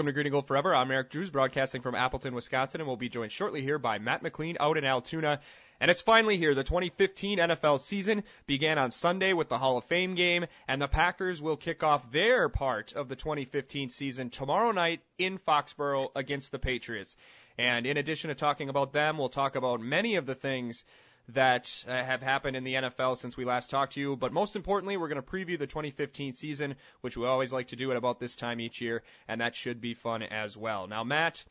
Welcome 0.00 0.08
to 0.08 0.14
Green 0.14 0.26
and 0.28 0.32
Gold 0.32 0.46
Forever. 0.46 0.74
I'm 0.74 0.90
Eric 0.90 1.10
Drews, 1.10 1.28
broadcasting 1.28 1.82
from 1.82 1.94
Appleton, 1.94 2.34
Wisconsin, 2.34 2.80
and 2.80 2.88
we'll 2.88 2.96
be 2.96 3.10
joined 3.10 3.32
shortly 3.32 3.60
here 3.60 3.78
by 3.78 3.98
Matt 3.98 4.22
McLean 4.22 4.56
out 4.58 4.78
in 4.78 4.84
Altoona. 4.86 5.40
And 5.78 5.90
it's 5.90 6.00
finally 6.00 6.38
here. 6.38 6.54
The 6.54 6.64
2015 6.64 7.36
NFL 7.36 7.78
season 7.80 8.24
began 8.46 8.78
on 8.78 8.92
Sunday 8.92 9.34
with 9.34 9.50
the 9.50 9.58
Hall 9.58 9.76
of 9.76 9.84
Fame 9.84 10.14
game, 10.14 10.46
and 10.66 10.80
the 10.80 10.88
Packers 10.88 11.42
will 11.42 11.58
kick 11.58 11.82
off 11.82 12.10
their 12.10 12.48
part 12.48 12.94
of 12.94 13.10
the 13.10 13.14
2015 13.14 13.90
season 13.90 14.30
tomorrow 14.30 14.72
night 14.72 15.02
in 15.18 15.36
Foxborough 15.36 16.08
against 16.16 16.50
the 16.50 16.58
Patriots. 16.58 17.14
And 17.58 17.84
in 17.84 17.98
addition 17.98 18.28
to 18.28 18.34
talking 18.34 18.70
about 18.70 18.94
them, 18.94 19.18
we'll 19.18 19.28
talk 19.28 19.54
about 19.54 19.82
many 19.82 20.16
of 20.16 20.24
the 20.24 20.34
things 20.34 20.82
that 21.28 21.84
uh, 21.86 21.92
have 21.92 22.22
happened 22.22 22.56
in 22.56 22.64
the 22.64 22.74
NFL 22.74 23.16
since 23.16 23.36
we 23.36 23.44
last 23.44 23.70
talked 23.70 23.94
to 23.94 24.00
you. 24.00 24.16
But 24.16 24.32
most 24.32 24.56
importantly, 24.56 24.96
we're 24.96 25.08
going 25.08 25.22
to 25.22 25.28
preview 25.28 25.58
the 25.58 25.66
2015 25.66 26.34
season, 26.34 26.76
which 27.00 27.16
we 27.16 27.26
always 27.26 27.52
like 27.52 27.68
to 27.68 27.76
do 27.76 27.90
at 27.90 27.96
about 27.96 28.18
this 28.18 28.36
time 28.36 28.60
each 28.60 28.80
year, 28.80 29.02
and 29.28 29.40
that 29.40 29.54
should 29.54 29.80
be 29.80 29.94
fun 29.94 30.22
as 30.22 30.56
well. 30.56 30.86
Now, 30.86 31.04
Matt, 31.04 31.44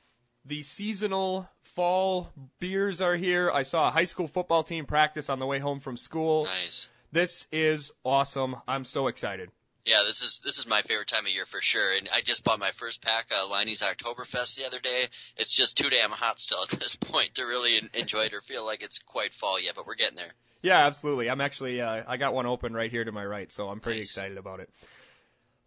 the 0.46 0.64
seasonal 0.64 1.50
fall 1.64 2.30
beers 2.60 3.02
are 3.02 3.16
here. 3.16 3.52
I 3.52 3.64
saw 3.64 3.88
a 3.88 3.92
high 3.92 4.06
school 4.06 4.28
football 4.28 4.64
team 4.64 4.86
practice 4.86 5.30
on 5.30 5.40
the 5.40 5.46
way 5.46 5.60
home 5.60 5.80
from 5.80 5.98
school. 5.98 6.46
Nice. 6.46 6.88
This 7.12 7.48
is 7.52 7.92
awesome. 8.04 8.56
I'm 8.68 8.86
so 8.86 9.08
excited. 9.08 9.50
Yeah, 9.86 10.04
this 10.06 10.22
is 10.22 10.40
this 10.44 10.58
is 10.60 10.68
my 10.68 10.82
favorite 10.84 11.08
time 11.08 11.26
of 11.26 11.32
year 11.32 11.46
for 11.46 11.62
sure. 11.62 11.96
And 11.96 12.10
I 12.14 12.22
just 12.22 12.44
bought 12.44 12.60
my 12.60 12.72
first 12.78 13.02
pack 13.02 13.28
of 13.32 13.50
Leinie's 13.50 13.82
Oktoberfest 13.82 14.56
the 14.58 14.66
other 14.66 14.80
day. 14.80 15.08
It's 15.38 15.56
just 15.56 15.78
too 15.78 15.90
damn 15.90 16.12
hot 16.12 16.40
still 16.40 16.60
at 16.64 16.70
this 16.80 16.96
point 16.96 17.36
to 17.36 17.44
really 17.44 17.82
enjoy 17.94 18.24
it 18.26 18.34
or 18.34 18.42
feel 18.42 18.66
like 18.66 18.84
it's 18.84 19.00
quite 19.00 19.34
fall 19.34 19.60
yet, 19.60 19.74
but 19.76 19.88
we're 19.88 19.96
getting 19.96 20.18
there. 20.18 20.34
Yeah, 20.62 20.86
absolutely. 20.86 21.30
I'm 21.30 21.42
actually 21.42 21.82
uh, 21.82 22.04
I 22.08 22.18
got 22.18 22.34
one 22.34 22.46
open 22.46 22.74
right 22.74 22.92
here 22.92 23.04
to 23.04 23.12
my 23.12 23.26
right, 23.26 23.52
so 23.52 23.70
I'm 23.70 23.80
pretty 23.80 24.00
Nice. 24.00 24.08
excited 24.08 24.38
about 24.38 24.60
it. 24.60 24.70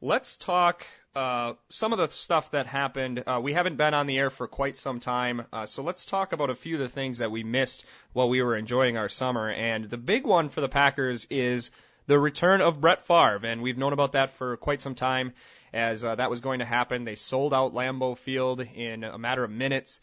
Let's 0.01 0.37
talk 0.37 0.85
uh, 1.15 1.55
some 1.69 1.93
of 1.93 1.99
the 1.99 2.09
stuff 2.09 2.51
that 2.51 2.67
happened. 2.67 3.22
Uh, 3.27 3.41
we 3.43 3.53
haven't 3.53 3.77
been 3.77 3.95
on 3.95 4.06
the 4.06 4.19
air 4.19 4.31
for 4.31 4.49
quite 4.49 4.77
some 4.77 4.99
time, 5.01 5.47
uh, 5.53 5.67
so 5.67 5.83
let's 5.83 6.06
talk 6.06 6.33
about 6.33 6.51
a 6.51 6.55
few 6.56 6.75
of 6.75 6.81
the 6.81 6.89
things 6.89 7.19
that 7.19 7.31
we 7.31 7.45
missed 7.45 7.84
while 8.12 8.28
we 8.28 8.43
were 8.43 8.56
enjoying 8.56 8.97
our 8.97 9.09
summer. 9.09 9.49
And 9.51 9.89
the 9.89 9.97
big 9.99 10.27
one 10.27 10.49
for 10.49 10.61
the 10.61 10.69
Packers 10.69 11.27
is 11.31 11.71
the 12.07 12.19
return 12.19 12.61
of 12.61 12.81
Brett 12.81 13.07
Favre, 13.07 13.41
and 13.45 13.63
we've 13.63 13.79
known 13.79 13.93
about 13.93 14.13
that 14.13 14.31
for 14.31 14.57
quite 14.57 14.83
some 14.83 14.95
time. 14.95 15.33
As 15.73 16.05
uh, 16.05 16.15
that 16.17 16.29
was 16.29 16.41
going 16.41 16.59
to 16.59 16.67
happen, 16.67 17.05
they 17.05 17.15
sold 17.15 17.55
out 17.55 17.73
Lambeau 17.73 18.17
Field 18.17 18.61
in 18.61 19.05
a 19.05 19.19
matter 19.19 19.43
of 19.43 19.51
minutes. 19.51 20.01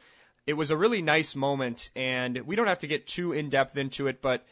It 0.48 0.54
was 0.54 0.72
a 0.72 0.78
really 0.78 1.04
nice 1.04 1.36
moment, 1.36 1.92
and 1.96 2.40
we 2.48 2.56
don't 2.56 2.68
have 2.68 2.80
to 2.80 2.88
get 2.88 3.06
too 3.06 3.34
in 3.34 3.50
depth 3.50 3.78
into 3.78 4.08
it, 4.08 4.22
but 4.22 4.46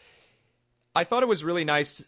I 0.94 1.06
thought 1.06 1.24
it 1.24 1.30
was 1.30 1.44
really 1.44 1.66
nice 1.66 2.04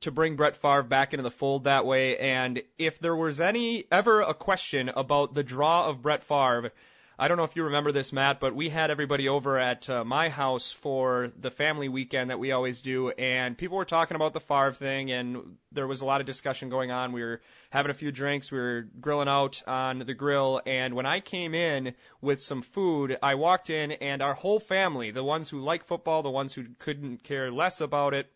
to 0.00 0.10
bring 0.10 0.36
Brett 0.36 0.56
Favre 0.56 0.82
back 0.82 1.14
into 1.14 1.22
the 1.22 1.30
fold 1.30 1.64
that 1.64 1.86
way. 1.86 2.18
And 2.18 2.62
if 2.78 2.98
there 2.98 3.16
was 3.16 3.40
any 3.40 3.84
ever 3.90 4.20
a 4.20 4.34
question 4.34 4.88
about 4.88 5.34
the 5.34 5.42
draw 5.42 5.86
of 5.86 6.02
Brett 6.02 6.22
Favre, 6.22 6.72
I 7.20 7.28
don't 7.28 7.36
know 7.36 7.44
if 7.44 7.54
you 7.54 7.64
remember 7.64 7.92
this, 7.92 8.14
Matt, 8.14 8.40
but 8.40 8.56
we 8.56 8.70
had 8.70 8.90
everybody 8.90 9.28
over 9.28 9.58
at 9.58 9.90
uh, 9.90 10.04
my 10.04 10.30
house 10.30 10.72
for 10.72 11.30
the 11.38 11.50
family 11.50 11.90
weekend 11.90 12.30
that 12.30 12.38
we 12.38 12.50
always 12.50 12.80
do, 12.80 13.10
and 13.10 13.58
people 13.58 13.76
were 13.76 13.84
talking 13.84 14.14
about 14.14 14.32
the 14.32 14.40
Favre 14.40 14.72
thing, 14.72 15.12
and 15.12 15.58
there 15.70 15.86
was 15.86 16.00
a 16.00 16.06
lot 16.06 16.22
of 16.22 16.26
discussion 16.26 16.70
going 16.70 16.90
on. 16.90 17.12
We 17.12 17.20
were 17.20 17.42
having 17.68 17.90
a 17.90 17.94
few 17.94 18.10
drinks, 18.10 18.50
we 18.50 18.58
were 18.58 18.88
grilling 19.02 19.28
out 19.28 19.62
on 19.66 19.98
the 19.98 20.14
grill, 20.14 20.62
and 20.64 20.94
when 20.94 21.04
I 21.04 21.20
came 21.20 21.54
in 21.54 21.92
with 22.22 22.42
some 22.42 22.62
food, 22.62 23.18
I 23.22 23.34
walked 23.34 23.68
in, 23.68 23.92
and 23.92 24.22
our 24.22 24.32
whole 24.32 24.58
family, 24.58 25.10
the 25.10 25.22
ones 25.22 25.50
who 25.50 25.60
like 25.60 25.84
football, 25.84 26.22
the 26.22 26.30
ones 26.30 26.54
who 26.54 26.64
couldn't 26.78 27.22
care 27.22 27.52
less 27.52 27.82
about 27.82 28.14
it, 28.14 28.32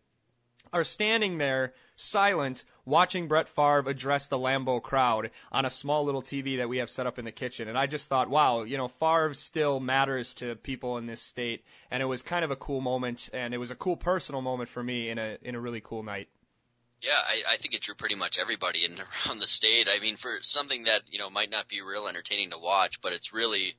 are 0.74 0.84
standing 0.84 1.38
there 1.38 1.72
silent 1.96 2.64
watching 2.84 3.28
Brett 3.28 3.48
Favre 3.48 3.88
address 3.88 4.26
the 4.26 4.36
Lambeau 4.36 4.82
crowd 4.82 5.30
on 5.52 5.64
a 5.64 5.70
small 5.70 6.04
little 6.04 6.20
TV 6.20 6.58
that 6.58 6.68
we 6.68 6.78
have 6.78 6.90
set 6.90 7.06
up 7.06 7.18
in 7.18 7.24
the 7.24 7.32
kitchen. 7.32 7.68
And 7.68 7.78
I 7.78 7.86
just 7.86 8.08
thought, 8.08 8.28
wow, 8.28 8.64
you 8.64 8.76
know, 8.76 8.88
Favre 8.88 9.34
still 9.34 9.78
matters 9.78 10.34
to 10.36 10.56
people 10.56 10.98
in 10.98 11.06
this 11.06 11.22
state. 11.22 11.64
And 11.90 12.02
it 12.02 12.06
was 12.06 12.22
kind 12.22 12.44
of 12.44 12.50
a 12.50 12.56
cool 12.56 12.80
moment 12.80 13.30
and 13.32 13.54
it 13.54 13.58
was 13.58 13.70
a 13.70 13.76
cool 13.76 13.96
personal 13.96 14.42
moment 14.42 14.68
for 14.68 14.82
me 14.82 15.08
in 15.08 15.18
a, 15.18 15.38
in 15.42 15.54
a 15.54 15.60
really 15.60 15.80
cool 15.80 16.02
night. 16.02 16.28
Yeah, 17.00 17.12
I, 17.12 17.54
I 17.54 17.56
think 17.58 17.74
it 17.74 17.82
drew 17.82 17.94
pretty 17.94 18.14
much 18.16 18.38
everybody 18.38 18.84
in 18.84 18.98
around 19.26 19.38
the 19.38 19.46
state. 19.46 19.88
I 19.94 20.00
mean, 20.00 20.16
for 20.16 20.38
something 20.42 20.84
that 20.84 21.02
you 21.10 21.18
know 21.18 21.30
might 21.30 21.50
not 21.50 21.68
be 21.68 21.82
real 21.82 22.08
entertaining 22.08 22.50
to 22.50 22.58
watch, 22.58 23.00
but 23.02 23.12
it's 23.12 23.32
really 23.32 23.76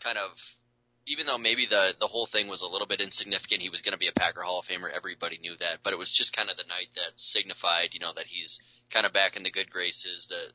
kind 0.00 0.16
of 0.16 0.30
even 1.10 1.26
though 1.26 1.38
maybe 1.38 1.66
the 1.68 1.92
the 1.98 2.06
whole 2.06 2.26
thing 2.26 2.48
was 2.48 2.62
a 2.62 2.66
little 2.66 2.86
bit 2.86 3.00
insignificant, 3.00 3.60
he 3.62 3.68
was 3.70 3.82
going 3.82 3.92
to 3.92 3.98
be 3.98 4.08
a 4.08 4.12
Packer 4.12 4.42
Hall 4.42 4.60
of 4.60 4.66
Famer. 4.66 4.90
Everybody 4.94 5.38
knew 5.38 5.56
that, 5.58 5.80
but 5.82 5.92
it 5.92 5.98
was 5.98 6.10
just 6.12 6.32
kind 6.32 6.48
of 6.48 6.56
the 6.56 6.64
night 6.68 6.88
that 6.96 7.12
signified, 7.16 7.90
you 7.92 8.00
know, 8.00 8.12
that 8.14 8.26
he's 8.26 8.60
kind 8.90 9.04
of 9.06 9.12
back 9.12 9.36
in 9.36 9.42
the 9.42 9.50
good 9.50 9.70
graces. 9.70 10.26
The 10.28 10.52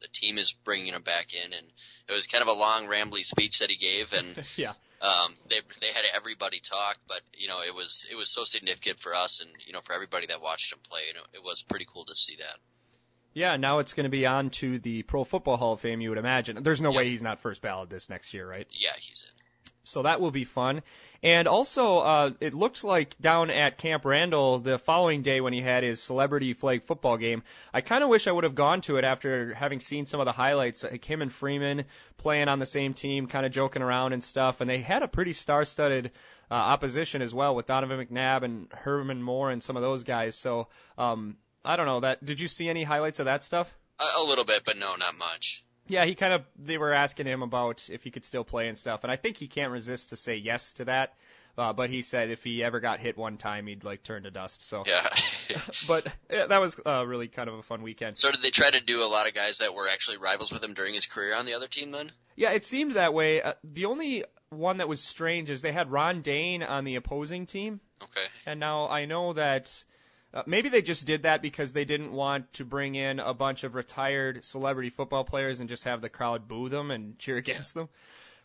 the 0.00 0.08
team 0.12 0.38
is 0.38 0.52
bringing 0.64 0.94
him 0.94 1.02
back 1.02 1.34
in, 1.34 1.52
and 1.52 1.66
it 2.08 2.12
was 2.12 2.26
kind 2.26 2.42
of 2.42 2.48
a 2.48 2.52
long, 2.52 2.86
rambly 2.86 3.22
speech 3.24 3.58
that 3.58 3.70
he 3.70 3.76
gave, 3.76 4.12
and 4.12 4.44
yeah. 4.56 4.72
um, 5.02 5.34
they 5.50 5.60
they 5.80 5.88
had 5.88 6.04
everybody 6.14 6.60
talk, 6.60 6.96
but 7.08 7.20
you 7.34 7.48
know, 7.48 7.60
it 7.66 7.74
was 7.74 8.06
it 8.10 8.14
was 8.14 8.30
so 8.30 8.44
significant 8.44 9.00
for 9.00 9.14
us, 9.14 9.40
and 9.40 9.50
you 9.66 9.72
know, 9.72 9.80
for 9.84 9.92
everybody 9.92 10.26
that 10.28 10.40
watched 10.40 10.72
him 10.72 10.78
play, 10.88 11.02
and 11.08 11.16
it, 11.18 11.38
it 11.38 11.42
was 11.44 11.62
pretty 11.68 11.86
cool 11.92 12.04
to 12.06 12.14
see 12.14 12.36
that. 12.36 12.58
Yeah, 13.34 13.56
now 13.56 13.78
it's 13.78 13.92
going 13.92 14.04
to 14.04 14.10
be 14.10 14.26
on 14.26 14.50
to 14.50 14.78
the 14.78 15.02
Pro 15.02 15.22
Football 15.22 15.58
Hall 15.58 15.72
of 15.74 15.80
Fame, 15.80 16.00
you 16.00 16.08
would 16.08 16.18
imagine. 16.18 16.60
There's 16.62 16.80
no 16.80 16.90
Yeah. 16.90 16.96
way 16.98 17.08
he's 17.08 17.22
not 17.22 17.38
first 17.40 17.60
ballot 17.62 17.90
this 17.90 18.08
next 18.08 18.32
year, 18.34 18.48
right? 18.48 18.66
Yeah, 18.70 18.90
he's 18.98 19.22
in. 19.28 19.37
So 19.88 20.02
that 20.02 20.20
will 20.20 20.30
be 20.30 20.44
fun. 20.44 20.82
And 21.22 21.48
also, 21.48 21.98
uh, 21.98 22.30
it 22.40 22.54
looks 22.54 22.84
like 22.84 23.18
down 23.20 23.50
at 23.50 23.78
Camp 23.78 24.04
Randall 24.04 24.60
the 24.60 24.78
following 24.78 25.22
day 25.22 25.40
when 25.40 25.52
he 25.52 25.60
had 25.60 25.82
his 25.82 26.00
celebrity 26.00 26.54
flag 26.54 26.84
football 26.84 27.16
game, 27.16 27.42
I 27.74 27.80
kind 27.80 28.04
of 28.04 28.08
wish 28.08 28.28
I 28.28 28.32
would 28.32 28.44
have 28.44 28.54
gone 28.54 28.82
to 28.82 28.98
it 28.98 29.04
after 29.04 29.52
having 29.54 29.80
seen 29.80 30.06
some 30.06 30.20
of 30.20 30.26
the 30.26 30.32
highlights. 30.32 30.84
Like 30.84 31.04
him 31.04 31.22
and 31.22 31.32
Freeman 31.32 31.86
playing 32.18 32.48
on 32.48 32.60
the 32.60 32.66
same 32.66 32.94
team, 32.94 33.26
kind 33.26 33.44
of 33.44 33.50
joking 33.50 33.82
around 33.82 34.12
and 34.12 34.22
stuff. 34.22 34.60
And 34.60 34.70
they 34.70 34.78
had 34.78 35.02
a 35.02 35.08
pretty 35.08 35.32
star-studded 35.32 36.12
uh, 36.50 36.54
opposition 36.54 37.20
as 37.20 37.34
well 37.34 37.56
with 37.56 37.66
Donovan 37.66 38.06
McNabb 38.06 38.44
and 38.44 38.72
Herman 38.72 39.20
Moore 39.20 39.50
and 39.50 39.60
some 39.60 39.76
of 39.76 39.82
those 39.82 40.04
guys. 40.04 40.36
So 40.36 40.68
um, 40.96 41.36
I 41.64 41.76
don't 41.76 41.86
know. 41.86 42.00
That 42.00 42.24
did 42.24 42.40
you 42.40 42.46
see 42.46 42.68
any 42.68 42.84
highlights 42.84 43.18
of 43.18 43.24
that 43.24 43.42
stuff? 43.42 43.74
A, 43.98 44.22
a 44.22 44.24
little 44.24 44.44
bit, 44.44 44.62
but 44.64 44.76
no, 44.76 44.94
not 44.94 45.16
much. 45.18 45.64
Yeah, 45.88 46.04
he 46.04 46.14
kind 46.14 46.32
of 46.32 46.42
they 46.58 46.78
were 46.78 46.92
asking 46.92 47.26
him 47.26 47.42
about 47.42 47.88
if 47.90 48.04
he 48.04 48.10
could 48.10 48.24
still 48.24 48.44
play 48.44 48.68
and 48.68 48.76
stuff, 48.78 49.00
and 49.04 49.10
I 49.12 49.16
think 49.16 49.36
he 49.36 49.48
can't 49.48 49.72
resist 49.72 50.10
to 50.10 50.16
say 50.16 50.36
yes 50.36 50.74
to 50.74 50.84
that. 50.86 51.14
Uh, 51.56 51.72
but 51.72 51.90
he 51.90 52.02
said 52.02 52.30
if 52.30 52.44
he 52.44 52.62
ever 52.62 52.78
got 52.78 53.00
hit 53.00 53.16
one 53.18 53.36
time, 53.36 53.66
he'd 53.66 53.82
like 53.82 54.04
turn 54.04 54.22
to 54.22 54.30
dust. 54.30 54.62
So, 54.68 54.84
Yeah. 54.86 55.08
but 55.88 56.06
yeah, 56.30 56.46
that 56.46 56.60
was 56.60 56.76
uh, 56.86 57.04
really 57.04 57.26
kind 57.26 57.48
of 57.48 57.56
a 57.56 57.62
fun 57.64 57.82
weekend. 57.82 58.16
so 58.16 58.30
did 58.30 58.42
they 58.42 58.50
try 58.50 58.70
to 58.70 58.80
do 58.80 59.02
a 59.02 59.08
lot 59.10 59.26
of 59.26 59.34
guys 59.34 59.58
that 59.58 59.74
were 59.74 59.88
actually 59.88 60.18
rivals 60.18 60.52
with 60.52 60.62
him 60.62 60.74
during 60.74 60.94
his 60.94 61.06
career 61.06 61.34
on 61.34 61.46
the 61.46 61.54
other 61.54 61.66
team 61.66 61.90
then? 61.90 62.12
Yeah, 62.36 62.52
it 62.52 62.64
seemed 62.64 62.92
that 62.92 63.12
way. 63.12 63.42
Uh, 63.42 63.54
the 63.64 63.86
only 63.86 64.22
one 64.50 64.76
that 64.76 64.88
was 64.88 65.02
strange 65.02 65.50
is 65.50 65.60
they 65.60 65.72
had 65.72 65.90
Ron 65.90 66.22
Dayne 66.22 66.62
on 66.62 66.84
the 66.84 66.94
opposing 66.94 67.46
team, 67.46 67.80
Okay. 68.00 68.26
and 68.46 68.60
now 68.60 68.86
I 68.88 69.06
know 69.06 69.32
that 69.32 69.82
uh, 70.34 70.42
maybe 70.46 70.68
they 70.68 70.82
just 70.82 71.06
did 71.06 71.22
that 71.22 71.40
because 71.40 71.72
they 71.72 71.84
didn't 71.84 72.12
want 72.12 72.52
to 72.54 72.64
bring 72.64 72.94
in 72.94 73.18
a 73.18 73.32
bunch 73.32 73.64
of 73.64 73.74
retired 73.74 74.44
celebrity 74.44 74.90
football 74.90 75.24
players 75.24 75.60
and 75.60 75.68
just 75.68 75.84
have 75.84 76.00
the 76.02 76.08
crowd 76.08 76.46
boo 76.48 76.68
them 76.68 76.90
and 76.90 77.18
cheer 77.18 77.36
against 77.36 77.74
them. 77.74 77.88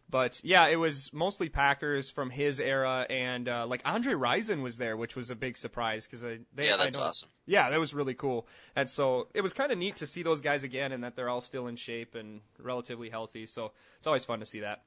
But 0.10 0.42
yeah, 0.44 0.68
it 0.68 0.76
was 0.76 1.12
mostly 1.12 1.50
Packers 1.50 2.10
from 2.10 2.30
his 2.30 2.60
era, 2.60 3.06
and 3.10 3.48
uh, 3.48 3.66
like 3.68 3.82
Andre 3.86 4.14
Rison 4.14 4.62
was 4.62 4.78
there, 4.78 4.96
which 4.96 5.16
was 5.16 5.32
a 5.32 5.36
big 5.36 5.58
surprise 5.58 6.06
because 6.06 6.22
they 6.22 6.68
yeah, 6.68 6.78
that's 6.78 6.96
awesome. 6.96 7.30
yeah, 7.46 7.70
that 7.70 7.80
was 7.80 7.94
really 7.94 8.14
cool. 8.14 8.46
And 8.76 8.90
so 8.90 9.28
it 9.34 9.42
was 9.42 9.54
kind 9.54 9.72
of 9.72 9.78
neat 9.78 9.98
to 9.98 10.06
see 10.06 10.22
those 10.22 10.42
guys 10.42 10.64
again 10.64 10.92
and 10.92 11.04
that 11.04 11.16
they're 11.16 11.30
all 11.30 11.42
still 11.42 11.68
in 11.68 11.78
shape 11.78 12.16
and 12.16 12.42
relatively 12.60 13.10
healthy. 13.10 13.48
So 13.48 13.72
it's 13.98 14.06
always 14.06 14.26
fun 14.26 14.42
to 14.42 14.46
see 14.46 14.60
that. 14.60 14.84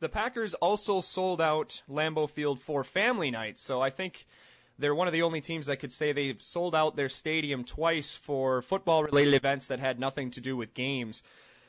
The 0.00 0.08
Packers 0.08 0.54
also 0.54 1.00
sold 1.00 1.40
out 1.40 1.80
Lambeau 1.88 2.28
Field 2.28 2.60
for 2.60 2.82
family 2.82 3.30
night. 3.30 3.58
So 3.58 3.80
I 3.80 3.90
think 3.90 4.26
they're 4.78 4.94
one 4.94 5.06
of 5.06 5.12
the 5.12 5.22
only 5.22 5.40
teams 5.40 5.66
that 5.66 5.76
could 5.76 5.92
say 5.92 6.12
they've 6.12 6.40
sold 6.40 6.74
out 6.74 6.96
their 6.96 7.08
stadium 7.08 7.64
twice 7.64 8.14
for 8.14 8.62
football 8.62 9.04
related 9.04 9.34
events 9.34 9.68
that 9.68 9.80
had 9.80 9.98
nothing 9.98 10.30
to 10.32 10.40
do 10.40 10.56
with 10.56 10.74
games. 10.74 11.22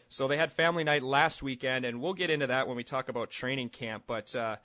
So 0.10 0.28
they 0.28 0.38
had 0.38 0.54
family 0.54 0.84
night 0.84 1.04
last 1.04 1.42
weekend, 1.42 1.86
and 1.86 2.00
we'll 2.02 2.14
get 2.14 2.30
into 2.30 2.48
that 2.48 2.68
when 2.68 2.78
we 2.78 2.84
talk 2.84 3.10
about 3.10 3.32
training 3.32 3.70
camp. 3.70 4.04
But 4.06 4.36
uh, 4.36 4.58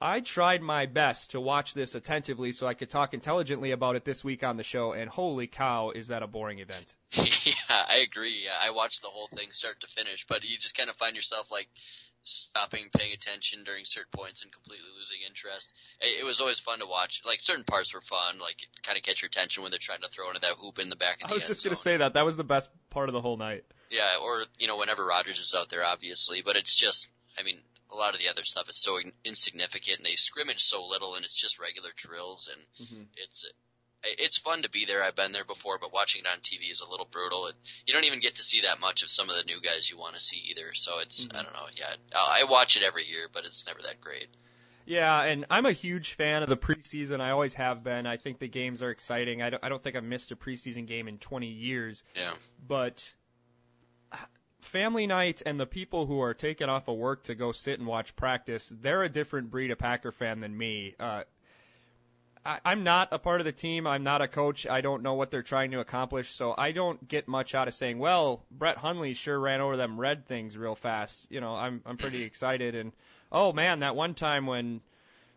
I 0.00 0.20
tried 0.20 0.62
my 0.62 0.86
best 0.86 1.32
to 1.32 1.40
watch 1.40 1.74
this 1.74 1.94
attentively 1.94 2.52
so 2.52 2.66
I 2.66 2.74
could 2.74 2.88
talk 2.88 3.14
intelligently 3.14 3.72
about 3.72 3.96
it 3.96 4.04
this 4.04 4.22
week 4.22 4.44
on 4.44 4.56
the 4.56 4.62
show, 4.62 4.92
and 4.92 5.10
holy 5.10 5.46
cow, 5.48 5.90
is 5.90 6.08
that 6.08 6.22
a 6.22 6.26
boring 6.26 6.60
event. 6.60 6.94
yeah, 7.12 7.52
I 7.68 8.04
agree. 8.08 8.46
I 8.48 8.70
watched 8.70 9.02
the 9.02 9.08
whole 9.08 9.28
thing 9.34 9.48
start 9.50 9.80
to 9.80 9.88
finish, 9.88 10.24
but 10.28 10.44
you 10.44 10.56
just 10.56 10.76
kind 10.76 10.88
of 10.88 10.96
find 10.96 11.16
yourself 11.16 11.50
like 11.50 11.68
stopping 12.22 12.88
paying 12.94 13.12
attention 13.12 13.64
during 13.64 13.84
certain 13.84 14.10
points 14.12 14.42
and 14.42 14.52
completely 14.52 14.88
losing 14.98 15.18
interest. 15.26 15.72
It, 16.00 16.20
it 16.20 16.24
was 16.24 16.40
always 16.40 16.58
fun 16.58 16.80
to 16.80 16.86
watch. 16.86 17.20
Like 17.24 17.40
certain 17.40 17.64
parts 17.64 17.94
were 17.94 18.02
fun, 18.02 18.38
like 18.38 18.56
kind 18.84 18.98
of 18.98 19.04
catch 19.04 19.22
your 19.22 19.28
attention 19.28 19.62
when 19.62 19.70
they're 19.70 19.80
trying 19.82 20.02
to 20.02 20.08
throw 20.08 20.28
into 20.28 20.40
that 20.40 20.56
hoop 20.60 20.78
in 20.78 20.88
the 20.90 20.96
back 20.96 21.22
of 21.22 21.28
the 21.28 21.34
I 21.34 21.36
was 21.36 21.46
just 21.46 21.64
going 21.64 21.74
to 21.74 21.80
say 21.80 21.96
that. 21.98 22.14
That 22.14 22.24
was 22.24 22.36
the 22.36 22.44
best 22.44 22.68
part 22.90 23.08
of 23.08 23.12
the 23.12 23.20
whole 23.20 23.36
night. 23.36 23.64
Yeah, 23.90 24.20
or 24.22 24.44
you 24.58 24.66
know 24.68 24.76
whenever 24.76 25.04
Rodgers 25.04 25.38
is 25.40 25.54
out 25.56 25.70
there, 25.70 25.84
obviously. 25.84 26.42
But 26.44 26.56
it's 26.56 26.74
just, 26.76 27.08
I 27.38 27.42
mean, 27.42 27.58
a 27.90 27.94
lot 27.96 28.12
of 28.14 28.20
the 28.20 28.28
other 28.28 28.44
stuff 28.44 28.68
is 28.68 28.76
so 28.82 28.98
in- 28.98 29.12
insignificant, 29.24 29.98
and 29.98 30.06
they 30.06 30.16
scrimmage 30.16 30.60
so 30.60 30.84
little, 30.84 31.14
and 31.14 31.24
it's 31.24 31.34
just 31.40 31.58
regular 31.58 31.90
drills, 31.96 32.50
and 32.52 32.88
Mhm. 32.88 33.06
it's 33.16 33.48
it's 34.02 34.38
fun 34.38 34.62
to 34.62 34.70
be 34.70 34.84
there. 34.84 35.02
I've 35.02 35.16
been 35.16 35.32
there 35.32 35.44
before, 35.44 35.78
but 35.80 35.92
watching 35.92 36.22
it 36.22 36.28
on 36.28 36.38
TV 36.38 36.70
is 36.70 36.80
a 36.80 36.90
little 36.90 37.08
brutal. 37.10 37.46
It, 37.48 37.54
you 37.86 37.94
don't 37.94 38.04
even 38.04 38.20
get 38.20 38.36
to 38.36 38.42
see 38.42 38.62
that 38.62 38.80
much 38.80 39.02
of 39.02 39.10
some 39.10 39.28
of 39.28 39.36
the 39.36 39.44
new 39.44 39.60
guys 39.60 39.88
you 39.90 39.98
want 39.98 40.14
to 40.14 40.20
see 40.20 40.40
either. 40.50 40.74
So 40.74 41.00
it's 41.00 41.24
mm-hmm. 41.24 41.36
I 41.36 41.42
don't 41.42 41.52
know. 41.52 41.66
Yeah, 41.74 41.94
I 42.14 42.44
watch 42.44 42.76
it 42.76 42.82
every 42.82 43.04
year, 43.04 43.28
but 43.32 43.44
it's 43.44 43.66
never 43.66 43.80
that 43.82 44.00
great. 44.00 44.28
Yeah, 44.86 45.22
and 45.22 45.44
I'm 45.50 45.66
a 45.66 45.72
huge 45.72 46.14
fan 46.14 46.42
of 46.42 46.48
the 46.48 46.56
preseason. 46.56 47.20
I 47.20 47.30
always 47.30 47.54
have 47.54 47.84
been. 47.84 48.06
I 48.06 48.16
think 48.16 48.38
the 48.38 48.48
games 48.48 48.82
are 48.82 48.90
exciting. 48.90 49.42
I 49.42 49.50
don't, 49.50 49.62
I 49.62 49.68
don't 49.68 49.82
think 49.82 49.96
I've 49.96 50.04
missed 50.04 50.32
a 50.32 50.36
preseason 50.36 50.86
game 50.86 51.08
in 51.08 51.18
20 51.18 51.46
years. 51.46 52.04
Yeah. 52.16 52.32
But 52.66 53.12
family 54.62 55.06
night 55.06 55.42
and 55.44 55.60
the 55.60 55.66
people 55.66 56.06
who 56.06 56.20
are 56.22 56.34
taking 56.34 56.68
off 56.68 56.88
of 56.88 56.96
work 56.96 57.24
to 57.24 57.34
go 57.34 57.52
sit 57.52 57.78
and 57.78 57.86
watch 57.86 58.16
practice, 58.16 58.72
they're 58.80 59.02
a 59.02 59.08
different 59.08 59.50
breed 59.50 59.70
of 59.70 59.78
Packer 59.78 60.12
fan 60.12 60.40
than 60.40 60.56
me. 60.56 60.94
Uh, 60.98 61.24
I, 62.48 62.60
I'm 62.64 62.82
not 62.82 63.08
a 63.12 63.18
part 63.18 63.42
of 63.42 63.44
the 63.44 63.52
team. 63.52 63.86
I'm 63.86 64.04
not 64.04 64.22
a 64.22 64.28
coach. 64.28 64.66
I 64.66 64.80
don't 64.80 65.02
know 65.02 65.14
what 65.14 65.30
they're 65.30 65.42
trying 65.42 65.72
to 65.72 65.80
accomplish, 65.80 66.32
so 66.32 66.54
I 66.56 66.72
don't 66.72 67.06
get 67.06 67.28
much 67.28 67.54
out 67.54 67.68
of 67.68 67.74
saying, 67.74 67.98
"Well, 67.98 68.42
Brett 68.50 68.78
Hundley 68.78 69.12
sure 69.12 69.38
ran 69.38 69.60
over 69.60 69.76
them 69.76 70.00
red 70.00 70.26
things 70.26 70.56
real 70.56 70.74
fast." 70.74 71.26
You 71.30 71.42
know, 71.42 71.54
I'm 71.54 71.82
I'm 71.84 71.98
pretty 71.98 72.22
excited, 72.24 72.74
and 72.74 72.92
oh 73.30 73.52
man, 73.52 73.80
that 73.80 73.94
one 73.94 74.14
time 74.14 74.46
when 74.46 74.80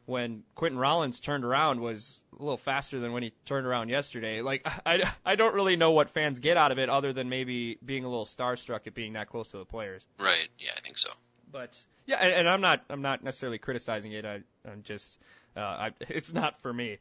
when 0.05 0.43
Quinten 0.55 0.79
Rollins 0.79 1.19
turned 1.19 1.43
around 1.43 1.81
was 1.81 2.21
a 2.39 2.41
little 2.41 2.57
faster 2.57 2.99
than 2.99 3.11
when 3.11 3.23
he 3.23 3.33
turned 3.45 3.67
around 3.67 3.89
yesterday. 3.89 4.41
Like 4.41 4.65
I, 4.85 5.11
I 5.25 5.35
don't 5.35 5.53
really 5.53 5.75
know 5.75 5.91
what 5.91 6.09
fans 6.09 6.39
get 6.39 6.55
out 6.55 6.71
of 6.71 6.79
it 6.79 6.89
other 6.89 7.11
than 7.11 7.27
maybe 7.27 7.77
being 7.83 8.05
a 8.05 8.09
little 8.09 8.25
starstruck 8.25 8.87
at 8.87 8.93
being 8.93 9.13
that 9.13 9.27
close 9.27 9.51
to 9.51 9.57
the 9.57 9.65
players. 9.65 10.05
Right. 10.17 10.47
Yeah, 10.57 10.71
I 10.77 10.79
think 10.79 10.97
so. 10.97 11.09
But 11.51 11.77
yeah, 12.05 12.17
and, 12.21 12.31
and 12.31 12.49
I'm 12.49 12.61
not 12.61 12.85
I'm 12.89 13.01
not 13.01 13.21
necessarily 13.21 13.57
criticizing 13.57 14.13
it. 14.13 14.25
I, 14.25 14.39
I'm 14.65 14.83
just 14.83 15.17
uh, 15.55 15.59
I, 15.59 15.91
it's 16.09 16.33
not 16.33 16.59
for 16.61 16.73
me. 16.73 16.97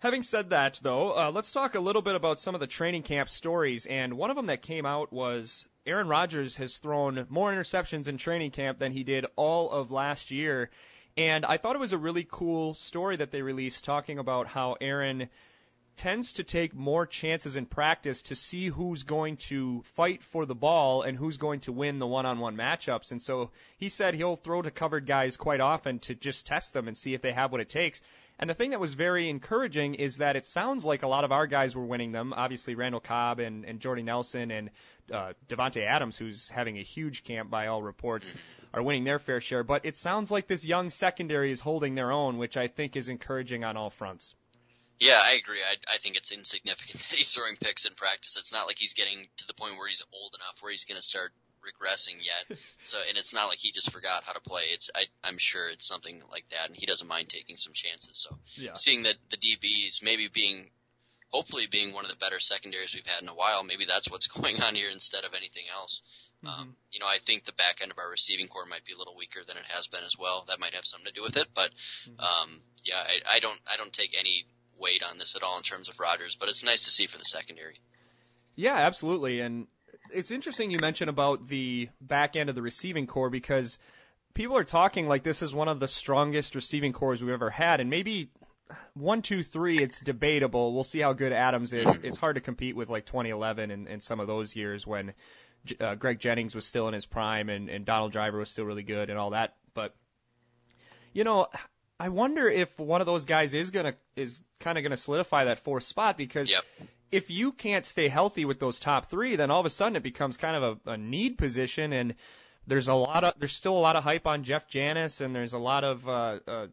Having 0.00 0.24
said 0.24 0.50
that, 0.50 0.78
though, 0.82 1.16
uh, 1.16 1.30
let's 1.30 1.50
talk 1.50 1.74
a 1.74 1.80
little 1.80 2.02
bit 2.02 2.14
about 2.14 2.38
some 2.38 2.54
of 2.54 2.60
the 2.60 2.66
training 2.66 3.04
camp 3.04 3.30
stories. 3.30 3.86
And 3.86 4.18
one 4.18 4.28
of 4.28 4.36
them 4.36 4.46
that 4.46 4.60
came 4.60 4.84
out 4.84 5.12
was 5.12 5.66
Aaron 5.86 6.08
Rodgers 6.08 6.56
has 6.56 6.76
thrown 6.76 7.26
more 7.30 7.50
interceptions 7.50 8.06
in 8.06 8.18
training 8.18 8.50
camp 8.50 8.78
than 8.78 8.92
he 8.92 9.02
did 9.02 9.24
all 9.36 9.70
of 9.70 9.90
last 9.90 10.30
year. 10.30 10.70
And 11.16 11.46
I 11.46 11.56
thought 11.56 11.76
it 11.76 11.80
was 11.80 11.92
a 11.92 11.98
really 11.98 12.26
cool 12.30 12.74
story 12.74 13.16
that 13.16 13.30
they 13.30 13.40
released 13.40 13.84
talking 13.84 14.18
about 14.18 14.46
how 14.46 14.76
Aaron 14.80 15.28
tends 15.96 16.34
to 16.34 16.44
take 16.44 16.74
more 16.74 17.06
chances 17.06 17.56
in 17.56 17.66
practice 17.66 18.22
to 18.22 18.34
see 18.34 18.68
who's 18.68 19.02
going 19.02 19.36
to 19.36 19.82
fight 19.94 20.22
for 20.22 20.46
the 20.46 20.54
ball 20.54 21.02
and 21.02 21.16
who's 21.16 21.36
going 21.36 21.60
to 21.60 21.72
win 21.72 21.98
the 21.98 22.06
one-on-one 22.06 22.56
matchups. 22.56 23.12
And 23.12 23.22
so 23.22 23.50
he 23.78 23.88
said 23.88 24.14
he'll 24.14 24.36
throw 24.36 24.62
to 24.62 24.70
covered 24.70 25.06
guys 25.06 25.36
quite 25.36 25.60
often 25.60 25.98
to 26.00 26.14
just 26.14 26.46
test 26.46 26.72
them 26.72 26.88
and 26.88 26.96
see 26.96 27.14
if 27.14 27.22
they 27.22 27.32
have 27.32 27.52
what 27.52 27.60
it 27.60 27.68
takes. 27.68 28.00
And 28.38 28.50
the 28.50 28.54
thing 28.54 28.70
that 28.70 28.80
was 28.80 28.94
very 28.94 29.28
encouraging 29.28 29.94
is 29.94 30.16
that 30.16 30.34
it 30.34 30.44
sounds 30.44 30.84
like 30.84 31.04
a 31.04 31.08
lot 31.08 31.22
of 31.22 31.30
our 31.30 31.46
guys 31.46 31.76
were 31.76 31.84
winning 31.84 32.10
them. 32.10 32.32
Obviously, 32.32 32.74
Randall 32.74 33.00
Cobb 33.00 33.38
and, 33.38 33.64
and 33.64 33.78
Jordy 33.78 34.02
Nelson 34.02 34.50
and 34.50 34.70
uh, 35.12 35.34
Davante 35.48 35.86
Adams, 35.86 36.18
who's 36.18 36.48
having 36.48 36.76
a 36.78 36.82
huge 36.82 37.22
camp 37.22 37.48
by 37.48 37.68
all 37.68 37.80
reports, 37.80 38.32
are 38.72 38.82
winning 38.82 39.04
their 39.04 39.20
fair 39.20 39.40
share. 39.40 39.62
But 39.62 39.84
it 39.84 39.96
sounds 39.96 40.32
like 40.32 40.48
this 40.48 40.64
young 40.64 40.90
secondary 40.90 41.52
is 41.52 41.60
holding 41.60 41.94
their 41.94 42.10
own, 42.10 42.38
which 42.38 42.56
I 42.56 42.66
think 42.66 42.96
is 42.96 43.08
encouraging 43.08 43.62
on 43.62 43.76
all 43.76 43.90
fronts. 43.90 44.34
Yeah, 45.00 45.20
I 45.22 45.34
agree. 45.34 45.60
I, 45.60 45.74
I 45.92 45.98
think 45.98 46.16
it's 46.16 46.32
insignificant 46.32 47.02
that 47.10 47.18
he's 47.18 47.32
throwing 47.32 47.56
picks 47.56 47.84
in 47.84 47.94
practice. 47.94 48.36
It's 48.38 48.52
not 48.52 48.66
like 48.66 48.76
he's 48.78 48.94
getting 48.94 49.26
to 49.38 49.46
the 49.46 49.54
point 49.54 49.76
where 49.76 49.88
he's 49.88 50.02
old 50.12 50.34
enough 50.34 50.60
where 50.60 50.72
he's 50.72 50.84
going 50.84 51.00
to 51.00 51.04
start 51.06 51.32
regressing 51.64 52.20
yet. 52.20 52.58
so, 52.84 52.98
and 53.08 53.18
it's 53.18 53.32
not 53.32 53.46
like 53.46 53.58
he 53.58 53.72
just 53.72 53.92
forgot 53.92 54.24
how 54.24 54.32
to 54.32 54.40
play. 54.40 54.62
It's 54.72 54.90
I, 54.94 55.06
I'm 55.26 55.38
sure 55.38 55.68
it's 55.68 55.86
something 55.86 56.22
like 56.30 56.44
that, 56.50 56.68
and 56.68 56.76
he 56.76 56.86
doesn't 56.86 57.08
mind 57.08 57.28
taking 57.28 57.56
some 57.56 57.72
chances. 57.72 58.24
So, 58.28 58.36
yeah. 58.56 58.74
seeing 58.74 59.02
that 59.04 59.16
the 59.30 59.36
DBs 59.36 60.02
maybe 60.02 60.28
being, 60.32 60.70
hopefully 61.30 61.66
being 61.70 61.92
one 61.92 62.04
of 62.04 62.10
the 62.10 62.16
better 62.16 62.38
secondaries 62.38 62.94
we've 62.94 63.06
had 63.06 63.22
in 63.22 63.28
a 63.28 63.34
while, 63.34 63.64
maybe 63.64 63.86
that's 63.86 64.10
what's 64.10 64.26
going 64.38 64.62
on 64.62 64.74
here 64.74 64.90
instead 64.90 65.24
of 65.24 65.32
anything 65.34 65.64
else. 65.74 66.02
Mm-hmm. 66.44 66.60
Um, 66.60 66.76
you 66.92 67.00
know, 67.00 67.06
I 67.06 67.16
think 67.24 67.44
the 67.44 67.56
back 67.56 67.80
end 67.80 67.90
of 67.90 67.98
our 67.98 68.10
receiving 68.10 68.48
core 68.48 68.66
might 68.66 68.84
be 68.84 68.92
a 68.92 68.98
little 68.98 69.16
weaker 69.16 69.40
than 69.46 69.56
it 69.56 69.64
has 69.68 69.86
been 69.86 70.04
as 70.04 70.14
well. 70.18 70.44
That 70.48 70.60
might 70.60 70.74
have 70.74 70.84
something 70.84 71.06
to 71.06 71.12
do 71.12 71.22
with 71.22 71.36
it, 71.36 71.48
but 71.54 71.70
mm-hmm. 72.04 72.20
um, 72.20 72.60
yeah, 72.84 73.00
I, 73.00 73.36
I 73.36 73.40
don't 73.40 73.60
I 73.66 73.76
don't 73.76 73.92
take 73.92 74.12
any 74.18 74.46
weight 74.78 75.02
on 75.08 75.18
this 75.18 75.36
at 75.36 75.42
all 75.42 75.56
in 75.56 75.62
terms 75.62 75.88
of 75.88 75.98
Rodgers, 75.98 76.36
but 76.38 76.48
it's 76.48 76.64
nice 76.64 76.84
to 76.84 76.90
see 76.90 77.06
for 77.06 77.18
the 77.18 77.24
secondary. 77.24 77.80
Yeah, 78.56 78.76
absolutely, 78.76 79.40
and 79.40 79.66
it's 80.12 80.30
interesting 80.30 80.70
you 80.70 80.78
mentioned 80.80 81.10
about 81.10 81.46
the 81.46 81.88
back 82.00 82.36
end 82.36 82.48
of 82.48 82.54
the 82.54 82.62
receiving 82.62 83.06
core 83.06 83.30
because 83.30 83.78
people 84.34 84.56
are 84.56 84.64
talking 84.64 85.08
like 85.08 85.22
this 85.22 85.42
is 85.42 85.54
one 85.54 85.68
of 85.68 85.80
the 85.80 85.88
strongest 85.88 86.54
receiving 86.54 86.92
cores 86.92 87.22
we've 87.22 87.32
ever 87.32 87.50
had, 87.50 87.80
and 87.80 87.90
maybe 87.90 88.30
one, 88.94 89.22
two, 89.22 89.42
three, 89.42 89.78
it's 89.78 90.00
debatable. 90.00 90.72
We'll 90.72 90.84
see 90.84 91.00
how 91.00 91.12
good 91.12 91.32
Adams 91.32 91.72
is. 91.72 91.98
It's 92.02 92.18
hard 92.18 92.36
to 92.36 92.40
compete 92.40 92.76
with 92.76 92.88
like 92.88 93.06
2011 93.06 93.70
and, 93.70 93.88
and 93.88 94.02
some 94.02 94.20
of 94.20 94.26
those 94.26 94.56
years 94.56 94.86
when 94.86 95.12
uh, 95.80 95.94
Greg 95.94 96.18
Jennings 96.18 96.54
was 96.54 96.64
still 96.64 96.88
in 96.88 96.94
his 96.94 97.06
prime 97.06 97.48
and, 97.48 97.68
and 97.68 97.84
Donald 97.84 98.12
Driver 98.12 98.38
was 98.38 98.50
still 98.50 98.64
really 98.64 98.82
good 98.82 99.10
and 99.10 99.18
all 99.18 99.30
that. 99.30 99.54
But 99.74 99.94
you 101.12 101.24
know, 101.24 101.46
I 102.04 102.10
wonder 102.10 102.50
if 102.50 102.78
one 102.78 103.00
of 103.00 103.06
those 103.06 103.24
guys 103.24 103.54
is 103.54 103.70
gonna 103.70 103.94
is 104.14 104.42
kind 104.60 104.76
of 104.76 104.84
gonna 104.84 104.98
solidify 104.98 105.44
that 105.44 105.60
fourth 105.60 105.84
spot 105.84 106.18
because 106.18 106.50
yep. 106.50 106.62
if 107.10 107.30
you 107.30 107.50
can't 107.50 107.86
stay 107.86 108.08
healthy 108.08 108.44
with 108.44 108.60
those 108.60 108.78
top 108.78 109.08
three, 109.08 109.36
then 109.36 109.50
all 109.50 109.60
of 109.60 109.64
a 109.64 109.70
sudden 109.70 109.96
it 109.96 110.02
becomes 110.02 110.36
kind 110.36 110.62
of 110.62 110.80
a, 110.86 110.90
a 110.90 110.96
need 110.98 111.38
position, 111.38 111.94
and 111.94 112.14
there's 112.66 112.88
a 112.88 112.94
lot 112.94 113.24
of 113.24 113.32
there's 113.38 113.54
still 113.54 113.72
a 113.72 113.80
lot 113.80 113.96
of 113.96 114.04
hype 114.04 114.26
on 114.26 114.44
Jeff 114.44 114.68
Janis, 114.68 115.22
and 115.22 115.34
there's 115.34 115.54
a 115.54 115.58
lot 115.58 115.82
of 115.82 116.06
uh, 116.06 116.40
uh, 116.46 116.66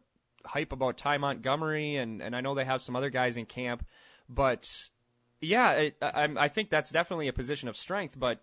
hype 0.44 0.72
about 0.72 0.98
Ty 0.98 1.16
Montgomery, 1.16 1.96
and 1.96 2.20
and 2.20 2.36
I 2.36 2.42
know 2.42 2.54
they 2.54 2.66
have 2.66 2.82
some 2.82 2.94
other 2.94 3.08
guys 3.08 3.38
in 3.38 3.46
camp, 3.46 3.86
but 4.28 4.70
yeah, 5.40 5.70
it, 5.72 5.96
I, 6.02 6.28
I 6.36 6.48
think 6.48 6.68
that's 6.68 6.90
definitely 6.90 7.28
a 7.28 7.32
position 7.32 7.70
of 7.70 7.76
strength, 7.78 8.18
but 8.18 8.42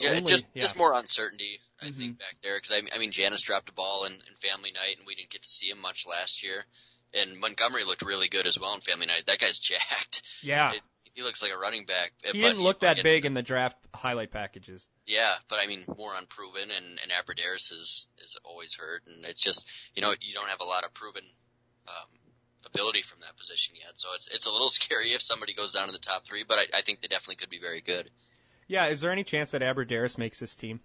yeah, 0.00 0.10
only, 0.10 0.22
just 0.22 0.48
yeah. 0.54 0.62
just 0.62 0.76
more 0.76 0.94
uncertainty, 0.94 1.60
I 1.80 1.86
mm-hmm. 1.86 1.98
think, 1.98 2.18
back 2.18 2.36
there. 2.42 2.56
Because 2.56 2.72
I, 2.72 2.96
I 2.96 2.98
mean, 2.98 3.12
Janis 3.12 3.42
dropped 3.42 3.68
a 3.68 3.72
ball 3.72 4.04
in, 4.04 4.12
in 4.12 4.48
Family 4.50 4.72
Night, 4.72 4.96
and 4.98 5.06
we 5.06 5.14
didn't 5.14 5.30
get 5.30 5.42
to 5.42 5.48
see 5.48 5.68
him 5.68 5.80
much 5.80 6.06
last 6.08 6.42
year. 6.42 6.64
And 7.12 7.38
Montgomery 7.38 7.84
looked 7.84 8.02
really 8.02 8.28
good 8.28 8.46
as 8.46 8.58
well 8.58 8.74
in 8.74 8.80
Family 8.80 9.06
Night. 9.06 9.24
That 9.26 9.38
guy's 9.38 9.58
jacked. 9.60 10.22
Yeah. 10.42 10.72
It, 10.72 10.82
he 11.14 11.22
looks 11.22 11.42
like 11.42 11.52
a 11.52 11.58
running 11.58 11.86
back. 11.86 12.12
He 12.22 12.40
didn't 12.40 12.60
look 12.60 12.80
that 12.80 13.02
big 13.02 13.26
in 13.26 13.34
the 13.34 13.42
draft 13.42 13.76
highlight 13.92 14.30
packages. 14.30 14.86
Yeah, 15.06 15.34
but 15.48 15.56
I 15.56 15.66
mean, 15.66 15.84
more 15.98 16.14
unproven, 16.16 16.70
and 16.70 16.98
and 17.02 17.10
Abbrederis 17.10 17.72
is 17.72 18.06
is 18.22 18.38
always 18.44 18.74
hurt, 18.74 19.02
and 19.06 19.24
it's 19.24 19.42
just 19.42 19.66
you 19.94 20.02
know 20.02 20.14
you 20.20 20.34
don't 20.34 20.48
have 20.48 20.60
a 20.60 20.64
lot 20.64 20.84
of 20.84 20.94
proven 20.94 21.24
um, 21.88 22.08
ability 22.64 23.02
from 23.02 23.20
that 23.20 23.36
position 23.36 23.74
yet, 23.76 23.94
so 23.96 24.08
it's 24.14 24.28
it's 24.28 24.46
a 24.46 24.52
little 24.52 24.68
scary 24.80 25.12
if 25.12 25.22
somebody 25.22 25.52
goes 25.52 25.72
down 25.72 25.88
in 25.88 25.92
the 25.92 25.98
top 25.98 26.26
three, 26.26 26.44
but 26.46 26.58
I, 26.58 26.78
I 26.78 26.82
think 26.82 27.00
they 27.00 27.08
definitely 27.08 27.36
could 27.36 27.50
be 27.50 27.60
very 27.60 27.80
good. 27.80 28.08
Yeah, 28.70 28.86
is 28.86 29.00
there 29.00 29.10
any 29.10 29.24
chance 29.24 29.50
that 29.50 29.62
Abbrederis 29.62 30.16
makes 30.16 30.38
this 30.38 30.54
team? 30.54 30.78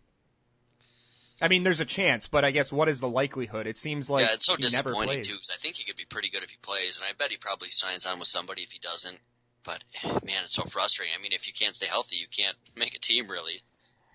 I 1.39 1.49
mean, 1.49 1.61
there's 1.61 1.81
a 1.81 1.85
chance, 1.85 2.27
but 2.27 2.43
I 2.43 2.49
guess 2.49 2.73
what 2.73 2.89
is 2.89 2.99
the 2.99 3.07
likelihood? 3.07 3.67
It 3.67 3.77
seems 3.77 4.09
like 4.09 4.25
yeah, 4.25 4.33
it's 4.33 4.47
so 4.47 4.55
he 4.55 4.63
disappointing 4.63 5.21
too 5.21 5.33
because 5.33 5.53
I 5.53 5.61
think 5.61 5.75
he 5.75 5.83
could 5.83 5.95
be 5.95 6.05
pretty 6.09 6.31
good 6.31 6.41
if 6.41 6.49
he 6.49 6.57
plays, 6.63 6.97
and 6.97 7.05
I 7.05 7.13
bet 7.15 7.29
he 7.29 7.37
probably 7.37 7.69
signs 7.69 8.07
on 8.07 8.17
with 8.17 8.27
somebody 8.27 8.63
if 8.63 8.71
he 8.71 8.79
doesn't. 8.79 9.19
But 9.63 9.83
man, 10.03 10.45
it's 10.45 10.55
so 10.55 10.63
frustrating. 10.63 11.13
I 11.15 11.21
mean, 11.21 11.33
if 11.33 11.45
you 11.45 11.53
can't 11.53 11.75
stay 11.75 11.85
healthy, 11.85 12.15
you 12.15 12.25
can't 12.35 12.57
make 12.75 12.95
a 12.95 12.99
team 12.99 13.29
really. 13.29 13.61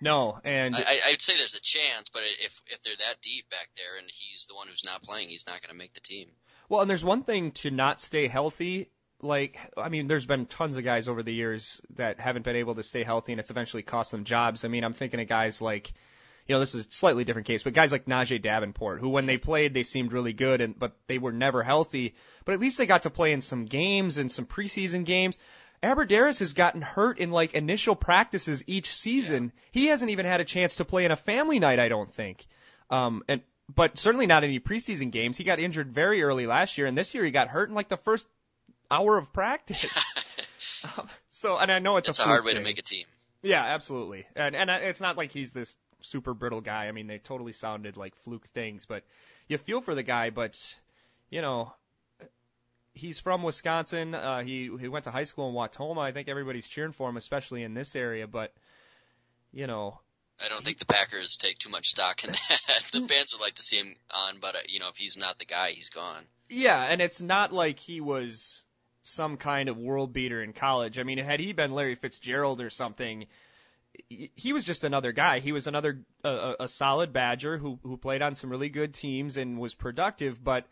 No, 0.01 0.41
and 0.43 0.75
I, 0.75 1.13
I'd 1.13 1.23
say 1.23 1.37
there's 1.37 1.55
a 1.55 1.61
chance, 1.63 2.09
but 2.13 2.23
if 2.43 2.53
if 2.67 2.83
they're 2.83 2.99
that 2.99 3.23
deep 3.23 3.49
back 3.51 3.69
there 3.77 3.99
and 4.01 4.11
he's 4.11 4.47
the 4.47 4.57
one 4.57 4.67
who's 4.67 4.83
not 4.85 5.05
playing, 5.05 5.29
he's 5.29 5.47
not 5.47 5.63
going 5.63 5.71
to 5.71 5.79
make 5.79 5.95
the 5.95 6.01
team. 6.01 6.31
Well, 6.69 6.81
and 6.81 6.91
there's 6.91 7.05
one 7.05 7.23
thing 7.23 7.53
to 7.63 7.71
not 7.71 8.01
stay 8.01 8.27
healthy. 8.27 8.91
Like, 9.23 9.59
I 9.77 9.89
mean, 9.89 10.07
there's 10.07 10.27
been 10.27 10.47
tons 10.47 10.77
of 10.77 10.85
guys 10.85 11.09
over 11.09 11.23
the 11.23 11.33
years 11.33 11.81
that 11.97 12.21
haven't 12.21 12.45
been 12.45 12.57
able 12.57 12.75
to 12.75 12.83
stay 12.83 13.03
healthy, 13.03 13.33
and 13.33 13.41
it's 13.41 13.51
eventually 13.51 13.83
cost 13.83 14.11
them 14.13 14.25
jobs. 14.25 14.65
I 14.65 14.69
mean, 14.69 14.85
I'm 14.85 14.95
thinking 14.95 15.21
of 15.21 15.29
guys 15.29 15.61
like, 15.61 15.93
you 16.47 16.55
know, 16.55 16.61
this 16.61 16.75
is 16.75 16.87
a 16.87 16.91
slightly 16.91 17.25
different 17.25 17.47
case, 17.47 17.63
but 17.63 17.75
guys 17.75 17.93
like 17.93 18.07
Najeh 18.07 18.43
Davenport, 18.43 19.01
who 19.01 19.11
when 19.11 19.27
they 19.27 19.37
played, 19.37 19.75
they 19.75 19.83
seemed 19.83 20.13
really 20.13 20.33
good, 20.33 20.61
and 20.61 20.79
but 20.79 20.97
they 21.07 21.19
were 21.19 21.33
never 21.33 21.63
healthy. 21.63 22.15
But 22.45 22.55
at 22.55 22.61
least 22.61 22.79
they 22.79 22.87
got 22.87 23.03
to 23.03 23.11
play 23.11 23.33
in 23.33 23.43
some 23.43 23.67
games 23.67 24.19
and 24.19 24.33
some 24.33 24.47
preseason 24.47 25.05
games. 25.05 25.39
Abbrederis 25.83 26.41
has 26.41 26.53
gotten 26.53 26.83
hurt 26.83 27.19
in 27.19 27.31
like 27.31 27.55
initial 27.55 27.95
practices 27.95 28.65
each 28.67 28.93
season. 28.93 29.53
Yeah. 29.55 29.61
He 29.73 29.87
hasn't 29.87 30.11
even 30.11 30.27
had 30.27 30.41
a 30.41 30.45
chance 30.45 30.77
to 30.77 30.85
play 30.85 31.05
in 31.05 31.11
a 31.11 31.17
family 31.17 31.59
night, 31.59 31.79
I 31.79 31.89
don't 31.89 32.13
think. 32.13 32.47
Um, 32.91 33.23
and 33.29 33.43
but 33.75 33.99
certainly 33.99 34.27
not 34.27 34.45
any 34.45 34.61
preseason 34.61 35.11
games. 35.11 35.37
He 35.37 35.45
got 35.45 35.61
injured 35.61 35.93
very 35.93 36.23
early 36.23 36.47
last 36.47 36.77
year, 36.77 36.87
and 36.87 36.99
this 36.99 37.15
year 37.15 37.25
he 37.25 37.31
got 37.31 37.49
hurt 37.49 37.69
in 37.69 37.75
like 37.75 37.89
the 37.89 37.97
first 37.97 38.27
hour 38.91 39.17
of 39.17 39.33
practice. 39.33 39.99
um, 40.85 41.09
so, 41.31 41.57
and 41.59 41.71
I 41.71 41.79
know 41.79 41.97
it's, 41.97 42.19
a, 42.19 42.23
a 42.23 42.27
hard 42.27 42.45
way 42.45 42.53
thing. 42.53 42.63
to 42.63 42.65
make 42.65 42.79
a 42.79 42.83
team. 42.83 43.07
Yeah, 43.43 43.65
absolutely. 43.65 44.27
And 44.37 44.55
and 44.55 44.71
it's 44.71 45.01
not 45.01 45.17
like 45.17 45.33
he's 45.33 45.53
this 45.53 45.77
super 46.03 46.35
brittle 46.35 46.61
guy. 46.61 46.89
I 46.89 46.93
mean, 46.93 47.07
they 47.07 47.19
totally 47.19 47.53
sounded 47.53 47.97
like 47.97 48.15
fluke 48.17 48.47
things, 48.49 48.87
but 48.87 49.05
you 49.49 49.59
feel 49.59 49.81
for 49.81 49.95
the 49.95 50.03
guy. 50.03 50.31
But 50.31 50.59
you 51.31 51.41
know, 51.41 51.73
he's 52.93 53.19
from 53.19 53.43
Wisconsin. 53.43 54.15
Uh, 54.15 54.43
he 54.43 54.71
he 54.79 54.89
went 54.89 55.05
to 55.05 55.11
high 55.11 55.25
school 55.25 55.49
in 55.49 55.55
Wautoma. 55.55 56.03
I 56.03 56.13
think 56.13 56.29
everybody's 56.29 56.69
cheering 56.69 56.93
for 56.93 57.09
him, 57.09 57.17
especially 57.17 57.63
in 57.63 57.75
this 57.75 57.97
area. 57.97 58.27
But 58.27 58.53
you 59.53 59.67
know, 59.67 60.01
I 60.45 60.49
don't 60.49 60.65
think 60.65 60.79
the 60.79 60.87
Packers 60.87 61.37
take 61.37 61.59
too 61.59 61.71
much 61.71 61.89
stock 61.89 62.25
in 62.25 62.33
that. 62.33 62.83
the 62.93 63.07
fans 63.07 63.33
would 63.33 63.41
like 63.41 63.55
to 63.55 63.63
see 63.63 63.79
him 63.79 63.95
on, 64.11 64.37
but 64.41 64.55
uh, 64.55 64.59
you 64.69 64.81
know, 64.81 64.89
if 64.89 64.97
he's 64.97 65.17
not 65.17 65.39
the 65.39 65.45
guy, 65.45 65.73
he's 65.73 65.91
gone. 65.91 66.25
Yeah, 66.49 66.83
and 66.83 67.01
it's 67.01 67.21
not 67.21 67.53
like 67.53 67.79
he 67.79 68.01
was 68.01 68.63
some 69.03 69.37
kind 69.37 69.69
of 69.69 69.77
world 69.77 70.13
beater 70.13 70.43
in 70.43 70.53
college. 70.53 70.99
I 70.99 71.03
mean, 71.03 71.19
had 71.19 71.41
he 71.41 71.53
been 71.53 71.73
Larry 71.73 71.95
Fitzgerald 71.95 72.61
or 72.61 72.71
something, 72.71 73.27
he 74.09 74.53
was 74.53 74.65
just 74.65 74.85
another 74.85 75.13
guy. 75.13 75.41
He 75.41 75.53
was 75.53 75.67
another 75.67 76.05
a, 76.23 76.55
a 76.61 76.69
solid 76.69 77.13
Badger 77.13 77.59
who 77.59 77.79
who 77.83 77.97
played 77.97 78.23
on 78.23 78.35
some 78.35 78.51
really 78.51 78.69
good 78.69 78.95
teams 78.95 79.37
and 79.37 79.59
was 79.59 79.75
productive, 79.75 80.43
but 80.43 80.67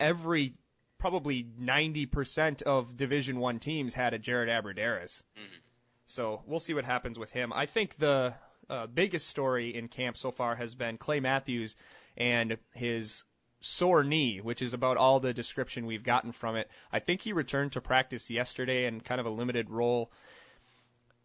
every 0.00 0.54
probably 0.98 1.44
90% 1.44 2.62
of 2.62 2.96
Division 2.96 3.38
1 3.38 3.60
teams 3.60 3.94
had 3.94 4.14
a 4.14 4.18
Jared 4.18 4.48
Abbrederis. 4.48 5.22
Mhm. 5.38 5.60
So, 6.06 6.42
we'll 6.46 6.58
see 6.58 6.74
what 6.74 6.84
happens 6.84 7.18
with 7.18 7.30
him. 7.30 7.52
I 7.52 7.66
think 7.66 7.96
the 7.96 8.34
uh, 8.68 8.86
biggest 8.86 9.28
story 9.28 9.76
in 9.76 9.88
camp 9.88 10.16
so 10.16 10.30
far 10.30 10.56
has 10.56 10.74
been 10.74 10.98
Clay 10.98 11.20
Matthews 11.20 11.76
and 12.16 12.58
his 12.74 13.24
sore 13.60 14.04
knee, 14.04 14.40
which 14.40 14.62
is 14.62 14.72
about 14.74 14.96
all 14.96 15.20
the 15.20 15.32
description 15.34 15.86
we've 15.86 16.04
gotten 16.04 16.32
from 16.32 16.56
it. 16.56 16.70
I 16.92 17.00
think 17.00 17.22
he 17.22 17.32
returned 17.32 17.72
to 17.72 17.80
practice 17.80 18.30
yesterday 18.30 18.86
in 18.86 19.00
kind 19.00 19.20
of 19.20 19.26
a 19.26 19.30
limited 19.30 19.68
role. 19.70 20.10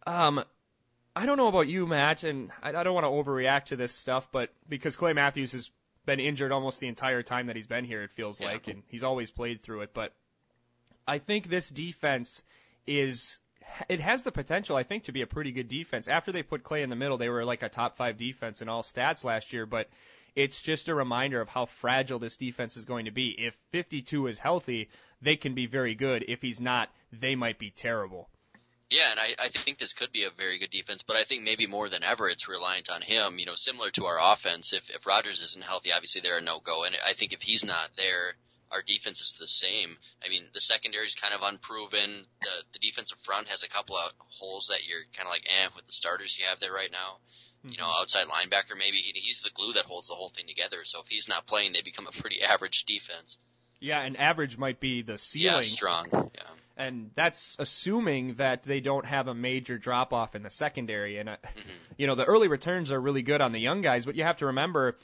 Um, 0.06 0.42
I 1.16 1.26
don't 1.26 1.36
know 1.36 1.48
about 1.48 1.68
you, 1.68 1.86
Matt, 1.86 2.24
and 2.24 2.50
I, 2.62 2.70
I 2.70 2.82
don't 2.82 2.94
want 2.94 3.04
to 3.04 3.10
overreact 3.10 3.66
to 3.66 3.76
this 3.76 3.92
stuff, 3.92 4.28
but 4.32 4.50
because 4.68 4.96
Clay 4.96 5.12
Matthews 5.12 5.52
has 5.52 5.70
been 6.06 6.20
injured 6.20 6.52
almost 6.52 6.80
the 6.80 6.88
entire 6.88 7.22
time 7.22 7.46
that 7.46 7.56
he's 7.56 7.66
been 7.66 7.84
here, 7.84 8.02
it 8.02 8.10
feels 8.10 8.40
Yeah. 8.40 8.48
like, 8.48 8.68
and 8.68 8.82
he's 8.88 9.04
always 9.04 9.30
played 9.30 9.62
through 9.62 9.82
it. 9.82 9.94
But 9.94 10.12
I 11.06 11.18
think 11.18 11.48
this 11.48 11.68
defense 11.70 12.42
is 12.86 13.38
it 13.88 14.00
has 14.00 14.22
the 14.22 14.32
potential, 14.32 14.76
I 14.76 14.82
think, 14.82 15.04
to 15.04 15.12
be 15.12 15.22
a 15.22 15.26
pretty 15.26 15.52
good 15.52 15.68
defense. 15.68 16.08
After 16.08 16.32
they 16.32 16.42
put 16.42 16.62
Clay 16.64 16.82
in 16.82 16.90
the 16.90 16.96
middle, 16.96 17.16
they 17.16 17.28
were 17.28 17.44
like 17.44 17.62
a 17.62 17.68
top 17.68 17.96
five 17.96 18.18
defense 18.18 18.60
in 18.60 18.68
all 18.68 18.82
stats 18.82 19.24
last 19.24 19.52
year, 19.52 19.66
but 19.66 19.88
it's 20.36 20.60
just 20.60 20.88
a 20.88 20.94
reminder 20.94 21.40
of 21.40 21.48
how 21.48 21.66
fragile 21.66 22.18
this 22.18 22.36
defense 22.36 22.76
is 22.76 22.84
going 22.84 23.04
to 23.04 23.10
be. 23.10 23.34
If 23.38 23.56
52 23.70 24.26
is 24.26 24.38
healthy, 24.38 24.88
they 25.22 25.36
can 25.36 25.54
be 25.54 25.66
very 25.66 25.94
good. 25.94 26.24
If 26.28 26.42
he's 26.42 26.60
not, 26.60 26.90
they 27.12 27.34
might 27.34 27.58
be 27.58 27.70
terrible. 27.70 28.28
Yeah, 28.90 29.10
and 29.10 29.18
I, 29.18 29.46
I 29.46 29.48
think 29.48 29.78
this 29.78 29.92
could 29.92 30.12
be 30.12 30.24
a 30.24 30.30
very 30.30 30.58
good 30.58 30.70
defense, 30.70 31.02
but 31.02 31.16
I 31.16 31.24
think 31.24 31.42
maybe 31.42 31.66
more 31.66 31.88
than 31.88 32.02
ever 32.02 32.28
it's 32.28 32.48
reliant 32.48 32.90
on 32.90 33.02
him. 33.02 33.38
You 33.38 33.46
know, 33.46 33.54
similar 33.54 33.90
to 33.92 34.04
our 34.06 34.20
offense. 34.32 34.72
If 34.72 34.84
if 34.90 35.06
Rodgers 35.06 35.40
isn't 35.40 35.64
healthy, 35.64 35.90
obviously 35.92 36.20
they're 36.20 36.38
a 36.38 36.42
no 36.42 36.60
go, 36.60 36.84
and 36.84 36.94
I 36.94 37.14
think 37.14 37.32
if 37.32 37.40
he's 37.40 37.64
not 37.64 37.90
there, 37.96 38.36
our 38.70 38.82
defense 38.82 39.20
is 39.20 39.34
the 39.38 39.46
same. 39.46 39.96
I 40.24 40.28
mean, 40.28 40.48
the 40.52 40.60
secondary 40.60 41.06
is 41.06 41.14
kind 41.14 41.34
of 41.34 41.40
unproven. 41.42 42.26
The 42.42 42.54
the 42.72 42.78
defensive 42.78 43.18
front 43.24 43.48
has 43.48 43.62
a 43.62 43.68
couple 43.68 43.96
of 43.96 44.12
holes 44.38 44.68
that 44.68 44.84
you're 44.86 45.02
kind 45.16 45.26
of 45.26 45.32
like, 45.32 45.46
eh, 45.46 45.68
with 45.74 45.86
the 45.86 45.92
starters 45.92 46.36
you 46.38 46.44
have 46.46 46.60
there 46.60 46.72
right 46.72 46.92
now. 46.92 47.18
You 47.64 47.78
know, 47.78 47.86
outside 48.00 48.26
linebacker, 48.26 48.76
maybe 48.78 48.98
he, 48.98 49.18
he's 49.18 49.40
the 49.40 49.50
glue 49.54 49.72
that 49.74 49.84
holds 49.84 50.08
the 50.08 50.14
whole 50.14 50.28
thing 50.28 50.46
together. 50.46 50.78
So 50.84 51.00
if 51.00 51.06
he's 51.08 51.28
not 51.28 51.46
playing, 51.46 51.72
they 51.72 51.82
become 51.82 52.06
a 52.06 52.12
pretty 52.20 52.42
average 52.42 52.84
defense. 52.84 53.38
Yeah, 53.80 54.00
and 54.00 54.16
average 54.18 54.58
might 54.58 54.80
be 54.80 55.02
the 55.02 55.12
Yeah, 55.12 55.16
ceiling, 55.18 55.64
strong. 55.64 56.08
Yeah. 56.34 56.42
and 56.76 57.10
that's 57.14 57.56
assuming 57.58 58.34
that 58.34 58.62
they 58.62 58.80
don't 58.80 59.04
have 59.06 59.28
a 59.28 59.34
major 59.34 59.78
drop 59.78 60.12
off 60.12 60.34
in 60.34 60.42
the 60.42 60.50
secondary. 60.50 61.18
And 61.18 61.28
uh, 61.30 61.36
hmm 61.54 61.60
you 61.96 62.06
know, 62.06 62.14
the 62.16 62.24
early 62.24 62.48
returns 62.48 62.92
are 62.92 63.00
really 63.00 63.22
good 63.22 63.40
on 63.40 63.52
the 63.52 63.60
young 63.60 63.80
guys, 63.80 64.04
but 64.04 64.16
you 64.16 64.24
have 64.24 64.38
to 64.38 64.46
remember 64.46 64.96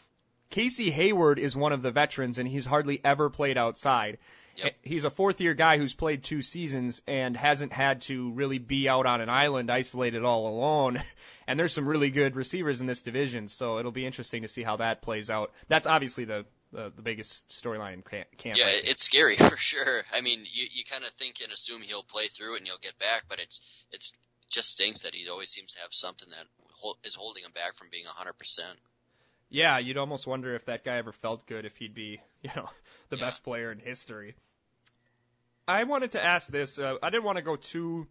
Casey 0.51 0.91
Hayward 0.91 1.39
is 1.39 1.57
one 1.57 1.73
of 1.73 1.83
the 1.83 1.93
veterans 1.93 2.39
and 2.39 2.49
he's 2.49 2.67
hardly 2.67 3.01
ever 3.05 3.31
played 3.31 3.57
outside. 3.57 4.19
Yep. 4.57 4.77
He's 4.83 5.05
a 5.05 5.11
fourth 5.11 5.41
year 5.41 5.55
guy 5.55 5.79
who's 5.79 5.95
played 5.95 6.23
two 6.23 6.43
seasons 6.43 7.03
and 7.07 7.37
hasn't 7.37 7.73
had 7.73 8.03
to 8.03 8.33
really 8.33 8.59
be 8.59 8.89
out 8.89 9.07
on 9.07 9.21
an 9.21 9.29
island 9.29 9.71
isolated 9.71 10.25
all 10.25 10.49
alone. 10.49 11.03
And 11.47 11.59
there's 11.59 11.73
some 11.73 11.89
really 11.89 12.11
good 12.11 12.37
receivers 12.37 12.81
in 12.81 12.87
this 12.87 13.03
division, 13.03 13.49
so 13.49 13.81
it'll 13.81 13.91
be 13.91 14.07
interesting 14.07 14.43
to 14.43 14.49
see 14.49 14.63
how 14.63 14.77
that 14.77 15.03
plays 15.03 15.31
out. 15.31 15.51
That's 15.67 15.89
obviously 15.89 16.25
the 16.25 16.47
the, 16.73 16.93
the 16.95 17.03
biggest 17.03 17.49
storyline 17.49 17.95
in 17.95 18.03
camp. 18.03 18.29
Yeah, 18.57 18.67
think. 18.67 18.89
it's 18.89 19.03
scary 19.03 19.37
for 19.51 19.57
sure. 19.57 20.05
I 20.13 20.21
mean, 20.21 20.47
you 20.47 20.69
you 20.71 20.85
kind 20.89 21.03
of 21.03 21.13
think 21.15 21.41
and 21.43 21.53
assume 21.53 21.83
he'll 21.83 22.05
play 22.05 22.29
through 22.29 22.55
it 22.55 22.59
and 22.59 22.69
he'll 22.69 22.79
get 22.79 23.01
back, 23.01 23.25
but 23.29 23.41
it's 23.41 23.61
it's 23.91 24.13
just 24.49 24.71
stinks 24.71 25.01
that 25.01 25.15
he 25.15 25.29
always 25.29 25.51
seems 25.51 25.73
to 25.73 25.81
have 25.81 25.91
something 25.91 26.29
that 26.31 26.47
is 27.05 27.15
holding 27.15 27.45
him 27.45 27.53
back 27.53 27.77
from 27.77 27.89
being 27.91 28.05
100%. 28.05 28.33
Yeah, 29.51 29.79
you'd 29.79 29.99
almost 29.99 30.27
wonder 30.27 30.55
if 30.55 30.67
that 30.67 30.85
guy 30.85 30.97
ever 30.99 31.13
felt 31.13 31.47
good 31.47 31.65
if 31.65 31.77
he'd 31.77 31.95
be, 31.95 32.21
you 32.43 32.51
know, 32.57 32.69
the 33.11 33.17
Yeah. 33.17 33.25
best 33.25 33.43
player 33.45 33.71
in 33.73 33.79
history. 33.81 34.35
I 35.69 35.85
wanted 35.85 36.13
to 36.13 36.25
ask 36.25 36.49
this. 36.49 36.79
Uh, 36.79 36.97
I 37.03 37.11
didn't 37.11 37.25
want 37.25 37.37
to 37.37 37.43
go 37.43 37.57
too 37.57 38.07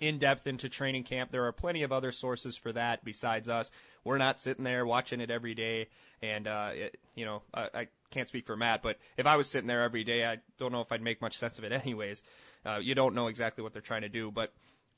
in 0.00 0.18
depth 0.18 0.46
into 0.46 0.68
training 0.68 1.04
camp. 1.04 1.30
There 1.30 1.46
are 1.46 1.52
plenty 1.52 1.82
of 1.82 1.92
other 1.92 2.10
sources 2.10 2.56
for 2.56 2.72
that 2.72 3.04
besides 3.04 3.48
us. 3.48 3.70
We're 4.02 4.18
not 4.18 4.40
sitting 4.40 4.64
there 4.64 4.86
watching 4.86 5.20
it 5.20 5.30
every 5.30 5.54
day, 5.54 5.88
and 6.22 6.46
uh, 6.46 6.70
it, 6.72 6.96
you 7.14 7.26
know, 7.26 7.42
I, 7.52 7.68
I 7.74 7.86
can't 8.10 8.26
speak 8.26 8.46
for 8.46 8.56
Matt, 8.56 8.82
but 8.82 8.96
if 9.18 9.26
I 9.26 9.36
was 9.36 9.46
sitting 9.48 9.68
there 9.68 9.82
every 9.84 10.04
day, 10.04 10.24
I 10.24 10.38
don't 10.58 10.72
know 10.72 10.80
if 10.80 10.90
I'd 10.90 11.02
make 11.02 11.20
much 11.20 11.36
sense 11.36 11.58
of 11.58 11.64
it 11.64 11.72
anyways. 11.84 12.22
Uh, 12.64 12.78
you 12.78 12.94
don't 12.94 13.14
know 13.14 13.26
exactly 13.26 13.62
what 13.62 13.72
they're 13.72 13.82
trying 13.82 14.02
to 14.02 14.08
do, 14.08 14.30
but 14.30 14.52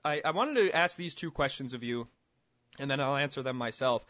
I, 0.04 0.20
I 0.24 0.30
wanted 0.30 0.54
to 0.54 0.76
ask 0.76 0.96
these 0.96 1.14
two 1.14 1.30
questions 1.30 1.74
of 1.74 1.82
you, 1.82 2.06
and 2.78 2.90
then 2.90 3.00
I'll 3.00 3.16
answer 3.16 3.42
them 3.42 3.56
myself. 3.56 4.04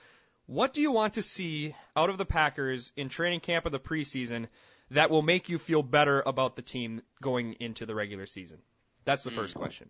What 0.53 0.75
do 0.75 0.83
you 0.83 0.93
want 0.93 1.15
to 1.15 1.23
see 1.23 1.75
out 1.97 2.11
of 2.11 2.19
the 2.19 2.27
Packers 2.27 2.93
in 2.95 3.09
training 3.09 3.41
camp 3.41 3.65
of 3.65 3.73
the 3.73 3.81
preseason 3.81 4.49
that 4.91 5.09
will 5.09 5.23
make 5.23 5.49
you 5.49 5.57
feel 5.59 5.83
better 5.83 6.21
about 6.27 6.57
the 6.57 6.63
team 6.63 7.01
going 7.23 7.55
into 7.55 7.87
the 7.87 7.95
regular 7.95 8.27
season? 8.27 8.59
That's 9.07 9.25
the 9.25 9.31
Hmm. 9.31 9.37
first 9.37 9.55
question. 9.55 9.89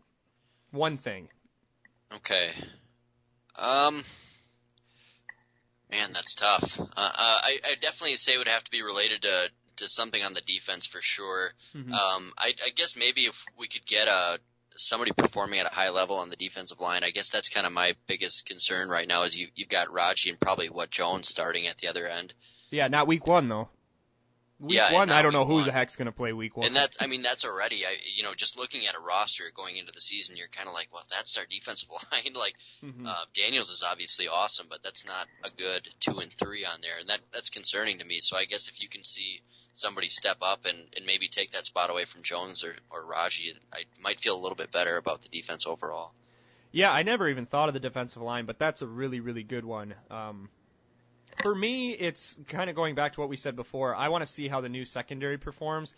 One 0.70 0.96
thing. 0.98 1.28
Okay. 2.14 2.52
Um. 3.56 4.04
Man, 5.90 6.12
that's 6.12 6.34
tough. 6.34 6.78
Uh, 6.78 6.84
uh, 6.84 7.40
I, 7.42 7.58
I 7.64 7.74
definitely 7.80 8.14
say 8.14 8.34
it 8.34 8.38
would 8.38 8.46
have 8.48 8.62
to 8.62 8.70
be 8.70 8.82
related 8.82 9.22
to 9.22 9.48
to 9.78 9.88
something 9.88 10.22
on 10.22 10.32
the 10.32 10.42
defense 10.42 10.86
for 10.86 11.02
sure. 11.02 11.54
Mhm. 11.74 11.92
Um, 11.92 12.32
I, 12.38 12.54
I 12.64 12.70
guess 12.76 12.94
maybe 12.94 13.24
if 13.26 13.34
we 13.58 13.66
could 13.66 13.84
get 13.84 14.06
a 14.06 14.38
somebody 14.76 15.12
performing 15.16 15.60
at 15.60 15.66
a 15.66 15.74
high 15.74 15.90
level 15.90 16.16
on 16.18 16.28
the 16.30 16.36
defensive 16.36 16.80
line, 16.80 17.04
I 17.04 17.10
guess 17.10 17.30
that's 17.30 17.48
kind 17.48 17.66
of 17.66 17.72
my 17.72 17.94
biggest 18.06 18.46
concern 18.46 18.88
right 18.88 19.06
now. 19.08 19.22
Is 19.24 19.34
you 19.36 19.48
you've 19.54 19.68
got 19.68 19.92
Raji 19.92 20.30
and 20.30 20.40
probably 20.40 20.68
what 20.68 20.90
Jones 20.90 21.28
starting 21.28 21.66
at 21.66 21.78
the 21.78 21.88
other 21.88 22.06
end, 22.08 22.34
Yeah, 22.70 22.88
not 22.88 23.06
week 23.06 23.26
one 23.26 23.48
though. 23.48 23.68
Week 24.60 24.76
Yeah, 24.76 24.92
one, 24.94 25.10
I 25.10 25.22
don't 25.22 25.32
know 25.32 25.44
who 25.44 25.54
one. 25.54 25.66
the 25.66 25.72
heck's 25.72 25.96
going 25.96 26.06
to 26.06 26.12
play 26.12 26.32
week 26.32 26.56
one. 26.56 26.66
and 26.68 26.76
that's 26.76 26.96
I 27.00 27.08
mean 27.08 27.22
that's 27.22 27.44
already 27.44 27.84
I 27.84 27.96
you 28.14 28.22
know 28.22 28.32
just 28.34 28.56
looking 28.56 28.86
at 28.86 28.94
a 28.94 29.00
roster 29.00 29.44
going 29.56 29.76
into 29.76 29.90
the 29.92 30.00
season, 30.00 30.36
you're 30.36 30.46
kind 30.48 30.68
of 30.68 30.74
like, 30.74 30.86
well, 30.92 31.04
that's 31.10 31.36
our 31.36 31.44
defensive 31.50 31.88
line. 32.12 32.32
like 32.34 32.54
Mhm. 32.84 33.06
uh, 33.08 33.24
Daniels 33.34 33.70
is 33.70 33.82
obviously 33.84 34.28
awesome, 34.28 34.66
but 34.70 34.78
that's 34.84 35.04
not 35.04 35.26
a 35.42 35.50
good 35.50 35.88
two 36.00 36.18
and 36.20 36.32
three 36.38 36.64
on 36.64 36.80
there, 36.80 36.98
and 37.00 37.08
that 37.08 37.20
that's 37.32 37.50
concerning 37.50 37.98
to 37.98 38.04
me. 38.04 38.20
So 38.22 38.36
I 38.36 38.44
guess 38.44 38.68
if 38.68 38.80
you 38.80 38.88
can 38.88 39.02
see 39.04 39.40
somebody 39.74 40.08
step 40.08 40.38
up 40.42 40.64
and, 40.64 40.86
and 40.96 41.06
maybe 41.06 41.28
take 41.28 41.52
that 41.52 41.66
spot 41.66 41.90
away 41.90 42.04
from 42.04 42.22
Jones 42.22 42.64
or 42.64 42.74
or 42.90 43.04
Raji, 43.04 43.54
I 43.72 43.84
might 44.00 44.20
feel 44.20 44.36
a 44.36 44.40
little 44.40 44.56
bit 44.56 44.72
better 44.72 44.96
about 44.96 45.22
the 45.22 45.28
defense 45.28 45.66
overall. 45.66 46.12
Yeah, 46.72 46.90
I 46.90 47.02
never 47.02 47.28
even 47.28 47.44
thought 47.44 47.68
of 47.68 47.74
the 47.74 47.80
defensive 47.80 48.22
line, 48.22 48.46
but 48.46 48.58
that's 48.58 48.80
a 48.80 48.86
really, 48.86 49.20
really 49.20 49.42
good 49.42 49.64
one. 49.64 49.94
Um, 50.10 50.48
for 51.42 51.54
me, 51.54 51.92
it's 51.92 52.36
kind 52.48 52.70
of 52.70 52.76
going 52.76 52.94
back 52.94 53.12
to 53.14 53.20
what 53.20 53.28
we 53.28 53.36
said 53.36 53.56
before. 53.56 53.94
I 53.94 54.08
want 54.08 54.24
to 54.24 54.30
see 54.30 54.48
how 54.48 54.62
the 54.62 54.68
new 54.68 54.84
secondary 54.84 55.38
performs. 55.38 55.94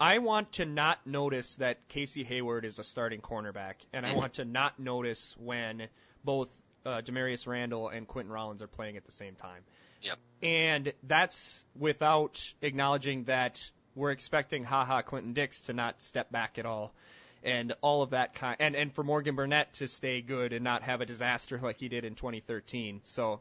I 0.00 0.18
want 0.18 0.52
to 0.52 0.64
not 0.64 1.06
notice 1.06 1.56
that 1.56 1.88
Casey 1.88 2.24
Hayward 2.24 2.64
is 2.64 2.80
a 2.80 2.84
starting 2.84 3.20
cornerback, 3.20 3.74
and 3.92 4.04
I 4.04 4.14
want 4.16 4.34
to 4.34 4.44
not 4.44 4.80
notice 4.80 5.36
when 5.38 5.88
both 6.24 6.50
uh, 6.84 7.02
Damarious 7.02 7.46
Randall 7.46 7.88
and 7.88 8.08
Quinten 8.08 8.30
Rollins 8.30 8.62
are 8.62 8.66
playing 8.66 8.96
at 8.96 9.04
the 9.04 9.12
same 9.12 9.36
time. 9.36 9.62
Yep. 10.02 10.18
And 10.42 10.92
that's 11.04 11.62
without 11.78 12.52
acknowledging 12.60 13.24
that 13.24 13.70
we're 13.94 14.10
expecting 14.10 14.64
Ha 14.64 14.84
Ha 14.84 15.02
Clinton 15.02 15.32
Dix 15.32 15.62
to 15.62 15.72
not 15.72 16.02
step 16.02 16.30
back 16.30 16.58
at 16.58 16.66
all 16.66 16.92
and 17.44 17.74
all 17.80 18.02
of 18.02 18.10
that 18.10 18.34
kind 18.34 18.56
and 18.60 18.74
and 18.74 18.92
for 18.92 19.02
Morgan 19.02 19.34
Burnett 19.34 19.72
to 19.74 19.88
stay 19.88 20.20
good 20.20 20.52
and 20.52 20.62
not 20.64 20.82
have 20.82 21.00
a 21.00 21.06
disaster 21.06 21.58
like 21.62 21.78
he 21.78 21.88
did 21.88 22.04
in 22.04 22.14
2013. 22.14 23.00
So 23.04 23.40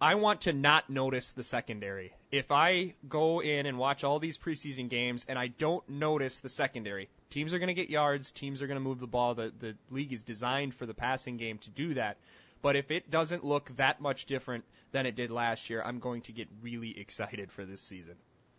I 0.00 0.16
want 0.16 0.42
to 0.42 0.52
not 0.52 0.90
notice 0.90 1.32
the 1.32 1.44
secondary. 1.44 2.12
If 2.32 2.50
I 2.50 2.94
go 3.08 3.40
in 3.40 3.66
and 3.66 3.78
watch 3.78 4.02
all 4.02 4.18
these 4.18 4.36
preseason 4.36 4.88
games 4.88 5.24
and 5.28 5.38
I 5.38 5.46
don't 5.46 5.88
notice 5.88 6.40
the 6.40 6.48
secondary, 6.48 7.08
teams 7.30 7.54
are 7.54 7.58
going 7.58 7.68
to 7.68 7.74
get 7.74 7.88
yards, 7.88 8.32
teams 8.32 8.62
are 8.62 8.66
going 8.66 8.78
to 8.78 8.82
move 8.82 8.98
the 8.98 9.06
ball. 9.06 9.34
The 9.34 9.52
the 9.58 9.76
league 9.90 10.12
is 10.12 10.24
designed 10.24 10.74
for 10.74 10.86
the 10.86 10.94
passing 10.94 11.36
game 11.36 11.58
to 11.58 11.70
do 11.70 11.94
that. 11.94 12.18
But 12.62 12.76
if 12.76 12.90
it 12.90 13.10
doesn't 13.10 13.44
look 13.44 13.76
that 13.76 14.00
much 14.00 14.26
different 14.26 14.64
than 14.92 15.04
it 15.06 15.16
did 15.16 15.30
last 15.30 15.68
year, 15.68 15.82
I'm 15.84 15.98
going 15.98 16.22
to 16.22 16.32
get 16.32 16.48
really 16.62 16.98
excited 16.98 17.50
for 17.50 17.64
this 17.64 17.80
season. 17.80 18.14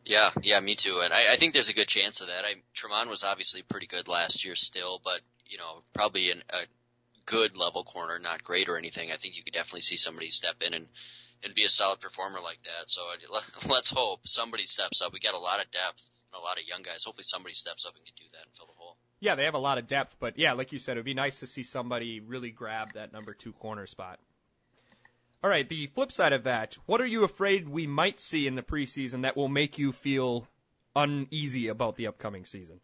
Yeah, 0.06 0.32
yeah, 0.42 0.60
me 0.60 0.76
too. 0.76 1.00
And 1.02 1.14
I, 1.14 1.34
I 1.34 1.38
think 1.38 1.54
there's 1.54 1.70
a 1.70 1.74
good 1.74 1.88
chance 1.88 2.20
of 2.20 2.28
that. 2.28 2.44
I, 2.44 2.56
Tramon 2.76 3.10
was 3.10 3.24
obviously 3.24 3.62
pretty 3.62 3.88
good 3.88 4.10
last 4.10 4.44
year 4.44 4.56
still, 4.56 5.00
but 5.04 5.22
you 5.46 5.58
know, 5.58 5.84
probably 5.94 6.32
an, 6.32 6.44
a 6.50 6.64
good 7.26 7.56
level 7.56 7.84
corner, 7.84 8.20
not 8.20 8.44
great 8.44 8.68
or 8.68 8.78
anything. 8.78 9.12
I 9.12 9.18
think 9.18 9.38
you 9.38 9.44
could 9.44 9.54
definitely 9.54 9.82
see 9.82 9.96
somebody 9.96 10.30
step 10.30 10.56
in 10.62 10.74
and 10.74 10.88
and 11.44 11.54
be 11.54 11.64
a 11.64 11.70
solid 11.70 12.00
performer 12.00 12.40
like 12.42 12.60
that. 12.64 12.90
So 12.90 13.02
let's 13.70 13.90
hope 13.90 14.22
somebody 14.28 14.66
steps 14.66 15.02
up. 15.02 15.14
We 15.14 15.20
got 15.20 15.34
a 15.34 15.40
lot 15.40 15.60
of 15.60 15.72
depth 15.72 16.02
and 16.32 16.40
a 16.40 16.44
lot 16.44 16.58
of 16.58 16.68
young 16.68 16.84
guys. 16.84 17.04
Hopefully 17.04 17.26
somebody 17.28 17.56
steps 17.56 17.86
up 17.86 17.96
and 17.96 18.06
can 18.06 18.16
do 18.18 18.30
that 18.34 18.46
and 18.46 18.56
fill 18.56 18.68
the 18.68 18.78
hole. 18.78 18.98
Yeah, 19.24 19.36
they 19.36 19.46
have 19.46 19.54
a 19.54 19.58
lot 19.58 19.78
of 19.78 19.88
depth, 19.88 20.18
but 20.20 20.38
yeah, 20.38 20.52
like 20.52 20.74
you 20.74 20.80
said, 20.80 20.98
it 20.98 21.00
would 21.00 21.06
be 21.06 21.14
nice 21.14 21.40
to 21.40 21.48
see 21.48 21.64
somebody 21.64 22.20
really 22.20 22.52
grab 22.52 22.96
that 22.96 23.14
number 23.14 23.34
two 23.34 23.54
corner 23.54 23.88
spot. 23.88 24.20
All 25.42 25.50
right, 25.50 25.68
the 25.68 25.88
flip 25.88 26.12
side 26.12 26.34
of 26.34 26.44
that, 26.44 26.78
what 26.88 27.00
are 27.00 27.06
you 27.06 27.24
afraid 27.24 27.70
we 27.70 27.88
might 27.88 28.20
see 28.20 28.48
in 28.48 28.56
the 28.56 28.62
preseason 28.62 29.22
that 29.22 29.38
will 29.38 29.48
make 29.48 29.78
you 29.78 29.94
feel 29.94 30.46
uneasy 30.94 31.70
about 31.70 31.96
the 31.96 32.08
upcoming 32.08 32.44
season? 32.44 32.82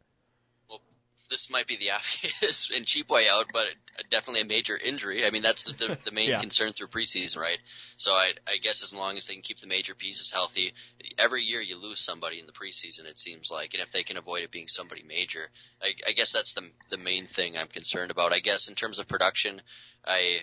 This 1.29 1.49
might 1.49 1.67
be 1.67 1.77
the 1.77 1.91
obvious 2.41 2.69
and 2.75 2.85
cheap 2.85 3.09
way 3.09 3.27
out, 3.31 3.47
but 3.53 3.67
definitely 4.09 4.41
a 4.41 4.45
major 4.45 4.77
injury. 4.77 5.25
I 5.25 5.29
mean, 5.29 5.41
that's 5.41 5.63
the, 5.63 5.97
the 6.03 6.11
main 6.11 6.29
yeah. 6.29 6.41
concern 6.41 6.73
through 6.73 6.87
preseason, 6.87 7.37
right? 7.37 7.57
So 7.97 8.11
I, 8.11 8.31
I 8.47 8.57
guess 8.63 8.83
as 8.83 8.93
long 8.93 9.17
as 9.17 9.27
they 9.27 9.33
can 9.33 9.41
keep 9.41 9.59
the 9.59 9.67
major 9.67 9.95
pieces 9.95 10.31
healthy, 10.31 10.73
every 11.17 11.43
year 11.43 11.61
you 11.61 11.77
lose 11.77 11.99
somebody 11.99 12.39
in 12.39 12.45
the 12.45 12.51
preseason, 12.51 13.05
it 13.05 13.19
seems 13.19 13.49
like, 13.51 13.73
and 13.73 13.81
if 13.81 13.91
they 13.91 14.03
can 14.03 14.17
avoid 14.17 14.43
it 14.43 14.51
being 14.51 14.67
somebody 14.67 15.03
major, 15.03 15.47
I, 15.81 15.91
I 16.07 16.11
guess 16.13 16.31
that's 16.31 16.53
the 16.53 16.69
the 16.89 16.97
main 16.97 17.27
thing 17.27 17.57
I'm 17.57 17.67
concerned 17.67 18.11
about. 18.11 18.33
I 18.33 18.39
guess 18.39 18.67
in 18.67 18.75
terms 18.75 18.99
of 18.99 19.07
production, 19.07 19.61
I 20.05 20.39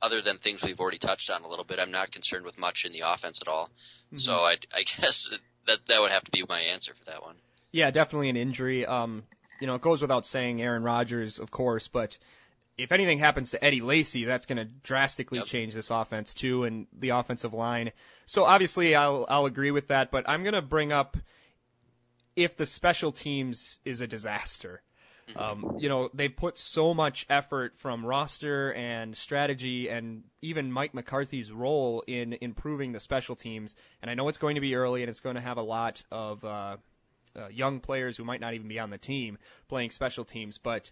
other 0.00 0.22
than 0.22 0.38
things 0.38 0.62
we've 0.62 0.78
already 0.78 0.98
touched 0.98 1.30
on 1.30 1.42
a 1.42 1.48
little 1.48 1.64
bit, 1.64 1.78
I'm 1.80 1.90
not 1.90 2.12
concerned 2.12 2.44
with 2.44 2.58
much 2.58 2.84
in 2.84 2.92
the 2.92 3.02
offense 3.04 3.40
at 3.42 3.48
all. 3.48 3.70
Mm-hmm. 4.06 4.18
So 4.18 4.32
I, 4.32 4.56
I 4.72 4.84
guess 5.00 5.28
that 5.66 5.78
that 5.88 6.00
would 6.00 6.12
have 6.12 6.24
to 6.24 6.30
be 6.30 6.44
my 6.48 6.60
answer 6.60 6.94
for 6.94 7.04
that 7.06 7.22
one. 7.22 7.36
Yeah, 7.72 7.90
definitely 7.90 8.30
an 8.30 8.36
injury. 8.36 8.86
Um, 8.86 9.24
you 9.60 9.66
know, 9.66 9.74
it 9.74 9.82
goes 9.82 10.02
without 10.02 10.26
saying 10.26 10.62
Aaron 10.62 10.82
Rodgers, 10.82 11.38
of 11.38 11.50
course, 11.50 11.88
but 11.88 12.18
if 12.78 12.92
anything 12.92 13.18
happens 13.18 13.50
to 13.50 13.62
Eddie 13.62 13.80
Lacy, 13.80 14.24
that's 14.24 14.46
going 14.46 14.58
to 14.58 14.64
drastically 14.64 15.38
yep. 15.38 15.46
change 15.46 15.74
this 15.74 15.90
offense 15.90 16.32
too 16.32 16.64
and 16.64 16.86
the 16.96 17.10
offensive 17.10 17.52
line. 17.52 17.90
So 18.26 18.44
obviously 18.44 18.94
I'll 18.94 19.26
I'll 19.28 19.46
agree 19.46 19.72
with 19.72 19.88
that, 19.88 20.10
but 20.12 20.28
I'm 20.28 20.44
going 20.44 20.54
to 20.54 20.62
bring 20.62 20.92
up 20.92 21.16
if 22.36 22.56
the 22.56 22.66
special 22.66 23.10
teams 23.10 23.80
is 23.84 24.00
a 24.00 24.06
disaster. 24.06 24.80
Mm-hmm. 25.28 25.38
Um, 25.38 25.76
you 25.80 25.88
know, 25.88 26.08
they've 26.14 26.34
put 26.34 26.56
so 26.56 26.94
much 26.94 27.26
effort 27.28 27.76
from 27.78 28.06
roster 28.06 28.72
and 28.72 29.16
strategy 29.16 29.88
and 29.88 30.22
even 30.40 30.72
Mike 30.72 30.94
McCarthy's 30.94 31.52
role 31.52 32.04
in 32.06 32.38
improving 32.40 32.92
the 32.92 33.00
special 33.00 33.36
teams. 33.36 33.76
And 34.00 34.10
I 34.10 34.14
know 34.14 34.28
it's 34.28 34.38
going 34.38 34.54
to 34.54 34.60
be 34.60 34.76
early 34.76 35.02
and 35.02 35.10
it's 35.10 35.20
going 35.20 35.34
to 35.34 35.42
have 35.42 35.58
a 35.58 35.62
lot 35.62 36.02
of 36.10 36.44
uh, 36.44 36.76
uh, 37.38 37.48
young 37.48 37.80
players 37.80 38.16
who 38.16 38.24
might 38.24 38.40
not 38.40 38.54
even 38.54 38.68
be 38.68 38.78
on 38.78 38.90
the 38.90 38.98
team 38.98 39.38
playing 39.68 39.90
special 39.90 40.24
teams, 40.24 40.58
but 40.58 40.90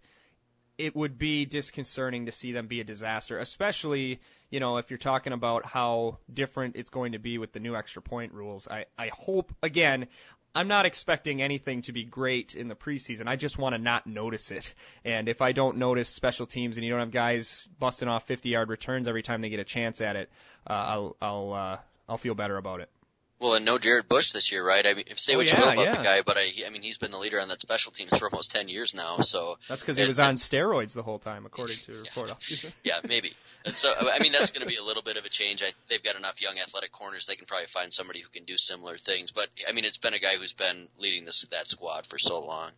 it 0.79 0.95
would 0.95 1.19
be 1.19 1.47
disconcerting 1.47 2.27
to 2.27 2.33
see 2.33 2.53
them 2.53 2.67
be 2.67 2.81
a 2.81 2.85
disaster, 2.85 3.39
especially, 3.39 4.21
you 4.51 4.61
know, 4.61 4.77
if 4.77 4.91
you're 4.91 4.99
talking 4.99 5.33
about 5.33 5.65
how 5.65 6.19
different 6.33 6.77
it's 6.77 6.91
going 6.91 7.13
to 7.13 7.19
be 7.19 7.39
with 7.39 7.53
the 7.53 7.61
new 7.61 7.75
extra 7.75 8.03
point 8.03 8.33
rules. 8.33 8.69
I, 8.69 8.85
I 8.99 9.11
hope, 9.13 9.55
again, 9.63 10.07
I'm 10.55 10.69
not 10.69 10.87
expecting 10.87 11.43
anything 11.43 11.83
to 11.83 11.93
be 11.93 12.05
great 12.05 12.55
in 12.55 12.69
the 12.69 12.75
preseason. 12.75 13.27
I 13.27 13.37
just 13.37 13.59
want 13.59 13.75
to 13.75 13.79
not 13.79 14.07
notice 14.07 14.51
it. 14.51 14.75
And 15.05 15.29
if 15.29 15.43
I 15.43 15.53
don't 15.53 15.79
notice 15.79 16.09
special 16.09 16.47
teams 16.47 16.77
and 16.77 16.85
you 16.85 16.91
don't 16.91 17.01
have 17.01 17.11
guys 17.11 17.69
busting 17.79 18.09
off 18.09 18.27
50 18.27 18.49
yard 18.49 18.69
returns 18.71 19.09
every 19.09 19.23
time 19.23 19.43
they 19.43 19.51
get 19.51 19.61
a 19.61 19.65
chance 19.65 20.01
at 20.01 20.17
it, 20.17 20.31
uh, 20.69 20.73
I'll, 20.73 21.17
I'll, 21.21 21.53
uh, 21.53 21.77
I'll 22.09 22.19
feel 22.19 22.35
better 22.35 22.57
about 22.57 22.81
it. 22.81 22.91
Well, 23.39 23.55
and 23.55 23.67
no 23.67 23.79
Jarrett 23.79 24.09
Bush 24.09 24.33
this 24.33 24.51
year, 24.51 24.67
right? 24.67 24.87
I 24.87 24.95
mean, 24.95 25.05
say 25.17 25.35
oh, 25.35 25.37
what 25.37 25.47
yeah, 25.47 25.59
you 25.59 25.63
will 25.63 25.73
about 25.73 25.85
yeah. 25.85 25.97
the 25.97 26.03
guy, 26.03 26.23
but 26.25 26.39
I, 26.39 26.53
I 26.67 26.71
mean, 26.71 26.81
he's 26.81 26.97
been 26.97 27.11
the 27.11 27.19
leader 27.19 27.39
on 27.39 27.49
that 27.49 27.61
special 27.61 27.93
teams 27.93 28.17
for 28.17 28.31
almost 28.31 28.51
ten 28.51 28.69
years 28.69 28.95
now. 28.95 29.19
So 29.19 29.59
that's 29.69 29.83
because 29.83 29.99
he 29.99 30.07
was 30.07 30.19
on 30.19 30.35
steroids 30.35 30.95
the 30.95 31.03
whole 31.03 31.19
time, 31.19 31.45
according 31.45 31.77
to 31.85 32.05
report. 32.17 32.31
yeah, 32.85 33.01
maybe. 33.07 33.33
And 33.67 33.75
so, 33.75 33.93
I 33.93 34.21
mean, 34.21 34.33
that's 34.33 34.51
going 34.51 34.63
to 34.63 34.67
be 34.67 34.77
a 34.77 34.83
little 34.83 35.03
bit 35.03 35.19
of 35.19 35.25
a 35.25 35.29
change. 35.29 35.63
I, 35.63 35.73
they've 35.91 36.03
got 36.03 36.17
enough 36.17 36.41
young 36.41 36.59
athletic 36.59 36.93
corners; 36.93 37.27
they 37.27 37.37
can 37.37 37.47
probably 37.47 37.67
find 37.75 37.93
somebody 37.93 38.23
who 38.23 38.29
can 38.31 38.45
do 38.45 38.57
similar 38.57 38.97
things. 38.97 39.33
But 39.33 39.49
I 39.69 39.73
mean, 39.73 39.85
it's 39.85 39.99
been 39.99 40.15
a 40.15 40.19
guy 40.19 40.37
who's 40.39 40.55
been 40.55 40.89
leading 40.99 41.27
this 41.27 41.45
that 41.51 41.69
squad 41.69 42.07
for 42.07 42.19
so 42.19 42.41
long. 42.41 42.71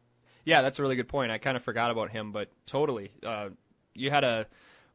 Yeah, 0.45 0.63
that's 0.63 0.81
a 0.81 0.83
really 0.83 0.97
good 0.97 1.09
point. 1.09 1.31
I 1.31 1.39
kind 1.39 1.57
of 1.57 1.63
forgot 1.63 1.93
about 1.93 2.11
him, 2.11 2.33
but 2.33 2.49
totally. 2.67 3.13
Uh, 3.25 3.51
you 3.95 4.11
had 4.11 4.25
a 4.25 4.47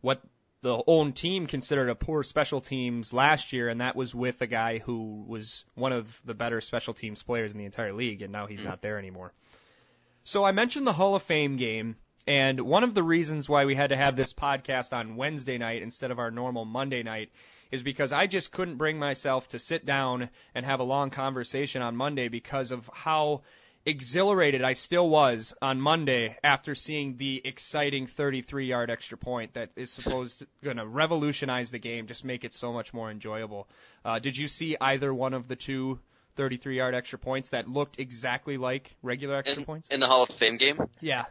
what 0.01 0.21
the 0.63 0.81
own 0.87 1.11
team 1.11 1.45
considered 1.45 1.89
a 1.89 1.95
poor 1.95 2.23
special 2.23 2.61
teams 2.61 3.11
last 3.11 3.51
year, 3.51 3.67
and 3.67 3.81
that 3.81 3.97
was 3.97 4.15
with 4.15 4.41
a 4.41 4.47
guy 4.47 4.77
who 4.77 5.25
was 5.27 5.65
one 5.75 5.91
of 5.91 6.21
the 6.23 6.33
better 6.33 6.61
special 6.61 6.93
teams 6.93 7.21
players 7.21 7.51
in 7.51 7.59
the 7.59 7.65
entire 7.65 7.91
league, 7.91 8.21
and 8.21 8.31
now 8.31 8.47
he's 8.47 8.61
mm. 8.61 8.67
not 8.67 8.81
there 8.81 8.97
anymore. 8.97 9.33
So 10.23 10.45
I 10.45 10.53
mentioned 10.53 10.87
the 10.87 10.93
Hall 10.93 11.15
of 11.15 11.21
Fame 11.21 11.57
game, 11.57 11.97
and 12.25 12.61
one 12.61 12.85
of 12.85 12.93
the 12.93 13.03
reasons 13.03 13.49
why 13.49 13.65
we 13.65 13.75
had 13.75 13.89
to 13.89 13.97
have 13.97 14.15
this 14.15 14.31
podcast 14.31 14.93
on 14.93 15.17
Wednesday 15.17 15.57
night 15.57 15.81
instead 15.81 16.11
of 16.11 16.19
our 16.19 16.31
normal 16.31 16.63
Monday 16.63 17.03
night 17.03 17.29
is 17.69 17.83
because 17.83 18.13
I 18.13 18.27
just 18.27 18.53
couldn't 18.53 18.77
bring 18.77 18.97
myself 18.97 19.49
to 19.49 19.59
sit 19.59 19.85
down 19.85 20.29
and 20.55 20.65
have 20.65 20.79
a 20.79 20.83
long 20.83 21.09
conversation 21.09 21.81
on 21.81 21.97
Monday 21.97 22.29
because 22.29 22.71
of 22.71 22.89
how 22.93 23.41
exhilarated 23.85 24.63
I 24.63 24.73
still 24.73 25.09
was 25.09 25.53
on 25.61 25.79
Monday 25.81 26.37
after 26.43 26.75
seeing 26.75 27.17
the 27.17 27.41
exciting 27.43 28.07
33 28.07 28.67
yard 28.67 28.89
extra 28.89 29.17
point 29.17 29.53
that 29.53 29.71
is 29.75 29.91
supposed 29.91 30.43
going 30.63 30.77
to 30.77 30.87
revolutionize 30.87 31.71
the 31.71 31.79
game, 31.79 32.07
just 32.07 32.23
make 32.23 32.43
it 32.43 32.53
so 32.53 32.71
much 32.71 32.93
more 32.93 33.11
enjoyable. 33.11 33.67
Uh, 34.05 34.19
did 34.19 34.37
you 34.37 34.47
see 34.47 34.77
either 34.79 35.13
one 35.13 35.33
of 35.33 35.47
the 35.47 35.55
two 35.55 35.99
33 36.35 36.77
yard 36.77 36.95
extra 36.95 37.19
points 37.19 37.49
that 37.49 37.67
looked 37.67 37.99
exactly 37.99 38.57
like 38.57 38.95
regular 39.01 39.35
extra 39.35 39.59
in, 39.59 39.65
points? 39.65 39.89
In 39.89 39.99
the 39.99 40.07
Hall 40.07 40.23
of 40.23 40.29
Fame 40.29 40.57
game? 40.57 40.79
Yeah. 41.01 41.25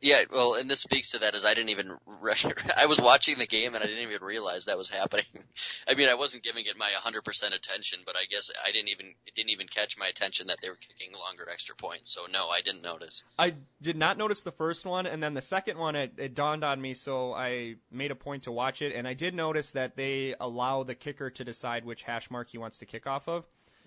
Yeah, 0.00 0.24
well, 0.30 0.54
and 0.54 0.70
this 0.70 0.80
speaks 0.80 1.12
to 1.12 1.20
that 1.20 1.34
as 1.34 1.46
I 1.46 1.54
didn't 1.54 1.70
even, 1.70 1.96
re- 2.20 2.34
I 2.76 2.86
was 2.86 2.98
watching 2.98 3.38
the 3.38 3.46
game 3.46 3.74
and 3.74 3.82
I 3.82 3.86
didn't 3.86 4.02
even 4.02 4.22
realize 4.22 4.66
that 4.66 4.76
was 4.76 4.90
happening. 4.90 5.24
I 5.88 5.94
mean, 5.94 6.08
I 6.08 6.14
wasn't 6.14 6.44
giving 6.44 6.66
it 6.66 6.76
my 6.76 6.90
100% 7.02 7.18
attention, 7.54 8.00
but 8.04 8.14
I 8.14 8.26
guess 8.30 8.50
I 8.62 8.72
didn't 8.72 8.88
even, 8.88 9.14
it 9.26 9.34
didn't 9.34 9.50
even 9.50 9.68
catch 9.68 9.96
my 9.98 10.06
attention 10.06 10.48
that 10.48 10.58
they 10.60 10.68
were 10.68 10.76
kicking 10.76 11.14
longer 11.14 11.48
extra 11.50 11.74
points. 11.74 12.12
So 12.12 12.22
no, 12.30 12.48
I 12.48 12.60
didn't 12.60 12.82
notice. 12.82 13.22
I 13.38 13.54
did 13.80 13.96
not 13.96 14.18
notice 14.18 14.42
the 14.42 14.52
first 14.52 14.84
one, 14.84 15.06
and 15.06 15.22
then 15.22 15.32
the 15.32 15.40
second 15.40 15.78
one, 15.78 15.96
it, 15.96 16.12
it 16.18 16.34
dawned 16.34 16.62
on 16.62 16.80
me, 16.80 16.92
so 16.92 17.32
I 17.32 17.76
made 17.90 18.10
a 18.10 18.16
point 18.16 18.44
to 18.44 18.52
watch 18.52 18.82
it, 18.82 18.94
and 18.94 19.08
I 19.08 19.14
did 19.14 19.34
notice 19.34 19.70
that 19.72 19.96
they 19.96 20.34
allow 20.38 20.82
the 20.82 20.94
kicker 20.94 21.30
to 21.30 21.44
decide 21.44 21.84
which 21.86 22.02
hash 22.02 22.30
mark 22.30 22.50
he 22.50 22.58
wants 22.58 22.78
to 22.78 22.86
kick 22.86 23.06
off 23.06 23.28
of. 23.28 23.44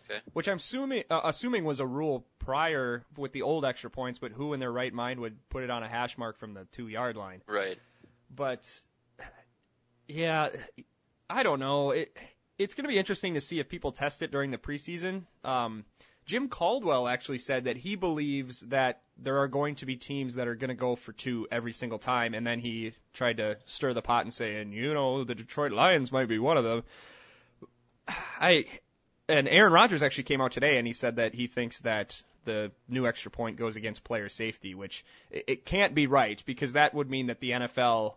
Okay. 0.09 0.19
Which 0.33 0.47
I'm 0.47 0.57
assuming 0.57 1.03
uh, 1.09 1.21
assuming 1.25 1.65
was 1.65 1.79
a 1.79 1.85
rule 1.85 2.25
prior 2.39 3.03
with 3.15 3.31
the 3.31 3.43
old 3.43 3.65
extra 3.65 3.89
points, 3.89 4.17
but 4.17 4.31
who 4.31 4.53
in 4.53 4.59
their 4.59 4.71
right 4.71 4.93
mind 4.93 5.19
would 5.19 5.37
put 5.49 5.63
it 5.63 5.69
on 5.69 5.83
a 5.83 5.87
hash 5.87 6.17
mark 6.17 6.39
from 6.39 6.53
the 6.53 6.65
two 6.71 6.87
yard 6.87 7.15
line? 7.15 7.41
Right. 7.47 7.77
But 8.35 8.81
yeah, 10.07 10.49
I 11.29 11.43
don't 11.43 11.59
know. 11.59 11.91
It 11.91 12.17
it's 12.57 12.75
going 12.75 12.85
to 12.85 12.89
be 12.89 12.97
interesting 12.97 13.35
to 13.35 13.41
see 13.41 13.59
if 13.59 13.69
people 13.69 13.91
test 13.91 14.21
it 14.21 14.31
during 14.31 14.51
the 14.51 14.57
preseason. 14.57 15.23
Um, 15.43 15.85
Jim 16.25 16.49
Caldwell 16.49 17.07
actually 17.07 17.39
said 17.39 17.63
that 17.63 17.77
he 17.77 17.95
believes 17.95 18.59
that 18.61 19.01
there 19.17 19.39
are 19.39 19.47
going 19.47 19.75
to 19.75 19.85
be 19.85 19.95
teams 19.95 20.35
that 20.35 20.47
are 20.47 20.55
going 20.55 20.69
to 20.69 20.75
go 20.75 20.95
for 20.95 21.11
two 21.11 21.47
every 21.51 21.73
single 21.73 21.99
time, 21.99 22.33
and 22.33 22.45
then 22.45 22.59
he 22.59 22.93
tried 23.13 23.37
to 23.37 23.57
stir 23.65 23.93
the 23.93 24.01
pot 24.01 24.25
and 24.25 24.33
say, 24.33 24.57
and 24.57 24.73
you 24.73 24.93
know, 24.93 25.23
the 25.23 25.35
Detroit 25.35 25.71
Lions 25.71 26.11
might 26.11 26.27
be 26.27 26.37
one 26.37 26.57
of 26.57 26.63
them. 26.63 26.83
I 28.39 28.65
and 29.29 29.47
Aaron 29.47 29.71
Rodgers 29.71 30.03
actually 30.03 30.23
came 30.25 30.41
out 30.41 30.51
today 30.51 30.77
and 30.77 30.87
he 30.87 30.93
said 30.93 31.17
that 31.17 31.33
he 31.33 31.47
thinks 31.47 31.79
that 31.81 32.21
the 32.45 32.71
new 32.87 33.07
extra 33.07 33.31
point 33.31 33.57
goes 33.57 33.75
against 33.75 34.03
player 34.03 34.29
safety, 34.29 34.73
which 34.75 35.05
it 35.29 35.65
can't 35.65 35.93
be 35.93 36.07
right 36.07 36.41
because 36.45 36.73
that 36.73 36.93
would 36.93 37.09
mean 37.09 37.27
that 37.27 37.39
the 37.39 37.51
NFL, 37.51 38.15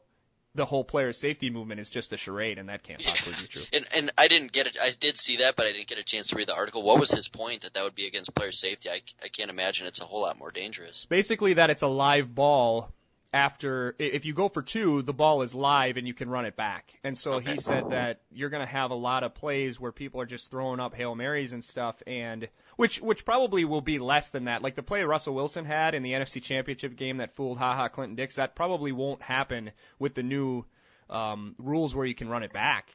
the 0.55 0.64
whole 0.64 0.85
player 0.85 1.12
safety 1.12 1.51
movement 1.51 1.81
is 1.81 1.90
just 1.90 2.12
a 2.12 2.16
charade, 2.16 2.59
and 2.59 2.68
that 2.68 2.83
can't 2.83 3.03
possibly 3.03 3.35
be 3.40 3.46
true. 3.46 3.62
And, 3.72 3.87
and 3.94 4.12
I 4.16 4.29
didn't 4.29 4.53
get 4.53 4.66
it. 4.66 4.77
I 4.81 4.90
did 4.90 5.18
see 5.18 5.38
that, 5.38 5.57
but 5.57 5.66
I 5.66 5.72
didn't 5.72 5.88
get 5.88 5.98
a 5.98 6.05
chance 6.05 6.29
to 6.29 6.37
read 6.37 6.48
the 6.48 6.55
article. 6.55 6.83
What 6.83 6.98
was 6.98 7.11
his 7.11 7.29
point 7.29 7.62
that 7.62 7.75
that 7.75 7.85
would 7.85 7.94
be 7.94 8.07
against 8.07 8.35
player 8.35 8.53
safety? 8.53 8.88
I, 8.88 9.03
I 9.22 9.29
can't 9.29 9.51
imagine 9.51 9.87
it's 9.87 10.01
a 10.01 10.05
whole 10.05 10.22
lot 10.22 10.38
more 10.38 10.51
dangerous. 10.51 11.07
Basically, 11.09 11.55
that 11.55 11.70
it's 11.70 11.83
a 11.83 11.88
live 11.88 12.35
ball 12.35 12.92
after 13.33 13.95
if 13.99 14.27
you 14.27 14.35
go 14.35 14.49
for 14.49 14.62
two, 14.62 15.03
the 15.03 15.14
ball 15.14 15.42
is 15.42 15.55
live 15.55 15.97
and 15.97 16.07
you 16.07 16.12
can 16.12 16.29
run 16.29 16.45
it 16.45 16.55
back. 16.55 16.92
And 17.03 17.16
so 17.16 17.35
okay. 17.35 17.53
he 17.53 17.59
said 17.59 17.90
that 17.90 18.21
you're 18.31 18.51
going 18.51 18.64
to 18.64 18.71
have 18.71 18.90
a 18.90 18.97
lot 18.97 19.25
of 19.25 19.35
plays 19.35 19.81
where 19.81 19.92
people 19.92 20.21
are 20.21 20.27
just 20.27 20.51
throwing 20.51 20.81
up 20.81 20.95
hail 20.95 21.14
marys 21.14 21.53
and 21.53 21.64
stuff, 21.64 22.03
and 22.07 22.49
which 22.77 23.01
which 23.01 23.25
probably 23.25 23.64
will 23.64 23.81
be 23.81 23.99
less 23.99 24.31
than 24.31 24.45
that. 24.45 24.62
Like 24.62 24.75
the 24.75 24.83
play 24.83 25.03
Russell 25.03 25.35
Wilson 25.35 25.64
had 25.64 25.95
in 25.95 26.03
the 26.03 26.12
NFC 26.12 26.42
Championship 26.42 26.95
game 26.97 27.18
that 27.18 27.35
fooled 27.35 27.59
Ha 27.59 27.75
Ha 27.75 27.88
Clinton 27.88 28.16
Dix, 28.16 28.37
that 28.37 28.55
probably 28.55 28.92
won't 28.92 29.23
happen 29.23 29.71
with 29.99 30.14
the 30.14 30.23
new 30.23 30.64
um, 31.09 31.55
rules 31.59 31.95
where 31.95 32.07
you 32.07 32.14
can 32.14 32.29
run 32.29 32.42
it 32.42 32.53
back. 32.53 32.95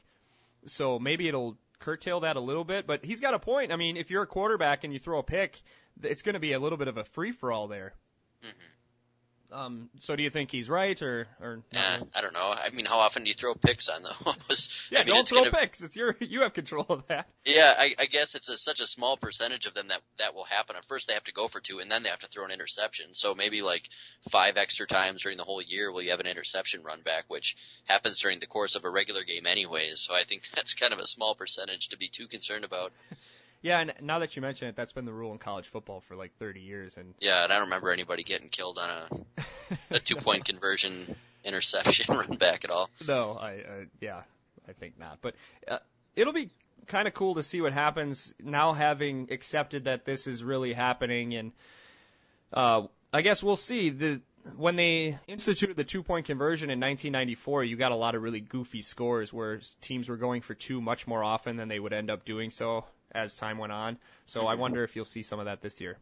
So 0.66 0.98
maybe 0.98 1.26
it'll 1.26 1.56
curtail 1.80 2.20
that 2.20 2.36
a 2.36 2.40
little 2.40 2.64
bit. 2.64 2.86
But 2.86 3.04
he's 3.04 3.20
got 3.20 3.34
a 3.34 3.38
point. 3.40 3.72
I 3.72 3.76
mean, 3.76 3.96
if 3.96 4.10
you're 4.10 4.22
a 4.22 4.26
quarterback 4.26 4.84
and 4.84 4.92
you 4.92 5.00
throw 5.00 5.18
a 5.18 5.24
pick, 5.24 5.60
it's 6.02 6.22
going 6.22 6.34
to 6.34 6.40
be 6.40 6.52
a 6.52 6.60
little 6.60 6.78
bit 6.78 6.88
of 6.88 6.96
a 6.96 7.04
free 7.04 7.32
for 7.32 7.50
all 7.50 7.66
there. 7.66 7.94
Mm-hmm. 8.44 8.77
Um, 9.50 9.88
so 9.98 10.14
do 10.14 10.22
you 10.22 10.28
think 10.28 10.50
he's 10.50 10.68
right 10.68 11.00
or 11.00 11.26
or? 11.40 11.62
Not? 11.72 12.08
I 12.14 12.20
don't 12.20 12.34
know. 12.34 12.40
I 12.40 12.68
mean, 12.70 12.84
how 12.84 12.98
often 12.98 13.24
do 13.24 13.28
you 13.30 13.34
throw 13.34 13.54
picks 13.54 13.88
on 13.88 14.02
those? 14.02 14.68
yeah, 14.90 15.00
I 15.00 15.04
mean, 15.04 15.14
don't 15.14 15.26
throw 15.26 15.44
gonna... 15.44 15.52
picks. 15.52 15.82
It's 15.82 15.96
your 15.96 16.14
you 16.20 16.42
have 16.42 16.52
control 16.52 16.84
of 16.88 17.06
that. 17.08 17.26
Yeah, 17.46 17.72
I, 17.76 17.94
I 17.98 18.04
guess 18.06 18.34
it's 18.34 18.50
a, 18.50 18.58
such 18.58 18.80
a 18.80 18.86
small 18.86 19.16
percentage 19.16 19.64
of 19.64 19.72
them 19.72 19.88
that 19.88 20.00
that 20.18 20.34
will 20.34 20.44
happen. 20.44 20.76
At 20.76 20.84
first, 20.84 21.08
they 21.08 21.14
have 21.14 21.24
to 21.24 21.32
go 21.32 21.48
for 21.48 21.60
two, 21.60 21.78
and 21.78 21.90
then 21.90 22.02
they 22.02 22.10
have 22.10 22.20
to 22.20 22.28
throw 22.28 22.44
an 22.44 22.50
interception. 22.50 23.14
So 23.14 23.34
maybe 23.34 23.62
like 23.62 23.88
five 24.30 24.58
extra 24.58 24.86
times 24.86 25.22
during 25.22 25.38
the 25.38 25.44
whole 25.44 25.62
year 25.62 25.90
will 25.90 26.02
you 26.02 26.10
have 26.10 26.20
an 26.20 26.26
interception 26.26 26.82
run 26.82 27.00
back, 27.02 27.24
which 27.28 27.56
happens 27.86 28.20
during 28.20 28.40
the 28.40 28.46
course 28.46 28.74
of 28.74 28.84
a 28.84 28.90
regular 28.90 29.24
game 29.24 29.46
anyways. 29.46 30.00
So 30.00 30.14
I 30.14 30.24
think 30.28 30.42
that's 30.54 30.74
kind 30.74 30.92
of 30.92 30.98
a 30.98 31.06
small 31.06 31.34
percentage 31.34 31.88
to 31.88 31.96
be 31.96 32.08
too 32.08 32.28
concerned 32.28 32.64
about. 32.64 32.92
Yeah, 33.60 33.80
and 33.80 33.92
now 34.00 34.20
that 34.20 34.36
you 34.36 34.42
mention 34.42 34.68
it, 34.68 34.76
that's 34.76 34.92
been 34.92 35.04
the 35.04 35.12
rule 35.12 35.32
in 35.32 35.38
college 35.38 35.66
football 35.66 36.00
for 36.00 36.14
like 36.14 36.32
30 36.38 36.60
years. 36.60 36.96
And 36.96 37.14
yeah, 37.20 37.44
and 37.44 37.52
I 37.52 37.56
don't 37.56 37.66
remember 37.66 37.90
anybody 37.90 38.22
getting 38.22 38.48
killed 38.48 38.78
on 38.78 38.90
a 38.90 39.44
a 39.96 40.00
two 40.00 40.16
point 40.16 40.44
conversion 40.44 41.16
interception 41.44 42.06
run 42.16 42.36
back 42.36 42.64
at 42.64 42.70
all. 42.70 42.88
No, 43.06 43.32
I 43.32 43.54
uh, 43.54 43.84
yeah, 44.00 44.22
I 44.68 44.72
think 44.72 44.98
not. 44.98 45.18
But 45.20 45.34
uh, 45.66 45.78
it'll 46.14 46.32
be 46.32 46.50
kind 46.86 47.08
of 47.08 47.14
cool 47.14 47.34
to 47.34 47.42
see 47.42 47.60
what 47.60 47.72
happens 47.72 48.32
now, 48.42 48.72
having 48.72 49.28
accepted 49.32 49.84
that 49.84 50.04
this 50.04 50.26
is 50.26 50.44
really 50.44 50.72
happening, 50.72 51.34
and 51.34 51.52
uh, 52.52 52.82
I 53.12 53.22
guess 53.22 53.42
we'll 53.42 53.56
see 53.56 53.90
the 53.90 54.20
when 54.56 54.76
they 54.76 55.18
instituted 55.26 55.76
the 55.76 55.84
two 55.84 56.04
point 56.04 56.26
conversion 56.26 56.70
in 56.70 56.78
1994, 56.78 57.64
you 57.64 57.76
got 57.76 57.90
a 57.90 57.96
lot 57.96 58.14
of 58.14 58.22
really 58.22 58.40
goofy 58.40 58.82
scores 58.82 59.32
where 59.32 59.60
teams 59.80 60.08
were 60.08 60.16
going 60.16 60.42
for 60.42 60.54
two 60.54 60.80
much 60.80 61.08
more 61.08 61.24
often 61.24 61.56
than 61.56 61.68
they 61.68 61.80
would 61.80 61.92
end 61.92 62.08
up 62.08 62.24
doing 62.24 62.50
so 62.50 62.84
as 63.12 63.34
time 63.36 63.58
went 63.58 63.72
on. 63.72 63.98
So 64.26 64.46
I 64.46 64.54
wonder 64.54 64.84
if 64.84 64.96
you'll 64.96 65.04
see 65.04 65.22
some 65.22 65.38
of 65.38 65.46
that 65.46 65.60
this 65.60 65.80
year. 65.80 65.98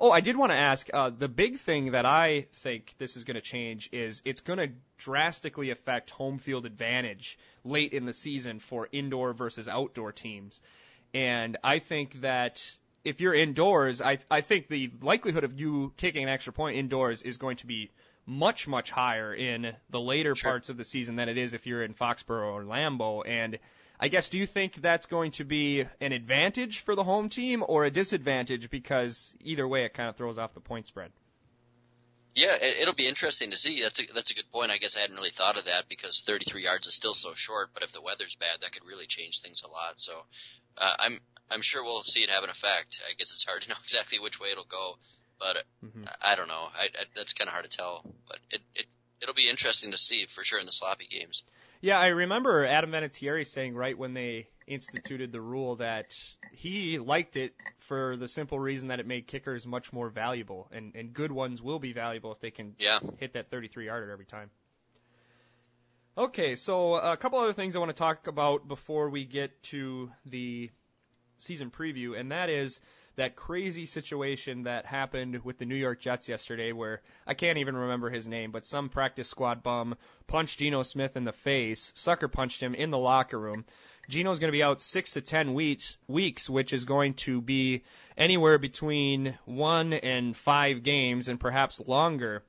Oh, 0.00 0.10
I 0.10 0.20
did 0.20 0.36
want 0.36 0.52
to 0.52 0.56
ask. 0.56 0.88
Uh, 0.92 1.10
the 1.10 1.28
big 1.28 1.58
thing 1.58 1.92
that 1.92 2.06
I 2.06 2.46
think 2.50 2.94
this 2.98 3.16
is 3.16 3.24
going 3.24 3.34
to 3.34 3.40
change 3.40 3.88
is 3.92 4.22
it's 4.24 4.40
going 4.40 4.58
to 4.58 4.70
drastically 4.98 5.70
affect 5.70 6.10
home 6.10 6.38
field 6.38 6.66
advantage 6.66 7.38
late 7.64 7.92
in 7.92 8.04
the 8.04 8.12
season 8.12 8.58
for 8.58 8.88
indoor 8.90 9.32
versus 9.32 9.68
outdoor 9.68 10.12
teams. 10.12 10.60
And 11.14 11.58
I 11.62 11.78
think 11.78 12.20
that 12.22 12.64
if 13.04 13.20
you're 13.20 13.34
indoors, 13.34 14.00
I 14.00 14.18
I 14.30 14.40
think 14.40 14.68
the 14.68 14.90
likelihood 15.02 15.44
of 15.44 15.58
you 15.58 15.92
kicking 15.96 16.22
an 16.22 16.28
extra 16.28 16.52
point 16.52 16.78
indoors 16.78 17.22
is 17.22 17.36
going 17.36 17.56
to 17.58 17.66
be 17.66 17.90
much 18.24 18.68
much 18.68 18.90
higher 18.90 19.34
in 19.34 19.74
the 19.90 20.00
later 20.00 20.34
sure. 20.34 20.50
parts 20.50 20.68
of 20.68 20.76
the 20.76 20.84
season 20.84 21.16
than 21.16 21.28
it 21.28 21.36
is 21.36 21.54
if 21.54 21.66
you're 21.66 21.82
in 21.82 21.92
Foxborough 21.94 22.52
or 22.52 22.64
Lambeau. 22.64 23.22
And 23.26 23.58
I 24.02 24.08
guess 24.08 24.30
do 24.30 24.36
you 24.36 24.48
think 24.48 24.74
that's 24.82 25.06
going 25.06 25.30
to 25.32 25.44
be 25.44 25.86
an 26.00 26.10
advantage 26.10 26.80
for 26.80 26.96
the 26.96 27.04
home 27.04 27.28
team 27.28 27.62
or 27.64 27.84
a 27.84 27.90
disadvantage 27.90 28.68
because 28.68 29.32
either 29.40 29.66
way 29.66 29.84
it 29.84 29.94
kind 29.94 30.08
of 30.08 30.16
throws 30.16 30.38
off 30.38 30.54
the 30.54 30.60
point 30.60 30.88
spread? 30.88 31.12
Yeah, 32.34 32.56
it'll 32.60 32.96
be 32.96 33.06
interesting 33.06 33.52
to 33.52 33.56
see. 33.56 33.80
That's 33.80 34.00
a 34.00 34.04
that's 34.12 34.32
a 34.32 34.34
good 34.34 34.50
point. 34.50 34.72
I 34.72 34.78
guess 34.78 34.96
I 34.96 35.00
hadn't 35.02 35.14
really 35.14 35.30
thought 35.30 35.56
of 35.56 35.66
that 35.66 35.84
because 35.88 36.24
33 36.26 36.64
yards 36.64 36.88
is 36.88 36.94
still 36.94 37.14
so 37.14 37.34
short. 37.34 37.70
But 37.74 37.84
if 37.84 37.92
the 37.92 38.02
weather's 38.02 38.34
bad, 38.34 38.62
that 38.62 38.72
could 38.72 38.84
really 38.84 39.06
change 39.06 39.40
things 39.40 39.62
a 39.64 39.68
lot. 39.68 40.00
So 40.00 40.12
uh, 40.78 40.94
I'm 40.98 41.20
I'm 41.48 41.62
sure 41.62 41.84
we'll 41.84 42.02
see 42.02 42.24
it 42.24 42.30
have 42.30 42.42
an 42.42 42.50
effect. 42.50 43.00
I 43.08 43.14
guess 43.16 43.30
it's 43.30 43.44
hard 43.44 43.62
to 43.62 43.68
know 43.68 43.76
exactly 43.84 44.18
which 44.18 44.40
way 44.40 44.48
it'll 44.50 44.64
go, 44.64 44.96
but 45.38 45.58
mm-hmm. 45.84 46.06
I, 46.20 46.32
I 46.32 46.34
don't 46.34 46.48
know. 46.48 46.66
I, 46.74 46.86
I, 46.86 47.04
that's 47.14 47.34
kind 47.34 47.46
of 47.46 47.52
hard 47.52 47.70
to 47.70 47.76
tell, 47.76 48.02
but 48.26 48.38
it 48.50 48.62
it 48.74 48.86
it'll 49.20 49.34
be 49.34 49.48
interesting 49.48 49.92
to 49.92 49.98
see 49.98 50.26
for 50.34 50.42
sure 50.42 50.58
in 50.58 50.66
the 50.66 50.72
sloppy 50.72 51.06
games. 51.06 51.44
Yeah, 51.82 51.98
I 51.98 52.06
remember 52.06 52.64
Adam 52.64 52.92
Vinatieri 52.92 53.44
saying 53.44 53.74
right 53.74 53.98
when 53.98 54.14
they 54.14 54.46
instituted 54.68 55.32
the 55.32 55.40
rule 55.40 55.76
that 55.76 56.14
he 56.52 57.00
liked 57.00 57.36
it 57.36 57.54
for 57.80 58.16
the 58.16 58.28
simple 58.28 58.58
reason 58.58 58.88
that 58.88 59.00
it 59.00 59.06
made 59.06 59.26
kickers 59.26 59.66
much 59.66 59.92
more 59.92 60.08
valuable, 60.08 60.68
and 60.70 60.94
and 60.94 61.12
good 61.12 61.32
ones 61.32 61.60
will 61.60 61.80
be 61.80 61.92
valuable 61.92 62.30
if 62.30 62.38
they 62.38 62.52
can 62.52 62.76
yeah. 62.78 63.00
hit 63.18 63.32
that 63.32 63.50
33 63.50 63.86
yarder 63.86 64.12
every 64.12 64.26
time. 64.26 64.50
Okay, 66.16 66.54
so 66.54 66.94
a 66.94 67.16
couple 67.16 67.40
other 67.40 67.52
things 67.52 67.74
I 67.74 67.80
want 67.80 67.88
to 67.88 67.94
talk 67.94 68.28
about 68.28 68.68
before 68.68 69.08
we 69.10 69.24
get 69.24 69.60
to 69.64 70.12
the 70.24 70.70
season 71.38 71.72
preview, 71.72 72.16
and 72.16 72.30
that 72.30 72.48
is 72.48 72.78
that 73.16 73.36
crazy 73.36 73.86
situation 73.86 74.64
that 74.64 74.86
happened 74.86 75.44
with 75.44 75.58
the 75.58 75.66
New 75.66 75.76
York 75.76 76.00
Jets 76.00 76.28
yesterday 76.28 76.72
where 76.72 77.02
I 77.26 77.34
can't 77.34 77.58
even 77.58 77.76
remember 77.76 78.10
his 78.10 78.28
name, 78.28 78.50
but 78.50 78.66
some 78.66 78.88
practice 78.88 79.28
squad 79.28 79.62
bum 79.62 79.96
punched 80.26 80.58
Geno 80.58 80.82
Smith 80.82 81.16
in 81.16 81.24
the 81.24 81.32
face, 81.32 81.92
sucker 81.94 82.28
punched 82.28 82.62
him 82.62 82.74
in 82.74 82.90
the 82.90 82.98
locker 82.98 83.38
room. 83.38 83.64
Geno's 84.08 84.40
going 84.40 84.48
to 84.48 84.56
be 84.56 84.62
out 84.62 84.80
six 84.80 85.12
to 85.12 85.20
ten 85.20 85.54
weeks, 85.54 85.96
weeks, 86.08 86.50
which 86.50 86.72
is 86.72 86.84
going 86.84 87.14
to 87.14 87.40
be 87.40 87.84
anywhere 88.16 88.58
between 88.58 89.38
one 89.44 89.92
and 89.92 90.36
five 90.36 90.82
games 90.82 91.28
and 91.28 91.38
perhaps 91.38 91.80
longer. 91.80 92.42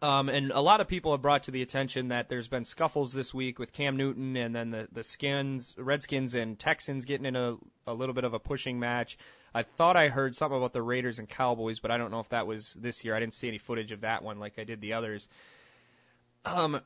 Um, 0.00 0.28
and 0.28 0.50
a 0.52 0.60
lot 0.60 0.80
of 0.80 0.88
people 0.88 1.12
have 1.12 1.22
brought 1.22 1.44
to 1.44 1.50
the 1.50 1.62
attention 1.62 2.08
that 2.08 2.28
there's 2.28 2.48
been 2.48 2.64
scuffles 2.64 3.12
this 3.12 3.34
week 3.34 3.58
with 3.58 3.72
Cam 3.72 3.96
Newton 3.96 4.36
and 4.36 4.54
then 4.54 4.70
the, 4.70 4.88
the 4.92 5.04
Skins, 5.04 5.74
Redskins 5.76 6.34
and 6.34 6.58
Texans 6.58 7.04
getting 7.04 7.26
in 7.26 7.36
a, 7.36 7.56
a 7.86 7.92
little 7.92 8.14
bit 8.14 8.24
of 8.24 8.34
a 8.34 8.38
pushing 8.38 8.78
match. 8.78 9.18
I 9.54 9.62
thought 9.62 9.96
I 9.96 10.08
heard 10.08 10.34
something 10.34 10.56
about 10.56 10.72
the 10.72 10.82
Raiders 10.82 11.18
and 11.18 11.28
Cowboys, 11.28 11.80
but 11.80 11.90
I 11.90 11.98
don't 11.98 12.10
know 12.10 12.20
if 12.20 12.28
that 12.30 12.46
was 12.46 12.72
this 12.72 13.04
year. 13.04 13.14
I 13.14 13.20
didn't 13.20 13.34
see 13.34 13.48
any 13.48 13.58
footage 13.58 13.92
of 13.92 14.00
that 14.00 14.22
one 14.22 14.38
like 14.38 14.58
I 14.58 14.64
did 14.64 14.80
the 14.80 14.94
others. 14.94 15.28
Um, 16.44 16.80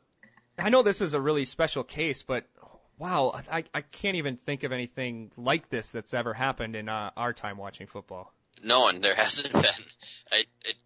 I 0.59 0.71
know 0.71 0.83
this 0.83 1.01
is 1.01 1.14
a 1.14 1.21
really 1.21 1.45
special 1.45 1.85
case, 1.85 2.23
but 2.23 2.45
wow, 2.99 3.33
I, 3.51 3.64
I 3.73 3.81
can't 3.83 4.16
even 4.16 4.37
think 4.37 4.64
of 4.64 4.73
anything 4.73 5.31
like 5.37 5.69
this 5.69 5.90
that's 5.90 6.14
ever 6.14 6.35
happened 6.35 6.77
in 6.77 6.88
uh, 6.88 7.11
our 7.16 7.33
time 7.33 7.57
watching 7.57 7.87
football. 7.87 8.33
No, 8.62 8.88
and 8.88 9.03
there 9.03 9.14
hasn't 9.14 9.53
been. 9.53 9.62
I, 10.33 10.45
it 10.62 10.77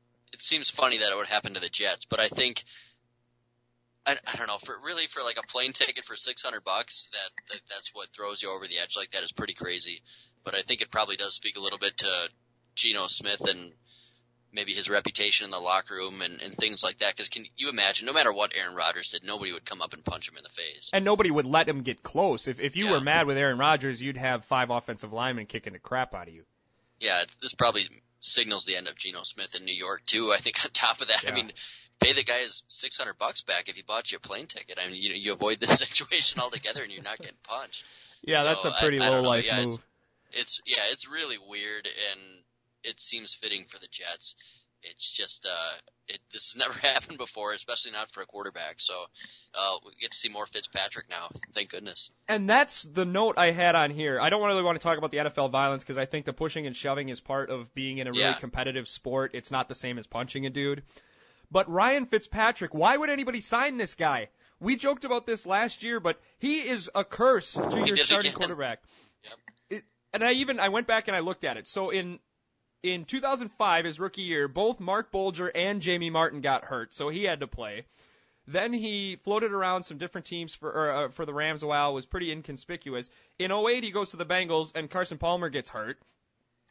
it 0.41 0.45
seems 0.45 0.71
funny 0.71 0.99
that 0.99 1.13
it 1.13 1.17
would 1.17 1.27
happen 1.27 1.53
to 1.53 1.61
the 1.61 1.69
Jets, 1.69 2.07
but 2.07 2.19
I 2.19 2.31
think 2.31 2.65
I, 4.07 4.17
I 4.27 4.37
don't 4.37 4.47
know 4.47 4.59
for 4.65 4.75
really 4.83 5.07
for 5.13 5.23
like 5.23 5.37
a 5.37 5.47
plane 5.47 5.75
ticket 5.75 6.07
for 6.07 6.17
six 6.17 6.41
hundred 6.41 6.65
bucks 6.65 7.09
that, 7.13 7.53
that 7.53 7.61
that's 7.69 7.91
what 7.93 8.09
throws 8.17 8.43
you 8.43 8.51
over 8.51 8.67
the 8.67 8.79
edge 8.83 8.95
like 8.97 9.11
that 9.11 9.23
is 9.23 9.33
pretty 9.33 9.53
crazy. 9.53 10.01
But 10.43 10.55
I 10.55 10.63
think 10.63 10.81
it 10.81 10.91
probably 10.91 11.17
does 11.17 11.35
speak 11.35 11.57
a 11.59 11.61
little 11.61 11.79
bit 11.79 11.99
to 11.99 12.29
Geno 12.75 13.07
Smith 13.09 13.43
and 13.43 13.73
maybe 14.51 14.73
his 14.73 14.89
reputation 14.89 15.45
in 15.45 15.51
the 15.51 15.59
locker 15.59 15.95
room 15.95 16.23
and, 16.23 16.41
and 16.41 16.57
things 16.57 16.83
like 16.83 17.01
that. 17.01 17.15
Because 17.15 17.29
can 17.29 17.45
you 17.57 17.69
imagine, 17.69 18.07
no 18.07 18.15
matter 18.15 18.33
what 18.33 18.53
Aaron 18.57 18.75
Rodgers 18.75 19.11
did, 19.11 19.23
nobody 19.23 19.53
would 19.53 19.67
come 19.67 19.83
up 19.83 19.93
and 19.93 20.03
punch 20.03 20.27
him 20.27 20.39
in 20.39 20.43
the 20.43 20.49
face, 20.49 20.89
and 20.95 21.05
nobody 21.05 21.31
would 21.31 21.47
let 21.47 21.69
him 21.69 21.83
get 21.83 22.03
close. 22.03 22.49
If 22.49 22.61
if 22.61 22.77
you 22.77 22.87
yeah. 22.87 22.93
were 22.93 23.01
mad 23.01 23.27
with 23.27 23.37
Aaron 23.37 23.59
Rodgers, 23.59 24.01
you'd 24.01 24.17
have 24.17 24.47
five 24.47 24.71
offensive 24.71 25.13
linemen 25.13 25.45
kicking 25.45 25.75
the 25.75 25.79
crap 25.79 26.15
out 26.15 26.29
of 26.29 26.33
you. 26.33 26.45
Yeah, 26.99 27.25
it's, 27.25 27.35
this 27.43 27.53
probably 27.53 27.83
signals 28.21 28.65
the 28.65 28.77
end 28.77 28.89
of 28.89 28.97
Geno 28.97 29.23
Smith 29.25 29.55
in 29.55 29.65
New 29.65 29.75
York 29.75 30.03
too. 30.07 30.33
I 30.33 30.41
think 30.41 30.57
on 30.65 30.71
top 30.71 31.01
of 31.01 31.09
that, 31.09 31.25
yeah. 31.25 31.31
I 31.31 31.35
mean, 31.35 31.53
pay 32.01 32.13
the 32.13 32.25
guy 32.25 32.41
his 32.43 32.63
600 32.69 33.19
bucks 33.19 33.43
back 33.43 33.69
if 33.69 33.77
he 33.77 33.83
bought 33.83 34.11
you 34.11 34.19
a 34.19 34.27
plane 34.27 34.47
ticket. 34.47 34.79
I 34.81 34.89
mean, 34.89 35.01
you 35.01 35.13
you 35.15 35.33
avoid 35.33 35.61
this 35.61 35.71
situation 35.79 36.41
altogether 36.41 36.83
and 36.83 36.93
you're 36.93 37.03
not 37.03 37.19
getting 37.19 37.35
punched. 37.45 37.85
Yeah, 38.23 38.43
so 38.43 38.49
that's 38.49 38.65
a 38.65 38.73
pretty 38.81 39.01
I, 39.01 39.09
low 39.09 39.23
I 39.23 39.27
life 39.27 39.45
yeah, 39.47 39.65
move. 39.65 39.75
It's, 39.75 39.81
it's 40.33 40.61
yeah, 40.67 40.93
it's 40.93 41.09
really 41.09 41.37
weird 41.39 41.87
and 41.87 42.43
it 42.83 43.01
seems 43.01 43.35
fitting 43.35 43.67
for 43.71 43.79
the 43.79 43.89
Jets. 43.91 44.35
It's 44.83 45.11
just 45.11 45.47
uh, 45.47 45.79
it 46.09 46.21
this 46.33 46.53
has 46.53 46.57
never 46.69 46.75
happened 46.75 47.19
before, 47.19 47.53
especially 47.53 47.93
not 47.93 48.11
for 48.13 48.23
a 48.23 48.27
quarterback. 48.27 48.77
So 48.79 48.95
uh, 49.55 49.77
we 49.85 49.93
get 50.01 50.13
to 50.13 50.17
see 50.17 50.29
more 50.29 50.47
Fitzpatrick 50.47 51.09
now. 51.09 51.31
Thank 51.55 51.71
goodness. 51.71 52.11
And 52.29 52.49
that's 52.49 52.83
the 52.83 53.05
note 53.05 53.37
I 53.39 53.51
had 53.51 53.75
on 53.75 53.91
here. 53.91 54.21
I 54.21 54.31
don't 54.31 54.47
really 54.47 54.63
want 54.63 54.79
to 54.79 54.83
talk 54.83 54.99
about 54.99 55.11
the 55.11 55.19
NFL 55.19 55.51
violence 55.51 55.83
because 55.83 55.99
I 55.99 56.07
think 56.07 56.27
the 56.27 56.33
pushing 56.33 56.67
and 56.67 56.77
shoving 56.77 57.09
is 57.09 57.21
part 57.21 57.51
of 57.51 57.75
being 57.75 57.99
in 57.99 58.07
a 58.07 58.11
really 58.11 58.23
yeah. 58.23 58.35
competitive 58.35 58.89
sport. 58.89 59.33
It's 59.35 59.51
not 59.51 59.69
the 59.69 59.75
same 59.75 59.99
as 59.99 60.07
punching 60.07 60.47
a 60.47 60.51
dude. 60.51 60.83
But 61.51 61.69
Ryan 61.69 62.07
Fitzpatrick, 62.07 62.75
why 62.75 62.97
would 62.97 63.11
anybody 63.11 63.41
sign 63.41 63.77
this 63.77 63.95
guy? 63.95 64.29
We 64.61 64.77
joked 64.77 65.05
about 65.05 65.27
this 65.27 65.47
last 65.47 65.83
year, 65.83 66.01
but 66.01 66.21
he 66.39 66.61
is 66.61 66.91
a 66.95 67.03
curse 67.03 67.55
to 67.55 67.83
your 67.85 67.97
starting 67.97 68.33
quarterback. 68.33 68.83
Yep. 69.23 69.39
It, 69.69 69.85
and 70.15 70.25
I 70.25 70.33
even 70.33 70.59
I 70.59 70.71
went 70.71 70.87
back 70.87 71.07
and 71.09 71.15
I 71.15 71.21
looked 71.21 71.45
at 71.45 71.59
it. 71.59 71.69
So 71.69 71.91
in 71.91 72.21
in 72.83 73.05
2005, 73.05 73.85
his 73.85 74.01
rookie 74.01 74.23
year, 74.23 74.49
both 74.49 74.81
Marc 74.81 75.11
Bulger 75.11 75.49
and 75.49 75.83
Jamie 75.83 76.11
Martin 76.11 76.41
got 76.41 76.65
hurt, 76.65 76.95
so 76.95 77.09
he 77.09 77.25
had 77.25 77.41
to 77.41 77.47
play. 77.47 77.85
Then 78.47 78.73
he 78.73 79.17
floated 79.17 79.53
around 79.53 79.85
some 79.85 79.99
different 79.99 80.27
teams 80.27 80.55
for 80.55 80.71
or, 80.71 80.93
uh, 80.93 81.09
for 81.11 81.25
the 81.25 81.35
Rams 81.35 81.63
a 81.63 81.67
while, 81.67 81.95
was 81.95 82.07
pretty 82.07 82.33
inconspicuous. 82.33 83.11
In 83.39 83.53
08, 83.53 83.85
he 83.85 83.91
goes 83.91 84.11
to 84.11 84.17
the 84.17 84.27
Bengals, 84.27 84.75
and 84.75 84.91
Carson 84.91 85.19
Palmer 85.19 85.51
gets 85.51 85.71
hurt. 85.71 85.99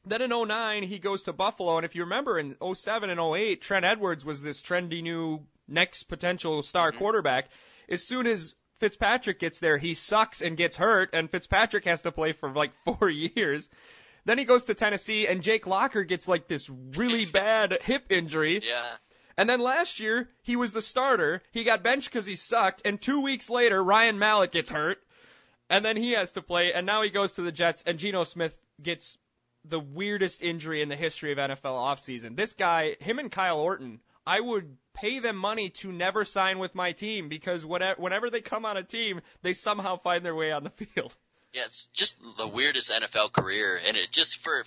Then 0.06 0.22
in 0.22 0.32
09, 0.32 0.84
he 0.84 0.98
goes 0.98 1.24
to 1.24 1.34
Buffalo, 1.34 1.78
and 1.78 1.86
if 1.86 1.96
you 1.96 2.04
remember 2.04 2.40
in 2.40 2.56
07 2.74 3.10
and 3.10 3.20
08, 3.20 3.62
Trent 3.62 3.86
Edwards 3.86 4.26
was 4.26 4.42
this 4.42 4.62
trendy 4.62 5.04
new 5.04 5.46
next 5.68 6.04
potential 6.04 6.64
star 6.64 6.90
mm-hmm. 6.90 7.00
quarterback. 7.00 7.50
As 7.88 8.04
soon 8.04 8.26
as 8.28 8.56
Fitzpatrick 8.80 9.40
gets 9.40 9.60
there, 9.60 9.78
he 9.78 9.94
sucks 9.94 10.42
and 10.42 10.58
gets 10.58 10.78
hurt, 10.78 11.10
and 11.14 11.30
Fitzpatrick 11.30 11.86
has 11.86 12.02
to 12.02 12.12
play 12.12 12.32
for 12.32 12.50
like 12.50 12.72
four 12.86 13.10
years. 13.10 13.70
Then 14.30 14.38
he 14.38 14.46
goes 14.46 14.66
to 14.66 14.76
Tennessee, 14.76 15.26
and 15.26 15.42
Jake 15.42 15.66
Locker 15.66 16.04
gets 16.04 16.28
like 16.28 16.48
this 16.48 16.70
really 16.70 17.26
bad 17.42 17.80
hip 17.82 18.12
injury. 18.12 18.62
Yeah. 18.64 18.92
And 19.36 19.50
then 19.50 19.60
last 19.60 20.00
year, 20.00 20.30
he 20.44 20.56
was 20.56 20.72
the 20.72 20.84
starter. 20.84 21.42
He 21.52 21.64
got 21.64 21.82
benched 21.82 22.12
because 22.12 22.28
he 22.28 22.36
sucked. 22.36 22.84
And 22.86 23.02
two 23.02 23.22
weeks 23.22 23.50
later, 23.50 23.84
Ryan 23.84 24.20
Mallett 24.20 24.52
gets 24.52 24.70
hurt. 24.70 25.00
And 25.68 25.84
then 25.84 25.98
he 25.98 26.12
has 26.12 26.34
to 26.34 26.44
play. 26.44 26.74
And 26.74 26.86
now 26.86 27.02
he 27.02 27.10
goes 27.10 27.32
to 27.34 27.42
the 27.42 27.52
Jets. 27.52 27.84
And 27.88 27.98
Geno 27.98 28.24
Smith 28.24 28.56
gets 28.80 29.18
the 29.66 29.80
weirdest 29.80 30.44
injury 30.44 30.84
in 30.84 30.90
the 30.90 30.96
history 30.96 31.32
of 31.32 31.40
NFL 31.40 31.64
offseason. 31.64 32.36
This 32.36 32.54
guy, 32.54 32.98
him 33.00 33.18
and 33.18 33.32
Kyle 33.32 33.58
Orton, 33.58 34.00
I 34.28 34.40
would 34.40 34.78
pay 34.94 35.18
them 35.18 35.38
money 35.38 35.70
to 35.82 35.92
never 35.92 36.24
sign 36.24 36.60
with 36.60 36.76
my 36.76 36.92
team 36.92 37.30
because 37.30 37.66
whenever 37.66 38.30
they 38.30 38.42
come 38.42 38.66
on 38.66 38.78
a 38.78 38.84
team, 38.84 39.22
they 39.42 39.54
somehow 39.54 39.98
find 39.98 40.24
their 40.24 40.36
way 40.36 40.52
on 40.52 40.66
the 40.66 40.70
field. 40.70 41.16
Yeah, 41.54 41.64
it's 41.66 41.88
just 41.94 42.16
the 42.38 42.48
weirdest 42.48 42.92
NFL 42.92 43.34
career, 43.34 43.80
and 43.84 43.98
it 43.98 44.12
just 44.12 44.38
for 44.44 44.64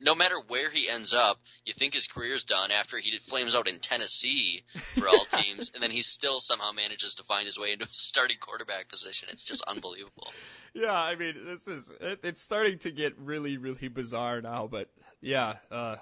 no 0.00 0.14
matter 0.16 0.34
where 0.48 0.70
he 0.70 0.88
ends 0.88 1.14
up, 1.14 1.38
you 1.64 1.72
think 1.72 1.94
his 1.94 2.08
career's 2.08 2.42
done 2.42 2.72
after 2.72 2.98
he 2.98 3.16
flames 3.28 3.54
out 3.54 3.68
in 3.68 3.78
Tennessee 3.78 4.64
for 4.98 5.08
all 5.08 5.24
teams, 5.30 5.70
and 5.72 5.80
then 5.80 5.92
he 5.92 6.02
still 6.02 6.40
somehow 6.40 6.72
manages 6.72 7.14
to 7.16 7.22
find 7.22 7.46
his 7.46 7.56
way 7.56 7.72
into 7.72 7.84
a 7.84 7.88
starting 7.92 8.38
quarterback 8.40 8.88
position. 8.88 9.28
It's 9.30 9.44
just 9.44 9.62
unbelievable. 9.68 10.32
Yeah, 10.74 10.92
I 10.92 11.14
mean, 11.14 11.34
this 11.46 11.68
is 11.68 11.92
it, 12.00 12.20
it's 12.24 12.42
starting 12.42 12.80
to 12.80 12.90
get 12.90 13.16
really, 13.18 13.56
really 13.56 13.86
bizarre 13.88 14.40
now, 14.40 14.68
but 14.68 14.90
yeah, 15.20 15.54
uh, 15.70 15.96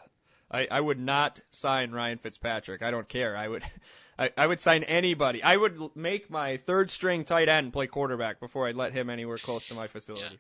I 0.51 0.67
I 0.71 0.81
would 0.81 0.99
not 0.99 1.41
sign 1.51 1.93
Ryan 1.93 2.19
Fitzpatrick. 2.19 2.83
I 2.83 2.91
don't 2.91 3.09
care. 3.09 3.37
I 3.37 3.49
would. 3.49 3.63
I, 4.17 4.31
I 4.37 4.47
would 4.47 4.61
sign 4.61 4.85
anybody. 4.85 5.43
I 5.43 5.57
would 5.57 5.97
make 5.97 6.31
my 6.31 6.59
third 6.59 6.93
string 6.93 7.25
tight 7.25 7.49
end 7.49 7.73
play 7.73 7.89
quarterback 7.89 8.39
before 8.39 8.69
I'd 8.69 8.77
let 8.77 8.93
him 8.93 9.11
anywhere 9.11 9.39
close 9.39 9.67
to 9.67 9.75
my 9.75 9.89
facility. 9.89 10.39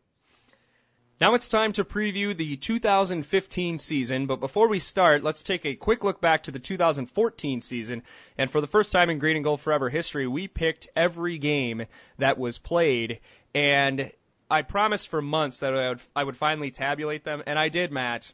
Now 1.20 1.34
it's 1.34 1.48
time 1.48 1.72
to 1.74 1.84
preview 1.84 2.36
the 2.36 2.56
2015 2.56 3.78
season, 3.78 4.26
but 4.26 4.40
before 4.40 4.68
we 4.68 4.80
start, 4.80 5.22
let's 5.22 5.44
take 5.44 5.64
a 5.64 5.76
quick 5.76 6.02
look 6.02 6.20
back 6.20 6.44
to 6.44 6.50
the 6.50 6.58
2014 6.58 7.60
season. 7.60 8.02
And 8.36 8.50
for 8.50 8.60
the 8.60 8.66
first 8.66 8.90
time 8.90 9.10
in 9.10 9.20
Green 9.20 9.36
and 9.36 9.44
Gold 9.44 9.60
Forever 9.60 9.88
history, 9.88 10.26
we 10.26 10.48
picked 10.48 10.88
every 10.96 11.38
game 11.38 11.86
that 12.18 12.36
was 12.36 12.58
played, 12.58 13.20
and 13.54 14.10
I 14.50 14.62
promised 14.62 15.08
for 15.08 15.22
months 15.22 15.60
that 15.60 15.72
I 15.74 15.90
would, 15.90 16.00
I 16.16 16.24
would 16.24 16.36
finally 16.36 16.72
tabulate 16.72 17.22
them, 17.22 17.44
and 17.46 17.58
I 17.58 17.68
did, 17.68 17.92
Matt. 17.92 18.32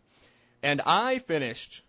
And 0.63 0.81
I 0.83 1.19
finished 1.19 1.83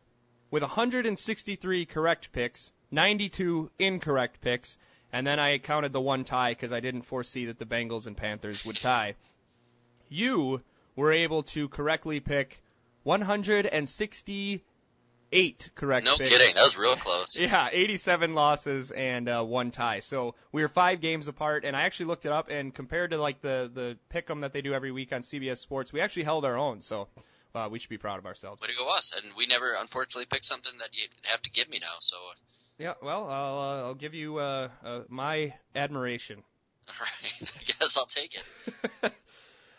with 0.50 0.64
163 0.64 1.86
correct 1.86 2.32
picks, 2.32 2.72
92 2.92 3.70
incorrect 3.80 4.42
picks, 4.42 4.78
and 5.14 5.28
then 5.28 5.40
I 5.40 5.58
counted 5.58 5.94
the 5.94 6.02
one 6.02 6.24
tie 6.24 6.52
because 6.52 6.72
I 6.72 6.80
didn't 6.80 7.04
foresee 7.04 7.46
that 7.46 7.60
the 7.60 7.66
Bengals 7.66 8.08
and 8.08 8.16
Panthers 8.16 8.66
would 8.66 8.80
tie. 8.80 9.16
You 10.10 10.62
were 10.96 11.12
able 11.12 11.44
to 11.44 11.70
correctly 11.70 12.20
pick 12.20 12.62
168 13.04 15.70
correct 15.76 16.06
picks. 16.06 16.12
No 16.12 16.18
picks. 16.18 16.38
kidding, 16.38 16.56
that 16.56 16.64
was 16.64 16.78
real 16.78 16.96
close. 16.96 17.36
Yeah, 17.40 17.70
87 17.72 18.34
losses 18.34 18.92
and 18.92 19.28
uh, 19.28 19.44
one 19.44 19.72
tie. 19.72 20.00
So 20.00 20.36
we 20.52 20.62
were 20.62 20.68
five 20.68 21.02
games 21.02 21.28
apart, 21.28 21.66
and 21.66 21.76
I 21.76 21.84
actually 21.84 22.08
looked 22.08 22.26
it 22.26 22.32
up, 22.32 22.50
and 22.50 22.74
compared 22.74 23.12
to 23.12 23.18
like 23.18 23.42
the 23.42 23.70
the 23.74 23.98
pick'em 24.14 24.42
that 24.42 24.54
they 24.54 24.62
do 24.62 24.74
every 24.74 24.92
week 24.92 25.14
on 25.14 25.22
CBS 25.22 25.58
Sports, 25.58 25.92
we 25.92 26.02
actually 26.02 26.24
held 26.24 26.46
our 26.46 26.58
own. 26.58 26.82
So 26.82 27.08
uh, 27.56 27.68
we 27.72 27.80
should 27.80 27.90
be 27.90 27.98
proud 27.98 28.20
of 28.20 28.26
ourselves. 28.26 28.62
Way 28.62 28.68
to 28.68 28.74
go 28.78 28.90
us! 28.90 29.12
And 29.16 29.34
we 29.38 29.46
never, 29.46 29.74
unfortunately, 29.74 30.26
picked 30.26 30.46
something 30.46 30.74
that 30.80 30.90
you 30.94 31.08
have 31.24 31.42
to 31.42 31.52
give 31.52 31.70
me 31.70 31.80
now. 31.80 31.98
So, 32.00 32.18
Yeah, 32.78 32.94
well, 33.02 33.30
I'll, 33.30 33.60
uh, 33.60 33.88
I'll 33.88 33.96
give 33.96 34.14
you 34.14 34.38
uh, 34.38 34.70
uh, 34.84 35.02
my 35.10 35.54
admiration. 35.76 36.44
all 36.88 36.96
right, 37.00 37.50
I 37.60 37.64
guess 37.80 37.98
I'll 37.98 38.06
take 38.06 38.36
it. 38.36 39.14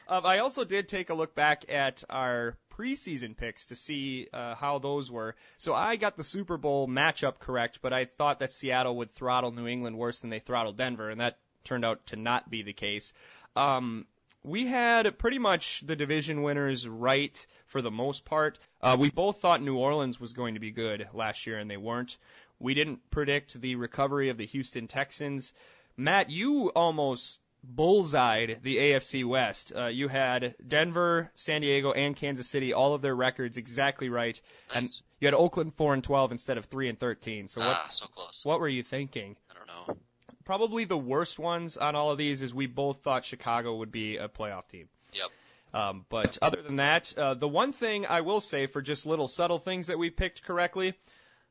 Um, 0.08 0.26
I 0.26 0.40
also 0.40 0.64
did 0.64 0.88
take 0.88 1.08
a 1.08 1.14
look 1.14 1.34
back 1.34 1.64
at 1.70 2.04
our 2.10 2.58
preseason 2.76 3.36
picks 3.36 3.66
to 3.66 3.76
see 3.76 4.28
uh, 4.32 4.54
how 4.54 4.78
those 4.78 5.10
were. 5.10 5.36
So 5.58 5.74
I 5.74 5.96
got 5.96 6.16
the 6.16 6.24
Super 6.24 6.58
Bowl 6.58 6.88
matchup 6.88 7.38
correct, 7.38 7.78
but 7.80 7.92
I 7.92 8.04
thought 8.06 8.40
that 8.40 8.52
Seattle 8.52 8.96
would 8.96 9.12
throttle 9.12 9.52
New 9.52 9.66
England 9.66 9.96
worse 9.96 10.20
than 10.20 10.30
they 10.30 10.40
throttled 10.40 10.76
Denver, 10.76 11.08
and 11.08 11.20
that 11.20 11.38
turned 11.64 11.84
out 11.84 12.06
to 12.08 12.16
not 12.16 12.50
be 12.50 12.62
the 12.62 12.72
case. 12.72 13.14
Um, 13.54 14.06
we 14.44 14.66
had 14.66 15.18
pretty 15.18 15.38
much 15.38 15.82
the 15.86 15.96
division 15.96 16.42
winners 16.42 16.88
right 16.88 17.46
for 17.66 17.82
the 17.82 17.90
most 17.90 18.24
part. 18.24 18.58
Uh, 18.80 18.96
we 18.98 19.10
both 19.10 19.40
thought 19.40 19.62
New 19.62 19.76
Orleans 19.76 20.20
was 20.20 20.32
going 20.32 20.54
to 20.54 20.60
be 20.60 20.70
good 20.70 21.08
last 21.14 21.46
year, 21.46 21.58
and 21.58 21.70
they 21.70 21.76
weren't. 21.76 22.18
We 22.58 22.74
didn't 22.74 23.10
predict 23.10 23.60
the 23.60 23.76
recovery 23.76 24.30
of 24.30 24.36
the 24.36 24.46
Houston 24.46 24.88
Texans. 24.88 25.52
Matt, 25.96 26.30
you 26.30 26.68
almost 26.70 27.40
bullseyed 27.62 28.58
the 28.62 28.76
AFC 28.76 29.24
West. 29.24 29.72
Uh, 29.74 29.86
you 29.86 30.08
had 30.08 30.54
Denver, 30.66 31.30
San 31.34 31.60
Diego, 31.60 31.92
and 31.92 32.16
Kansas 32.16 32.48
City, 32.48 32.72
all 32.72 32.94
of 32.94 33.02
their 33.02 33.14
records 33.14 33.56
exactly 33.56 34.08
right, 34.08 34.40
and 34.74 34.88
you 35.20 35.26
had 35.26 35.34
Oakland 35.34 35.74
four 35.74 35.94
and 35.94 36.02
twelve 36.02 36.32
instead 36.32 36.58
of 36.58 36.64
three 36.64 36.88
and 36.88 36.98
thirteen. 36.98 37.48
So 37.48 37.60
what 37.60 37.76
ah, 37.76 37.86
so 37.90 38.06
close. 38.06 38.40
what 38.44 38.60
were 38.60 38.68
you 38.68 38.82
thinking? 38.82 39.36
I 39.50 39.54
don't 39.54 39.66
know. 39.66 39.96
Probably 40.44 40.84
the 40.84 40.98
worst 40.98 41.38
ones 41.38 41.76
on 41.76 41.94
all 41.94 42.10
of 42.10 42.18
these 42.18 42.42
is 42.42 42.54
we 42.54 42.66
both 42.66 43.02
thought 43.02 43.24
Chicago 43.24 43.76
would 43.76 43.92
be 43.92 44.16
a 44.16 44.28
playoff 44.28 44.68
team. 44.68 44.88
Yep. 45.12 45.30
Um, 45.74 46.04
but 46.08 46.38
other 46.42 46.60
than 46.60 46.76
that, 46.76 47.16
uh, 47.16 47.34
the 47.34 47.48
one 47.48 47.72
thing 47.72 48.06
I 48.06 48.20
will 48.20 48.40
say 48.40 48.66
for 48.66 48.82
just 48.82 49.06
little 49.06 49.28
subtle 49.28 49.58
things 49.58 49.86
that 49.86 49.98
we 49.98 50.10
picked 50.10 50.44
correctly, 50.44 50.94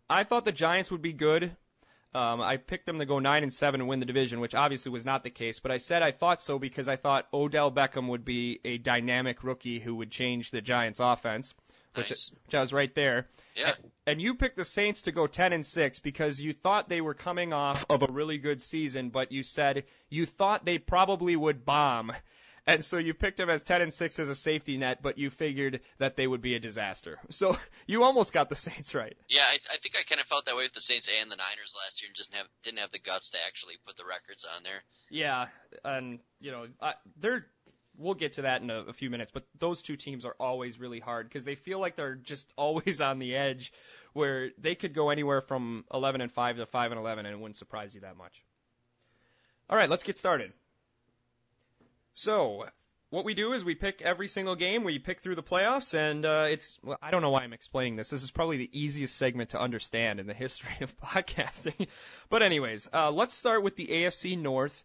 I 0.09 0.23
thought 0.23 0.45
the 0.45 0.51
Giants 0.51 0.91
would 0.91 1.01
be 1.01 1.13
good. 1.13 1.55
Um, 2.13 2.41
I 2.41 2.57
picked 2.57 2.85
them 2.85 2.99
to 2.99 3.05
go 3.05 3.19
nine 3.19 3.43
and 3.43 3.53
seven 3.53 3.79
and 3.79 3.89
win 3.89 4.01
the 4.01 4.05
division, 4.05 4.41
which 4.41 4.53
obviously 4.53 4.91
was 4.91 5.05
not 5.05 5.23
the 5.23 5.29
case. 5.29 5.59
But 5.59 5.71
I 5.71 5.77
said 5.77 6.03
I 6.03 6.11
thought 6.11 6.41
so 6.41 6.59
because 6.59 6.89
I 6.89 6.97
thought 6.97 7.27
Odell 7.33 7.71
Beckham 7.71 8.09
would 8.09 8.25
be 8.25 8.59
a 8.65 8.77
dynamic 8.77 9.43
rookie 9.43 9.79
who 9.79 9.95
would 9.95 10.11
change 10.11 10.51
the 10.51 10.61
Giants' 10.61 10.99
offense, 10.99 11.53
Nice. 11.95 12.31
which 12.45 12.55
I 12.55 12.59
was 12.59 12.73
right 12.73 12.93
there. 12.95 13.27
Yeah. 13.55 13.73
And 14.07 14.21
you 14.21 14.35
picked 14.35 14.57
the 14.57 14.65
Saints 14.65 15.03
to 15.03 15.11
go 15.11 15.27
10 15.27 15.53
and 15.53 15.65
6 15.65 15.99
because 15.99 16.39
you 16.39 16.53
thought 16.53 16.89
they 16.89 17.01
were 17.01 17.13
coming 17.13 17.53
off 17.53 17.85
of 17.89 18.01
a 18.01 18.11
really 18.11 18.37
good 18.37 18.61
season, 18.61 19.09
but 19.09 19.31
you 19.31 19.43
said 19.43 19.83
you 20.09 20.25
thought 20.25 20.65
they 20.65 20.77
probably 20.77 21.35
would 21.35 21.65
bomb. 21.65 22.11
And 22.67 22.85
so 22.85 22.97
you 22.97 23.13
picked 23.15 23.37
them 23.37 23.49
as 23.49 23.63
10 23.63 23.81
and 23.81 23.93
6 23.93 24.19
as 24.19 24.29
a 24.29 24.35
safety 24.35 24.77
net, 24.77 25.01
but 25.01 25.17
you 25.17 25.29
figured 25.29 25.81
that 25.97 26.15
they 26.15 26.27
would 26.27 26.41
be 26.41 26.55
a 26.55 26.59
disaster. 26.59 27.19
So 27.29 27.57
you 27.87 28.03
almost 28.03 28.33
got 28.33 28.49
the 28.49 28.55
Saints 28.55 28.93
right. 28.93 29.17
Yeah, 29.27 29.41
I, 29.41 29.55
I 29.73 29.77
think 29.81 29.95
I 29.99 30.03
kind 30.07 30.21
of 30.21 30.27
felt 30.27 30.45
that 30.45 30.55
way 30.55 30.63
with 30.63 30.73
the 30.73 30.81
Saints 30.81 31.07
and 31.07 31.31
the 31.31 31.35
Niners 31.35 31.73
last 31.83 32.01
year, 32.01 32.07
and 32.07 32.15
just 32.15 32.33
have 32.33 32.45
didn't 32.63 32.79
have 32.79 32.91
the 32.91 32.99
guts 32.99 33.31
to 33.31 33.37
actually 33.47 33.75
put 33.85 33.97
the 33.97 34.05
records 34.05 34.45
on 34.45 34.63
there. 34.63 34.83
Yeah, 35.09 35.47
and 35.83 36.19
you 36.39 36.51
know, 36.51 36.67
I, 36.79 36.93
they're 37.19 37.47
we'll 38.01 38.15
get 38.15 38.33
to 38.33 38.43
that 38.43 38.61
in 38.61 38.69
a, 38.69 38.79
a 38.81 38.93
few 38.93 39.09
minutes, 39.09 39.31
but 39.31 39.45
those 39.59 39.81
two 39.81 39.95
teams 39.95 40.25
are 40.25 40.35
always 40.39 40.79
really 40.79 40.99
hard 40.99 41.27
because 41.27 41.43
they 41.43 41.55
feel 41.55 41.79
like 41.79 41.95
they're 41.95 42.15
just 42.15 42.51
always 42.57 43.01
on 43.01 43.19
the 43.19 43.35
edge 43.35 43.71
where 44.13 44.49
they 44.57 44.75
could 44.75 44.93
go 44.93 45.09
anywhere 45.09 45.41
from 45.41 45.85
11 45.93 46.21
and 46.21 46.31
5 46.31 46.57
to 46.57 46.65
5 46.65 46.91
and 46.91 46.99
11 46.99 47.25
and 47.25 47.33
it 47.33 47.39
wouldn't 47.39 47.57
surprise 47.57 47.95
you 47.95 48.01
that 48.01 48.17
much. 48.17 48.43
All 49.69 49.77
right, 49.77 49.89
let's 49.89 50.03
get 50.03 50.17
started. 50.17 50.51
So, 52.13 52.65
what 53.09 53.25
we 53.25 53.33
do 53.33 53.53
is 53.53 53.63
we 53.63 53.75
pick 53.75 54.01
every 54.01 54.27
single 54.27 54.55
game, 54.55 54.83
we 54.83 54.99
pick 54.99 55.21
through 55.21 55.35
the 55.35 55.43
playoffs, 55.43 55.93
and 55.93 56.25
uh, 56.25 56.47
it's, 56.49 56.79
well, 56.83 56.97
I 57.01 57.11
don't 57.11 57.21
know 57.21 57.29
why 57.29 57.43
I'm 57.43 57.53
explaining 57.53 57.95
this. 57.95 58.09
This 58.09 58.23
is 58.23 58.31
probably 58.31 58.57
the 58.57 58.69
easiest 58.73 59.15
segment 59.15 59.51
to 59.51 59.59
understand 59.59 60.19
in 60.19 60.27
the 60.27 60.33
history 60.45 60.77
of 60.81 60.97
podcasting. 61.01 61.87
but, 62.29 62.41
anyways, 62.41 62.89
uh, 62.93 63.11
let's 63.11 63.33
start 63.33 63.63
with 63.63 63.75
the 63.75 63.87
AFC 63.87 64.37
North. 64.37 64.83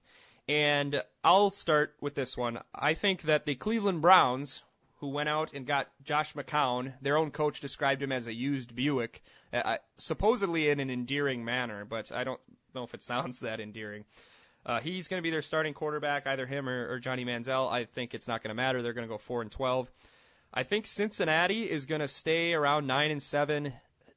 And 0.49 1.03
I'll 1.25 1.51
start 1.51 1.95
with 2.01 2.15
this 2.15 2.37
one. 2.37 2.61
I 2.75 2.95
think 2.95 3.23
that 3.23 3.45
the 3.45 3.57
Cleveland 3.57 4.01
Browns, 4.01 4.63
who 5.01 5.09
went 5.09 5.29
out 5.29 5.53
and 5.55 5.67
got 5.67 5.89
Josh 6.05 6.35
McCown, 6.35 6.93
their 7.03 7.17
own 7.17 7.33
coach 7.33 7.61
described 7.61 8.03
him 8.03 8.13
as 8.13 8.27
a 8.27 8.33
used 8.33 8.75
Buick, 8.75 9.23
uh, 9.53 9.79
supposedly 9.99 10.69
in 10.69 10.79
an 10.79 10.91
endearing 10.91 11.45
manner, 11.45 11.85
but 11.85 12.13
I 12.13 12.25
don't 12.25 12.41
know 12.75 12.85
if 12.85 12.95
it 12.95 13.03
sounds 13.03 13.41
that 13.41 13.61
endearing. 13.61 14.05
Uh, 14.65 14.81
he's 14.81 15.09
going 15.09 15.19
to 15.19 15.23
be 15.23 15.31
their 15.31 15.43
starting 15.43 15.75
quarterback, 15.75 16.27
either 16.27 16.47
him 16.47 16.69
or, 16.69 16.93
or 16.93 16.99
Johnny 16.99 17.25
Manziel. 17.25 17.71
I 17.71 17.85
think 17.85 18.15
it's 18.15 18.27
not 18.27 18.43
going 18.43 18.51
to 18.51 18.55
matter. 18.55 18.83
They're 18.83 18.95
going 18.95 19.07
to 19.07 19.13
go 19.13 19.19
four 19.19 19.43
and 19.43 19.51
twelve. 19.51 19.89
I 20.53 20.63
think 20.63 20.87
Cincinnati 20.87 21.71
is 21.71 21.85
going 21.85 22.01
to 22.01 22.09
stay 22.09 22.53
around 22.53 22.87
nine 22.87 23.11
and 23.11 23.23
seven. 23.23 23.73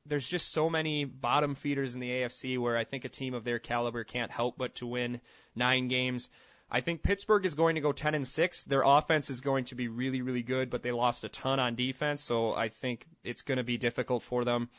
There's 0.10 0.28
just 0.28 0.52
so 0.52 0.70
many 0.70 1.06
bottom 1.06 1.56
feeders 1.56 1.94
in 1.94 2.02
the 2.02 2.10
AFC 2.10 2.58
where 2.58 2.76
I 2.78 2.84
think 2.84 3.06
a 3.06 3.10
team 3.10 3.34
of 3.34 3.44
their 3.44 3.60
caliber 3.60 4.04
can't 4.04 4.32
help 4.32 4.58
but 4.58 4.76
to 4.76 4.88
win 4.88 5.22
nine 5.56 5.88
games. 5.88 6.30
I 6.72 6.82
think 6.82 7.02
Pittsburgh 7.02 7.46
is 7.46 7.56
going 7.56 7.76
to 7.76 7.82
go 7.82 7.92
10 7.92 8.14
and 8.16 8.28
6. 8.28 8.64
Their 8.66 8.84
offense 8.84 9.30
is 9.30 9.42
going 9.42 9.66
to 9.66 9.76
be 9.76 9.88
really, 9.88 10.22
really 10.22 10.44
good, 10.44 10.70
but 10.70 10.84
they 10.84 10.92
lost 10.92 11.24
a 11.24 11.30
ton 11.30 11.60
on 11.60 11.76
defense, 11.76 12.24
so 12.24 12.54
I 12.54 12.70
think 12.70 13.06
it's 13.24 13.42
going 13.42 13.58
to 13.58 13.64
be 13.64 13.78
difficult 13.78 14.22
for 14.22 14.46
them. 14.46 14.70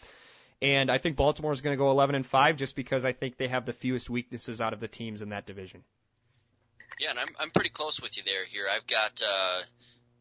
And 0.62 0.90
I 0.90 0.99
think 0.99 1.16
Baltimore 1.16 1.53
is 1.53 1.62
going 1.62 1.75
to 1.77 1.79
go 1.79 1.90
11 1.90 2.14
and 2.14 2.27
5 2.27 2.57
just 2.57 2.77
because 2.77 3.05
I 3.05 3.12
think 3.12 3.38
they 3.38 3.49
have 3.49 3.66
the 3.66 3.73
fewest 3.73 4.11
weaknesses 4.11 4.61
out 4.61 4.73
of 4.73 4.81
the 4.81 4.88
teams 4.88 5.23
in 5.23 5.31
that 5.31 5.47
division. 5.47 5.83
Yeah, 7.01 7.11
and 7.11 7.19
I'm 7.19 7.35
I'm 7.38 7.51
pretty 7.51 7.71
close 7.71 7.99
with 8.01 8.16
you 8.19 8.23
there. 8.27 8.45
Here, 8.45 8.66
I've 8.69 8.87
got 8.87 9.23
uh, 9.27 9.62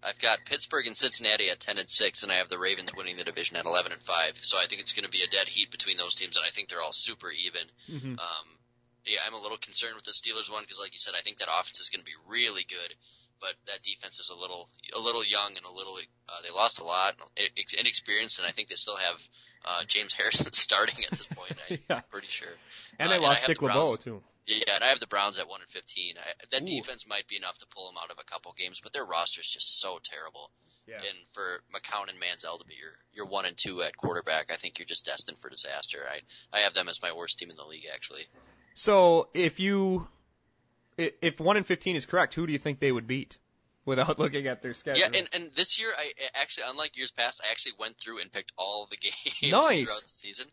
I've 0.03 0.19
got 0.19 0.45
Pittsburgh 0.45 0.87
and 0.87 0.97
Cincinnati 0.97 1.49
at 1.49 1.59
ten 1.59 1.77
and 1.77 1.89
six, 1.89 2.23
and 2.23 2.31
I 2.31 2.37
have 2.37 2.49
the 2.49 2.59
Ravens 2.59 2.91
winning 2.95 3.17
the 3.17 3.27
division 3.27 3.57
at 3.57 3.65
eleven 3.65 3.91
and 3.91 4.01
five. 4.01 4.39
So 4.41 4.57
I 4.57 4.67
think 4.67 4.81
it's 4.81 4.93
going 4.93 5.05
to 5.05 5.11
be 5.11 5.23
a 5.23 5.31
dead 5.31 5.47
heat 5.47 5.71
between 5.71 5.97
those 5.97 6.15
teams, 6.15 6.37
and 6.37 6.45
I 6.45 6.51
think 6.51 6.69
they're 6.69 6.81
all 6.81 6.93
super 6.93 7.31
even. 7.31 7.65
Mm-hmm. 7.91 8.15
Um, 8.15 8.47
yeah, 9.05 9.19
I'm 9.25 9.33
a 9.33 9.41
little 9.41 9.57
concerned 9.57 9.95
with 9.95 10.05
the 10.05 10.15
Steelers 10.15 10.51
one 10.51 10.63
because, 10.63 10.79
like 10.79 10.93
you 10.93 10.99
said, 10.99 11.15
I 11.17 11.21
think 11.21 11.39
that 11.39 11.51
offense 11.51 11.79
is 11.79 11.89
going 11.89 12.01
to 12.01 12.07
be 12.07 12.15
really 12.27 12.63
good, 12.67 12.95
but 13.39 13.55
that 13.67 13.83
defense 13.83 14.19
is 14.19 14.31
a 14.31 14.39
little 14.39 14.69
a 14.95 14.99
little 14.99 15.23
young 15.23 15.55
and 15.55 15.65
a 15.65 15.71
little. 15.71 15.99
Uh, 16.27 16.39
they 16.43 16.51
lost 16.51 16.79
a 16.79 16.87
lot, 16.87 17.15
ex- 17.35 17.75
inexperienced, 17.75 18.39
and 18.39 18.47
I 18.47 18.51
think 18.51 18.69
they 18.69 18.79
still 18.79 18.97
have 18.97 19.19
uh, 19.65 19.83
James 19.87 20.13
Harrison 20.13 20.53
starting 20.53 20.95
at 21.03 21.11
this 21.11 21.27
point. 21.27 21.53
I'm 21.69 21.77
Yeah. 21.89 21.99
pretty 22.11 22.27
sure. 22.29 22.47
And 22.99 23.07
Uh, 23.07 23.11
they 23.11 23.15
and 23.17 23.25
I 23.25 23.27
lost 23.27 23.45
Dick 23.45 23.59
the 23.59 23.65
LeBeau, 23.65 23.95
too. 23.97 24.21
Yeah, 24.47 24.75
and 24.75 24.83
I 24.83 24.89
have 24.89 24.99
the 24.99 25.07
Browns 25.07 25.37
at 25.37 25.47
one 25.47 25.61
and 25.61 25.69
fifteen. 25.69 26.15
I, 26.17 26.33
that 26.51 26.63
Ooh. 26.63 26.65
defense 26.65 27.05
might 27.07 27.27
be 27.27 27.37
enough 27.37 27.57
to 27.59 27.67
pull 27.67 27.87
them 27.91 27.97
out 28.03 28.09
of 28.09 28.17
a 28.19 28.23
couple 28.23 28.51
games, 28.57 28.79
but 28.81 28.93
their 28.93 29.05
roster's 29.05 29.47
just 29.47 29.79
so 29.79 29.99
terrible. 30.03 30.49
Yeah. 30.87 30.95
And 30.95 31.17
for 31.35 31.61
McCown 31.71 32.09
and 32.09 32.17
Manziel 32.17 32.57
to 32.59 32.65
be 32.65 32.73
your 32.73 32.93
your 33.13 33.27
one 33.27 33.45
and 33.45 33.55
two 33.55 33.83
at 33.83 33.95
quarterback, 33.95 34.49
I 34.51 34.55
think 34.57 34.79
you're 34.79 34.87
just 34.87 35.05
destined 35.05 35.37
for 35.39 35.49
disaster. 35.49 35.99
I 36.09 36.21
I 36.57 36.61
have 36.63 36.73
them 36.73 36.89
as 36.89 36.99
my 36.99 37.11
worst 37.11 37.37
team 37.37 37.51
in 37.51 37.57
the 37.57 37.65
league, 37.65 37.85
actually. 37.93 38.23
So 38.73 39.29
if 39.35 39.59
you, 39.59 40.07
if 40.97 41.39
1 41.39 41.57
and 41.57 41.65
15 41.65 41.95
is 41.95 42.05
correct, 42.07 42.33
who 42.33 42.47
do 42.47 42.53
you 42.53 42.59
think 42.59 42.79
they 42.79 42.91
would 42.91 43.05
beat 43.07 43.37
without 43.89 44.17
looking 44.19 44.47
at 44.47 44.61
their 44.61 44.73
schedule? 44.73 45.01
Yeah, 45.01 45.09
and 45.17 45.27
and 45.33 45.51
this 45.55 45.77
year, 45.77 45.89
I 45.97 46.11
actually, 46.39 46.63
unlike 46.69 46.95
years 46.95 47.11
past, 47.11 47.41
I 47.45 47.51
actually 47.51 47.73
went 47.77 47.97
through 47.97 48.21
and 48.21 48.31
picked 48.31 48.53
all 48.57 48.87
the 48.89 48.97
games 49.41 49.51
Nice. 49.51 49.87
throughout 49.87 50.03
the 50.05 50.11
season, 50.11 50.45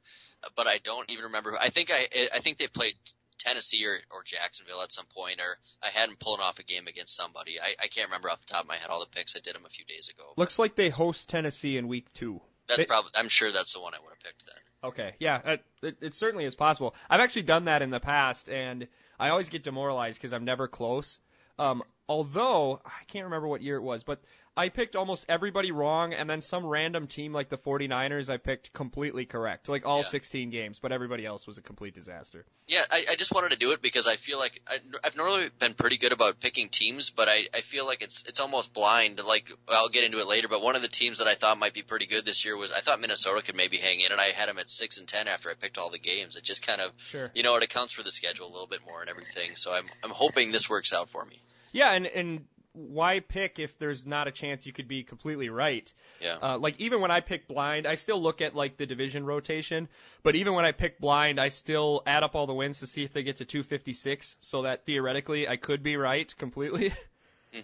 uh, 0.42 0.48
but 0.56 0.66
I 0.66 0.78
don't 0.82 1.08
even 1.10 1.24
remember. 1.26 1.52
Who, 1.52 1.58
I 1.58 1.70
think 1.70 1.90
I 1.90 2.08
I 2.34 2.40
think 2.40 2.58
they 2.58 2.66
played 2.66 2.94
Tennessee 3.38 3.84
or, 3.84 3.98
or 4.10 4.24
Jacksonville 4.24 4.82
at 4.82 4.92
some 4.92 5.06
point, 5.14 5.40
or 5.40 5.58
I 5.82 5.90
had 5.96 6.08
them 6.08 6.16
pulling 6.18 6.40
off 6.40 6.58
a 6.58 6.62
game 6.64 6.86
against 6.88 7.14
somebody. 7.14 7.60
I, 7.60 7.84
I 7.84 7.88
can't 7.88 8.08
remember 8.08 8.30
off 8.30 8.40
the 8.40 8.46
top 8.52 8.62
of 8.62 8.68
my 8.68 8.76
head 8.76 8.88
all 8.90 9.00
the 9.00 9.14
picks. 9.14 9.36
I 9.36 9.40
did 9.40 9.54
them 9.54 9.66
a 9.66 9.68
few 9.68 9.84
days 9.84 10.08
ago. 10.08 10.32
Looks 10.36 10.58
like 10.58 10.74
they 10.74 10.88
host 10.88 11.28
Tennessee 11.28 11.76
in 11.76 11.86
week 11.86 12.10
two. 12.14 12.40
that's 12.66 12.80
they- 12.80 12.86
probably. 12.86 13.10
I'm 13.14 13.28
sure 13.28 13.52
that's 13.52 13.74
the 13.74 13.80
one 13.80 13.92
I 13.94 13.98
would 14.02 14.10
have 14.10 14.20
picked 14.20 14.44
then. 14.46 14.56
Okay, 14.90 15.14
yeah, 15.18 15.40
it, 15.52 15.64
it, 15.82 15.96
it 16.00 16.14
certainly 16.14 16.44
is 16.44 16.54
possible. 16.54 16.94
I've 17.10 17.20
actually 17.20 17.42
done 17.42 17.64
that 17.64 17.82
in 17.82 17.90
the 17.90 17.98
past, 18.00 18.48
and 18.48 18.86
I 19.18 19.30
always 19.30 19.48
get 19.48 19.64
demoralized 19.64 20.18
because 20.20 20.32
I'm 20.32 20.44
never 20.44 20.68
close. 20.68 21.18
Um, 21.58 21.82
although 22.08 22.80
I 22.84 23.04
can't 23.08 23.24
remember 23.24 23.48
what 23.48 23.62
year 23.62 23.76
it 23.76 23.82
was, 23.82 24.04
but 24.04 24.20
I 24.58 24.70
picked 24.70 24.96
almost 24.96 25.26
everybody 25.28 25.70
wrong, 25.70 26.14
and 26.14 26.30
then 26.30 26.40
some 26.40 26.64
random 26.64 27.08
team 27.08 27.34
like 27.34 27.50
the 27.50 27.58
49ers 27.58 28.30
I 28.30 28.38
picked 28.38 28.72
completely 28.72 29.26
correct, 29.26 29.68
like 29.68 29.84
all 29.84 29.98
Yeah. 29.98 30.04
16 30.04 30.48
games, 30.48 30.78
but 30.78 30.92
everybody 30.92 31.26
else 31.26 31.46
was 31.46 31.58
a 31.58 31.62
complete 31.62 31.92
disaster. 31.94 32.46
Yeah, 32.66 32.86
I, 32.90 33.04
I 33.10 33.16
just 33.16 33.34
wanted 33.34 33.50
to 33.50 33.56
do 33.56 33.72
it 33.72 33.82
because 33.82 34.06
I 34.06 34.16
feel 34.16 34.38
like 34.38 34.62
I, 34.66 34.78
I've 35.04 35.14
normally 35.14 35.50
been 35.58 35.74
pretty 35.74 35.98
good 35.98 36.12
about 36.12 36.40
picking 36.40 36.70
teams, 36.70 37.10
but 37.10 37.28
I, 37.28 37.48
I 37.52 37.60
feel 37.60 37.84
like 37.84 38.00
it's 38.00 38.24
it's 38.26 38.40
almost 38.40 38.72
blind. 38.72 39.20
Like 39.22 39.52
I'll 39.68 39.90
get 39.90 40.04
into 40.04 40.20
it 40.20 40.26
later, 40.26 40.48
but 40.48 40.62
one 40.62 40.74
of 40.74 40.80
the 40.80 40.88
teams 40.88 41.18
that 41.18 41.26
I 41.26 41.34
thought 41.34 41.58
might 41.58 41.74
be 41.74 41.82
pretty 41.82 42.06
good 42.06 42.24
this 42.24 42.42
year 42.46 42.56
was 42.56 42.72
I 42.72 42.80
thought 42.80 42.98
Minnesota 42.98 43.42
could 43.42 43.56
maybe 43.56 43.76
hang 43.76 44.00
in, 44.00 44.10
and 44.10 44.20
I 44.20 44.30
had 44.30 44.48
them 44.48 44.56
at 44.58 44.70
six 44.70 44.96
and 44.96 45.06
ten 45.06 45.28
after 45.28 45.50
I 45.50 45.54
picked 45.54 45.76
all 45.76 45.90
the 45.90 45.98
games. 45.98 46.34
It 46.36 46.44
just 46.44 46.66
kind 46.66 46.80
of 46.80 46.92
Sure. 47.04 47.30
you 47.34 47.42
know 47.42 47.56
it 47.56 47.62
accounts 47.62 47.92
for 47.92 48.02
the 48.02 48.10
schedule 48.10 48.46
a 48.46 48.52
little 48.52 48.68
bit 48.68 48.80
more 48.86 49.02
and 49.02 49.10
everything. 49.10 49.56
So 49.56 49.70
I'm 49.74 49.84
I'm 50.02 50.10
hoping 50.12 50.50
this 50.50 50.70
works 50.70 50.94
out 50.94 51.10
for 51.10 51.22
me. 51.26 51.42
Yeah, 51.76 51.92
and 51.92 52.06
and 52.06 52.44
why 52.72 53.20
pick 53.20 53.58
if 53.58 53.78
there's 53.78 54.04
not 54.04 54.28
a 54.28 54.30
chance 54.30 54.66
you 54.66 54.72
could 54.72 54.88
be 54.88 55.02
completely 55.02 55.48
right? 55.48 55.90
Yeah. 56.20 56.36
Uh, 56.42 56.58
like 56.58 56.78
even 56.78 57.00
when 57.00 57.10
I 57.10 57.20
pick 57.20 57.48
blind, 57.48 57.86
I 57.86 57.94
still 57.94 58.20
look 58.20 58.42
at 58.42 58.54
like 58.54 58.76
the 58.76 58.86
division 58.86 59.24
rotation. 59.24 59.88
But 60.22 60.36
even 60.36 60.54
when 60.54 60.64
I 60.64 60.72
pick 60.72 60.98
blind, 60.98 61.40
I 61.40 61.48
still 61.48 62.02
add 62.06 62.22
up 62.22 62.34
all 62.34 62.46
the 62.46 62.54
wins 62.54 62.80
to 62.80 62.86
see 62.86 63.02
if 63.02 63.12
they 63.12 63.22
get 63.22 63.36
to 63.36 63.44
256, 63.44 64.36
so 64.40 64.62
that 64.62 64.84
theoretically 64.84 65.48
I 65.48 65.56
could 65.56 65.82
be 65.82 65.96
right 65.96 66.34
completely. 66.36 66.90
hmm 67.52 67.60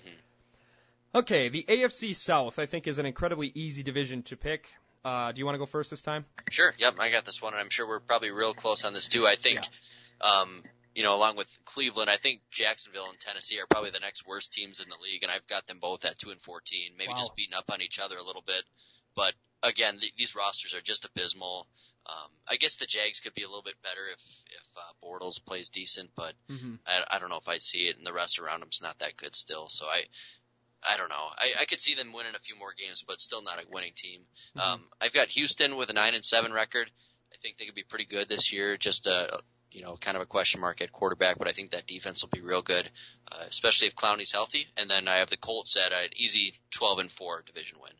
okay, 1.15 1.49
the 1.49 1.65
AFC 1.69 2.15
South 2.15 2.59
I 2.59 2.67
think 2.67 2.87
is 2.87 2.99
an 2.99 3.07
incredibly 3.07 3.51
easy 3.55 3.83
division 3.83 4.23
to 4.25 4.37
pick. 4.37 4.69
Uh, 5.05 5.33
do 5.33 5.41
you 5.41 5.45
want 5.45 5.57
to 5.57 5.59
go 5.59 5.67
first 5.67 5.91
this 5.91 6.03
time? 6.03 6.25
Sure. 6.51 6.73
Yep. 6.79 6.95
I 7.01 7.11
got 7.11 7.27
this 7.27 7.43
one, 7.43 7.55
and 7.55 7.61
I'm 7.61 7.71
sure 7.71 7.87
we're 7.89 8.01
probably 8.01 8.31
real 8.31 8.55
close 8.55 8.85
on 8.85 8.93
this 8.93 9.09
too. 9.09 9.27
I 9.27 9.35
think, 9.35 9.61
um, 10.21 10.63
you 10.95 11.03
know, 11.03 11.15
along 11.15 11.37
with 11.37 11.47
Cleveland, 11.65 12.11
I 12.11 12.17
think 12.17 12.41
Jacksonville 12.51 13.09
and 13.11 13.19
Tennessee 13.21 13.59
are 13.59 13.67
probably 13.71 13.91
the 13.91 14.01
next 14.01 14.27
worst 14.27 14.53
teams 14.53 14.81
in 14.81 14.89
the 14.89 14.97
league, 15.03 15.23
and 15.23 15.33
I've 15.33 15.47
got 15.49 15.67
them 15.67 15.79
both 15.81 16.05
at 16.05 16.19
two 16.19 16.31
and 16.31 16.41
fourteen, 16.43 16.95
maybe 16.99 17.13
Wow. 17.13 17.19
just 17.21 17.37
beating 17.37 17.55
up 17.55 17.71
on 17.71 17.81
each 17.83 17.99
other 17.99 18.17
a 18.17 18.23
little 18.25 18.43
bit. 18.47 18.65
But 19.17 19.35
again, 19.63 19.99
th- 20.01 20.15
these 20.17 20.35
rosters 20.35 20.75
are 20.75 20.81
just 20.81 21.05
abysmal. 21.05 21.67
Um, 22.05 22.31
I 22.49 22.57
guess 22.57 22.77
the 22.77 22.87
Jags 22.87 23.21
could 23.21 23.35
be 23.35 23.45
a 23.45 23.49
little 23.49 23.63
bit 23.63 23.81
better 23.83 24.09
if 24.13 24.19
if 24.19 24.67
uh, 24.77 24.93
Bortles 25.07 25.43
plays 25.45 25.69
decent, 25.71 26.11
but 26.17 26.35
Mm-hmm. 26.51 26.75
I, 26.87 27.17
I 27.17 27.19
don't 27.19 27.31
know 27.31 27.39
if 27.41 27.49
I 27.49 27.59
see 27.59 27.87
it, 27.89 27.97
and 27.97 28.05
the 28.07 28.13
rest 28.13 28.39
around 28.39 28.61
them's 28.61 28.81
not 28.83 28.99
that 28.99 29.17
good 29.17 29.35
still. 29.37 29.69
So 29.71 29.87
I, 29.87 30.03
I 30.83 30.97
don't 30.97 31.09
know. 31.09 31.27
I, 31.39 31.63
I 31.63 31.65
could 31.67 31.81
see 31.81 31.95
them 31.95 32.13
winning 32.13 32.35
a 32.35 32.41
few 32.41 32.57
more 32.59 32.75
games, 32.77 33.05
but 33.07 33.21
still 33.21 33.43
not 33.43 33.59
a 33.61 33.67
winning 33.71 33.93
team. 33.97 34.23
Um, 34.61 34.89
I've 35.01 35.13
got 35.15 35.29
Houston 35.29 35.77
with 35.77 35.91
a 35.91 35.93
nine 35.93 36.15
and 36.15 36.25
seven 36.25 36.53
record. 36.53 36.91
I 37.33 37.37
think 37.41 37.57
they 37.59 37.67
could 37.67 37.77
be 37.77 37.85
pretty 37.89 38.05
good 38.07 38.29
this 38.29 38.53
year. 38.53 38.77
Just 38.77 39.07
a, 39.07 39.41
you 39.73 39.83
know, 39.83 39.97
kind 39.97 40.17
of 40.17 40.23
a 40.23 40.27
question 40.27 40.61
mark 40.61 40.81
at 40.81 40.93
quarterback, 40.93 41.39
but 41.39 41.49
I 41.49 41.53
think 41.53 41.73
that 41.73 41.87
defense 41.87 42.23
will 42.23 42.31
be 42.31 42.41
real 42.41 42.63
good, 42.63 42.91
uh, 43.31 43.45
especially 43.49 43.89
if 43.89 43.95
Clowney's 43.95 44.33
healthy. 44.33 44.67
And 44.77 44.89
then 44.89 45.09
I 45.09 45.17
have 45.17 45.31
the 45.31 45.37
Colts 45.37 45.77
at 45.77 45.93
an 45.93 46.11
easy 46.17 46.55
twelve 46.71 46.99
and 46.99 47.11
four 47.11 47.43
division 47.47 47.79
win. 47.81 47.93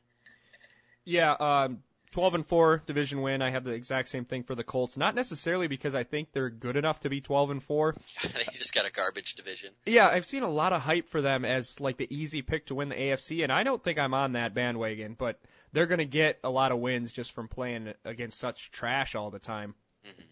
Yeah, 1.05 1.33
um, 1.33 1.83
12 2.13 2.35
and 2.35 2.47
4 2.47 2.83
division 2.87 3.23
win. 3.23 3.43
I 3.43 3.51
have 3.51 3.65
the 3.65 3.73
exact 3.73 4.09
same 4.09 4.25
thing 4.25 4.45
for 4.45 4.55
the 4.55 4.63
Colts. 4.63 4.97
Not 4.97 5.15
necessarily 5.15 5.67
because 5.67 5.95
I 5.95 6.05
think 6.05 6.33
they're 6.33 6.51
good 6.51 6.77
enough 6.77 7.01
to 7.01 7.09
be 7.09 7.21
12 7.21 7.51
and 7.51 7.63
4. 7.63 7.97
they 8.23 8.45
just 8.53 8.75
got 8.75 8.87
a 8.87 8.91
garbage 8.93 9.35
division. 9.35 9.71
Yeah, 9.87 10.07
I've 10.07 10.27
seen 10.27 10.43
a 10.43 10.49
lot 10.49 10.73
of 10.73 10.83
hype 10.83 11.09
for 11.09 11.23
them 11.23 11.45
as 11.45 11.81
like 11.81 11.97
the 11.97 12.07
easy 12.15 12.43
pick 12.43 12.67
to 12.67 12.75
win 12.75 12.91
the 12.91 12.95
AFC, 12.95 13.43
and 13.43 13.51
I 13.51 13.63
don't 13.63 13.83
think 13.83 13.99
I'm 13.99 14.15
on 14.15 14.33
that 14.33 14.55
bandwagon, 14.55 15.17
but 15.19 15.41
they're 15.73 15.87
going 15.87 15.99
to 15.99 16.05
get 16.05 16.39
a 16.45 16.51
lot 16.51 16.71
of 16.71 16.79
wins 16.79 17.13
just 17.13 17.33
from 17.33 17.49
playing 17.49 17.95
against 18.05 18.39
such 18.39 18.71
trash 18.71 19.15
all 19.15 19.31
the 19.31 19.39
time. 19.39 19.75
Mhm. 20.07 20.25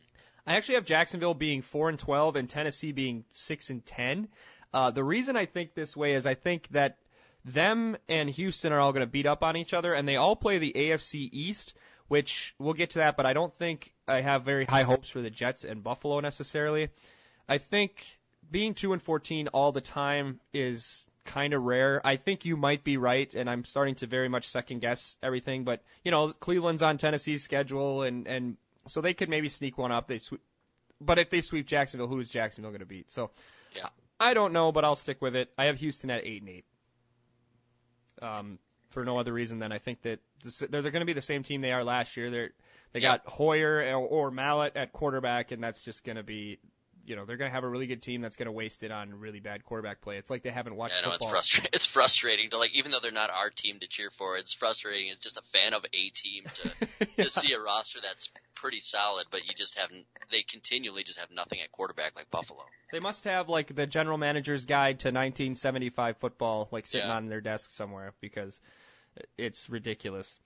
I 0.47 0.57
actually 0.57 0.77
have 0.77 0.85
Jacksonville 0.85 1.35
being 1.35 1.63
4 1.63 1.91
and 1.91 1.99
12 1.99 2.37
and 2.37 2.49
Tennessee 2.49 2.93
being 2.93 3.25
6 3.31 3.71
and 3.71 3.85
10. 3.85 4.29
Uh, 4.73 4.91
the 4.91 5.05
reason 5.05 5.37
I 5.37 5.47
think 5.47 5.75
this 5.75 5.97
way 5.97 6.13
is 6.13 6.27
I 6.27 6.35
think 6.35 6.69
that 6.69 6.99
them 7.45 7.97
and 8.09 8.29
Houston 8.31 8.73
are 8.73 8.81
all 8.81 8.93
going 8.93 9.07
to 9.07 9.11
beat 9.11 9.27
up 9.27 9.43
on 9.43 9.57
each 9.57 9.75
other, 9.75 9.93
and 9.93 10.07
they 10.07 10.17
all 10.17 10.37
play 10.37 10.59
the 10.59 10.73
AFC 10.73 11.29
East, 11.33 11.75
which 12.09 12.55
we'll 12.59 12.75
get 12.75 12.91
to 12.91 12.99
that, 13.01 13.17
but 13.17 13.27
I 13.27 13.33
don't 13.33 13.55
think 13.59 13.93
I 14.07 14.21
have 14.21 14.43
very 14.45 14.67
high 14.67 14.83
hopes 14.83 15.09
for 15.09 15.21
the 15.21 15.31
Jets 15.31 15.65
and 15.65 15.83
Buffalo 15.83 16.21
necessarily. 16.21 16.89
I 17.49 17.59
think 17.59 18.05
being 18.51 18.75
2 18.75 18.93
and 18.93 19.03
14 19.03 19.49
all 19.49 19.73
the 19.73 19.81
time 19.81 20.41
is 20.53 21.07
kind 21.25 21.55
of 21.55 21.63
rare. 21.63 22.05
I 22.05 22.17
think 22.17 22.45
you 22.45 22.57
might 22.57 22.85
be 22.85 22.97
right, 22.97 23.33
and 23.35 23.49
I'm 23.49 23.65
starting 23.65 23.95
to 23.97 24.07
very 24.07 24.29
much 24.29 24.49
second 24.49 24.81
guess 24.81 25.17
everything, 25.23 25.65
but 25.65 25.83
you 26.05 26.11
know, 26.11 26.33
Cleveland's 26.33 26.83
on 26.83 26.99
Tennessee's 26.99 27.43
schedule, 27.43 28.03
and 28.03 28.27
and 28.27 28.57
so 28.91 29.01
they 29.01 29.15
could 29.15 29.29
maybe 29.29 29.49
sneak 29.49 29.79
one 29.79 29.93
up. 29.93 30.09
They 30.09 30.19
sweep, 30.19 30.41
but 31.01 31.19
if 31.19 31.31
they 31.31 31.41
sweep 31.41 31.67
Jacksonville, 31.67 32.09
who 32.09 32.19
is 32.21 32.31
Jacksonville 32.31 32.71
going 32.73 32.81
to 32.81 32.87
beat? 32.87 33.11
So, 33.11 33.31
Yeah. 33.75 33.89
I 34.19 34.35
don't 34.35 34.53
know, 34.53 34.71
but 34.71 34.85
I'll 34.85 34.97
stick 34.97 35.23
with 35.23 35.35
it. 35.35 35.51
I 35.57 35.65
have 35.67 35.79
Houston 35.79 36.11
at 36.11 36.25
eight 36.27 36.43
and 36.43 36.51
eight. 36.51 36.65
Um, 38.21 38.59
for 38.91 39.05
no 39.05 39.19
other 39.19 39.33
reason 39.33 39.59
than 39.61 39.73
I 39.73 39.79
think 39.79 40.03
that 40.03 40.19
this, 40.43 40.59
they're, 40.59 40.83
they're 40.83 40.91
going 40.91 41.01
to 41.01 41.07
be 41.07 41.13
the 41.15 41.23
same 41.23 41.43
team 41.43 41.61
they 41.61 41.73
are 41.73 41.85
last 41.85 42.17
year. 42.17 42.31
They're 42.31 42.51
they 42.93 43.01
Yeah. 43.01 43.13
got 43.19 43.27
Hoyer 43.27 43.79
or, 43.97 44.07
or 44.27 44.31
Mallett 44.31 44.77
at 44.77 44.93
quarterback, 44.93 45.53
and 45.53 45.63
that's 45.63 45.83
just 45.83 46.05
going 46.05 46.17
to 46.17 46.23
be, 46.25 46.59
you 47.07 47.17
know, 47.17 47.25
they're 47.25 47.37
going 47.37 47.51
to 47.51 47.55
have 47.55 47.65
a 47.65 47.69
really 47.69 47.87
good 47.87 48.03
team 48.03 48.21
that's 48.21 48.37
going 48.37 48.47
to 48.47 48.53
waste 48.53 48.83
it 48.83 48.91
on 48.93 49.15
really 49.19 49.41
bad 49.41 49.65
quarterback 49.65 50.01
play. 50.01 50.17
It's 50.19 50.31
like 50.31 50.43
they 50.43 50.51
haven't 50.51 50.77
watched 50.77 50.95
Yeah, 50.95 51.07
I 51.07 51.09
know 51.09 51.15
it's 51.15 51.25
frustrating. 51.25 51.71
It's 51.75 51.87
frustrating 51.87 52.51
to 52.51 52.59
like, 52.59 52.75
even 52.75 52.91
though 52.93 53.01
they're 53.03 53.11
not 53.13 53.31
our 53.31 53.51
team 53.51 53.79
to 53.81 53.87
cheer 53.89 54.11
for, 54.19 54.37
it's 54.37 54.53
frustrating 54.53 55.11
as 55.11 55.19
just 55.19 55.37
a 55.37 55.43
fan 55.53 55.75
of 55.75 55.85
a 55.85 56.11
team 56.11 56.45
to 56.63 56.71
Yeah. 57.17 57.25
to 57.25 57.31
see 57.31 57.53
a 57.53 57.61
roster 57.61 57.99
that's 58.03 58.29
pretty 58.55 58.81
solid, 58.81 59.27
but 59.31 59.47
you 59.47 59.55
just 59.57 59.79
haven't. 59.79 60.05
They 60.31 60.43
continually 60.43 61.03
just 61.05 61.19
have 61.19 61.31
nothing 61.31 61.61
at 61.63 61.73
quarterback 61.73 62.15
like 62.17 62.31
Buffalo. 62.31 62.65
They 62.93 63.01
must 63.01 63.25
have 63.25 63.49
like 63.49 63.75
the 63.75 63.87
general 63.87 64.19
manager's 64.19 64.65
guide 64.67 65.01
to 65.01 65.09
1975 65.09 66.19
football, 66.19 66.69
like 66.71 66.87
sitting 66.87 67.09
Yeah. 67.09 67.15
on 67.15 67.29
their 67.29 67.41
desk 67.41 67.71
somewhere 67.71 68.13
because 68.21 68.61
it's 69.39 69.69
ridiculous. 69.71 70.39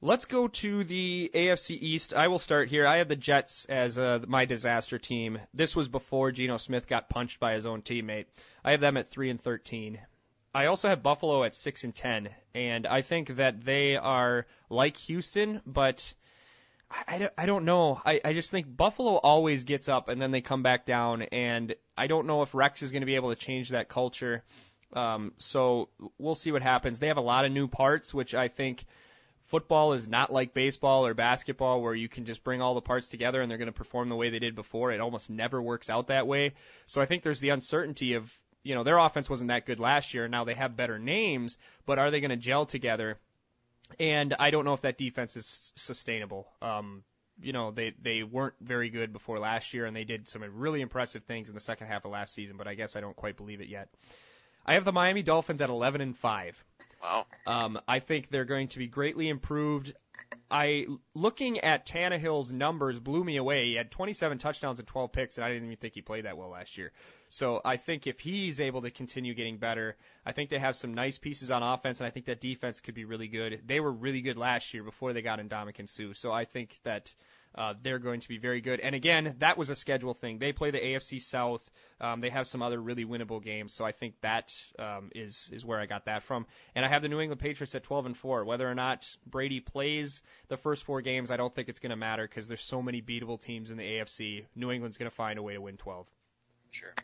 Let's 0.00 0.26
go 0.26 0.46
to 0.46 0.84
the 0.84 1.28
AFC 1.34 1.70
East. 1.72 2.14
I 2.14 2.28
will 2.28 2.38
start 2.38 2.68
here. 2.68 2.86
I 2.86 2.98
have 2.98 3.08
the 3.08 3.16
Jets 3.16 3.64
as 3.64 3.98
uh, 3.98 4.20
my 4.28 4.44
disaster 4.44 4.96
team. 4.96 5.40
This 5.52 5.74
was 5.74 5.88
before 5.88 6.30
Geno 6.30 6.56
Smith 6.56 6.86
got 6.86 7.08
punched 7.08 7.40
by 7.40 7.54
his 7.54 7.66
own 7.66 7.82
teammate. 7.82 8.26
I 8.64 8.70
have 8.70 8.80
them 8.80 8.96
at 8.96 9.08
three 9.08 9.28
and 9.28 9.40
thirteen. 9.40 9.98
I 10.54 10.66
also 10.66 10.88
have 10.88 11.02
Buffalo 11.02 11.42
at 11.42 11.56
six 11.56 11.82
and 11.82 11.92
ten, 11.92 12.28
and 12.54 12.86
I 12.86 13.02
think 13.02 13.34
that 13.36 13.64
they 13.64 13.96
are 13.96 14.46
like 14.70 14.96
Houston, 14.98 15.62
but 15.66 16.14
I, 16.88 17.16
I 17.16 17.30
I 17.36 17.46
don't 17.46 17.64
know. 17.64 18.00
I, 18.06 18.20
I 18.24 18.34
just 18.34 18.52
think 18.52 18.76
Buffalo 18.76 19.16
always 19.16 19.64
gets 19.64 19.88
up 19.88 20.08
and 20.08 20.22
then 20.22 20.30
they 20.30 20.42
come 20.42 20.62
back 20.62 20.86
down, 20.86 21.22
and 21.22 21.74
I 21.96 22.06
don't 22.06 22.28
know 22.28 22.42
if 22.42 22.54
Rex 22.54 22.84
is 22.84 22.92
going 22.92 23.02
to 23.02 23.06
be 23.06 23.16
able 23.16 23.30
to 23.30 23.36
change 23.36 23.70
that 23.70 23.88
culture. 23.88 24.44
Um, 24.92 25.32
so 25.38 25.88
we'll 26.18 26.36
see 26.36 26.52
what 26.52 26.62
happens. 26.62 27.00
They 27.00 27.08
have 27.08 27.16
a 27.16 27.20
lot 27.20 27.46
of 27.46 27.50
new 27.50 27.66
parts, 27.66 28.14
which 28.14 28.36
I 28.36 28.46
think 28.46 28.86
football 29.48 29.94
is 29.94 30.06
not 30.06 30.30
like 30.30 30.52
baseball 30.52 31.06
or 31.06 31.14
basketball 31.14 31.80
where 31.80 31.94
you 31.94 32.08
can 32.08 32.26
just 32.26 32.44
bring 32.44 32.60
all 32.60 32.74
the 32.74 32.82
parts 32.82 33.08
together 33.08 33.40
and 33.40 33.50
they're 33.50 33.58
going 33.58 33.66
to 33.66 33.72
perform 33.72 34.10
the 34.10 34.16
way 34.16 34.28
they 34.28 34.38
did 34.38 34.54
before. 34.54 34.92
It 34.92 35.00
almost 35.00 35.30
never 35.30 35.60
works 35.60 35.88
out 35.88 36.08
that 36.08 36.26
way. 36.26 36.52
So 36.86 37.00
I 37.00 37.06
think 37.06 37.22
there's 37.22 37.40
the 37.40 37.48
uncertainty 37.48 38.14
of, 38.14 38.30
you 38.62 38.74
know, 38.74 38.84
their 38.84 38.98
offense 38.98 39.30
wasn't 39.30 39.48
that 39.48 39.64
good 39.64 39.80
last 39.80 40.12
year. 40.12 40.28
Now 40.28 40.44
they 40.44 40.54
have 40.54 40.76
better 40.76 40.98
names, 40.98 41.56
but 41.86 41.98
are 41.98 42.10
they 42.10 42.20
going 42.20 42.30
to 42.30 42.36
gel 42.36 42.66
together? 42.66 43.18
And 43.98 44.36
I 44.38 44.50
don't 44.50 44.66
know 44.66 44.74
if 44.74 44.82
that 44.82 44.98
defense 44.98 45.34
is 45.34 45.72
sustainable. 45.76 46.46
Um, 46.60 47.02
you 47.40 47.54
know, 47.54 47.70
they, 47.70 47.94
they 48.02 48.22
weren't 48.22 48.54
very 48.60 48.90
good 48.90 49.14
before 49.14 49.38
last 49.38 49.72
year 49.72 49.86
and 49.86 49.96
they 49.96 50.04
did 50.04 50.28
some 50.28 50.42
really 50.42 50.82
impressive 50.82 51.24
things 51.24 51.48
in 51.48 51.54
the 51.54 51.60
second 51.60 51.86
half 51.86 52.04
of 52.04 52.10
last 52.10 52.34
season, 52.34 52.58
but 52.58 52.68
I 52.68 52.74
guess 52.74 52.96
I 52.96 53.00
don't 53.00 53.16
quite 53.16 53.38
believe 53.38 53.62
it 53.62 53.68
yet. 53.68 53.88
I 54.66 54.74
have 54.74 54.84
the 54.84 54.92
Miami 54.92 55.22
Dolphins 55.22 55.62
at 55.62 55.70
11 55.70 56.02
and 56.02 56.14
5. 56.14 56.64
Wow. 57.02 57.26
Um, 57.46 57.80
I 57.86 58.00
think 58.00 58.28
they're 58.28 58.44
going 58.44 58.68
to 58.68 58.78
be 58.78 58.86
greatly 58.86 59.28
improved. 59.28 59.94
I 60.50 60.86
looking 61.14 61.60
at 61.60 61.86
Tannehill's 61.86 62.52
numbers 62.52 62.98
blew 62.98 63.22
me 63.22 63.36
away. 63.36 63.66
He 63.66 63.74
had 63.74 63.90
27 63.90 64.38
touchdowns 64.38 64.78
and 64.78 64.88
12 64.88 65.12
picks, 65.12 65.36
and 65.36 65.44
I 65.44 65.48
didn't 65.48 65.64
even 65.64 65.76
think 65.76 65.94
he 65.94 66.02
played 66.02 66.24
that 66.24 66.38
well 66.38 66.48
last 66.48 66.78
year. 66.78 66.92
So 67.28 67.60
I 67.64 67.76
think 67.76 68.06
if 68.06 68.18
he's 68.20 68.60
able 68.60 68.82
to 68.82 68.90
continue 68.90 69.34
getting 69.34 69.58
better, 69.58 69.96
I 70.24 70.32
think 70.32 70.48
they 70.48 70.58
have 70.58 70.76
some 70.76 70.94
nice 70.94 71.18
pieces 71.18 71.50
on 71.50 71.62
offense, 71.62 72.00
and 72.00 72.06
I 72.06 72.10
think 72.10 72.26
that 72.26 72.40
defense 72.40 72.80
could 72.80 72.94
be 72.94 73.04
really 73.04 73.28
good. 73.28 73.62
They 73.66 73.80
were 73.80 73.92
really 73.92 74.22
good 74.22 74.38
last 74.38 74.72
year 74.72 74.82
before 74.82 75.12
they 75.12 75.22
got 75.22 75.38
Ndamukong 75.38 75.88
Suh, 75.88 76.14
so 76.14 76.32
I 76.32 76.46
think 76.46 76.78
that 76.84 77.14
uh, 77.54 77.74
they're 77.82 77.98
going 77.98 78.20
to 78.20 78.28
be 78.28 78.38
very 78.38 78.60
good. 78.60 78.80
And 78.80 78.94
again, 78.94 79.36
that 79.38 79.58
was 79.58 79.70
a 79.70 79.74
schedule 79.74 80.14
thing. 80.14 80.38
They 80.38 80.52
play 80.52 80.70
the 80.70 80.78
AFC 80.78 81.20
South. 81.20 81.68
Um, 82.00 82.20
they 82.20 82.30
have 82.30 82.46
some 82.46 82.62
other 82.62 82.80
really 82.80 83.04
winnable 83.04 83.42
games, 83.42 83.74
so 83.74 83.84
I 83.84 83.90
think 83.90 84.14
that 84.20 84.52
um, 84.78 85.10
is 85.16 85.50
is 85.52 85.64
where 85.64 85.80
I 85.80 85.86
got 85.86 86.04
that 86.04 86.22
from. 86.22 86.46
And 86.76 86.84
I 86.84 86.88
have 86.88 87.02
the 87.02 87.08
New 87.08 87.20
England 87.20 87.40
Patriots 87.40 87.74
at 87.74 87.82
12 87.82 88.06
and 88.06 88.16
4. 88.16 88.44
Whether 88.44 88.70
or 88.70 88.74
not 88.76 89.04
Brady 89.26 89.58
plays 89.58 90.22
the 90.46 90.56
first 90.56 90.84
four 90.84 91.02
games, 91.02 91.32
I 91.32 91.36
don't 91.36 91.52
think 91.52 91.68
it's 91.68 91.80
going 91.80 91.90
to 91.90 91.96
matter 91.96 92.26
because 92.26 92.46
there's 92.46 92.62
so 92.62 92.82
many 92.82 93.02
beatable 93.02 93.40
teams 93.40 93.70
in 93.70 93.76
the 93.76 93.82
AFC. 93.82 94.46
New 94.54 94.70
England's 94.70 94.96
going 94.96 95.10
to 95.10 95.16
find 95.16 95.38
a 95.38 95.42
way 95.42 95.54
to 95.54 95.60
win 95.60 95.76
12. 95.76 96.06
Sure. 96.70 96.94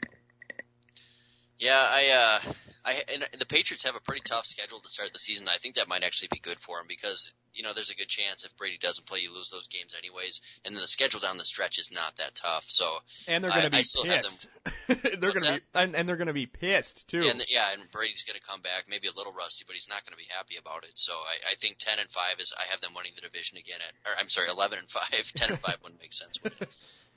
Yeah, 1.59 1.79
I, 1.79 2.09
uh, 2.09 2.53
I, 2.85 2.93
and 3.09 3.41
the 3.41 3.47
Patriots 3.47 3.85
have 3.85 3.95
a 3.95 4.01
pretty 4.01 4.23
tough 4.25 4.47
schedule 4.47 4.81
to 4.81 4.89
start 4.89 5.13
the 5.13 5.19
season. 5.19 5.49
I 5.49 5.59
think 5.63 5.77
that 5.77 5.89
might 5.89 6.03
actually 6.03 6.29
be 6.33 6.41
good 6.41 6.59
for 6.61 6.79
them 6.79 6.87
because 6.89 7.33
you 7.55 7.63
know, 7.63 7.73
there's 7.75 7.91
a 7.91 7.95
good 7.95 8.09
chance 8.09 8.45
if 8.45 8.57
Brady 8.57 8.79
doesn't 8.81 9.07
play, 9.07 9.21
you 9.21 9.33
lose 9.33 9.51
those 9.51 9.69
games 9.69 9.95
anyways. 9.97 10.41
And 10.65 10.75
then 10.75 10.83
the 10.83 10.89
schedule 10.89 11.21
down 11.21 11.39
the 11.39 11.45
stretch 11.45 11.79
is 11.79 11.91
not 11.91 12.17
that 12.19 12.35
tough. 12.35 12.65
So 12.69 12.99
and 13.27 13.43
they're 13.43 13.51
going 13.51 13.65
to 13.65 13.71
be 13.71 13.79
I 13.79 13.87
still 13.87 14.05
have 14.05 14.23
pissed. 14.23 14.49
they're 14.89 15.33
going 15.33 15.47
to 15.47 15.53
be 15.59 15.67
and, 15.75 15.95
and 15.95 16.09
they're 16.09 16.19
going 16.19 16.33
to 16.33 16.37
be 16.37 16.47
pissed 16.47 17.07
too. 17.09 17.23
Yeah, 17.23 17.31
and, 17.31 17.45
yeah, 17.49 17.73
and 17.73 17.91
Brady's 17.91 18.25
going 18.27 18.39
to 18.39 18.47
come 18.47 18.61
back, 18.61 18.85
maybe 18.89 19.09
a 19.09 19.17
little 19.17 19.33
rusty, 19.33 19.65
but 19.67 19.75
he's 19.75 19.89
not 19.89 20.03
going 20.05 20.13
to 20.13 20.21
be 20.21 20.29
happy 20.29 20.59
about 20.59 20.85
it. 20.85 20.99
So 20.99 21.15
I, 21.15 21.53
I 21.53 21.55
think 21.61 21.79
10 21.79 21.99
and 21.99 22.11
5 22.11 22.41
is 22.41 22.53
I 22.53 22.71
have 22.71 22.81
them 22.83 22.93
winning 22.95 23.15
the 23.15 23.25
division 23.25 23.59
again 23.59 23.79
at, 23.79 23.95
or 24.05 24.19
I'm 24.19 24.29
sorry, 24.29 24.51
11 24.51 24.79
and 24.79 24.91
5. 24.91 25.03
10 25.35 25.51
and 25.55 25.61
5 25.61 25.83
wouldn't 25.83 26.03
make 26.03 26.13
sense. 26.13 26.39
Would 26.43 26.55
it? 26.61 26.69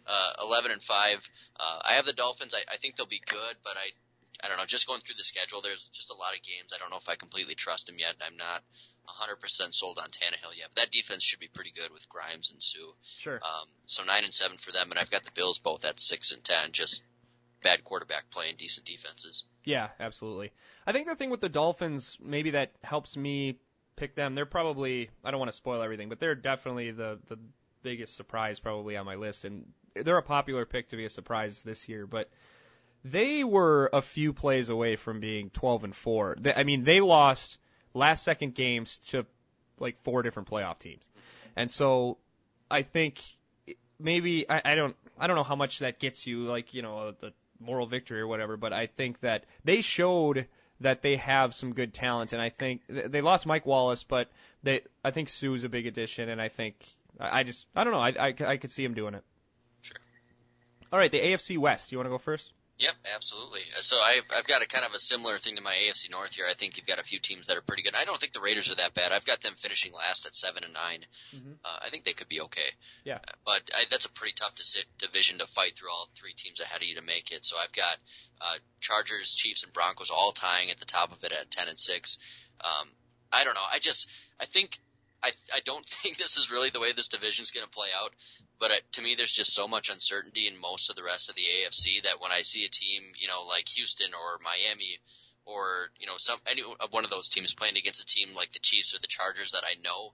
Uh, 0.07 0.47
11 0.47 0.71
and 0.71 0.81
5. 0.81 1.19
Uh, 1.59 1.79
I 1.83 1.99
have 1.99 2.05
the 2.05 2.15
Dolphins. 2.15 2.55
I, 2.55 2.63
I 2.71 2.77
think 2.77 2.95
they'll 2.95 3.11
be 3.11 3.21
good, 3.27 3.59
but 3.63 3.75
I 3.75 3.91
I 4.43 4.47
don't 4.47 4.57
know. 4.57 4.69
Just 4.69 4.87
going 4.87 5.01
through 5.01 5.17
the 5.17 5.25
schedule, 5.25 5.61
there's 5.61 5.89
just 5.93 6.11
a 6.11 6.17
lot 6.17 6.37
of 6.37 6.45
games. 6.45 6.69
I 6.73 6.77
don't 6.77 6.89
know 6.93 7.01
if 7.01 7.09
I 7.09 7.15
completely 7.15 7.55
trust 7.55 7.87
them 7.87 7.97
yet. 7.97 8.15
I'm 8.21 8.37
not 8.37 8.61
100% 9.07 9.73
sold 9.73 9.99
on 10.01 10.09
Tannehill 10.09 10.57
yet. 10.57 10.69
But 10.75 10.81
that 10.81 10.91
defense 10.91 11.23
should 11.23 11.39
be 11.39 11.47
pretty 11.47 11.71
good 11.75 11.91
with 11.91 12.07
Grimes 12.09 12.51
and 12.51 12.61
Suh. 12.61 12.93
Sure. 13.17 13.39
Um, 13.43 13.67
so 13.85 14.03
nine 14.03 14.23
and 14.23 14.33
seven 14.33 14.57
for 14.57 14.71
them, 14.71 14.91
and 14.91 14.99
I've 14.99 15.11
got 15.11 15.23
the 15.23 15.31
Bills 15.31 15.59
both 15.59 15.85
at 15.85 15.99
six 15.99 16.31
and 16.31 16.43
ten. 16.43 16.71
Just 16.71 17.01
bad 17.63 17.83
quarterback 17.83 18.29
play 18.31 18.49
and 18.49 18.57
decent 18.57 18.85
defenses. 18.85 19.43
Yeah, 19.63 19.89
absolutely. 19.99 20.51
I 20.85 20.91
think 20.91 21.07
the 21.07 21.15
thing 21.15 21.29
with 21.29 21.41
the 21.41 21.49
Dolphins, 21.49 22.17
maybe 22.21 22.51
that 22.51 22.71
helps 22.83 23.17
me 23.17 23.59
pick 23.95 24.15
them. 24.15 24.35
They're 24.35 24.45
probably 24.45 25.09
I 25.23 25.31
don't 25.31 25.39
want 25.39 25.51
to 25.51 25.57
spoil 25.57 25.81
everything, 25.81 26.09
but 26.09 26.19
they're 26.19 26.35
definitely 26.35 26.91
the 26.91 27.19
the 27.27 27.37
biggest 27.83 28.15
surprise 28.15 28.59
probably 28.59 28.97
on 28.97 29.05
my 29.05 29.15
list, 29.15 29.45
and 29.45 29.65
they're 29.95 30.17
a 30.17 30.23
popular 30.23 30.65
pick 30.65 30.89
to 30.89 30.97
be 30.97 31.05
a 31.05 31.09
surprise 31.09 31.61
this 31.61 31.87
year, 31.89 32.05
but 32.05 32.29
they 33.03 33.43
were 33.43 33.89
a 33.93 34.01
few 34.01 34.33
plays 34.33 34.69
away 34.69 34.95
from 34.95 35.19
being 35.19 35.49
12 35.51 35.85
and 35.85 35.95
4. 35.95 36.37
They, 36.39 36.53
I 36.53 36.63
mean, 36.63 36.83
they 36.83 36.99
lost 36.99 37.57
last 37.97 38.23
second 38.23 38.55
games 38.55 38.97
to 39.09 39.25
like 39.79 40.01
four 40.03 40.21
different 40.23 40.49
playoff 40.49 40.79
teams. 40.79 41.03
And 41.55 41.69
so 41.69 42.17
I 42.69 42.83
think 42.83 43.21
maybe 43.99 44.49
I, 44.49 44.61
I 44.63 44.75
don't 44.75 44.95
I 45.19 45.27
don't 45.27 45.35
know 45.35 45.43
how 45.43 45.55
much 45.55 45.79
that 45.79 45.99
gets 45.99 46.27
you 46.27 46.43
like, 46.43 46.73
you 46.73 46.81
know, 46.81 47.11
the 47.19 47.33
moral 47.59 47.87
victory 47.87 48.21
or 48.21 48.27
whatever, 48.27 48.57
but 48.57 48.73
I 48.73 48.87
think 48.87 49.19
that 49.21 49.45
they 49.63 49.81
showed 49.81 50.47
that 50.81 51.01
they 51.01 51.15
have 51.15 51.55
some 51.55 51.73
good 51.73 51.93
talent 51.93 52.33
and 52.33 52.41
I 52.41 52.49
think 52.49 52.81
they 52.87 53.21
lost 53.21 53.45
Mike 53.45 53.65
Wallace, 53.65 54.03
but 54.03 54.29
they 54.63 54.81
I 55.03 55.11
think 55.11 55.29
Suh's 55.29 55.63
a 55.63 55.69
big 55.69 55.87
addition 55.87 56.29
and 56.29 56.41
I 56.41 56.49
think 56.49 56.75
I 57.19 57.43
just 57.43 57.65
I 57.75 57.83
don't 57.83 57.93
know, 57.93 57.99
I 57.99 58.09
I, 58.09 58.33
I 58.53 58.57
could 58.57 58.71
see 58.71 58.83
him 58.83 58.93
doing 58.93 59.15
it. 59.15 59.23
Sure. 59.81 59.97
All 60.91 60.99
right, 60.99 61.11
the 61.11 61.19
AFC 61.19 61.57
West. 61.57 61.91
You 61.91 61.97
want 61.97 62.05
to 62.05 62.11
go 62.11 62.19
first? 62.19 62.51
Yep, 62.79 62.93
absolutely. 63.15 63.61
Uh, 63.75 63.81
so 63.81 63.97
I've, 63.97 64.29
I've 64.29 64.45
got 64.45 64.61
a 64.61 64.67
kind 64.67 64.85
of 64.85 64.93
a 64.93 64.99
similar 64.99 65.39
thing 65.39 65.55
to 65.55 65.61
my 65.61 65.73
AFC 65.73 66.11
North 66.11 66.33
here. 66.33 66.45
I 66.45 66.53
think 66.53 66.77
you've 66.77 66.85
got 66.85 66.99
a 66.99 67.03
few 67.03 67.19
teams 67.19 67.47
that 67.47 67.57
are 67.57 67.65
pretty 67.65 67.81
good. 67.81 67.95
I 67.95 68.05
don't 68.05 68.19
think 68.19 68.33
the 68.33 68.41
Raiders 68.41 68.69
are 68.69 68.75
that 68.75 68.93
bad. 68.93 69.11
I've 69.11 69.25
got 69.25 69.41
them 69.41 69.55
finishing 69.57 69.93
last 69.93 70.25
at 70.27 70.35
seven 70.35 70.63
and 70.63 70.73
9 70.73 71.05
mm-hmm. 71.35 71.51
uh, 71.65 71.77
I 71.81 71.89
think 71.89 72.05
they 72.05 72.13
could 72.13 72.29
be 72.29 72.41
okay. 72.41 72.69
Yeah. 73.03 73.17
Uh, 73.17 73.33
but 73.45 73.65
I, 73.73 73.89
that's 73.89 74.05
a 74.05 74.13
pretty 74.13 74.35
tough 74.37 74.53
division 74.99 75.39
to 75.39 75.47
fight 75.47 75.73
through 75.75 75.89
all 75.89 76.09
three 76.13 76.33
teams 76.37 76.59
ahead 76.59 76.81
of 76.81 76.87
you 76.87 76.95
to 76.95 77.01
make 77.01 77.31
it. 77.31 77.45
So 77.45 77.57
I've 77.57 77.73
got 77.73 77.97
uh, 78.41 78.61
Chargers, 78.79 79.33
Chiefs, 79.33 79.63
and 79.63 79.73
Broncos 79.73 80.11
all 80.11 80.31
tying 80.31 80.69
at 80.69 80.79
the 80.79 80.85
top 80.85 81.11
of 81.11 81.23
it 81.23 81.31
at 81.33 81.49
ten 81.49 81.67
and 81.67 81.79
six. 81.79 82.17
Um, 82.61 82.93
I 83.31 83.43
don't 83.43 83.55
know. 83.55 83.65
I 83.65 83.79
just 83.79 84.07
I 84.39 84.45
think 84.45 84.77
I 85.23 85.31
I 85.53 85.59
don't 85.65 85.85
think 86.03 86.17
this 86.17 86.37
is 86.37 86.51
really 86.51 86.69
the 86.69 86.79
way 86.79 86.93
this 86.93 87.07
division 87.07 87.43
is 87.43 87.51
going 87.51 87.65
to 87.65 87.71
play 87.71 87.89
out. 87.95 88.11
But 88.59 88.71
uh, 88.71 88.75
to 88.93 89.01
me, 89.01 89.15
there's 89.15 89.31
just 89.31 89.53
so 89.53 89.67
much 89.67 89.89
uncertainty 89.89 90.47
in 90.47 90.59
most 90.59 90.89
of 90.89 90.95
the 90.95 91.03
rest 91.03 91.29
of 91.29 91.35
the 91.35 91.43
AFC 91.45 92.03
that 92.03 92.19
when 92.19 92.31
I 92.31 92.41
see 92.41 92.65
a 92.65 92.69
team, 92.69 93.13
you 93.19 93.27
know, 93.27 93.45
like 93.47 93.67
Houston 93.69 94.13
or 94.13 94.39
Miami, 94.43 94.99
or 95.45 95.89
you 95.99 96.07
know, 96.07 96.17
some 96.17 96.39
any 96.49 96.63
one 96.91 97.03
of 97.03 97.11
those 97.11 97.29
teams 97.29 97.53
playing 97.53 97.77
against 97.77 98.01
a 98.01 98.05
team 98.05 98.35
like 98.35 98.51
the 98.53 98.59
Chiefs 98.59 98.93
or 98.93 98.99
the 98.99 99.07
Chargers 99.07 99.51
that 99.51 99.63
I 99.63 99.79
know, 99.81 100.13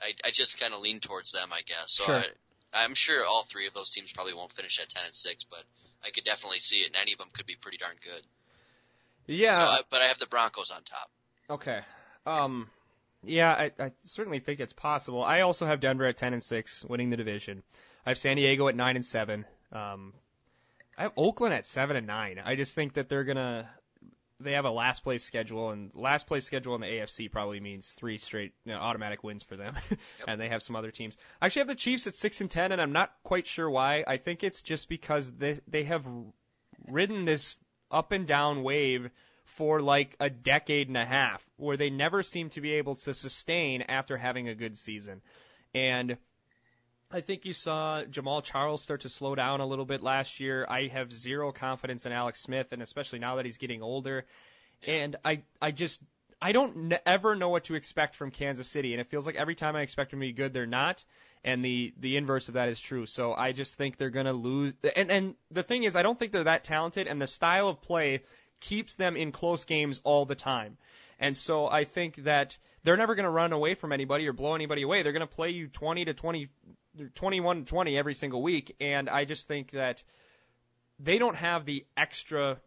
I 0.00 0.12
I 0.24 0.30
just 0.32 0.58
kind 0.58 0.74
of 0.74 0.80
lean 0.80 1.00
towards 1.00 1.32
them, 1.32 1.52
I 1.52 1.62
guess. 1.62 1.94
So 1.94 2.04
sure. 2.04 2.16
I, 2.16 2.84
I'm 2.84 2.94
sure 2.94 3.24
all 3.24 3.46
three 3.48 3.66
of 3.66 3.74
those 3.74 3.90
teams 3.90 4.12
probably 4.12 4.34
won't 4.34 4.52
finish 4.52 4.78
at 4.80 4.88
ten 4.88 5.04
and 5.06 5.14
six, 5.14 5.44
but 5.44 5.62
I 6.04 6.10
could 6.10 6.24
definitely 6.24 6.58
see 6.58 6.78
it, 6.78 6.88
and 6.88 6.96
any 6.96 7.12
of 7.12 7.18
them 7.18 7.30
could 7.32 7.46
be 7.46 7.56
pretty 7.60 7.78
darn 7.78 7.96
good. 8.02 8.22
Yeah. 9.26 9.62
Uh, 9.62 9.76
but 9.90 10.02
I 10.02 10.08
have 10.08 10.18
the 10.18 10.26
Broncos 10.26 10.70
on 10.70 10.82
top. 10.82 11.10
Okay. 11.50 11.80
Um, 12.26 12.68
yeah, 13.26 13.52
I, 13.52 13.72
I 13.78 13.92
certainly 14.04 14.40
think 14.40 14.60
it's 14.60 14.72
possible. 14.72 15.22
I 15.22 15.40
also 15.40 15.66
have 15.66 15.80
Denver 15.80 16.06
at 16.06 16.16
10 16.16 16.32
and 16.32 16.42
6, 16.42 16.84
winning 16.84 17.10
the 17.10 17.16
division. 17.16 17.62
I 18.04 18.10
have 18.10 18.18
San 18.18 18.36
Diego 18.36 18.68
at 18.68 18.76
9 18.76 18.96
and 18.96 19.04
7. 19.04 19.44
Um, 19.72 20.12
I 20.96 21.02
have 21.02 21.12
Oakland 21.16 21.54
at 21.54 21.66
7 21.66 21.96
and 21.96 22.06
9. 22.06 22.40
I 22.44 22.56
just 22.56 22.74
think 22.74 22.94
that 22.94 23.08
they're 23.08 23.24
gonna 23.24 23.68
they 24.38 24.52
have 24.52 24.64
a 24.66 24.70
last 24.70 25.02
place 25.02 25.24
schedule, 25.24 25.70
and 25.70 25.90
last 25.94 26.26
place 26.26 26.44
schedule 26.44 26.74
in 26.74 26.80
the 26.82 26.86
AFC 26.86 27.30
probably 27.30 27.60
means 27.60 27.90
three 27.90 28.18
straight 28.18 28.52
you 28.64 28.72
know, 28.72 28.78
automatic 28.78 29.24
wins 29.24 29.42
for 29.42 29.56
them. 29.56 29.74
yep. 29.90 29.98
and 30.28 30.40
they 30.40 30.48
have 30.50 30.62
some 30.62 30.76
other 30.76 30.90
teams. 30.90 31.16
I 31.40 31.46
actually 31.46 31.60
have 31.60 31.68
the 31.68 31.74
Chiefs 31.74 32.06
at 32.06 32.16
six 32.16 32.40
and 32.40 32.50
ten, 32.50 32.72
and 32.72 32.80
I'm 32.80 32.92
not 32.92 33.12
quite 33.22 33.46
sure 33.46 33.68
why. 33.68 34.04
I 34.06 34.18
think 34.18 34.44
it's 34.44 34.62
just 34.62 34.88
because 34.88 35.30
they 35.32 35.60
they 35.68 35.84
have 35.84 36.04
ridden 36.86 37.24
this 37.24 37.56
up 37.90 38.12
and 38.12 38.26
down 38.26 38.62
wave 38.62 39.10
for 39.46 39.80
like 39.80 40.14
a 40.20 40.28
decade 40.28 40.88
and 40.88 40.96
a 40.96 41.04
half, 41.04 41.44
where 41.56 41.76
they 41.76 41.90
never 41.90 42.22
seem 42.22 42.50
to 42.50 42.60
be 42.60 42.74
able 42.74 42.96
to 42.96 43.14
sustain 43.14 43.82
after 43.82 44.16
having 44.16 44.48
a 44.48 44.54
good 44.54 44.76
season. 44.76 45.22
And 45.74 46.16
I 47.10 47.20
think 47.20 47.44
you 47.44 47.52
saw 47.52 48.02
Jamaal 48.02 48.42
Charles 48.42 48.82
start 48.82 49.02
to 49.02 49.08
slow 49.08 49.34
down 49.34 49.60
a 49.60 49.66
little 49.66 49.84
bit 49.84 50.02
last 50.02 50.40
year. 50.40 50.66
I 50.68 50.88
have 50.88 51.12
zero 51.12 51.52
confidence 51.52 52.04
in 52.04 52.12
Alex 52.12 52.40
Smith, 52.40 52.72
and 52.72 52.82
especially 52.82 53.20
now 53.20 53.36
that 53.36 53.44
he's 53.44 53.58
getting 53.58 53.82
older. 53.82 54.24
And 54.86 55.16
I, 55.24 55.42
I 55.62 55.70
just, 55.70 56.02
I 56.42 56.52
don't 56.52 56.76
ne- 56.88 56.98
ever 57.06 57.36
know 57.36 57.48
what 57.48 57.64
to 57.64 57.76
expect 57.76 58.16
from 58.16 58.32
Kansas 58.32 58.68
City, 58.68 58.92
and 58.92 59.00
it 59.00 59.08
feels 59.08 59.26
like 59.26 59.36
every 59.36 59.54
time 59.54 59.76
I 59.76 59.82
expect 59.82 60.10
them 60.10 60.20
to 60.20 60.26
be 60.26 60.32
good, 60.32 60.52
they're 60.52 60.66
not. 60.66 61.04
And 61.44 61.64
the 61.64 61.94
the 62.00 62.16
inverse 62.16 62.48
of 62.48 62.54
that 62.54 62.68
is 62.70 62.80
true. 62.80 63.06
So 63.06 63.32
I 63.32 63.52
just 63.52 63.76
think 63.76 63.96
they're 63.96 64.10
gonna 64.10 64.32
lose. 64.32 64.74
And 64.96 65.12
and 65.12 65.34
the 65.52 65.62
thing 65.62 65.84
is, 65.84 65.94
I 65.94 66.02
don't 66.02 66.18
think 66.18 66.32
they're 66.32 66.44
that 66.44 66.64
talented, 66.64 67.06
and 67.06 67.22
the 67.22 67.28
style 67.28 67.68
of 67.68 67.80
play 67.80 68.22
keeps 68.60 68.94
them 68.96 69.16
in 69.16 69.32
close 69.32 69.64
games 69.64 70.00
all 70.04 70.24
the 70.24 70.34
time. 70.34 70.76
And 71.18 71.36
so 71.36 71.66
I 71.66 71.84
think 71.84 72.16
that 72.24 72.58
they're 72.82 72.96
never 72.96 73.14
going 73.14 73.24
to 73.24 73.30
run 73.30 73.52
away 73.52 73.74
from 73.74 73.92
anybody 73.92 74.28
or 74.28 74.32
blow 74.32 74.54
anybody 74.54 74.82
away. 74.82 75.02
They're 75.02 75.12
going 75.12 75.26
to 75.26 75.34
play 75.34 75.50
you 75.50 75.68
20 75.68 76.06
to 76.06 76.14
20, 76.14 76.48
21 77.14 77.58
to 77.58 77.64
20 77.64 77.98
every 77.98 78.14
single 78.14 78.42
week. 78.42 78.76
And 78.80 79.08
I 79.08 79.24
just 79.24 79.48
think 79.48 79.72
that 79.72 80.02
they 81.00 81.18
don't 81.18 81.36
have 81.36 81.64
the 81.64 81.84
extra 81.96 82.58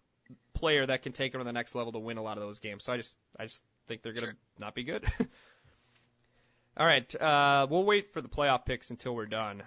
player 0.54 0.86
that 0.86 1.04
can 1.04 1.14
take 1.14 1.32
them 1.32 1.42
to 1.42 1.46
the 1.46 1.54
next 1.54 1.76
level 1.76 1.92
to 1.94 2.00
win 2.00 2.18
a 2.18 2.24
lot 2.24 2.38
of 2.38 2.44
those 2.44 2.60
games. 2.60 2.84
So 2.84 2.94
I 2.94 2.98
just, 2.98 3.16
I 3.40 3.46
just 3.46 3.62
think 3.88 4.02
they're 4.02 4.14
going 4.14 4.26
to 4.26 4.32
sure. 4.32 4.38
not 4.60 4.76
be 4.76 4.84
good. 4.84 5.06
All 6.78 6.86
right, 6.86 7.14
uh, 7.22 7.68
we'll 7.70 7.84
wait 7.84 8.14
for 8.14 8.22
the 8.22 8.30
playoff 8.30 8.64
picks 8.66 8.90
until 8.90 9.14
we're 9.14 9.26
done. 9.26 9.64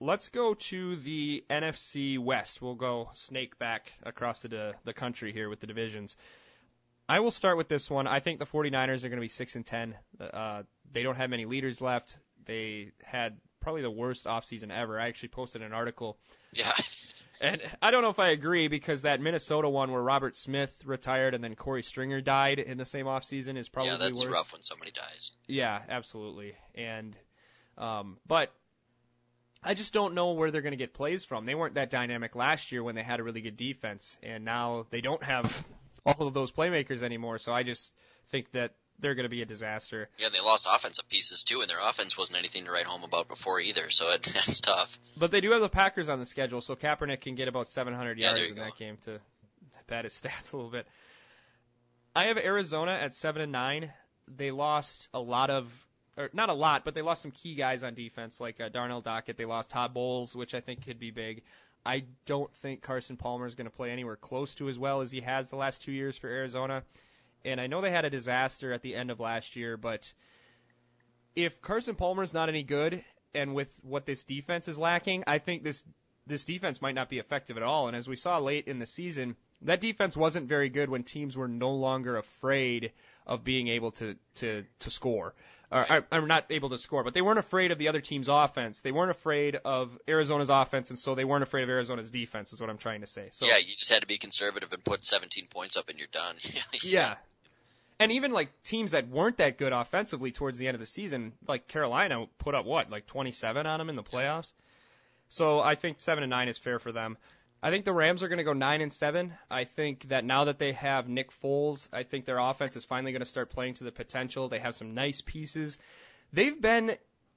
Let's 0.00 0.30
go 0.30 0.54
to 0.54 0.96
the 0.96 1.44
NFC 1.50 2.18
West. 2.18 2.62
We'll 2.62 2.74
go 2.74 3.10
snake 3.14 3.58
back 3.58 3.92
across 4.02 4.42
the 4.42 4.74
the 4.84 4.94
country 4.94 5.32
here 5.32 5.48
with 5.48 5.60
the 5.60 5.66
divisions. 5.66 6.16
I 7.08 7.20
will 7.20 7.32
start 7.32 7.56
with 7.56 7.68
this 7.68 7.90
one. 7.90 8.06
I 8.06 8.20
think 8.20 8.38
the 8.38 8.46
49ers 8.46 9.02
are 9.02 9.08
going 9.08 9.16
to 9.16 9.20
be 9.20 9.28
6 9.28 9.56
and 9.56 9.66
10. 9.66 9.96
Uh, 10.20 10.62
they 10.92 11.02
don't 11.02 11.16
have 11.16 11.28
many 11.28 11.44
leaders 11.44 11.80
left. 11.80 12.16
They 12.46 12.92
had 13.02 13.36
probably 13.60 13.82
the 13.82 13.90
worst 13.90 14.26
offseason 14.26 14.70
ever. 14.70 14.98
I 14.98 15.08
actually 15.08 15.30
posted 15.30 15.62
an 15.62 15.72
article. 15.72 16.18
Yeah. 16.52 16.72
And 17.42 17.62
I 17.80 17.90
don't 17.90 18.02
know 18.02 18.10
if 18.10 18.18
I 18.18 18.32
agree 18.32 18.68
because 18.68 19.00
that 19.02 19.18
Minnesota 19.18 19.66
one 19.66 19.92
where 19.92 20.02
Robert 20.02 20.36
Smith 20.36 20.78
retired 20.84 21.32
and 21.32 21.42
then 21.42 21.54
Corey 21.54 21.82
Stringer 21.82 22.20
died 22.20 22.58
in 22.58 22.76
the 22.76 22.84
same 22.84 23.06
offseason 23.06 23.56
is 23.56 23.66
probably 23.66 23.92
yeah, 23.92 23.96
that's 23.96 24.22
worse. 24.22 24.30
rough 24.30 24.52
when 24.52 24.62
somebody 24.62 24.90
dies. 24.90 25.30
Yeah, 25.46 25.80
absolutely. 25.88 26.52
And 26.74 27.16
um, 27.78 28.18
but 28.26 28.52
I 29.62 29.74
just 29.74 29.92
don't 29.92 30.14
know 30.14 30.32
where 30.32 30.50
they're 30.50 30.62
going 30.62 30.72
to 30.72 30.76
get 30.78 30.94
plays 30.94 31.24
from. 31.24 31.44
They 31.44 31.54
weren't 31.54 31.74
that 31.74 31.90
dynamic 31.90 32.34
last 32.34 32.72
year 32.72 32.82
when 32.82 32.94
they 32.94 33.02
had 33.02 33.20
a 33.20 33.22
really 33.22 33.42
good 33.42 33.56
defense, 33.56 34.16
and 34.22 34.44
now 34.44 34.86
they 34.90 35.00
don't 35.02 35.22
have 35.22 35.66
all 36.06 36.26
of 36.26 36.34
those 36.34 36.50
playmakers 36.50 37.02
anymore. 37.02 37.38
So 37.38 37.52
I 37.52 37.62
just 37.62 37.92
think 38.30 38.50
that 38.52 38.72
they're 39.00 39.14
going 39.14 39.24
to 39.24 39.30
be 39.30 39.42
a 39.42 39.46
disaster. 39.46 40.08
Yeah, 40.18 40.28
they 40.32 40.40
lost 40.40 40.66
offensive 40.70 41.08
pieces 41.08 41.42
too, 41.42 41.60
and 41.60 41.68
their 41.70 41.80
offense 41.80 42.16
wasn't 42.16 42.38
anything 42.38 42.64
to 42.64 42.70
write 42.70 42.86
home 42.86 43.02
about 43.04 43.28
before 43.28 43.60
either. 43.60 43.90
So 43.90 44.08
it, 44.10 44.26
it's 44.48 44.60
tough. 44.60 44.98
But 45.16 45.30
they 45.30 45.40
do 45.42 45.50
have 45.52 45.60
the 45.60 45.68
Packers 45.68 46.08
on 46.08 46.18
the 46.20 46.26
schedule, 46.26 46.60
so 46.62 46.74
Kaepernick 46.74 47.20
can 47.20 47.34
get 47.34 47.48
about 47.48 47.68
700 47.68 48.18
Yeah, 48.18 48.34
yards 48.34 48.50
in 48.50 48.56
go. 48.56 48.62
that 48.64 48.76
game 48.78 48.96
to 49.04 49.20
pad 49.86 50.04
his 50.04 50.14
stats 50.22 50.52
a 50.52 50.56
little 50.56 50.70
bit. 50.70 50.86
I 52.14 52.24
have 52.26 52.38
Arizona 52.38 52.92
at 52.92 53.14
seven 53.14 53.42
and 53.42 53.52
nine. 53.52 53.92
They 54.26 54.50
lost 54.50 55.08
a 55.14 55.20
lot 55.20 55.50
of, 55.50 55.70
or 56.20 56.30
not 56.32 56.48
a 56.48 56.54
lot, 56.54 56.84
but 56.84 56.94
they 56.94 57.02
lost 57.02 57.22
some 57.22 57.30
key 57.30 57.54
guys 57.54 57.82
on 57.82 57.94
defense, 57.94 58.40
like 58.40 58.60
uh, 58.60 58.68
Darnell 58.68 59.02
Dockett. 59.02 59.36
They 59.36 59.44
lost 59.44 59.70
Todd 59.70 59.94
Bowles, 59.94 60.36
which 60.36 60.54
I 60.54 60.60
think 60.60 60.84
could 60.84 60.98
be 60.98 61.10
big. 61.10 61.42
I 61.84 62.04
don't 62.26 62.52
think 62.56 62.82
Carson 62.82 63.16
Palmer 63.16 63.46
is 63.46 63.54
going 63.54 63.68
to 63.68 63.74
play 63.74 63.90
anywhere 63.90 64.16
close 64.16 64.54
to 64.56 64.68
as 64.68 64.78
well 64.78 65.00
as 65.00 65.10
he 65.10 65.20
has 65.22 65.48
the 65.48 65.56
last 65.56 65.82
two 65.82 65.92
years 65.92 66.16
for 66.16 66.28
Arizona. 66.28 66.82
And 67.44 67.60
I 67.60 67.68
know 67.68 67.80
they 67.80 67.90
had 67.90 68.04
a 68.04 68.10
disaster 68.10 68.72
at 68.72 68.82
the 68.82 68.94
end 68.94 69.10
of 69.10 69.18
last 69.18 69.56
year, 69.56 69.78
but 69.78 70.12
if 71.34 71.62
Carson 71.62 71.94
Palmer's 71.94 72.34
not 72.34 72.50
any 72.50 72.62
good, 72.62 73.02
and 73.34 73.54
with 73.54 73.74
what 73.82 74.04
this 74.04 74.24
defense 74.24 74.68
is 74.68 74.78
lacking, 74.78 75.24
I 75.26 75.38
think 75.38 75.62
this 75.62 75.84
this 76.26 76.44
defense 76.44 76.82
might 76.82 76.94
not 76.94 77.08
be 77.08 77.18
effective 77.18 77.56
at 77.56 77.62
all. 77.62 77.88
And 77.88 77.96
as 77.96 78.08
we 78.08 78.14
saw 78.14 78.38
late 78.38 78.68
in 78.68 78.78
the 78.78 78.86
season, 78.86 79.36
that 79.62 79.80
defense 79.80 80.16
wasn't 80.16 80.48
very 80.48 80.68
good 80.68 80.88
when 80.88 81.02
teams 81.02 81.36
were 81.36 81.48
no 81.48 81.72
longer 81.72 82.16
afraid 82.16 82.92
of 83.26 83.42
being 83.42 83.68
able 83.68 83.92
to 83.92 84.16
to 84.36 84.64
to 84.80 84.90
score. 84.90 85.34
Are, 85.72 86.04
are 86.10 86.26
not 86.26 86.46
able 86.50 86.70
to 86.70 86.78
score, 86.78 87.04
but 87.04 87.14
they 87.14 87.22
weren't 87.22 87.38
afraid 87.38 87.70
of 87.70 87.78
the 87.78 87.88
other 87.88 88.00
team's 88.00 88.28
offense. 88.28 88.80
They 88.80 88.92
weren't 88.92 89.10
afraid 89.10 89.56
of 89.56 89.96
Arizona's 90.08 90.50
offense, 90.50 90.90
and 90.90 90.98
so 90.98 91.14
they 91.14 91.24
weren't 91.24 91.42
afraid 91.42 91.62
of 91.62 91.68
Arizona's 91.68 92.10
defense. 92.10 92.52
Is 92.52 92.60
what 92.60 92.70
I'm 92.70 92.78
trying 92.78 93.02
to 93.02 93.06
say. 93.06 93.28
So 93.30 93.46
yeah, 93.46 93.58
you 93.58 93.74
just 93.76 93.90
had 93.90 94.00
to 94.00 94.06
be 94.06 94.18
conservative 94.18 94.72
and 94.72 94.84
put 94.84 95.04
17 95.04 95.46
points 95.48 95.76
up, 95.76 95.88
and 95.88 95.98
you're 95.98 96.08
done. 96.12 96.36
yeah. 96.82 97.16
And 98.00 98.12
even 98.12 98.32
like 98.32 98.50
teams 98.62 98.92
that 98.92 99.08
weren't 99.08 99.36
that 99.36 99.58
good 99.58 99.72
offensively 99.72 100.32
towards 100.32 100.58
the 100.58 100.66
end 100.66 100.74
of 100.74 100.80
the 100.80 100.86
season, 100.86 101.32
like 101.46 101.68
Carolina 101.68 102.26
put 102.38 102.54
up 102.54 102.64
what, 102.64 102.90
like 102.90 103.06
27 103.06 103.66
on 103.66 103.78
them 103.78 103.90
in 103.90 103.96
the 103.96 104.02
playoffs. 104.02 104.52
So 105.28 105.60
I 105.60 105.74
think 105.74 106.00
seven 106.00 106.24
and 106.24 106.30
nine 106.30 106.48
is 106.48 106.58
fair 106.58 106.78
for 106.78 106.92
them. 106.92 107.18
I 107.62 107.70
think 107.70 107.84
the 107.84 107.92
Rams 107.92 108.22
are 108.22 108.28
going 108.28 108.38
to 108.38 108.44
go 108.44 108.54
nine 108.54 108.80
and 108.80 108.92
seven. 108.92 109.34
I 109.50 109.64
think 109.64 110.08
that 110.08 110.24
now 110.24 110.44
that 110.44 110.58
they 110.58 110.72
have 110.72 111.08
Nick 111.08 111.30
Foles, 111.42 111.88
I 111.92 112.04
think 112.04 112.24
their 112.24 112.38
offense 112.38 112.74
is 112.74 112.86
finally 112.86 113.12
going 113.12 113.20
to 113.20 113.26
start 113.26 113.50
playing 113.50 113.74
to 113.74 113.84
the 113.84 113.92
potential. 113.92 114.48
They 114.48 114.60
have 114.60 114.74
some 114.74 114.94
nice 114.94 115.20
pieces. 115.20 115.78
They've 116.32 116.58
been 116.58 116.92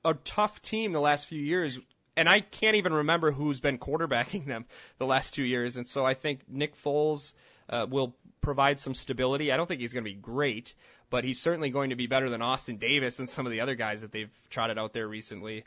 a 0.06 0.14
tough 0.14 0.62
team 0.62 0.94
the 0.94 1.02
last 1.02 1.26
few 1.26 1.42
years, 1.42 1.80
and 2.16 2.30
I 2.30 2.40
can't 2.40 2.78
even 2.78 2.94
remember 2.94 3.32
who's 3.32 3.60
been 3.60 3.78
quarterbacking 3.78 4.46
them 4.48 4.66
the 4.98 5.06
last 5.06 5.34
two 5.34 5.44
years. 5.44 5.76
And 5.76 5.88
so 5.88 6.06
I 6.06 6.14
think 6.14 6.42
Nick 6.48 6.76
Foles 6.76 7.34
uh, 7.70 7.86
will 7.90 8.16
provide 8.40 8.80
some 8.80 8.94
stability. 8.94 9.52
I 9.52 9.58
don't 9.58 9.68
think 9.68 9.82
he's 9.82 9.94
going 9.94 10.06
to 10.06 10.10
be 10.10 10.16
great, 10.16 10.74
but 11.10 11.24
he's 11.24 11.42
certainly 11.42 11.70
going 11.70 11.90
to 11.90 11.96
be 11.96 12.08
better 12.08 12.30
than 12.30 12.42
Austin 12.42 12.78
Davis 12.78 13.20
and 13.20 13.30
some 13.30 13.46
of 13.46 13.52
the 13.52 13.62
other 13.62 13.76
guys 13.76 14.02
that 14.02 14.12
they've 14.12 14.32
trotted 14.50 14.78
out 14.78 14.94
there 14.94 15.08
recently. 15.08 15.66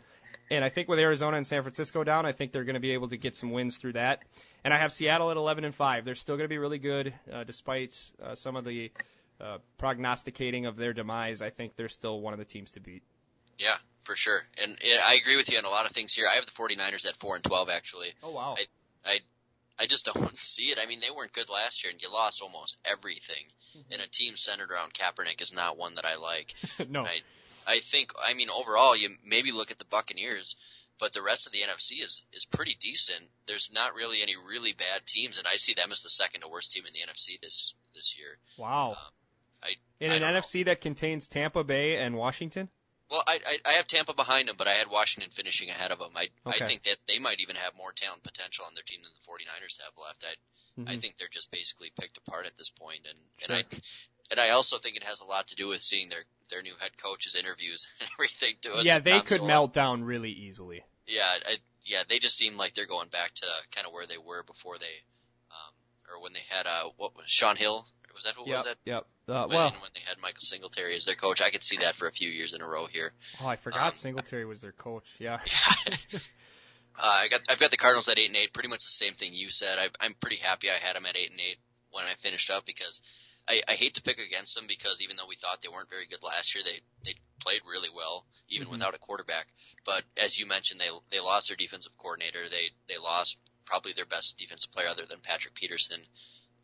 And 0.50 0.64
I 0.64 0.68
think 0.68 0.88
with 0.88 0.98
Arizona 0.98 1.36
and 1.36 1.46
San 1.46 1.62
Francisco 1.62 2.04
down, 2.04 2.24
I 2.26 2.32
think 2.32 2.52
they're 2.52 2.64
going 2.64 2.74
to 2.74 2.80
be 2.80 2.92
able 2.92 3.08
to 3.08 3.16
get 3.16 3.34
some 3.36 3.50
wins 3.50 3.78
through 3.78 3.94
that. 3.94 4.22
And 4.64 4.72
I 4.72 4.78
have 4.78 4.92
Seattle 4.92 5.30
at 5.30 5.36
11 5.36 5.64
and 5.64 5.74
5. 5.74 6.04
They're 6.04 6.14
still 6.14 6.36
going 6.36 6.44
to 6.44 6.52
be 6.52 6.58
really 6.58 6.78
good, 6.78 7.12
uh, 7.32 7.44
despite 7.44 7.98
uh, 8.22 8.34
some 8.34 8.56
of 8.56 8.64
the 8.64 8.90
uh, 9.40 9.58
prognosticating 9.78 10.66
of 10.66 10.76
their 10.76 10.92
demise. 10.92 11.42
I 11.42 11.50
think 11.50 11.76
they're 11.76 11.88
still 11.88 12.20
one 12.20 12.32
of 12.32 12.38
the 12.38 12.44
teams 12.44 12.72
to 12.72 12.80
beat. 12.80 13.02
Yeah, 13.58 13.76
for 14.04 14.16
sure. 14.16 14.42
And 14.62 14.78
I 15.04 15.14
agree 15.14 15.36
with 15.36 15.48
you 15.50 15.58
on 15.58 15.64
a 15.64 15.68
lot 15.68 15.86
of 15.86 15.92
things 15.92 16.12
here. 16.12 16.26
I 16.30 16.36
have 16.36 16.46
the 16.46 16.52
49ers 16.52 17.06
at 17.06 17.16
4 17.20 17.36
and 17.36 17.44
12 17.44 17.68
actually. 17.68 18.08
Oh 18.22 18.30
wow. 18.30 18.54
I 18.56 19.10
I 19.10 19.18
I 19.78 19.86
just 19.86 20.06
don't 20.06 20.38
see 20.38 20.64
it. 20.64 20.78
I 20.82 20.86
mean, 20.86 21.00
they 21.00 21.14
weren't 21.14 21.32
good 21.32 21.48
last 21.48 21.82
year 21.84 21.90
and 21.90 22.00
you 22.00 22.10
lost 22.10 22.40
almost 22.42 22.76
everything. 22.84 23.46
Mm-hmm. 23.76 23.92
And 23.92 24.02
a 24.02 24.08
team 24.08 24.36
centered 24.36 24.70
around 24.70 24.92
Kaepernick 24.94 25.42
is 25.42 25.52
not 25.52 25.76
one 25.76 25.96
that 25.96 26.04
I 26.04 26.16
like. 26.16 26.54
no. 26.88 27.02
I 27.02 27.18
I 27.66 27.80
think, 27.80 28.12
I 28.16 28.34
mean, 28.34 28.48
overall, 28.50 28.96
you 28.96 29.10
maybe 29.24 29.52
look 29.52 29.70
at 29.70 29.78
the 29.78 29.84
Buccaneers, 29.84 30.56
but 30.98 31.12
the 31.12 31.22
rest 31.22 31.46
of 31.46 31.52
the 31.52 31.60
NFC 31.60 32.02
is 32.02 32.22
is 32.32 32.46
pretty 32.46 32.76
decent. 32.80 33.28
There's 33.46 33.68
not 33.72 33.94
really 33.94 34.22
any 34.22 34.34
really 34.36 34.72
bad 34.72 35.06
teams, 35.06 35.38
and 35.38 35.46
I 35.46 35.56
see 35.56 35.74
them 35.74 35.92
as 35.92 36.02
the 36.02 36.10
second 36.10 36.42
to 36.42 36.48
worst 36.48 36.72
team 36.72 36.84
in 36.86 36.92
the 36.92 37.00
NFC 37.00 37.40
this 37.40 37.74
this 37.94 38.16
year. 38.18 38.38
Wow. 38.56 38.90
Um, 38.90 38.96
I, 39.62 39.70
in 40.00 40.10
I 40.10 40.14
an 40.16 40.22
NFC 40.22 40.60
know. 40.60 40.70
that 40.70 40.80
contains 40.80 41.26
Tampa 41.26 41.64
Bay 41.64 41.96
and 41.96 42.16
Washington. 42.16 42.68
Well, 43.10 43.22
I, 43.26 43.38
I 43.46 43.70
I 43.70 43.72
have 43.76 43.86
Tampa 43.86 44.14
behind 44.14 44.48
them, 44.48 44.56
but 44.58 44.66
I 44.66 44.74
had 44.74 44.88
Washington 44.90 45.30
finishing 45.34 45.70
ahead 45.70 45.92
of 45.92 45.98
them. 45.98 46.10
I 46.16 46.28
okay. 46.46 46.64
I 46.64 46.66
think 46.66 46.84
that 46.84 46.98
they 47.06 47.18
might 47.18 47.40
even 47.40 47.56
have 47.56 47.74
more 47.76 47.92
talent 47.92 48.22
potential 48.22 48.64
on 48.66 48.74
their 48.74 48.82
team 48.82 49.00
than 49.02 49.12
the 49.14 49.26
49ers 49.28 49.78
have 49.84 49.94
left. 49.96 50.24
I 50.24 50.80
mm-hmm. 50.80 50.88
I 50.88 50.98
think 50.98 51.16
they're 51.18 51.32
just 51.32 51.50
basically 51.50 51.92
picked 51.98 52.18
apart 52.18 52.46
at 52.46 52.56
this 52.56 52.70
point, 52.70 53.06
and 53.06 53.18
sure. 53.38 53.56
and 53.56 53.66
I 53.66 53.78
and 54.30 54.40
I 54.40 54.50
also 54.50 54.78
think 54.78 54.96
it 54.96 55.04
has 55.04 55.20
a 55.20 55.24
lot 55.24 55.48
to 55.48 55.56
do 55.56 55.68
with 55.68 55.82
seeing 55.82 56.08
their 56.08 56.24
their 56.50 56.62
new 56.62 56.74
head 56.80 56.92
coach's 57.02 57.34
interviews 57.34 57.86
and 58.00 58.08
everything 58.14 58.56
to 58.62 58.74
us. 58.74 58.86
Yeah, 58.86 58.98
they 58.98 59.20
could 59.20 59.42
melt 59.42 59.72
down 59.72 60.04
really 60.04 60.30
easily. 60.30 60.82
Yeah, 61.06 61.32
I, 61.44 61.56
yeah, 61.84 62.02
they 62.08 62.18
just 62.18 62.36
seem 62.36 62.56
like 62.56 62.74
they're 62.74 62.86
going 62.86 63.08
back 63.08 63.34
to 63.36 63.46
kind 63.74 63.86
of 63.86 63.92
where 63.92 64.06
they 64.06 64.18
were 64.18 64.42
before 64.42 64.78
they, 64.78 65.02
um, 65.50 65.72
or 66.10 66.22
when 66.22 66.32
they 66.32 66.42
had 66.48 66.66
uh, 66.66 66.90
what 66.96 67.16
was 67.16 67.26
Shaun 67.26 67.56
Hill? 67.56 67.86
Was 68.14 68.24
that 68.24 68.34
who 68.34 68.48
yep, 68.48 68.64
was 68.64 68.64
that? 68.64 68.76
Yep. 68.90 69.06
Uh, 69.28 69.46
when, 69.46 69.56
well, 69.56 69.70
when 69.82 69.90
they 69.94 70.00
had 70.06 70.16
Michael 70.22 70.40
Singletary 70.40 70.96
as 70.96 71.04
their 71.04 71.16
coach, 71.16 71.42
I 71.42 71.50
could 71.50 71.62
see 71.62 71.78
that 71.78 71.96
for 71.96 72.08
a 72.08 72.12
few 72.12 72.30
years 72.30 72.54
in 72.54 72.62
a 72.62 72.66
row 72.66 72.86
here. 72.86 73.12
Oh, 73.42 73.46
I 73.46 73.56
forgot 73.56 73.88
um, 73.88 73.94
Singletary 73.94 74.46
was 74.46 74.62
their 74.62 74.72
coach. 74.72 75.06
Yeah. 75.18 75.38
Yeah. 76.10 76.18
uh, 76.98 77.06
I 77.06 77.28
got 77.28 77.42
I've 77.50 77.60
got 77.60 77.70
the 77.70 77.76
Cardinals 77.76 78.08
at 78.08 78.18
eight 78.18 78.28
and 78.28 78.36
eight. 78.36 78.54
Pretty 78.54 78.70
much 78.70 78.80
the 78.80 79.04
same 79.04 79.14
thing 79.14 79.34
you 79.34 79.50
said. 79.50 79.78
I, 79.78 79.88
I'm 80.00 80.14
pretty 80.14 80.38
happy 80.38 80.68
I 80.70 80.78
had 80.82 80.96
them 80.96 81.04
at 81.04 81.14
eight 81.14 81.30
and 81.30 81.38
eight 81.38 81.58
when 81.90 82.06
I 82.06 82.14
finished 82.22 82.50
up 82.50 82.64
because 82.64 83.02
I, 83.48 83.62
I 83.68 83.74
hate 83.74 83.94
to 83.94 84.02
pick 84.02 84.18
against 84.18 84.54
them 84.54 84.66
because 84.66 85.00
even 85.00 85.16
though 85.16 85.28
we 85.28 85.36
thought 85.36 85.62
they 85.62 85.72
weren't 85.72 85.90
very 85.90 86.06
good 86.06 86.22
last 86.22 86.54
year, 86.54 86.64
they 86.64 86.82
they 87.04 87.14
played 87.40 87.62
really 87.68 87.90
well 87.94 88.26
even 88.48 88.66
mm-hmm. 88.66 88.72
without 88.72 88.94
a 88.94 88.98
quarterback. 88.98 89.46
But 89.84 90.02
as 90.16 90.38
you 90.38 90.46
mentioned, 90.46 90.80
they 90.80 90.90
they 91.10 91.20
lost 91.20 91.48
their 91.48 91.56
defensive 91.56 91.92
coordinator. 91.98 92.48
They 92.50 92.74
they 92.88 92.98
lost 92.98 93.38
probably 93.64 93.92
their 93.94 94.06
best 94.06 94.38
defensive 94.38 94.72
player 94.72 94.88
other 94.88 95.06
than 95.08 95.20
Patrick 95.22 95.54
Peterson. 95.54 96.02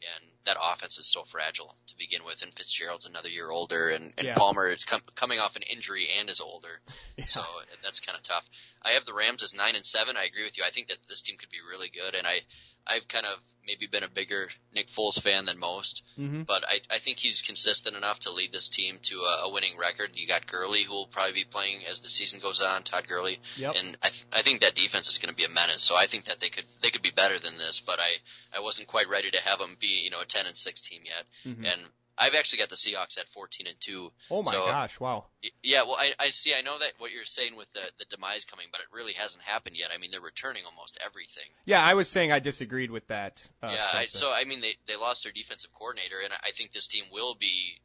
And 0.03 0.35
that 0.47 0.57
offense 0.59 0.99
is 0.99 1.07
so 1.07 1.23
fragile 1.31 1.77
to 1.87 1.95
begin 1.97 2.27
with, 2.27 2.43
and 2.43 2.53
Fitzgerald's 2.59 3.07
another 3.07 3.29
year 3.29 3.51
older, 3.51 3.89
and, 3.89 4.13
and 4.19 4.27
yeah. 4.27 4.35
Palmer 4.35 4.67
is 4.67 4.83
com- 4.83 5.07
coming 5.15 5.39
off 5.39 5.55
an 5.55 5.63
injury 5.63 6.09
and 6.19 6.29
is 6.29 6.41
older, 6.41 6.83
yeah. 7.17 7.27
so 7.27 7.41
that's 7.85 8.01
kind 8.01 8.19
of 8.19 8.25
tough. 8.25 8.43
I 8.83 8.99
have 8.99 9.07
the 9.07 9.15
Rams 9.15 9.45
as 9.45 9.55
nine 9.55 9.77
and 9.77 9.87
seven. 9.87 10.17
I 10.17 10.25
agree 10.25 10.43
with 10.43 10.59
you. 10.59 10.65
I 10.67 10.73
think 10.75 10.89
that 10.89 10.99
this 11.09 11.23
team 11.23 11.39
could 11.39 11.51
be 11.51 11.63
really 11.63 11.87
good, 11.89 12.17
and 12.19 12.27
I 12.27 12.43
I've 12.87 13.09
kind 13.09 13.27
of 13.27 13.39
maybe 13.67 13.87
been 13.91 14.03
a 14.03 14.09
bigger 14.09 14.49
Nick 14.75 14.89
Foles 14.91 15.21
fan 15.21 15.47
than 15.47 15.59
most, 15.59 16.03
mm-hmm. 16.19 16.43
but 16.43 16.65
I, 16.65 16.97
I 16.97 16.99
think 16.99 17.19
he's 17.19 17.43
consistent 17.43 17.97
enough 17.97 18.21
to 18.21 18.33
lead 18.33 18.53
this 18.53 18.69
team 18.69 18.99
to 19.03 19.15
a, 19.21 19.47
a 19.47 19.53
winning 19.53 19.79
record. 19.79 20.11
You 20.15 20.27
got 20.27 20.47
Gurley, 20.47 20.85
who 20.85 20.93
will 20.93 21.07
probably 21.07 21.35
be 21.35 21.45
playing 21.45 21.81
as 21.91 22.01
the 22.01 22.09
season 22.09 22.41
goes 22.41 22.61
on, 22.61 22.83
Todd 22.83 23.07
Gurley, 23.09 23.39
yep. 23.57 23.75
and 23.77 23.97
I, 24.03 24.09
th- 24.09 24.27
I 24.33 24.43
think 24.43 24.63
that 24.63 24.75
defense 24.75 25.09
is 25.09 25.19
going 25.19 25.31
to 25.31 25.37
be 25.37 25.45
a 25.45 25.49
menace. 25.49 25.83
So 25.83 25.95
I 25.97 26.07
think 26.07 26.25
that 26.25 26.41
they 26.41 26.49
could 26.49 26.65
they 26.83 26.91
could 26.91 27.03
be 27.03 27.13
better 27.15 27.39
than 27.39 27.59
this, 27.59 27.83
but 27.85 27.99
I 28.01 28.57
I 28.57 28.61
wasn't 28.61 28.89
quite 28.89 29.09
ready 29.09 29.31
to 29.31 29.41
have 29.41 29.59
them 29.59 29.77
be 29.81 30.03
you 30.05 30.11
know 30.11 30.21
a 30.21 30.27
ten 30.27 30.47
and 30.47 30.57
six 30.57 30.81
team 30.81 31.03
yet, 31.05 31.53
mm-hmm. 31.53 31.65
and 31.65 31.83
I've 32.23 32.35
actually 32.39 32.61
got 32.61 32.71
the 32.71 32.77
Seahawks 32.77 33.19
at 33.19 33.29
14 33.35 33.67
and 33.67 33.77
2. 33.81 34.13
Oh 34.31 34.43
my 34.43 34.53
so, 34.53 34.67
gosh, 34.67 35.01
wow. 35.01 35.25
Yeah, 35.63 35.83
well, 35.83 35.97
I, 35.97 36.13
I 36.19 36.31
see, 36.31 36.55
I 36.55 36.63
know 36.63 36.79
that 36.79 36.93
what 36.99 37.11
you're 37.11 37.25
saying 37.25 37.57
with 37.57 37.67
the, 37.73 37.83
the 37.99 38.05
demise 38.15 38.45
coming, 38.45 38.67
but 38.71 38.81
it 38.81 38.87
really 38.95 39.13
hasn't 39.15 39.43
happened 39.43 39.77
yet. 39.77 39.91
I 39.93 39.99
mean, 39.99 40.13
they're 40.13 40.21
returning 40.21 40.63
almost 40.65 40.99
everything. 41.05 41.51
Yeah, 41.65 41.83
I 41.83 41.95
was 41.95 42.09
saying 42.09 42.31
I 42.31 42.39
disagreed 42.39 42.93
with 42.93 43.09
that. 43.09 43.43
Uh, 43.61 43.75
yeah, 43.75 43.91
I, 43.93 44.07
so, 44.07 44.31
I 44.31 44.45
mean, 44.45 44.61
they, 44.61 44.77
they 44.87 44.97
lost 44.97 45.25
their 45.25 45.33
defensive 45.33 45.73
coordinator, 45.75 46.21
and 46.23 46.33
I 46.33 46.55
think 46.57 46.73
this 46.73 46.87
team 46.87 47.05
will 47.11 47.35
be 47.35 47.81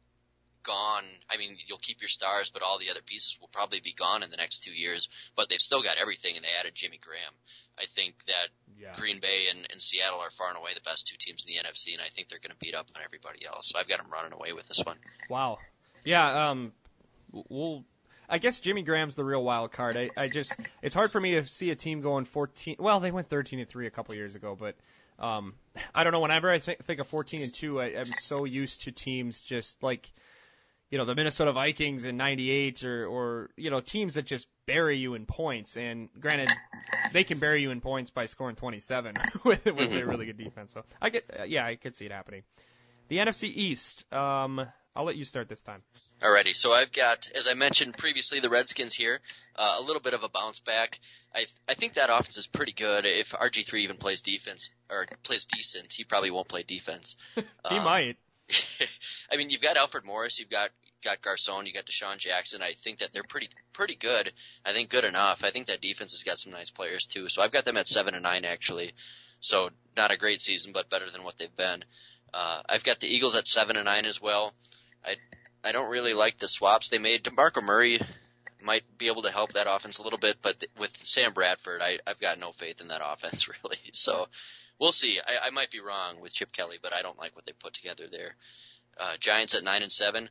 gone. 0.62 1.04
I 1.28 1.36
mean, 1.36 1.56
you'll 1.66 1.82
keep 1.82 2.00
your 2.00 2.08
stars, 2.08 2.50
but 2.52 2.62
all 2.62 2.78
the 2.78 2.90
other 2.90 3.02
pieces 3.04 3.38
will 3.40 3.50
probably 3.50 3.80
be 3.82 3.92
gone 3.92 4.22
in 4.22 4.30
the 4.30 4.36
next 4.36 4.62
two 4.62 4.72
years, 4.72 5.08
but 5.34 5.48
they've 5.48 5.58
still 5.58 5.82
got 5.82 5.98
everything, 5.98 6.36
and 6.36 6.44
they 6.44 6.54
added 6.58 6.74
Jimmy 6.76 7.00
Graham. 7.02 7.34
I 7.78 7.86
think 7.94 8.14
that 8.26 8.48
yeah. 8.80 8.94
Green 8.96 9.20
Bay 9.20 9.46
and, 9.50 9.66
and 9.70 9.80
Seattle 9.80 10.20
are 10.20 10.30
far 10.36 10.48
and 10.48 10.58
away 10.58 10.70
the 10.74 10.80
best 10.82 11.06
two 11.06 11.16
teams 11.18 11.44
in 11.46 11.54
the 11.54 11.68
NFC, 11.68 11.92
and 11.94 12.02
I 12.02 12.08
think 12.14 12.28
they're 12.28 12.38
going 12.38 12.52
to 12.52 12.58
beat 12.58 12.74
up 12.74 12.86
on 12.94 13.02
everybody 13.04 13.46
else. 13.46 13.68
So 13.68 13.78
I've 13.78 13.88
got 13.88 13.98
them 13.98 14.10
running 14.12 14.32
away 14.32 14.52
with 14.52 14.68
this 14.68 14.80
one. 14.84 14.96
Wow. 15.28 15.58
Yeah. 16.04 16.50
Um. 16.50 16.72
We'll. 17.32 17.84
I 18.30 18.38
guess 18.38 18.60
Jimmy 18.60 18.82
Graham's 18.82 19.14
the 19.14 19.24
real 19.24 19.42
wild 19.42 19.72
card. 19.72 19.96
I, 19.96 20.10
I 20.14 20.28
just 20.28 20.54
it's 20.82 20.94
hard 20.94 21.10
for 21.10 21.20
me 21.20 21.36
to 21.36 21.44
see 21.44 21.70
a 21.70 21.76
team 21.76 22.02
going 22.02 22.26
14. 22.26 22.76
Well, 22.78 23.00
they 23.00 23.10
went 23.10 23.28
13 23.28 23.58
and 23.60 23.68
three 23.68 23.86
a 23.86 23.90
couple 23.90 24.14
years 24.14 24.34
ago, 24.34 24.54
but 24.58 24.76
um, 25.18 25.54
I 25.94 26.04
don't 26.04 26.12
know. 26.12 26.20
Whenever 26.20 26.50
I 26.50 26.58
think, 26.58 26.84
think 26.84 27.00
of 27.00 27.08
14 27.08 27.42
and 27.42 27.54
two, 27.54 27.80
I, 27.80 27.86
I'm 27.98 28.06
so 28.06 28.44
used 28.44 28.82
to 28.82 28.92
teams 28.92 29.40
just 29.40 29.82
like 29.82 30.10
you 30.90 30.98
know, 30.98 31.04
the 31.04 31.14
Minnesota 31.14 31.52
Vikings 31.52 32.04
in 32.04 32.16
98 32.16 32.84
or, 32.84 33.06
or, 33.06 33.50
you 33.56 33.70
know, 33.70 33.80
teams 33.80 34.14
that 34.14 34.24
just 34.24 34.46
bury 34.66 34.98
you 34.98 35.14
in 35.14 35.26
points. 35.26 35.76
And 35.76 36.08
granted, 36.18 36.48
they 37.12 37.24
can 37.24 37.38
bury 37.38 37.62
you 37.62 37.70
in 37.70 37.80
points 37.80 38.10
by 38.10 38.24
scoring 38.26 38.56
27 38.56 39.16
with, 39.44 39.64
with 39.64 39.90
their 39.90 40.06
really 40.06 40.26
good 40.26 40.38
defense. 40.38 40.72
So 40.72 40.84
I 41.00 41.10
get, 41.10 41.24
uh, 41.38 41.44
yeah, 41.44 41.66
I 41.66 41.76
could 41.76 41.94
see 41.94 42.06
it 42.06 42.12
happening. 42.12 42.42
The 43.08 43.18
NFC 43.18 43.44
East, 43.44 44.10
um, 44.12 44.66
I'll 44.96 45.04
let 45.04 45.16
you 45.16 45.24
start 45.24 45.48
this 45.48 45.62
time. 45.62 45.82
Alrighty, 46.22 46.54
so 46.54 46.72
I've 46.72 46.92
got, 46.92 47.30
as 47.34 47.46
I 47.46 47.54
mentioned 47.54 47.96
previously, 47.96 48.40
the 48.40 48.50
Redskins 48.50 48.92
here, 48.92 49.20
uh, 49.54 49.76
a 49.78 49.82
little 49.82 50.02
bit 50.02 50.14
of 50.14 50.24
a 50.24 50.28
bounce 50.28 50.58
back. 50.58 50.98
I 51.32 51.46
I 51.68 51.74
think 51.74 51.94
that 51.94 52.10
offense 52.10 52.36
is 52.36 52.48
pretty 52.48 52.72
good. 52.72 53.04
If 53.06 53.28
RG3 53.28 53.82
even 53.82 53.98
plays 53.98 54.20
defense 54.20 54.70
or 54.90 55.06
plays 55.22 55.44
decent, 55.44 55.92
he 55.92 56.02
probably 56.02 56.32
won't 56.32 56.48
play 56.48 56.64
defense. 56.66 57.14
he 57.36 57.44
um, 57.64 57.84
might. 57.84 58.16
I 59.32 59.36
mean, 59.36 59.50
you've 59.50 59.62
got 59.62 59.76
Alfred 59.76 60.04
Morris, 60.04 60.38
you've 60.38 60.50
got 60.50 60.70
got 61.04 61.22
Garcon, 61.22 61.66
you 61.66 61.72
got 61.72 61.84
DeSean 61.86 62.18
Jackson. 62.18 62.60
I 62.62 62.72
think 62.82 62.98
that 62.98 63.10
they're 63.12 63.24
pretty 63.28 63.48
pretty 63.72 63.96
good. 63.96 64.32
I 64.64 64.72
think 64.72 64.90
good 64.90 65.04
enough. 65.04 65.40
I 65.42 65.50
think 65.50 65.68
that 65.68 65.80
defense 65.80 66.12
has 66.12 66.22
got 66.22 66.38
some 66.38 66.52
nice 66.52 66.70
players 66.70 67.06
too. 67.06 67.28
So 67.28 67.42
I've 67.42 67.52
got 67.52 67.64
them 67.64 67.76
at 67.76 67.88
seven 67.88 68.14
and 68.14 68.22
nine 68.22 68.44
actually. 68.44 68.92
So 69.40 69.70
not 69.96 70.10
a 70.10 70.16
great 70.16 70.40
season, 70.40 70.72
but 70.72 70.90
better 70.90 71.10
than 71.10 71.24
what 71.24 71.38
they've 71.38 71.56
been. 71.56 71.84
Uh, 72.34 72.62
I've 72.68 72.84
got 72.84 73.00
the 73.00 73.06
Eagles 73.06 73.34
at 73.34 73.46
seven 73.46 73.76
and 73.76 73.84
nine 73.84 74.04
as 74.04 74.20
well. 74.20 74.52
I 75.04 75.16
I 75.62 75.72
don't 75.72 75.90
really 75.90 76.14
like 76.14 76.38
the 76.38 76.48
swaps 76.48 76.88
they 76.88 76.98
made. 76.98 77.24
DeMarco 77.24 77.62
Murray 77.62 78.00
might 78.62 78.82
be 78.98 79.06
able 79.06 79.22
to 79.22 79.30
help 79.30 79.52
that 79.52 79.66
offense 79.68 79.98
a 79.98 80.02
little 80.02 80.18
bit, 80.18 80.38
but 80.42 80.56
with 80.78 80.90
Sam 81.04 81.32
Bradford, 81.32 81.80
I, 81.80 81.98
I've 82.06 82.20
got 82.20 82.38
no 82.38 82.52
faith 82.52 82.80
in 82.80 82.88
that 82.88 83.00
offense 83.04 83.46
really. 83.48 83.78
So 83.92 84.26
we'll 84.80 84.92
see. 84.92 85.18
I, 85.24 85.46
I 85.48 85.50
might 85.50 85.70
be 85.70 85.80
wrong 85.80 86.20
with 86.20 86.32
Chip 86.32 86.52
Kelly, 86.52 86.76
but 86.82 86.92
I 86.92 87.02
don't 87.02 87.18
like 87.18 87.34
what 87.36 87.46
they 87.46 87.52
put 87.52 87.74
together 87.74 88.04
there. 88.10 88.36
Uh, 88.98 89.14
Giants 89.20 89.54
at 89.54 89.62
nine 89.64 89.82
and 89.82 89.92
seven. 89.92 90.28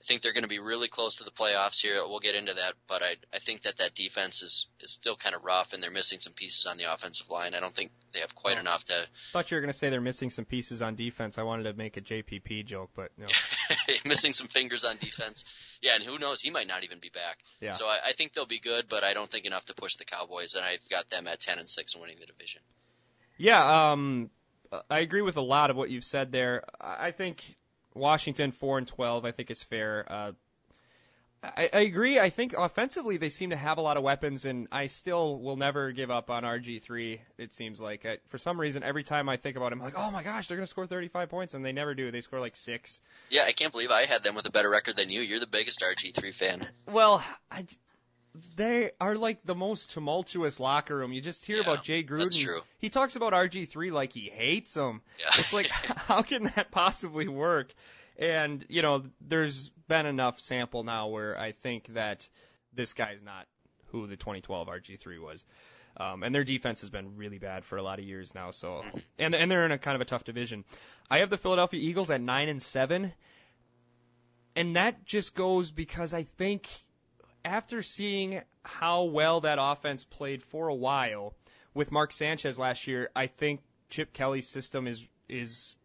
I 0.00 0.06
think 0.06 0.20
they're 0.20 0.34
going 0.34 0.42
to 0.42 0.48
be 0.48 0.58
really 0.58 0.88
close 0.88 1.16
to 1.16 1.24
the 1.24 1.30
playoffs 1.30 1.80
here. 1.80 1.94
We'll 2.06 2.20
get 2.20 2.34
into 2.34 2.52
that, 2.52 2.74
but 2.86 3.02
I 3.02 3.14
I 3.34 3.38
think 3.38 3.62
that 3.62 3.78
that 3.78 3.94
defense 3.94 4.42
is 4.42 4.66
is 4.80 4.92
still 4.92 5.16
kind 5.16 5.34
of 5.34 5.42
rough, 5.42 5.72
and 5.72 5.82
they're 5.82 5.90
missing 5.90 6.20
some 6.20 6.34
pieces 6.34 6.66
on 6.66 6.76
the 6.76 6.92
offensive 6.92 7.30
line. 7.30 7.54
I 7.54 7.60
don't 7.60 7.74
think 7.74 7.90
they 8.12 8.20
have 8.20 8.34
quite 8.34 8.58
Oh. 8.58 8.60
enough 8.60 8.84
to 8.84 9.06
Thought 9.32 9.50
you 9.50 9.56
were 9.56 9.62
going 9.62 9.72
to 9.72 9.78
say 9.78 9.88
they're 9.88 10.02
missing 10.02 10.28
some 10.28 10.44
pieces 10.44 10.82
on 10.82 10.94
defense. 10.94 11.38
I 11.38 11.42
wanted 11.42 11.62
to 11.64 11.72
make 11.72 11.96
a 11.96 12.02
JPP 12.02 12.66
joke, 12.66 12.90
but 12.94 13.12
no. 13.16 13.26
missing 14.04 14.34
some 14.34 14.48
fingers 14.48 14.84
on 14.84 14.98
defense. 14.98 15.42
Yeah, 15.80 15.94
and 15.94 16.04
who 16.04 16.18
knows? 16.18 16.42
He 16.42 16.50
might 16.50 16.66
not 16.66 16.84
even 16.84 16.98
be 17.00 17.08
back. 17.08 17.38
Yeah. 17.60 17.72
So 17.72 17.86
I, 17.86 18.10
I 18.10 18.12
think 18.12 18.34
they'll 18.34 18.46
be 18.46 18.60
good, 18.60 18.84
but 18.90 19.04
I 19.04 19.14
don't 19.14 19.30
think 19.30 19.46
enough 19.46 19.64
to 19.66 19.74
push 19.74 19.96
the 19.96 20.04
Cowboys, 20.04 20.54
and 20.54 20.64
I've 20.66 20.86
got 20.90 21.08
them 21.08 21.26
at 21.26 21.40
ten 21.40 21.58
and 21.58 21.68
six 21.70 21.94
and 21.94 22.02
winning 22.02 22.18
the 22.20 22.26
division. 22.26 22.60
Yeah, 23.36 23.90
um, 23.92 24.30
I 24.90 25.00
agree 25.00 25.22
with 25.22 25.36
a 25.36 25.42
lot 25.42 25.70
of 25.70 25.76
what 25.76 25.90
you've 25.90 26.04
said 26.04 26.32
there. 26.32 26.64
I 26.80 27.10
think 27.10 27.42
Washington 27.94 28.52
four 28.52 28.78
and 28.78 28.86
twelve. 28.86 29.24
I 29.24 29.32
think 29.32 29.50
is 29.50 29.62
fair. 29.62 30.04
Uh, 30.08 30.32
I, 31.44 31.68
I 31.72 31.80
agree. 31.80 32.18
I 32.18 32.30
think 32.30 32.54
offensively 32.56 33.18
they 33.18 33.28
seem 33.28 33.50
to 33.50 33.56
have 33.56 33.78
a 33.78 33.82
lot 33.82 33.96
of 33.96 34.02
weapons, 34.02 34.44
and 34.44 34.68
I 34.72 34.86
still 34.86 35.38
will 35.38 35.56
never 35.56 35.92
give 35.92 36.10
up 36.10 36.30
on 36.30 36.42
RG 36.42 36.82
three. 36.82 37.20
It 37.36 37.52
seems 37.52 37.80
like 37.80 38.06
I, 38.06 38.18
for 38.28 38.38
some 38.38 38.58
reason 38.58 38.82
every 38.82 39.04
time 39.04 39.28
I 39.28 39.36
think 39.36 39.56
about 39.56 39.72
him, 39.72 39.80
I'm 39.80 39.84
like, 39.84 39.94
oh 39.96 40.10
my 40.10 40.22
gosh, 40.22 40.48
they're 40.48 40.56
gonna 40.56 40.66
score 40.66 40.86
35 40.86 41.28
points, 41.28 41.54
and 41.54 41.64
they 41.64 41.72
never 41.72 41.94
do. 41.94 42.10
They 42.10 42.22
score 42.22 42.40
like 42.40 42.56
six. 42.56 43.00
Yeah, 43.30 43.44
I 43.46 43.52
can't 43.52 43.72
believe 43.72 43.90
I 43.90 44.06
had 44.06 44.22
them 44.22 44.34
with 44.34 44.46
a 44.46 44.50
better 44.50 44.70
record 44.70 44.96
than 44.96 45.10
you. 45.10 45.20
You're 45.20 45.40
the 45.40 45.46
biggest 45.46 45.82
RG3 45.82 46.34
fan. 46.34 46.68
Well, 46.90 47.22
I, 47.50 47.66
they 48.56 48.90
are 49.00 49.14
like 49.14 49.44
the 49.44 49.54
most 49.54 49.92
tumultuous 49.92 50.58
locker 50.58 50.96
room. 50.96 51.12
You 51.12 51.20
just 51.20 51.44
hear 51.44 51.56
Yeah, 51.56 51.62
about 51.62 51.84
Jay 51.84 52.02
Gruden. 52.02 52.60
He 52.78 52.90
talks 52.90 53.16
about 53.16 53.32
RG3 53.32 53.92
like 53.92 54.12
he 54.12 54.28
hates 54.28 54.76
him. 54.76 55.02
Yeah. 55.20 55.38
It's 55.38 55.52
like, 55.52 55.68
how 55.70 56.22
can 56.22 56.44
that 56.44 56.70
possibly 56.70 57.28
work? 57.28 57.72
And, 58.18 58.64
you 58.68 58.82
know, 58.82 59.04
there's 59.20 59.68
been 59.88 60.06
enough 60.06 60.40
sample 60.40 60.84
now 60.84 61.08
where 61.08 61.38
I 61.38 61.52
think 61.52 61.94
that 61.94 62.28
this 62.72 62.94
guy's 62.94 63.22
not 63.24 63.46
who 63.86 64.06
the 64.06 64.16
2012 64.16 64.66
RG3 64.66 65.20
was. 65.20 65.44
Um, 65.96 66.24
and 66.24 66.34
their 66.34 66.42
defense 66.42 66.80
has 66.80 66.90
been 66.90 67.16
really 67.16 67.38
bad 67.38 67.64
for 67.64 67.76
a 67.76 67.82
lot 67.82 68.00
of 68.00 68.04
years 68.04 68.34
now. 68.34 68.50
So, 68.50 68.84
and 69.16 69.32
and 69.32 69.48
they're 69.48 69.64
in 69.64 69.70
a 69.70 69.78
kind 69.78 69.94
of 69.94 70.00
a 70.00 70.04
tough 70.04 70.24
division. 70.24 70.64
I 71.08 71.18
have 71.18 71.30
the 71.30 71.36
Philadelphia 71.36 71.80
Eagles 71.80 72.10
at 72.10 72.20
nine 72.20 72.48
and 72.48 72.60
seven, 72.60 73.12
and 74.56 74.74
that 74.74 75.04
just 75.04 75.36
goes 75.36 75.70
because 75.70 76.12
I 76.12 76.24
think 76.24 76.68
after 77.44 77.82
seeing 77.82 78.40
how 78.62 79.04
well 79.04 79.40
that 79.42 79.58
offense 79.60 80.04
played 80.04 80.42
for 80.42 80.68
a 80.68 80.74
while 80.74 81.34
with 81.74 81.92
Mark 81.92 82.12
Sanchez 82.12 82.58
last 82.58 82.86
year, 82.86 83.10
I 83.14 83.26
think 83.26 83.60
Chip 83.90 84.12
Kelly's 84.12 84.48
system 84.48 84.86
is 84.86 85.08
is 85.28 85.76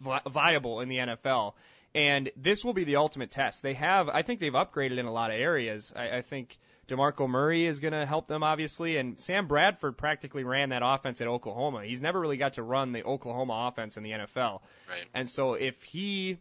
vi- 0.00 0.22
viable 0.28 0.80
in 0.80 0.88
the 0.88 0.98
NFL. 0.98 1.54
And 1.94 2.30
this 2.36 2.64
will 2.64 2.72
be 2.72 2.84
the 2.84 2.96
ultimate 2.96 3.30
test. 3.30 3.62
They 3.62 3.74
have, 3.74 4.08
I 4.08 4.22
think 4.22 4.38
they've 4.38 4.52
upgraded 4.52 4.98
in 4.98 5.06
a 5.06 5.12
lot 5.12 5.32
of 5.32 5.40
areas. 5.40 5.92
I, 5.94 6.18
I 6.18 6.22
think 6.22 6.56
DeMarco 6.88 7.28
Murray 7.28 7.66
is 7.66 7.80
going 7.80 7.92
to 7.92 8.06
help 8.06 8.28
them, 8.28 8.44
obviously, 8.44 8.96
and 8.96 9.18
Sam 9.18 9.48
Bradford 9.48 9.96
practically 9.96 10.44
ran 10.44 10.68
that 10.68 10.82
offense 10.84 11.20
at 11.20 11.26
Oklahoma. 11.26 11.84
He's 11.84 12.00
never 12.00 12.20
really 12.20 12.36
got 12.36 12.54
to 12.54 12.62
run 12.62 12.92
the 12.92 13.02
Oklahoma 13.02 13.68
offense 13.68 13.96
in 13.96 14.04
the 14.04 14.10
NFL. 14.10 14.60
Right. 14.88 15.06
And 15.14 15.28
so 15.28 15.54
if 15.54 15.82
he 15.82 16.38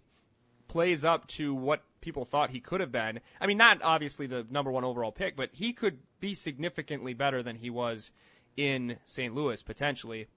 plays 0.70 1.04
up 1.04 1.28
to 1.28 1.54
what 1.54 1.84
people 2.00 2.24
thought 2.24 2.50
he 2.50 2.62
could 2.62 2.80
have 2.80 2.92
been, 2.92 3.20
I 3.42 3.48
mean, 3.48 3.58
not 3.58 3.82
obviously 3.84 4.28
the 4.28 4.48
number 4.50 4.72
one 4.72 4.86
overall 4.86 5.12
pick, 5.12 5.36
but 5.36 5.50
he 5.52 5.74
could 5.74 6.00
be 6.22 6.34
significantly 6.34 7.14
better 7.14 7.44
than 7.44 7.58
he 7.58 7.70
was 7.70 8.12
in 8.56 8.98
St. 9.06 9.36
Louis 9.36 9.62
potentially. 9.62 10.28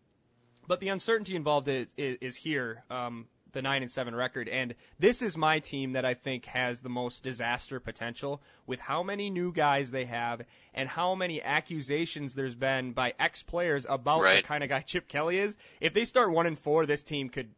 But 0.66 0.80
the 0.80 0.88
uncertainty 0.88 1.36
involved 1.36 1.68
is, 1.68 1.86
is 1.96 2.36
here, 2.36 2.84
um, 2.90 3.26
the 3.52 3.62
nine 3.62 3.82
and 3.82 3.90
seven 3.90 4.14
record, 4.14 4.48
and 4.48 4.74
this 4.98 5.20
is 5.20 5.36
my 5.36 5.58
team 5.58 5.92
that 5.92 6.06
I 6.06 6.14
think 6.14 6.46
has 6.46 6.80
the 6.80 6.88
most 6.88 7.22
disaster 7.22 7.80
potential 7.80 8.40
with 8.66 8.80
how 8.80 9.02
many 9.02 9.28
new 9.28 9.52
guys 9.52 9.90
they 9.90 10.06
have 10.06 10.40
and 10.72 10.88
how 10.88 11.14
many 11.14 11.42
accusations 11.42 12.34
there's 12.34 12.54
been 12.54 12.92
by 12.92 13.12
ex 13.20 13.42
players 13.42 13.84
about 13.86 14.22
the 14.22 14.42
kind 14.42 14.64
of 14.64 14.70
guy 14.70 14.80
Chip 14.86 15.06
Kelly 15.06 15.38
is. 15.38 15.56
If 15.80 15.92
they 15.92 16.04
start 16.04 16.32
one 16.32 16.46
and 16.46 16.58
four, 16.58 16.86
this 16.86 17.02
team 17.02 17.28
could 17.28 17.50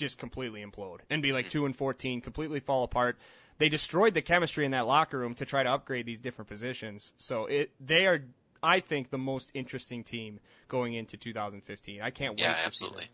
just 0.00 0.18
completely 0.18 0.64
implode 0.64 0.98
and 1.08 1.22
be 1.22 1.32
like 1.32 1.50
two 1.50 1.66
and 1.66 1.76
fourteen, 1.76 2.20
completely 2.20 2.60
fall 2.60 2.82
apart. 2.84 3.18
They 3.58 3.68
destroyed 3.68 4.14
the 4.14 4.22
chemistry 4.22 4.64
in 4.64 4.72
that 4.72 4.86
locker 4.86 5.18
room 5.18 5.34
to 5.36 5.44
try 5.44 5.62
to 5.62 5.70
upgrade 5.70 6.06
these 6.06 6.18
different 6.18 6.48
positions. 6.48 7.12
So 7.18 7.46
it 7.46 7.70
they 7.78 8.06
are 8.06 8.24
I 8.62 8.80
think 8.80 9.10
the 9.10 9.18
most 9.18 9.50
interesting 9.54 10.02
team 10.04 10.40
going 10.68 10.94
into 10.94 11.16
2015. 11.16 12.02
I 12.02 12.10
can't 12.10 12.32
wait 12.32 12.40
Yeah, 12.40 12.54
to 12.54 12.64
absolutely. 12.66 13.08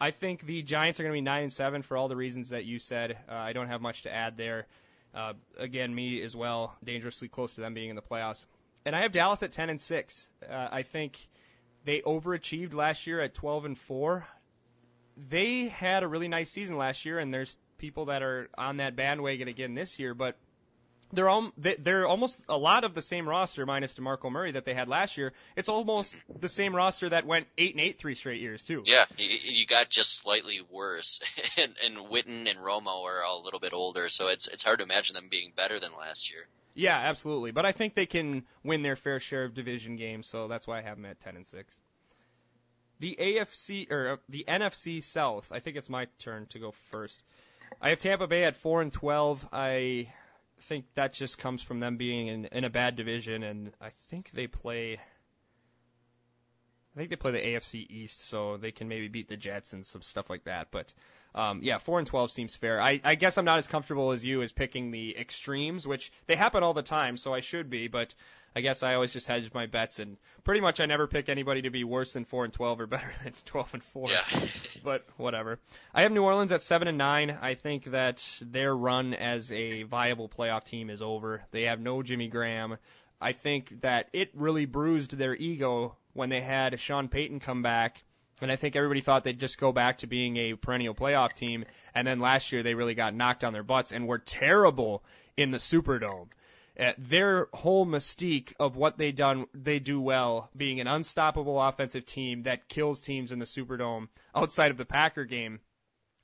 I 0.00 0.10
think 0.10 0.44
the 0.44 0.62
Giants 0.62 1.00
are 1.00 1.02
going 1.02 1.12
to 1.12 1.16
be 1.16 1.20
nine 1.22 1.42
and 1.44 1.52
seven 1.52 1.82
for 1.82 1.96
all 1.96 2.08
the 2.08 2.16
reasons 2.16 2.50
that 2.50 2.64
you 2.64 2.78
said. 2.78 3.16
Uh, 3.28 3.34
I 3.34 3.52
don't 3.52 3.68
have 3.68 3.80
much 3.80 4.02
to 4.02 4.12
add 4.12 4.36
there. 4.36 4.66
Uh, 5.14 5.34
again, 5.58 5.94
me 5.94 6.20
as 6.22 6.34
well, 6.34 6.74
dangerously 6.82 7.28
close 7.28 7.54
to 7.54 7.60
them 7.60 7.74
being 7.74 7.90
in 7.90 7.96
the 7.96 8.02
playoffs. 8.02 8.44
And 8.84 8.94
I 8.96 9.02
have 9.02 9.12
Dallas 9.12 9.42
at 9.42 9.52
ten 9.52 9.70
and 9.70 9.80
six. 9.80 10.28
Uh, 10.42 10.68
I 10.70 10.82
think 10.82 11.16
they 11.84 12.00
overachieved 12.00 12.74
last 12.74 13.06
year 13.06 13.20
at 13.20 13.34
12 13.34 13.64
and 13.66 13.78
four. 13.78 14.26
They 15.16 15.68
had 15.68 16.02
a 16.02 16.08
really 16.08 16.28
nice 16.28 16.50
season 16.50 16.76
last 16.76 17.04
year, 17.04 17.18
and 17.18 17.32
there's 17.32 17.56
people 17.78 18.06
that 18.06 18.22
are 18.22 18.48
on 18.56 18.78
that 18.78 18.96
bandwagon 18.96 19.48
again 19.48 19.74
this 19.74 19.98
year, 19.98 20.14
but 20.14 20.36
they're 21.12 21.28
al- 21.28 21.52
they- 21.56 21.76
they're 21.76 22.06
almost 22.06 22.40
a 22.48 22.56
lot 22.56 22.82
of 22.82 22.94
the 22.94 23.02
same 23.02 23.28
roster 23.28 23.64
minus 23.66 23.94
DeMarco 23.94 24.30
Murray 24.32 24.52
that 24.52 24.64
they 24.64 24.74
had 24.74 24.88
last 24.88 25.16
year. 25.16 25.32
It's 25.54 25.68
almost 25.68 26.18
the 26.40 26.48
same 26.48 26.74
roster 26.74 27.08
that 27.10 27.24
went 27.26 27.46
eight 27.56 27.72
and 27.72 27.80
eight 27.80 27.98
three 27.98 28.14
straight 28.16 28.40
years 28.40 28.64
too. 28.64 28.82
Yeah, 28.86 29.04
you, 29.16 29.66
got 29.66 29.90
just 29.90 30.16
slightly 30.16 30.60
worse, 30.70 31.20
and 31.56 31.76
and 31.84 31.96
Witten 32.10 32.50
and 32.50 32.58
Romo 32.58 33.04
are 33.04 33.22
all 33.22 33.42
a 33.42 33.44
little 33.44 33.60
bit 33.60 33.72
older, 33.72 34.08
so 34.08 34.28
it's 34.28 34.48
it's 34.48 34.64
hard 34.64 34.80
to 34.80 34.84
imagine 34.84 35.14
them 35.14 35.28
being 35.30 35.52
better 35.54 35.78
than 35.78 35.92
last 35.96 36.30
year. 36.30 36.46
Yeah, 36.74 36.98
absolutely. 36.98 37.52
But 37.52 37.64
I 37.66 37.70
think 37.70 37.94
they 37.94 38.06
can 38.06 38.44
win 38.64 38.82
their 38.82 38.96
fair 38.96 39.20
share 39.20 39.44
of 39.44 39.54
division 39.54 39.94
games, 39.96 40.26
so 40.26 40.48
that's 40.48 40.66
why 40.66 40.78
I 40.78 40.82
have 40.82 40.96
them 40.96 41.06
at 41.06 41.20
10 41.20 41.36
and 41.36 41.46
6. 41.46 41.80
The 43.04 43.18
AFC 43.20 43.92
or 43.92 44.12
uh, 44.12 44.16
the 44.30 44.46
NFC 44.48 45.02
South, 45.02 45.52
I 45.52 45.60
think 45.60 45.76
it's 45.76 45.90
my 45.90 46.06
turn 46.20 46.46
to 46.46 46.58
go 46.58 46.70
first. 46.90 47.22
I 47.78 47.90
have 47.90 47.98
Tampa 47.98 48.26
Bay 48.26 48.44
at 48.44 48.56
4 48.56 48.80
and 48.80 48.90
12. 48.90 49.46
I 49.52 50.08
think 50.60 50.86
that 50.94 51.12
just 51.12 51.38
comes 51.38 51.60
from 51.60 51.80
them 51.80 51.98
being 51.98 52.28
in, 52.28 52.46
in 52.46 52.64
a 52.64 52.70
bad 52.70 52.96
division 52.96 53.42
and 53.42 53.72
I 53.78 53.90
think 54.08 54.30
they 54.30 54.46
play 54.46 54.94
I 56.94 56.98
think 56.98 57.10
they 57.10 57.16
play 57.16 57.32
the 57.32 57.38
AFC 57.40 57.90
East, 57.90 58.22
so 58.24 58.56
they 58.56 58.70
can 58.70 58.88
maybe 58.88 59.08
beat 59.08 59.28
the 59.28 59.36
Jets 59.36 59.74
and 59.74 59.84
some 59.84 60.00
stuff 60.00 60.30
like 60.30 60.44
that. 60.44 60.68
But 60.70 60.94
um, 61.34 61.60
yeah, 61.62 61.78
four 61.78 61.98
and 61.98 62.06
twelve 62.06 62.30
seems 62.30 62.54
fair. 62.54 62.80
I, 62.80 63.00
I 63.02 63.16
guess 63.16 63.36
I'm 63.36 63.44
not 63.44 63.58
as 63.58 63.66
comfortable 63.66 64.12
as 64.12 64.24
you 64.24 64.42
as 64.42 64.52
picking 64.52 64.92
the 64.92 65.18
extremes, 65.18 65.86
which 65.88 66.12
they 66.26 66.36
happen 66.36 66.62
all 66.62 66.72
the 66.72 66.82
time, 66.82 67.16
so 67.16 67.34
I 67.34 67.40
should 67.40 67.68
be. 67.68 67.88
But 67.88 68.14
I 68.56 68.60
guess 68.60 68.82
I 68.82 68.94
always 68.94 69.12
just 69.12 69.26
hedge 69.26 69.50
my 69.52 69.66
bets, 69.66 69.98
and 69.98 70.16
pretty 70.44 70.60
much 70.60 70.80
I 70.80 70.86
never 70.86 71.06
pick 71.06 71.28
anybody 71.28 71.62
to 71.62 71.70
be 71.70 71.82
worse 71.82 72.12
than 72.12 72.24
four 72.24 72.44
and 72.44 72.52
twelve 72.52 72.80
or 72.80 72.86
better 72.88 73.12
than 73.22 73.32
twelve 73.46 73.72
and 73.72 73.82
four. 73.82 74.10
Yeah. 74.10 74.24
But 74.84 75.06
whatever. 75.16 75.58
I 75.94 76.02
have 76.02 76.12
New 76.12 76.22
Orleans 76.22 76.52
at 76.52 76.62
seven 76.62 76.88
and 76.88 76.98
nine. 76.98 77.38
I 77.40 77.54
think 77.54 77.84
that 77.84 78.22
their 78.42 78.76
run 78.76 79.14
as 79.14 79.50
a 79.50 79.84
viable 79.84 80.28
playoff 80.28 80.64
team 80.64 80.90
is 80.90 81.00
over. 81.00 81.42
They 81.52 81.62
have 81.62 81.80
no 81.80 82.02
Jimmy 82.02 82.28
Graham. 82.28 82.76
I 83.18 83.32
think 83.32 83.80
that 83.80 84.08
it 84.12 84.28
really 84.34 84.66
bruised 84.66 85.16
their 85.16 85.34
ego 85.34 85.96
when 86.12 86.28
they 86.28 86.42
had 86.42 86.78
Sean 86.78 87.08
Payton 87.08 87.40
come 87.40 87.62
back. 87.62 88.02
And 88.42 88.52
I 88.52 88.56
think 88.56 88.76
everybody 88.76 89.00
thought 89.00 89.24
they'd 89.24 89.40
just 89.40 89.58
go 89.58 89.72
back 89.72 89.98
to 89.98 90.06
being 90.06 90.36
a 90.36 90.54
perennial 90.54 90.94
playoff 90.94 91.32
team. 91.32 91.64
And 91.94 92.06
then 92.06 92.20
last 92.20 92.52
year 92.52 92.62
they 92.62 92.74
really 92.74 92.94
got 92.94 93.14
knocked 93.14 93.42
on 93.42 93.54
their 93.54 93.62
butts 93.62 93.92
and 93.92 94.06
were 94.06 94.18
terrible 94.18 95.02
in 95.36 95.48
the 95.48 95.56
Superdome. 95.58 96.28
Uh, 96.78 96.92
their 96.98 97.46
whole 97.52 97.86
mystique 97.86 98.52
of 98.58 98.76
what 98.76 98.98
they 98.98 99.12
done, 99.12 99.46
they 99.54 99.78
do 99.78 100.00
well, 100.00 100.50
being 100.56 100.80
an 100.80 100.88
unstoppable 100.88 101.60
offensive 101.60 102.04
team 102.04 102.42
that 102.44 102.68
kills 102.68 103.00
teams 103.00 103.30
in 103.30 103.38
the 103.38 103.44
Superdome 103.44 104.08
outside 104.34 104.72
of 104.72 104.76
the 104.76 104.84
Packer 104.84 105.24
game, 105.24 105.60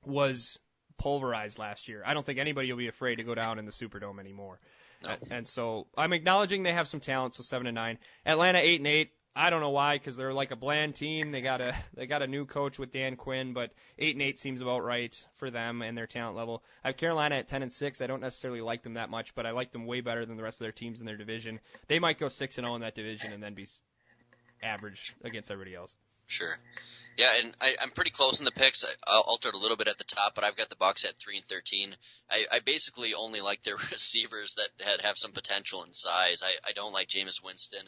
was 0.05 0.59
pulverized 0.99 1.59
last 1.59 1.89
year. 1.89 2.03
I 2.05 2.15
don't 2.15 2.27
think 2.27 2.39
anybody 2.39 2.71
will 2.73 2.79
be 2.79 2.89
afraid 2.89 3.17
to 3.17 3.23
go 3.23 3.35
down 3.35 3.59
in 3.59 3.65
the 3.65 3.71
Superdome 3.71 4.19
anymore. 4.19 4.59
No. 5.03 5.17
And 5.31 5.49
so 5.49 5.87
I'm 5.97 6.13
acknowledging 6.13 6.63
they 6.63 6.73
have 6.73 6.89
some 6.89 7.01
talent. 7.01 7.35
So 7.35 7.43
seven 7.43 7.67
and 7.67 7.75
nine. 7.75 7.99
Atlanta 8.27 8.59
eight 8.59 8.81
and 8.81 8.87
eight. 8.87 9.13
I 9.35 9.51
don't 9.51 9.61
know 9.61 9.71
why, 9.71 9.97
because 9.97 10.17
they're 10.17 10.33
like 10.33 10.51
a 10.51 10.57
bland 10.57 10.97
team. 10.97 11.31
They 11.31 11.41
got 11.41 11.61
a 11.61 11.75
they 11.95 12.07
got 12.07 12.23
a 12.23 12.27
new 12.27 12.47
coach 12.47 12.79
with 12.79 12.93
Dan 12.93 13.17
Quinn, 13.17 13.53
but 13.53 13.71
eight 13.99 14.17
and 14.17 14.23
eight 14.23 14.39
seems 14.41 14.61
about 14.61 14.81
right 14.81 15.15
for 15.37 15.51
them 15.51 15.83
and 15.83 15.97
their 15.97 16.09
talent 16.09 16.37
level. 16.37 16.65
I 16.85 16.89
have 16.89 16.97
Carolina 16.97 17.37
at 17.37 17.49
ten 17.49 17.63
and 17.63 17.73
six. 17.73 18.01
I 18.01 18.07
don't 18.07 18.21
necessarily 18.21 18.61
like 18.61 18.83
them 18.83 18.95
that 18.95 19.09
much, 19.09 19.35
but 19.35 19.47
I 19.47 19.53
like 19.53 19.73
them 19.73 19.87
way 19.87 20.01
better 20.01 20.27
than 20.27 20.37
the 20.37 20.43
rest 20.43 20.61
of 20.61 20.65
their 20.65 20.73
teams 20.73 20.99
in 21.01 21.07
their 21.07 21.17
division. 21.17 21.61
They 21.87 22.01
might 22.01 22.19
go 22.19 22.29
six 22.29 22.59
and 22.59 22.65
zero 22.65 22.75
in 22.75 22.81
that 22.81 22.97
division 22.97 23.33
and 23.33 23.43
then 23.43 23.55
be 23.55 23.67
average 24.63 25.15
against 25.23 25.51
everybody 25.51 25.77
else. 25.77 25.97
Sure. 26.27 26.59
Yeah, 27.17 27.39
and 27.43 27.57
I, 27.61 27.75
I'm 27.81 27.91
pretty 27.91 28.13
close 28.13 28.39
in 28.39 28.45
the 28.45 28.53
picks. 28.53 28.85
I, 28.85 28.89
I'll 29.07 29.23
alter 29.23 29.49
it 29.49 29.55
a 29.55 29.59
little 29.59 29.77
bit 29.77 29.89
at 29.89 29.99
the 29.99 30.05
top, 30.05 30.35
but 30.35 30.45
I've 30.45 30.57
got 30.57 30.71
the 30.71 30.77
Bucs 30.77 31.05
at 31.05 31.19
three 31.19 31.37
and 31.37 31.47
thirteen. 31.47 31.97
I, 32.31 32.57
I 32.57 32.61
basically 32.65 33.15
only 33.15 33.41
like 33.41 33.63
their 33.63 33.77
receivers 33.93 34.55
that 34.57 34.85
had 34.85 35.01
have 35.03 35.19
some 35.19 35.33
potential 35.33 35.83
and 35.83 35.95
size. 35.95 36.43
I, 36.43 36.69
I 36.69 36.73
don't 36.73 36.93
like 36.93 37.09
Jameis 37.09 37.45
Winston, 37.45 37.87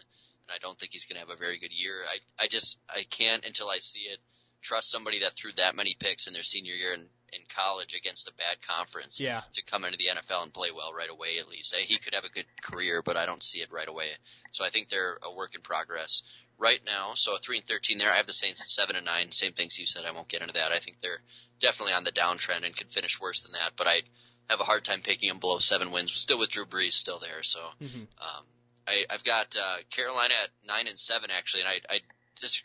I 0.54 0.58
don't 0.60 0.78
think 0.78 0.92
he's 0.92 1.04
going 1.06 1.16
to 1.16 1.20
have 1.26 1.30
a 1.34 1.40
very 1.40 1.58
good 1.58 1.72
year. 1.72 2.02
I 2.08 2.44
I 2.44 2.48
just 2.48 2.76
I 2.88 3.04
can't 3.10 3.44
until 3.44 3.68
I 3.70 3.78
see 3.78 4.00
it 4.00 4.18
trust 4.62 4.90
somebody 4.90 5.20
that 5.20 5.32
threw 5.34 5.50
that 5.56 5.74
many 5.74 5.96
picks 5.98 6.26
in 6.28 6.32
their 6.34 6.44
senior 6.44 6.74
year 6.74 6.92
and 6.92 7.08
in 7.32 7.40
college 7.56 7.94
against 7.98 8.28
a 8.28 8.32
bad 8.34 8.58
conference 8.68 9.18
Yeah. 9.18 9.40
to 9.54 9.62
come 9.64 9.84
into 9.84 9.96
the 9.98 10.06
NFL 10.08 10.42
and 10.44 10.52
play 10.54 10.68
well 10.70 10.92
right 10.92 11.08
away. 11.10 11.38
At 11.40 11.48
least 11.48 11.74
he 11.74 11.98
could 11.98 12.14
have 12.14 12.24
a 12.24 12.28
good 12.28 12.44
career, 12.62 13.02
but 13.02 13.16
I 13.16 13.24
don't 13.26 13.42
see 13.42 13.58
it 13.58 13.72
right 13.72 13.88
away. 13.88 14.10
So 14.52 14.64
I 14.64 14.70
think 14.70 14.88
they're 14.88 15.18
a 15.22 15.34
work 15.34 15.54
in 15.56 15.62
progress 15.62 16.22
right 16.58 16.78
now. 16.84 17.12
So 17.14 17.38
three 17.42 17.58
and 17.58 17.66
thirteen 17.66 17.98
there. 17.98 18.12
I 18.12 18.18
have 18.18 18.26
the 18.26 18.32
Saints 18.34 18.60
at 18.60 18.68
seven 18.68 18.94
and 18.96 19.06
nine. 19.06 19.32
Same 19.32 19.52
things 19.54 19.78
you 19.78 19.86
said. 19.86 20.04
I 20.04 20.12
won't 20.12 20.28
get 20.28 20.42
into 20.42 20.52
that. 20.54 20.70
I 20.72 20.78
think 20.78 20.98
they're 21.00 21.22
definitely 21.60 21.94
on 21.94 22.04
the 22.04 22.12
downtrend 22.12 22.64
and 22.64 22.76
could 22.76 22.90
finish 22.90 23.18
worse 23.20 23.40
than 23.40 23.52
that. 23.52 23.72
But 23.76 23.86
I 23.88 24.02
have 24.50 24.60
a 24.60 24.64
hard 24.64 24.84
time 24.84 25.00
picking 25.02 25.28
them 25.28 25.38
below 25.40 25.58
seven 25.58 25.90
wins. 25.90 26.12
Still 26.12 26.38
with 26.38 26.50
Drew 26.50 26.66
Brees 26.66 26.92
still 26.92 27.18
there. 27.18 27.42
So 27.42 27.60
Mhm. 27.80 28.06
um, 28.18 28.44
I, 28.86 29.04
I've 29.10 29.24
got 29.24 29.54
uh, 29.56 29.76
Carolina 29.94 30.34
at 30.42 30.50
nine 30.66 30.86
and 30.86 30.98
seven 30.98 31.30
actually, 31.30 31.62
and 31.62 31.68
I, 31.68 31.94
I 31.94 31.98
just 32.40 32.62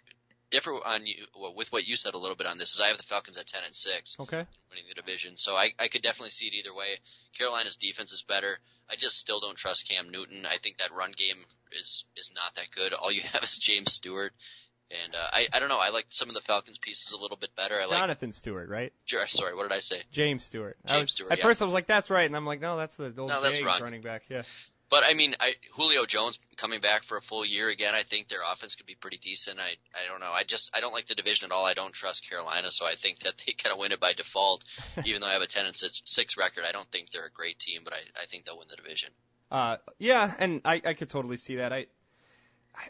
differ 0.52 0.72
on 0.72 1.06
you 1.06 1.26
well, 1.40 1.54
with 1.56 1.72
what 1.72 1.86
you 1.86 1.96
said 1.96 2.14
a 2.14 2.18
little 2.18 2.36
bit 2.36 2.48
on 2.48 2.58
this. 2.58 2.74
Is 2.74 2.82
I 2.82 2.88
have 2.90 2.98
the 2.98 3.04
Falcons 3.04 3.38
at 3.38 3.48
ten 3.48 3.62
and 3.66 3.76
six 3.76 4.16
Okay. 4.20 4.46
winning 4.70 4.86
the 4.88 4.96
division. 4.96 5.36
So 5.36 5.56
I, 5.56 5.70
I 5.80 5.88
could 5.88 6.02
definitely 6.02 6.32
see 6.32 6.48
it 6.48 6.54
either 6.54 6.74
way. 6.74 7.00
Carolina's 7.38 7.76
defense 7.78 8.12
is 8.12 8.24
better. 8.28 8.60
I 8.90 8.96
just 8.96 9.18
still 9.18 9.40
don't 9.40 9.58
trust 9.58 9.88
Cam 9.90 10.10
Newton. 10.12 10.46
I 10.46 10.58
think 10.62 10.78
that 10.78 10.94
run 10.96 11.12
game 11.18 11.44
is 11.72 12.06
is 12.16 12.32
not 12.34 12.56
that 12.56 12.68
good. 12.76 12.94
All 12.94 13.12
you 13.12 13.22
have 13.34 13.44
is 13.44 13.58
James 13.58 13.94
Stewart. 13.94 14.34
And 14.90 15.16
uh, 15.16 15.28
I 15.34 15.48
I 15.52 15.60
don't 15.60 15.68
know. 15.68 15.80
I 15.80 15.90
like 15.90 16.06
some 16.10 16.30
of 16.30 16.36
the 16.36 16.42
Falcons 16.42 16.78
pieces 16.82 17.12
a 17.12 17.22
little 17.22 17.36
bit 17.36 17.50
better. 17.58 17.76
I 17.76 17.86
like 17.86 18.00
Jonathan 18.00 18.32
Stewart, 18.32 18.70
right? 18.70 18.94
sorry, 19.28 19.54
what 19.54 19.64
did 19.68 19.76
I 19.76 19.80
say? 19.80 20.02
James 20.14 20.46
Stewart. 20.46 20.78
I 20.86 20.94
James 20.94 21.02
was, 21.02 21.12
Stewart, 21.12 21.32
At 21.34 21.40
yeah. 21.40 21.44
first 21.44 21.62
I 21.62 21.66
was 21.66 21.74
like, 21.74 21.88
that's 21.88 22.10
right, 22.10 22.26
and 22.26 22.36
I'm 22.36 22.46
like, 22.46 22.62
no, 22.62 22.78
that's 22.78 22.96
the 22.96 23.14
old 23.18 23.30
No, 23.30 23.42
Jags 23.42 23.82
running 23.82 24.00
back. 24.02 24.24
Yeah. 24.30 24.44
But 24.90 25.04
I 25.04 25.14
mean, 25.14 25.36
I, 25.40 25.54
Julio 25.76 26.06
Jones 26.06 26.40
coming 26.56 26.80
back 26.80 27.04
for 27.04 27.18
a 27.18 27.22
full 27.22 27.46
year 27.46 27.70
again. 27.70 27.94
I 27.94 28.04
think 28.04 28.30
their 28.30 28.40
offense 28.42 28.76
could 28.76 28.86
be 28.86 28.96
pretty 28.96 29.18
decent. 29.18 29.60
I 29.60 29.76
I 29.94 30.10
don't 30.10 30.22
know. 30.22 30.32
I 30.32 30.44
just 30.48 30.72
I 30.74 30.80
don't 30.80 30.94
like 30.94 31.08
the 31.08 31.16
division 31.16 31.46
at 31.46 31.52
all. 31.52 31.66
I 31.66 31.74
don't 31.74 31.94
trust 31.94 32.28
Carolina, 32.30 32.72
so 32.72 32.86
I 32.86 32.96
think 32.96 33.20
that 33.20 33.34
they 33.46 33.54
kind 33.64 33.74
of 33.74 33.80
win 33.80 33.92
it 33.92 34.00
by 34.00 34.14
default. 34.14 34.64
even 35.06 35.22
though 35.22 35.28
I 35.28 35.34
have 35.34 35.42
a 35.42 35.48
ten 35.48 35.66
and 35.66 35.76
six, 35.76 36.02
six 36.06 36.38
record, 36.38 36.64
I 36.68 36.72
don't 36.72 36.90
think 36.90 37.10
they're 37.12 37.26
a 37.26 37.32
great 37.32 37.60
team, 37.60 37.82
but 37.84 37.94
I 37.94 37.98
I 38.22 38.26
think 38.32 38.46
they'll 38.46 38.58
win 38.58 38.68
the 38.70 38.78
division. 38.78 39.10
Uh, 39.52 39.78
yeah, 39.98 40.34
and 40.40 40.62
I, 40.66 40.82
I 40.86 40.94
could 40.94 41.10
totally 41.10 41.38
see 41.38 41.56
that. 41.58 41.72
I, 41.72 41.88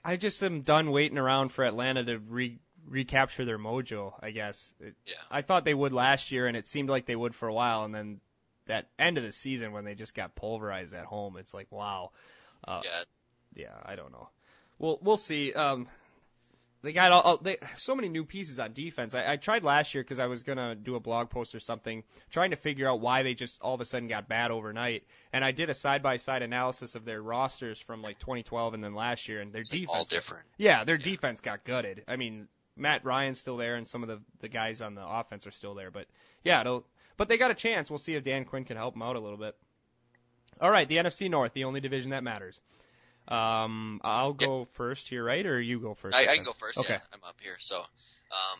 I 0.04 0.18
just 0.18 0.42
am 0.42 0.62
done 0.62 0.92
waiting 0.92 1.18
around 1.18 1.50
for 1.50 1.64
Atlanta 1.64 2.04
to 2.06 2.18
re, 2.18 2.60
recapture 2.88 3.46
their 3.46 3.60
mojo. 3.60 4.14
I 4.22 4.32
guess. 4.32 4.74
It, 4.80 4.96
Yeah. 5.06 5.14
I 5.30 5.42
thought 5.42 5.66
they 5.66 5.74
would 5.74 5.94
last 5.94 6.32
year, 6.32 6.48
and 6.48 6.58
it 6.58 6.68
seemed 6.68 6.90
like 6.90 7.06
they 7.06 7.16
would 7.16 7.36
for 7.36 7.48
a 7.48 7.54
while, 7.54 7.84
and 7.86 7.94
then 7.94 8.20
that 8.68 8.90
end 8.98 9.18
of 9.18 9.24
the 9.24 9.32
season 9.32 9.72
when 9.72 9.86
they 9.86 9.96
just 9.96 10.16
got 10.16 10.36
pulverized 10.36 10.94
at 10.94 11.06
home, 11.06 11.38
it's 11.38 11.54
like, 11.54 11.68
wow. 11.72 12.12
Uh, 12.68 12.82
Yeah, 12.84 13.04
yeah, 13.56 13.76
I 13.86 13.96
don't 13.96 14.12
know. 14.12 14.30
Well, 14.80 15.00
we'll 15.02 15.18
see. 15.18 15.54
Um, 15.54 15.88
they 16.84 16.94
got 16.94 17.12
all, 17.12 17.22
all 17.22 17.38
they 17.38 17.58
so 17.78 17.96
many 17.96 18.08
new 18.08 18.24
pieces 18.24 18.60
on 18.60 18.74
defense. 18.74 19.16
I, 19.16 19.34
I 19.34 19.36
tried 19.38 19.64
last 19.64 19.96
year 19.96 20.04
because 20.04 20.20
I 20.20 20.28
was 20.28 20.44
gonna 20.44 20.76
do 20.76 20.96
a 20.96 21.00
blog 21.00 21.30
post 21.30 21.56
or 21.56 21.60
something, 21.60 22.04
trying 22.30 22.52
to 22.52 22.56
figure 22.56 22.88
out 22.88 23.02
why 23.02 23.24
they 23.24 23.34
just 23.34 23.62
all 23.62 23.74
of 23.74 23.82
a 23.82 23.86
sudden 23.86 24.08
got 24.08 24.28
bad 24.28 24.52
overnight. 24.52 25.04
And 25.34 25.44
I 25.44 25.52
did 25.52 25.70
a 25.70 25.74
side 25.74 26.04
by 26.04 26.18
side 26.18 26.44
analysis 26.44 26.96
of 26.96 27.04
their 27.04 27.22
rosters 27.22 27.80
from 27.80 28.02
like 28.02 28.20
2012 28.20 28.76
and 28.76 28.84
then 28.84 28.94
last 28.94 29.28
year, 29.28 29.42
and 29.42 29.52
their 29.52 29.62
it's 29.62 29.70
defense. 29.70 29.92
all 29.92 30.06
different. 30.06 30.46
Yeah, 30.58 30.84
their 30.84 30.98
defense 30.98 31.42
got 31.42 31.64
gutted. 31.64 32.04
I 32.08 32.16
mean, 32.16 32.48
Matt 32.76 33.04
Ryan's 33.04 33.40
still 33.40 33.58
there, 33.58 33.76
and 33.76 33.88
some 33.88 34.04
of 34.04 34.10
the 34.10 34.22
the 34.40 34.50
guys 34.50 34.82
on 34.82 34.94
the 34.94 35.06
offense 35.06 35.48
are 35.48 35.52
still 35.52 35.74
there. 35.74 35.92
But 35.92 36.06
yeah, 36.44 36.62
it'll. 36.62 36.86
But 37.18 37.28
they 37.28 37.38
got 37.38 37.52
a 37.52 37.56
chance. 37.56 37.90
We'll 37.90 37.98
see 37.98 38.16
if 38.16 38.24
Dan 38.24 38.46
Quinn 38.46 38.64
can 38.64 38.78
help 38.78 38.94
them 38.94 39.02
out 39.02 39.16
a 39.16 39.20
little 39.20 39.38
bit. 39.38 39.56
All 40.62 40.72
right, 40.72 40.88
the 40.88 40.98
NFC 40.98 41.30
North, 41.30 41.54
the 41.54 41.66
only 41.66 41.80
division 41.82 42.12
that 42.12 42.24
matters. 42.24 42.62
Um, 43.28 44.00
I'll 44.04 44.34
go 44.34 44.68
first 44.74 45.10
here, 45.10 45.24
right, 45.24 45.46
or 45.46 45.60
you 45.60 45.80
go 45.80 45.94
first? 45.94 46.16
I, 46.16 46.24
I 46.24 46.36
can 46.36 46.46
go 46.46 46.54
first. 46.54 46.78
Okay. 46.78 46.94
Yeah, 46.94 47.00
I'm 47.14 47.24
up 47.28 47.36
here. 47.42 47.58
So, 47.60 47.78
um, 47.80 48.60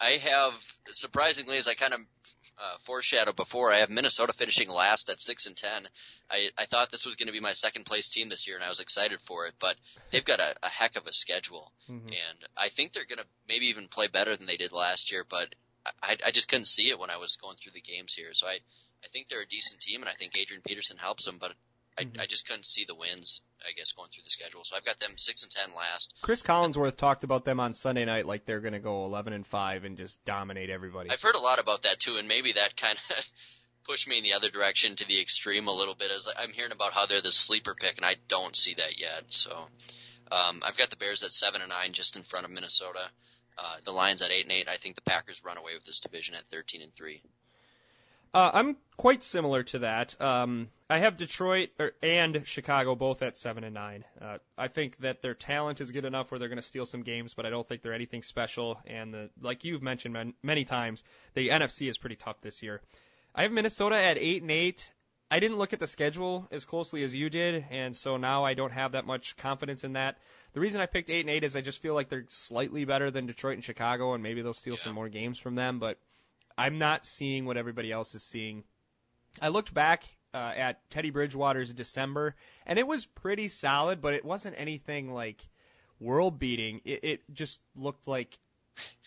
I 0.00 0.18
have 0.22 0.52
surprisingly, 0.92 1.56
as 1.56 1.66
I 1.66 1.74
kind 1.74 1.92
of 1.92 2.00
uh, 2.00 2.76
foreshadowed 2.86 3.34
before, 3.36 3.72
I 3.72 3.80
have 3.80 3.90
Minnesota 3.90 4.32
finishing 4.32 4.68
last 4.68 5.10
at 5.10 5.20
six 5.20 5.46
and 5.46 5.56
ten. 5.56 5.88
I, 6.30 6.48
I 6.56 6.66
thought 6.66 6.90
this 6.92 7.04
was 7.04 7.16
going 7.16 7.26
to 7.26 7.32
be 7.32 7.40
my 7.40 7.52
second 7.52 7.84
place 7.86 8.08
team 8.08 8.28
this 8.28 8.46
year, 8.46 8.56
and 8.56 8.64
I 8.64 8.68
was 8.68 8.80
excited 8.80 9.18
for 9.26 9.46
it. 9.46 9.54
But 9.60 9.74
they've 10.12 10.24
got 10.24 10.38
a, 10.40 10.54
a 10.62 10.68
heck 10.68 10.96
of 10.96 11.06
a 11.06 11.12
schedule, 11.12 11.72
Mhm. 11.90 12.06
and 12.06 12.38
I 12.56 12.68
think 12.68 12.92
they're 12.92 13.06
going 13.06 13.18
to 13.18 13.26
maybe 13.48 13.66
even 13.66 13.88
play 13.88 14.06
better 14.06 14.36
than 14.36 14.46
they 14.46 14.56
did 14.56 14.70
last 14.72 15.10
year. 15.10 15.24
But 15.28 15.54
I, 16.02 16.16
I 16.26 16.30
just 16.30 16.48
couldn't 16.48 16.66
see 16.66 16.88
it 16.90 16.98
when 16.98 17.10
I 17.10 17.16
was 17.18 17.36
going 17.40 17.56
through 17.62 17.72
the 17.72 17.80
games 17.80 18.14
here. 18.14 18.30
So 18.32 18.46
I, 18.46 18.52
I 19.04 19.08
think 19.12 19.28
they're 19.28 19.42
a 19.42 19.46
decent 19.46 19.80
team, 19.80 20.00
and 20.00 20.08
I 20.08 20.14
think 20.18 20.32
Adrian 20.36 20.62
Peterson 20.66 20.96
helps 20.96 21.24
them. 21.26 21.38
But 21.38 21.52
I, 21.98 22.04
Mhm. 22.04 22.20
I 22.20 22.26
just 22.26 22.46
couldn't 22.48 22.66
see 22.66 22.84
the 22.88 22.94
wins. 22.94 23.40
I 23.66 23.72
guess 23.72 23.92
going 23.92 24.10
through 24.10 24.24
the 24.24 24.30
schedule. 24.30 24.62
So 24.64 24.76
I've 24.76 24.84
got 24.84 24.98
them 25.00 25.16
six 25.16 25.42
and 25.42 25.50
ten 25.50 25.74
last. 25.74 26.12
Cris 26.22 26.42
Collinsworth 26.42 26.96
talked 26.96 27.24
about 27.24 27.44
them 27.44 27.60
on 27.60 27.72
Sunday 27.72 28.04
night 28.04 28.26
like 28.26 28.44
they're 28.44 28.60
going 28.60 28.74
to 28.74 28.78
go 28.80 29.04
11 29.06 29.32
and 29.32 29.46
five 29.46 29.84
and 29.84 29.96
just 29.96 30.22
dominate 30.24 30.68
everybody. 30.70 31.10
I've 31.10 31.22
heard 31.22 31.34
a 31.36 31.38
lot 31.40 31.58
about 31.58 31.84
that 31.84 32.00
too, 32.00 32.16
and 32.16 32.28
maybe 32.28 32.52
that 32.52 32.76
kind 32.76 32.98
of 33.10 33.16
pushed 33.86 34.06
me 34.08 34.18
in 34.18 34.24
the 34.24 34.32
other 34.34 34.50
direction 34.50 34.96
to 34.96 35.04
the 35.06 35.20
extreme 35.20 35.68
a 35.68 35.72
little 35.72 35.94
bit. 35.94 36.10
As 36.10 36.26
I'm 36.36 36.52
hearing 36.52 36.72
about 36.72 36.92
how 36.92 37.06
they're 37.06 37.22
the 37.22 37.32
sleeper 37.32 37.74
pick, 37.74 37.96
and 37.96 38.04
I 38.04 38.16
don't 38.28 38.56
see 38.56 38.74
that 38.74 38.98
yet. 38.98 39.24
So 39.28 39.66
um, 40.32 40.60
I've 40.64 40.76
got 40.76 40.90
the 40.90 40.96
Bears 40.96 41.22
at 41.22 41.30
seven 41.30 41.60
and 41.62 41.70
nine, 41.70 41.92
just 41.92 42.16
in 42.16 42.24
front 42.24 42.44
of 42.44 42.50
Minnesota. 42.50 43.08
Uh, 43.56 43.76
the 43.84 43.92
Lions 43.92 44.22
at 44.22 44.30
eight 44.30 44.44
and 44.44 44.52
eight. 44.52 44.68
I 44.68 44.76
think 44.76 44.96
the 44.96 45.02
Packers 45.02 45.42
run 45.44 45.56
away 45.56 45.74
with 45.74 45.84
this 45.84 46.00
division 46.00 46.34
at 46.34 46.46
thirteen 46.46 46.82
and 46.82 46.92
three. 46.94 47.22
Uh, 48.34 48.50
I'm 48.52 48.76
quite 48.96 49.22
similar 49.22 49.62
to 49.62 49.78
that. 49.80 50.20
Um, 50.20 50.68
I 50.90 50.98
have 50.98 51.16
Detroit 51.16 51.70
or, 51.78 51.92
and 52.02 52.42
Chicago 52.44 52.96
both 52.96 53.22
at 53.22 53.38
seven 53.38 53.62
and 53.62 53.74
nine. 53.74 54.04
Uh, 54.20 54.38
I 54.58 54.66
think 54.66 54.98
that 54.98 55.22
their 55.22 55.34
talent 55.34 55.80
is 55.80 55.92
good 55.92 56.04
enough 56.04 56.32
where 56.32 56.40
they're 56.40 56.48
going 56.48 56.56
to 56.56 56.62
steal 56.62 56.84
some 56.84 57.02
games, 57.04 57.34
but 57.34 57.46
I 57.46 57.50
don't 57.50 57.66
think 57.66 57.82
they're 57.82 57.94
anything 57.94 58.24
special. 58.24 58.80
And 58.88 59.14
the, 59.14 59.30
like 59.40 59.64
you've 59.64 59.82
mentioned 59.82 60.14
man, 60.14 60.34
many 60.42 60.64
times, 60.64 61.04
the 61.34 61.50
NFC 61.50 61.88
is 61.88 61.96
pretty 61.96 62.16
tough 62.16 62.40
this 62.40 62.60
year. 62.60 62.82
I 63.36 63.42
have 63.42 63.52
Minnesota 63.52 63.96
at 63.96 64.18
eight 64.18 64.42
and 64.42 64.50
eight. 64.50 64.90
I 65.34 65.40
didn't 65.40 65.58
look 65.58 65.72
at 65.72 65.80
the 65.80 65.88
schedule 65.88 66.46
as 66.52 66.64
closely 66.64 67.02
as 67.02 67.12
you 67.12 67.28
did, 67.28 67.66
and 67.72 67.96
so 67.96 68.18
now 68.18 68.44
I 68.44 68.54
don't 68.54 68.70
have 68.70 68.92
that 68.92 69.04
much 69.04 69.36
confidence 69.36 69.82
in 69.82 69.94
that. 69.94 70.16
The 70.52 70.60
reason 70.60 70.80
I 70.80 70.86
picked 70.86 71.10
eight 71.10 71.22
and 71.22 71.30
eight 71.30 71.42
is 71.42 71.56
I 71.56 71.60
just 71.60 71.82
feel 71.82 71.92
like 71.92 72.08
they're 72.08 72.26
slightly 72.28 72.84
better 72.84 73.10
than 73.10 73.26
Detroit 73.26 73.54
and 73.54 73.64
Chicago, 73.64 74.14
and 74.14 74.22
maybe 74.22 74.42
they'll 74.42 74.54
steal 74.54 74.74
Yeah. 74.74 74.84
some 74.84 74.94
more 74.94 75.08
games 75.08 75.40
from 75.40 75.56
them. 75.56 75.80
But 75.80 75.98
I'm 76.56 76.78
not 76.78 77.04
seeing 77.04 77.46
what 77.46 77.56
everybody 77.56 77.90
else 77.90 78.14
is 78.14 78.22
seeing. 78.22 78.62
I 79.42 79.48
looked 79.48 79.74
back 79.74 80.04
uh, 80.32 80.36
at 80.56 80.88
Teddy 80.90 81.10
Bridgewater's 81.10 81.74
December, 81.74 82.36
and 82.64 82.78
it 82.78 82.86
was 82.86 83.04
pretty 83.04 83.48
solid, 83.48 84.00
but 84.00 84.14
it 84.14 84.24
wasn't 84.24 84.54
anything 84.56 85.12
like 85.12 85.44
world 85.98 86.38
beating. 86.38 86.80
It, 86.84 87.02
it 87.02 87.20
just 87.32 87.60
looked 87.74 88.06
like 88.06 88.38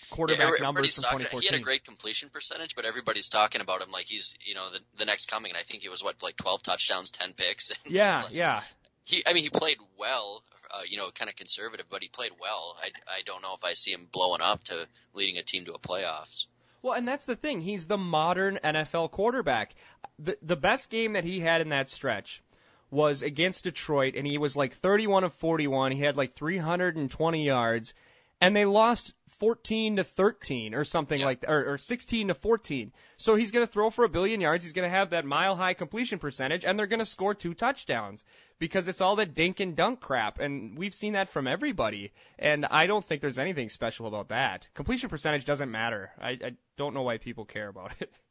quarterback 0.09 0.45
every- 0.47 0.59
numbers 0.59 0.95
from 0.95 1.03
talking- 1.03 1.19
2014. 1.19 1.41
He 1.41 1.47
had 1.55 1.61
a 1.61 1.63
great 1.63 1.85
completion 1.85 2.29
percentage, 2.29 2.75
but 2.75 2.85
everybody's 2.85 3.29
talking 3.29 3.61
about 3.61 3.81
him 3.81 3.91
like 3.91 4.05
he's 4.07 4.35
you 4.45 4.55
know 4.55 4.71
the, 4.71 4.79
the 4.97 5.05
next 5.05 5.27
coming. 5.29 5.51
And 5.51 5.57
I 5.57 5.63
think 5.63 5.83
it 5.83 5.89
was 5.89 6.03
what 6.03 6.21
like 6.21 6.37
twelve 6.37 6.63
touchdowns, 6.63 7.11
ten 7.11 7.33
picks. 7.33 7.71
And 7.85 7.93
yeah, 7.93 8.23
like, 8.23 8.33
yeah. 8.33 8.61
he 9.03 9.23
I 9.25 9.33
mean 9.33 9.43
he 9.43 9.49
played 9.49 9.77
well, 9.97 10.43
uh, 10.71 10.81
you 10.87 10.97
know, 10.97 11.09
kind 11.11 11.29
of 11.29 11.35
conservative, 11.35 11.87
but 11.89 12.01
he 12.01 12.09
played 12.09 12.31
well. 12.39 12.77
I 12.81 12.87
I 13.09 13.21
don't 13.25 13.41
know 13.41 13.53
if 13.55 13.63
I 13.63 13.73
see 13.73 13.91
him 13.91 14.07
blowing 14.11 14.41
up 14.41 14.63
to 14.65 14.87
leading 15.13 15.37
a 15.37 15.43
team 15.43 15.65
to 15.65 15.73
a 15.73 15.79
playoffs. 15.79 16.45
Well, 16.81 16.93
and 16.93 17.07
that's 17.07 17.25
the 17.25 17.35
thing. 17.35 17.59
He's 17.61 17.87
the 17.87 17.97
modern 17.97 18.59
NFL 18.63 19.11
quarterback. 19.11 19.75
The 20.19 20.37
the 20.41 20.55
best 20.55 20.89
game 20.89 21.13
that 21.13 21.23
he 21.23 21.39
had 21.39 21.61
in 21.61 21.69
that 21.69 21.89
stretch 21.89 22.41
was 22.89 23.21
against 23.21 23.65
Detroit, 23.65 24.15
and 24.15 24.25
he 24.25 24.37
was 24.37 24.55
like 24.55 24.73
31 24.73 25.25
of 25.25 25.33
41. 25.33 25.91
He 25.91 26.01
had 26.01 26.15
like 26.15 26.35
320 26.35 27.45
yards, 27.45 27.93
and 28.41 28.55
they 28.55 28.65
lost 28.65 29.13
14 29.39 29.97
to 29.97 30.03
13 30.03 30.73
or 30.73 30.83
something 30.83 31.19
Yeah. 31.19 31.25
like 31.27 31.45
or, 31.47 31.73
or 31.73 31.77
16 31.77 32.29
to 32.29 32.33
14. 32.33 32.91
So 33.17 33.35
he's 33.35 33.51
going 33.51 33.65
to 33.65 33.71
throw 33.71 33.89
for 33.91 34.03
a 34.03 34.09
billion 34.09 34.41
yards. 34.41 34.63
He's 34.63 34.73
going 34.73 34.89
to 34.89 34.95
have 34.95 35.11
that 35.11 35.25
mile 35.25 35.55
high 35.55 35.75
completion 35.75 36.17
percentage, 36.17 36.65
and 36.65 36.77
they're 36.77 36.87
going 36.87 36.99
to 36.99 37.05
score 37.05 37.35
two 37.35 37.53
touchdowns 37.53 38.23
because 38.59 38.87
it's 38.87 39.01
all 39.01 39.17
that 39.17 39.35
dink 39.35 39.59
and 39.59 39.75
dunk 39.75 39.99
crap, 39.99 40.39
and 40.39 40.75
we've 40.77 40.95
seen 40.95 41.13
that 41.13 41.29
from 41.29 41.45
everybody. 41.47 42.11
And 42.39 42.65
I 42.65 42.87
don't 42.87 43.05
think 43.05 43.21
there's 43.21 43.37
anything 43.37 43.69
special 43.69 44.07
about 44.07 44.29
that. 44.29 44.67
Completion 44.73 45.09
percentage 45.09 45.45
doesn't 45.45 45.69
matter. 45.69 46.11
I, 46.19 46.29
I 46.31 46.51
don't 46.77 46.95
know 46.95 47.03
why 47.03 47.17
people 47.19 47.45
care 47.45 47.67
about 47.67 47.93
it. 47.99 48.11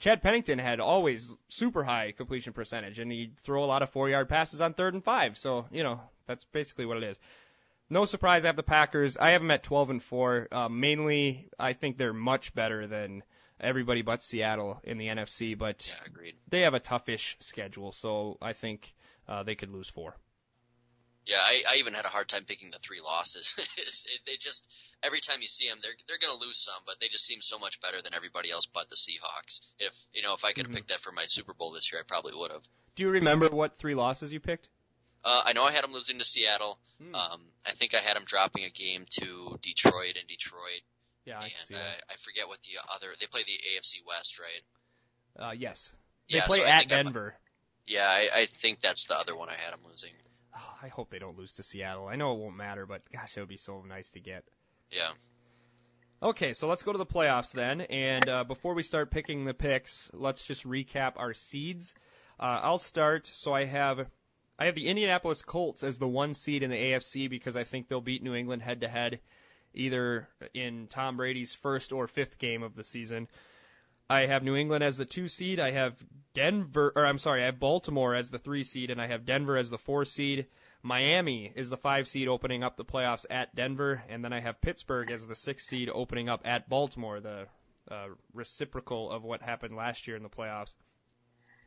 Chad 0.00 0.22
Pennington 0.22 0.58
had 0.60 0.78
always 0.80 1.34
super 1.48 1.82
high 1.82 2.12
completion 2.16 2.52
percentage, 2.52 2.98
and 3.00 3.10
he'd 3.10 3.36
throw 3.40 3.64
a 3.64 3.66
lot 3.66 3.82
of 3.82 3.90
four 3.90 4.08
yard 4.08 4.28
passes 4.28 4.60
on 4.60 4.72
third 4.72 4.94
and 4.94 5.02
five. 5.02 5.36
So, 5.36 5.66
you 5.72 5.82
know, 5.82 6.00
that's 6.26 6.44
basically 6.44 6.86
what 6.86 6.98
it 6.98 7.02
is. 7.02 7.18
No 7.90 8.04
surprise, 8.04 8.44
I 8.44 8.48
have 8.48 8.56
the 8.56 8.62
Packers. 8.62 9.16
I 9.16 9.30
have 9.30 9.40
them 9.40 9.50
at 9.50 9.62
12 9.62 9.90
and 9.90 10.02
4. 10.02 10.48
Uh, 10.52 10.68
mainly, 10.68 11.48
I 11.58 11.72
think 11.72 11.96
they're 11.96 12.12
much 12.12 12.54
better 12.54 12.86
than 12.86 13.22
everybody 13.60 14.02
but 14.02 14.22
Seattle 14.22 14.80
in 14.84 14.98
the 14.98 15.06
NFC, 15.06 15.56
but 15.56 15.86
Yeah, 15.86 16.30
they 16.48 16.60
have 16.60 16.74
a 16.74 16.80
toughish 16.80 17.36
schedule, 17.40 17.92
so 17.92 18.38
I 18.42 18.52
think 18.52 18.94
uh, 19.26 19.42
they 19.42 19.54
could 19.54 19.70
lose 19.70 19.88
four. 19.88 20.16
Yeah, 21.26 21.36
I, 21.44 21.74
I 21.74 21.76
even 21.76 21.92
had 21.92 22.06
a 22.06 22.08
hard 22.08 22.28
time 22.28 22.44
picking 22.46 22.70
the 22.70 22.78
three 22.78 23.00
losses. 23.04 23.54
It, 23.76 24.20
they 24.26 24.36
just 24.38 24.66
every 25.02 25.20
time 25.20 25.42
you 25.42 25.48
see 25.48 25.68
them, 25.68 25.78
they're 25.82 25.92
they're 26.06 26.18
going 26.18 26.36
to 26.38 26.42
lose 26.44 26.56
some, 26.58 26.82
but 26.86 26.96
they 27.00 27.08
just 27.08 27.26
seem 27.26 27.40
so 27.42 27.58
much 27.58 27.80
better 27.82 28.00
than 28.02 28.14
everybody 28.14 28.50
else 28.50 28.66
but 28.66 28.88
the 28.88 28.96
Seahawks. 28.96 29.60
If 29.78 29.92
you 30.14 30.22
know, 30.22 30.34
if 30.34 30.44
I 30.44 30.52
could 30.52 30.64
have 30.66 30.72
Mhm. 30.72 30.76
picked 30.76 30.88
that 30.88 31.00
for 31.02 31.12
my 31.12 31.24
Super 31.26 31.52
Bowl 31.52 31.72
this 31.72 31.92
year, 31.92 32.00
I 32.00 32.04
probably 32.08 32.32
would 32.34 32.50
have. 32.50 32.62
Do 32.94 33.02
you 33.02 33.10
remember 33.10 33.48
what 33.48 33.76
three 33.76 33.94
losses 33.94 34.32
you 34.32 34.40
picked? 34.40 34.68
Uh, 35.24 35.42
I 35.44 35.52
know 35.52 35.64
I 35.64 35.72
had 35.72 35.84
them 35.84 35.92
losing 35.92 36.18
to 36.18 36.24
Seattle. 36.24 36.78
Hmm. 37.02 37.14
Um, 37.14 37.40
I 37.66 37.72
think 37.72 37.94
I 37.94 38.00
had 38.00 38.16
them 38.16 38.24
dropping 38.26 38.64
a 38.64 38.70
game 38.70 39.04
to 39.20 39.58
Detroit, 39.62 40.16
and 40.18 40.26
Detroit 40.28 40.82
Yeah, 41.24 41.38
I 41.38 41.44
and 41.44 41.76
uh. 41.78 41.78
I 41.78 42.14
forget 42.24 42.46
what 42.48 42.58
the 42.62 42.78
other. 42.94 43.08
They 43.20 43.26
play 43.26 43.42
the 43.44 43.52
AFC 43.52 44.06
West, 44.06 44.38
right? 44.38 45.48
Uh, 45.48 45.52
yes. 45.52 45.92
They 46.30 46.36
yeah, 46.38 46.46
play 46.46 46.58
so 46.58 46.64
at 46.66 46.78
think 46.80 46.92
I'm- 46.92 47.04
Denver. 47.06 47.34
Yeah, 47.86 48.02
I, 48.06 48.40
I 48.42 48.46
think 48.60 48.80
that's 48.82 49.06
the 49.06 49.16
other 49.16 49.34
one 49.34 49.48
I 49.48 49.54
had 49.54 49.72
them 49.72 49.80
losing. 49.88 50.10
Oh, 50.54 50.74
I 50.82 50.88
hope 50.88 51.08
they 51.08 51.18
don't 51.18 51.38
lose 51.38 51.54
to 51.54 51.62
Seattle. 51.62 52.06
I 52.06 52.16
know 52.16 52.32
it 52.32 52.38
won't 52.38 52.56
matter, 52.56 52.84
but 52.84 53.00
gosh, 53.10 53.34
it 53.36 53.40
would 53.40 53.48
be 53.48 53.56
so 53.56 53.82
nice 53.88 54.10
to 54.10 54.20
get. 54.20 54.44
Yeah. 54.90 55.10
Okay, 56.22 56.52
so 56.52 56.68
let's 56.68 56.82
go 56.82 56.92
to 56.92 56.98
the 56.98 57.06
playoffs 57.06 57.52
then. 57.52 57.80
And 57.80 58.28
uh, 58.28 58.44
before 58.44 58.74
we 58.74 58.82
start 58.82 59.10
picking 59.10 59.44
the 59.46 59.54
picks, 59.54 60.10
let's 60.12 60.44
just 60.44 60.66
recap 60.66 61.12
our 61.16 61.32
seeds. 61.32 61.94
Uh, 62.38 62.60
I'll 62.62 62.78
start. 62.78 63.26
So 63.26 63.54
I 63.54 63.64
have 63.64 64.06
I 64.58 64.66
have 64.66 64.74
the 64.74 64.88
Indianapolis 64.88 65.42
Colts 65.42 65.84
as 65.84 65.98
the 65.98 66.08
one 66.08 66.34
seed 66.34 66.62
in 66.62 66.70
the 66.70 66.76
AFC 66.76 67.30
because 67.30 67.56
I 67.56 67.64
think 67.64 67.86
they'll 67.86 68.00
beat 68.00 68.22
New 68.22 68.34
England 68.34 68.62
head 68.62 68.80
to 68.80 68.88
head, 68.88 69.20
either 69.72 70.28
in 70.52 70.88
Tom 70.88 71.16
Brady's 71.16 71.54
first 71.54 71.92
or 71.92 72.08
fifth 72.08 72.38
game 72.38 72.64
of 72.64 72.74
the 72.74 72.82
season. 72.82 73.28
I 74.10 74.26
have 74.26 74.42
New 74.42 74.56
England 74.56 74.82
as 74.82 74.96
the 74.96 75.04
two 75.04 75.28
seed. 75.28 75.60
I 75.60 75.70
have 75.70 75.94
Denver, 76.32 76.92
or 76.96 77.06
I'm 77.06 77.18
sorry, 77.18 77.42
I 77.42 77.46
have 77.46 77.60
Baltimore 77.60 78.14
as 78.14 78.30
the 78.30 78.38
three 78.38 78.64
seed, 78.64 78.90
and 78.90 79.00
I 79.00 79.06
have 79.06 79.26
Denver 79.26 79.56
as 79.56 79.70
the 79.70 79.78
four 79.78 80.04
seed. 80.04 80.46
Miami 80.82 81.52
is 81.54 81.68
the 81.68 81.76
five 81.76 82.08
seed 82.08 82.26
opening 82.26 82.64
up 82.64 82.76
the 82.76 82.84
playoffs 82.84 83.26
at 83.30 83.54
Denver, 83.54 84.02
and 84.08 84.24
then 84.24 84.32
I 84.32 84.40
have 84.40 84.60
Pittsburgh 84.60 85.10
as 85.10 85.26
the 85.26 85.34
six 85.34 85.66
seed 85.66 85.90
opening 85.92 86.28
up 86.28 86.42
at 86.46 86.68
Baltimore, 86.68 87.20
the 87.20 87.46
uh, 87.90 88.06
reciprocal 88.32 89.10
of 89.10 89.24
what 89.24 89.42
happened 89.42 89.76
last 89.76 90.06
year 90.06 90.16
in 90.16 90.22
the 90.22 90.28
playoffs. 90.28 90.74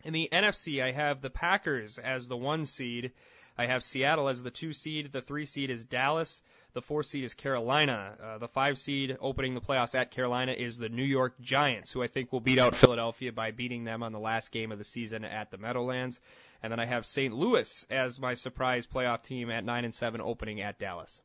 In 0.04 0.14
the 0.14 0.30
NFC, 0.32 0.84
I 0.84 0.92
have 0.92 1.22
the 1.22 1.30
Packers 1.30 1.98
as 2.00 2.28
the 2.28 2.38
one 2.38 2.66
seed. 2.66 3.12
I 3.58 3.68
have 3.68 3.84
Seattle 3.84 4.30
as 4.30 4.42
the 4.42 4.52
two 4.52 4.74
seed. 4.74 5.12
The 5.12 5.22
three 5.22 5.46
seed 5.46 5.70
is 5.70 5.86
Dallas. 5.86 6.42
The 6.74 6.82
four 6.82 7.04
seed 7.04 7.26
is 7.26 7.34
Carolina. 7.34 8.16
Uh, 8.22 8.38
the 8.38 8.48
five 8.48 8.78
seed 8.78 9.18
opening 9.20 9.56
the 9.56 9.62
playoffs 9.62 9.94
at 9.94 10.12
Carolina 10.12 10.54
is 10.54 10.78
the 10.78 10.88
New 10.88 11.04
York 11.04 11.40
Giants, 11.42 11.92
who 11.92 12.02
I 12.02 12.08
think 12.08 12.32
will 12.32 12.40
beat 12.40 12.60
out 12.60 12.76
Philadelphia 12.76 13.34
by 13.34 13.52
beating 13.52 13.84
them 13.84 14.04
on 14.04 14.14
the 14.14 14.20
last 14.20 14.52
game 14.52 14.72
of 14.72 14.78
the 14.78 14.86
season 14.86 15.26
at 15.26 15.52
the 15.52 15.58
Meadowlands. 15.58 16.22
And 16.64 16.72
then 16.72 16.80
I 16.80 16.86
have 16.86 17.06
St. 17.06 17.34
Louis 17.34 17.86
as 17.90 18.20
my 18.20 18.36
surprise 18.36 18.88
playoff 18.88 19.24
team 19.24 19.52
at 19.52 19.66
nine 19.66 19.84
and 19.84 19.94
seven 19.94 20.22
opening 20.22 20.62
at 20.62 20.80
Dallas. 20.80 21.22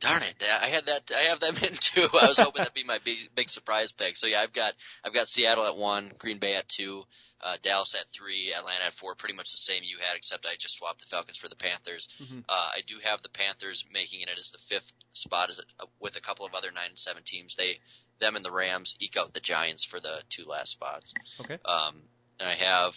Darn 0.00 0.22
it! 0.22 0.34
I 0.42 0.68
had 0.68 0.86
that. 0.86 1.10
I 1.14 1.28
have 1.28 1.40
them 1.40 1.56
in 1.62 1.74
too. 1.74 2.08
I 2.14 2.28
was 2.28 2.38
hoping 2.38 2.60
that'd 2.60 2.72
be 2.72 2.84
my 2.84 2.98
big, 3.04 3.18
big 3.34 3.50
surprise 3.50 3.92
pick. 3.92 4.16
So 4.16 4.26
yeah, 4.26 4.40
I've 4.40 4.52
got 4.54 4.72
I've 5.04 5.12
got 5.12 5.28
Seattle 5.28 5.66
at 5.66 5.76
one, 5.76 6.12
Green 6.18 6.38
Bay 6.38 6.56
at 6.56 6.68
two, 6.68 7.04
uh, 7.42 7.56
Dallas 7.62 7.94
at 7.94 8.06
three, 8.12 8.52
Atlanta 8.56 8.84
at 8.86 8.94
four. 8.94 9.14
Pretty 9.14 9.34
much 9.34 9.50
the 9.50 9.58
same 9.58 9.82
you 9.82 9.98
had, 9.98 10.16
except 10.16 10.46
I 10.46 10.56
just 10.58 10.76
swapped 10.76 11.00
the 11.00 11.06
Falcons 11.10 11.38
for 11.38 11.48
the 11.48 11.56
Panthers. 11.56 12.08
Mhm. 12.20 12.44
Uh, 12.48 12.52
I 12.52 12.80
do 12.86 12.98
have 13.02 13.22
the 13.22 13.28
Panthers 13.30 13.84
making 13.90 14.20
it 14.22 14.28
as 14.38 14.50
the 14.50 14.58
fifth 14.68 14.90
spot, 15.12 15.50
as 15.50 15.58
a, 15.58 15.86
with 16.00 16.16
a 16.16 16.20
couple 16.20 16.44
of 16.46 16.54
other 16.54 16.70
nine 16.70 16.90
and 16.90 16.98
seven 16.98 17.22
teams. 17.24 17.56
They, 17.56 17.80
them, 18.20 18.36
and 18.36 18.44
the 18.44 18.52
Rams 18.52 18.94
eke 19.00 19.16
out 19.16 19.32
the 19.32 19.40
Giants 19.40 19.84
for 19.84 20.00
the 20.00 20.22
two 20.28 20.44
last 20.44 20.72
spots. 20.72 21.14
Okay. 21.40 21.58
Um, 21.64 22.02
and 22.38 22.48
I 22.48 22.54
have 22.54 22.94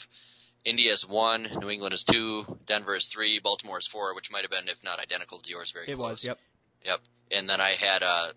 India 0.65 0.91
is 0.91 1.07
one, 1.07 1.47
New 1.59 1.69
England 1.69 1.93
is 1.93 2.03
two, 2.03 2.45
Denver 2.67 2.95
is 2.95 3.07
three, 3.07 3.39
Baltimore 3.43 3.79
is 3.79 3.87
four, 3.87 4.15
which 4.15 4.31
might 4.31 4.41
have 4.41 4.51
been, 4.51 4.67
if 4.67 4.81
not 4.83 4.99
identical 4.99 5.39
to 5.39 5.49
yours, 5.49 5.71
very 5.71 5.89
It 5.89 5.95
close. 5.95 6.07
It 6.07 6.11
was, 6.11 6.23
yep. 6.25 6.39
Yep. 6.85 6.99
And 7.31 7.49
then 7.49 7.59
I 7.59 7.75
had 7.75 8.03
uh, 8.03 8.33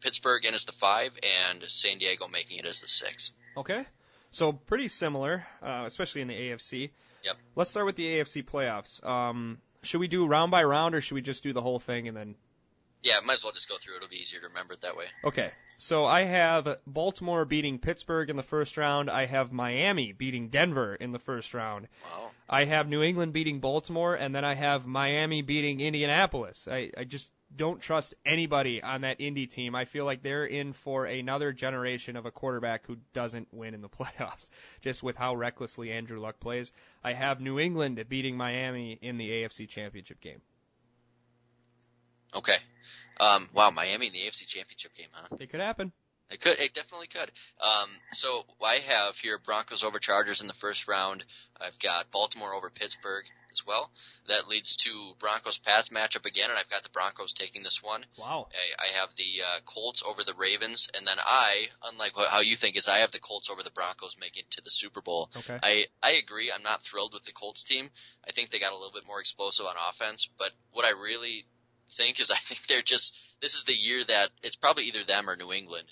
Pittsburgh 0.00 0.44
in 0.44 0.54
as 0.54 0.64
the 0.64 0.72
five, 0.72 1.12
and 1.22 1.62
San 1.68 1.98
Diego 1.98 2.28
making 2.28 2.58
it 2.58 2.66
as 2.66 2.80
the 2.80 2.88
six. 2.88 3.32
Okay. 3.56 3.84
So 4.30 4.52
pretty 4.52 4.88
similar, 4.88 5.46
uh, 5.62 5.84
especially 5.86 6.22
in 6.22 6.28
the 6.28 6.34
AFC. 6.34 6.90
Yep. 7.24 7.36
Let's 7.56 7.70
start 7.70 7.86
with 7.86 7.96
the 7.96 8.06
AFC 8.06 8.44
playoffs. 8.44 9.04
Um, 9.04 9.58
should 9.82 10.00
we 10.00 10.08
do 10.08 10.26
round 10.26 10.50
by 10.50 10.62
round, 10.62 10.94
or 10.94 11.00
should 11.00 11.14
we 11.14 11.22
just 11.22 11.42
do 11.42 11.52
the 11.52 11.62
whole 11.62 11.78
thing 11.78 12.08
and 12.08 12.16
then 12.16 12.34
Yeah, 13.02 13.20
might 13.24 13.34
as 13.34 13.44
well 13.44 13.52
just 13.52 13.68
go 13.68 13.76
through. 13.82 13.96
It'll 13.96 14.08
be 14.08 14.16
easier 14.16 14.40
to 14.40 14.48
remember 14.48 14.74
it 14.74 14.82
that 14.82 14.96
way. 14.96 15.06
Okay. 15.24 15.50
So 15.78 16.04
I 16.04 16.24
have 16.24 16.68
Baltimore 16.86 17.46
beating 17.46 17.78
Pittsburgh 17.78 18.28
in 18.28 18.36
the 18.36 18.42
first 18.42 18.76
round. 18.76 19.08
I 19.08 19.24
have 19.24 19.50
Miami 19.50 20.12
beating 20.12 20.48
Denver 20.50 20.94
in 20.94 21.12
the 21.12 21.18
first 21.18 21.54
round. 21.54 21.88
Wow. 22.04 22.30
I 22.48 22.66
have 22.66 22.86
New 22.88 23.02
England 23.02 23.32
beating 23.32 23.60
Baltimore, 23.60 24.14
and 24.14 24.34
then 24.34 24.44
I 24.44 24.54
have 24.54 24.84
Miami 24.84 25.40
beating 25.40 25.80
Indianapolis. 25.80 26.68
I, 26.70 26.90
I 26.96 27.04
just 27.04 27.30
don't 27.54 27.80
trust 27.80 28.14
anybody 28.24 28.82
on 28.82 29.00
that 29.00 29.20
Indy 29.20 29.46
team. 29.46 29.74
I 29.74 29.84
feel 29.84 30.04
like 30.04 30.22
they're 30.22 30.44
in 30.44 30.72
for 30.72 31.04
another 31.06 31.52
generation 31.52 32.16
of 32.16 32.26
a 32.26 32.30
quarterback 32.30 32.86
who 32.86 32.96
doesn't 33.12 33.48
win 33.52 33.74
in 33.74 33.82
the 33.82 33.88
playoffs, 34.00 34.50
just 34.80 35.02
with 35.02 35.16
how 35.16 35.34
recklessly 35.34 35.90
Andrew 35.92 36.20
Luck 36.20 36.40
plays. 36.40 36.72
I 37.02 37.12
have 37.12 37.40
New 37.40 37.58
England 37.58 38.02
beating 38.08 38.36
Miami 38.36 38.98
in 39.00 39.18
the 39.18 39.28
AFC 39.30 39.68
Championship 39.68 40.20
game. 40.20 40.40
Okay. 42.34 42.56
Um, 43.18 43.48
wow, 43.52 43.70
Miami 43.70 44.06
in 44.06 44.12
the 44.12 44.20
AFC 44.20 44.46
Championship 44.46 44.94
game, 44.96 45.08
huh? 45.12 45.36
It 45.38 45.50
could 45.50 45.60
happen. 45.60 45.92
It 46.30 46.40
could. 46.40 46.58
It 46.60 46.74
definitely 46.74 47.08
could. 47.08 47.30
Um, 47.60 47.88
so 48.12 48.44
I 48.62 48.78
have 48.86 49.16
here 49.16 49.38
Broncos 49.44 49.82
over 49.82 49.98
Chargers 49.98 50.40
in 50.40 50.46
the 50.46 50.54
first 50.54 50.86
round. 50.86 51.24
I've 51.60 51.78
got 51.80 52.10
Baltimore 52.12 52.54
over 52.54 52.70
Pittsburgh 52.70 53.24
as 53.52 53.66
well. 53.66 53.90
That 54.28 54.48
leads 54.48 54.76
to 54.76 55.12
Broncos 55.18 55.58
Pats 55.58 55.88
matchup 55.88 56.26
again, 56.26 56.50
and 56.50 56.58
I've 56.58 56.70
got 56.70 56.82
the 56.82 56.90
Broncos 56.90 57.32
taking 57.32 57.62
this 57.62 57.82
one. 57.82 58.04
Wow. 58.18 58.48
I, 58.50 58.84
I 58.84 59.00
have 59.00 59.10
the 59.16 59.42
uh, 59.42 59.60
Colts 59.66 60.02
over 60.06 60.22
the 60.24 60.34
Ravens, 60.34 60.88
and 60.94 61.06
then 61.06 61.16
I, 61.18 61.66
unlike 61.84 62.16
what, 62.16 62.30
how 62.30 62.40
you 62.40 62.56
think, 62.56 62.76
is 62.76 62.88
I 62.88 62.98
have 62.98 63.12
the 63.12 63.20
Colts 63.20 63.50
over 63.50 63.62
the 63.62 63.70
Broncos 63.70 64.16
making 64.18 64.44
it 64.46 64.50
to 64.52 64.62
the 64.62 64.70
Super 64.70 65.00
Bowl. 65.00 65.30
Okay. 65.36 65.58
I 65.62 65.86
I 66.02 66.12
agree. 66.12 66.50
I'm 66.54 66.62
not 66.62 66.82
thrilled 66.82 67.12
with 67.14 67.24
the 67.24 67.32
Colts 67.32 67.62
team. 67.62 67.90
I 68.26 68.32
think 68.32 68.50
they 68.50 68.60
got 68.60 68.72
a 68.72 68.76
little 68.76 68.92
bit 68.92 69.06
more 69.06 69.20
explosive 69.20 69.66
on 69.66 69.74
offense, 69.88 70.28
but 70.38 70.50
what 70.72 70.84
I 70.84 70.90
really 70.90 71.44
think 71.96 72.20
is 72.20 72.30
I 72.30 72.38
think 72.46 72.60
they're 72.68 72.82
just 72.82 73.14
this 73.42 73.54
is 73.54 73.64
the 73.64 73.74
year 73.74 74.04
that 74.04 74.30
it's 74.42 74.56
probably 74.56 74.84
either 74.84 75.04
them 75.04 75.28
or 75.28 75.36
New 75.36 75.52
England. 75.52 75.88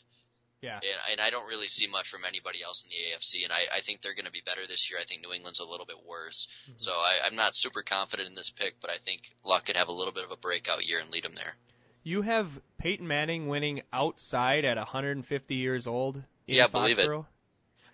Yeah. 0.61 0.75
And, 0.75 1.13
and 1.13 1.21
I 1.21 1.31
don't 1.31 1.47
really 1.47 1.69
see 1.69 1.87
much 1.87 2.09
from 2.09 2.25
anybody 2.27 2.63
else 2.65 2.85
in 2.85 2.91
the 2.91 2.97
AFC, 2.97 3.45
and 3.45 3.53
I, 3.53 3.79
I 3.79 3.81
think 3.81 4.03
they're 4.03 4.15
going 4.15 4.27
to 4.27 4.33
be 4.33 4.43
better 4.45 4.67
this 4.67 4.91
year. 4.91 4.99
I 5.01 5.05
think 5.05 5.23
New 5.23 5.33
England's 5.33 5.61
a 5.61 5.65
little 5.65 5.87
bit 5.87 5.99
worse. 6.07 6.49
Mm-hmm. 6.65 6.79
So 6.79 6.93
I, 6.93 7.27
I'm 7.27 7.37
not 7.37 7.55
super 7.55 7.83
confident 7.83 8.29
in 8.29 8.35
this 8.35 8.51
pick, 8.51 8.81
but 8.81 8.91
I 8.91 8.99
think 9.05 9.23
Luck 9.45 9.67
could 9.67 9.77
have 9.77 9.89
a 9.89 9.93
little 9.93 10.13
bit 10.13 10.25
of 10.25 10.31
a 10.31 10.37
breakout 10.37 10.85
year 10.85 10.99
and 10.99 11.11
lead 11.11 11.25
them 11.25 11.35
there. 11.35 11.55
You 12.03 12.23
have 12.23 12.61
Peyton 12.79 13.07
Manning 13.07 13.49
winning 13.49 13.83
outside 13.93 14.65
at 14.65 14.77
150 14.77 15.55
years 15.55 15.87
old. 15.87 16.17
In 16.47 16.55
Yeah, 16.57 16.67
believe 16.67 16.99
it. 16.99 17.09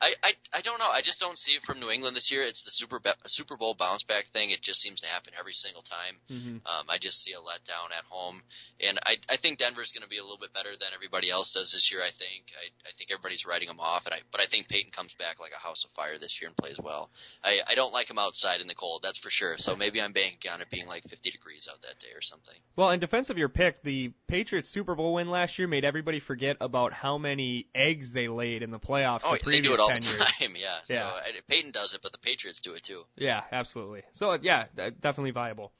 I, 0.00 0.14
I 0.22 0.32
I 0.52 0.60
don't 0.60 0.78
know. 0.78 0.88
I 0.88 1.02
just 1.02 1.20
don't 1.20 1.38
see 1.38 1.52
it 1.52 1.62
from 1.64 1.80
New 1.80 1.90
England 1.90 2.16
this 2.16 2.30
year. 2.30 2.42
It's 2.42 2.62
the 2.62 2.70
Super 2.70 3.00
Super 3.26 3.56
Bowl 3.56 3.74
bounce 3.74 4.02
back 4.02 4.26
thing. 4.32 4.50
It 4.50 4.62
just 4.62 4.80
seems 4.80 5.00
to 5.00 5.06
happen 5.06 5.32
every 5.38 5.54
single 5.54 5.82
time. 5.82 6.16
Mm-hmm. 6.30 6.56
Um, 6.66 6.86
I 6.88 6.98
just 6.98 7.22
see 7.22 7.32
a 7.32 7.38
letdown 7.38 7.96
at 7.96 8.04
home, 8.08 8.42
and 8.80 8.98
I 9.02 9.16
I 9.28 9.36
think 9.36 9.58
Denver's 9.58 9.92
going 9.92 10.02
to 10.02 10.08
be 10.08 10.18
a 10.18 10.22
little 10.22 10.38
bit 10.38 10.52
better 10.52 10.70
than 10.70 10.88
everybody 10.94 11.30
else 11.30 11.52
does 11.52 11.72
this 11.72 11.90
year. 11.90 12.02
I 12.02 12.10
think 12.10 12.46
I 12.54 12.88
I 12.88 12.92
think 12.96 13.10
everybody's 13.10 13.46
writing 13.46 13.68
them 13.68 13.80
off, 13.80 14.06
and 14.06 14.14
I 14.14 14.20
but 14.30 14.40
I 14.40 14.46
think 14.46 14.68
Peyton 14.68 14.92
comes 14.92 15.14
back 15.14 15.40
like 15.40 15.52
a 15.56 15.60
house 15.60 15.84
of 15.84 15.90
fire 15.90 16.18
this 16.18 16.40
year 16.40 16.48
and 16.48 16.56
plays 16.56 16.76
well. 16.82 17.10
I 17.42 17.58
I 17.66 17.74
don't 17.74 17.92
like 17.92 18.08
him 18.08 18.18
outside 18.18 18.60
in 18.60 18.68
the 18.68 18.74
cold, 18.74 19.00
that's 19.02 19.18
for 19.18 19.30
sure. 19.30 19.58
So 19.58 19.76
maybe 19.76 20.00
I'm 20.00 20.12
banking 20.12 20.50
on 20.50 20.60
it 20.60 20.70
being 20.70 20.86
like 20.86 21.04
50 21.04 21.30
degrees 21.30 21.68
out 21.70 21.80
that 21.82 21.98
day 22.00 22.14
or 22.14 22.22
something. 22.22 22.54
Well, 22.76 22.90
in 22.90 23.00
defense 23.00 23.30
of 23.30 23.38
your 23.38 23.48
pick, 23.48 23.82
the 23.82 24.12
Patriots 24.28 24.70
Super 24.70 24.94
Bowl 24.94 25.14
win 25.14 25.30
last 25.30 25.58
year 25.58 25.68
made 25.68 25.84
everybody 25.84 26.20
forget 26.20 26.56
about 26.60 26.92
how 26.92 27.18
many 27.18 27.66
eggs 27.74 28.12
they 28.12 28.28
laid 28.28 28.62
in 28.62 28.70
the 28.70 28.78
playoffs 28.78 29.24
Oh, 29.24 29.32
the 29.32 29.38
previous 29.38 29.76
do 29.76 29.82
it 29.82 29.83
all 29.84 29.88
10 29.90 30.00
the 30.00 30.08
years. 30.08 30.18
time, 30.18 30.56
yeah. 30.56 30.78
Yeah. 30.88 31.10
So 31.10 31.40
Peyton 31.48 31.70
does 31.70 31.94
it, 31.94 32.00
but 32.02 32.12
the 32.12 32.18
Patriots 32.18 32.60
do 32.60 32.74
it 32.74 32.82
too. 32.84 33.02
Yeah, 33.16 33.42
absolutely. 33.52 34.02
So 34.12 34.38
yeah, 34.40 34.66
definitely 35.00 35.30
viable. 35.30 35.72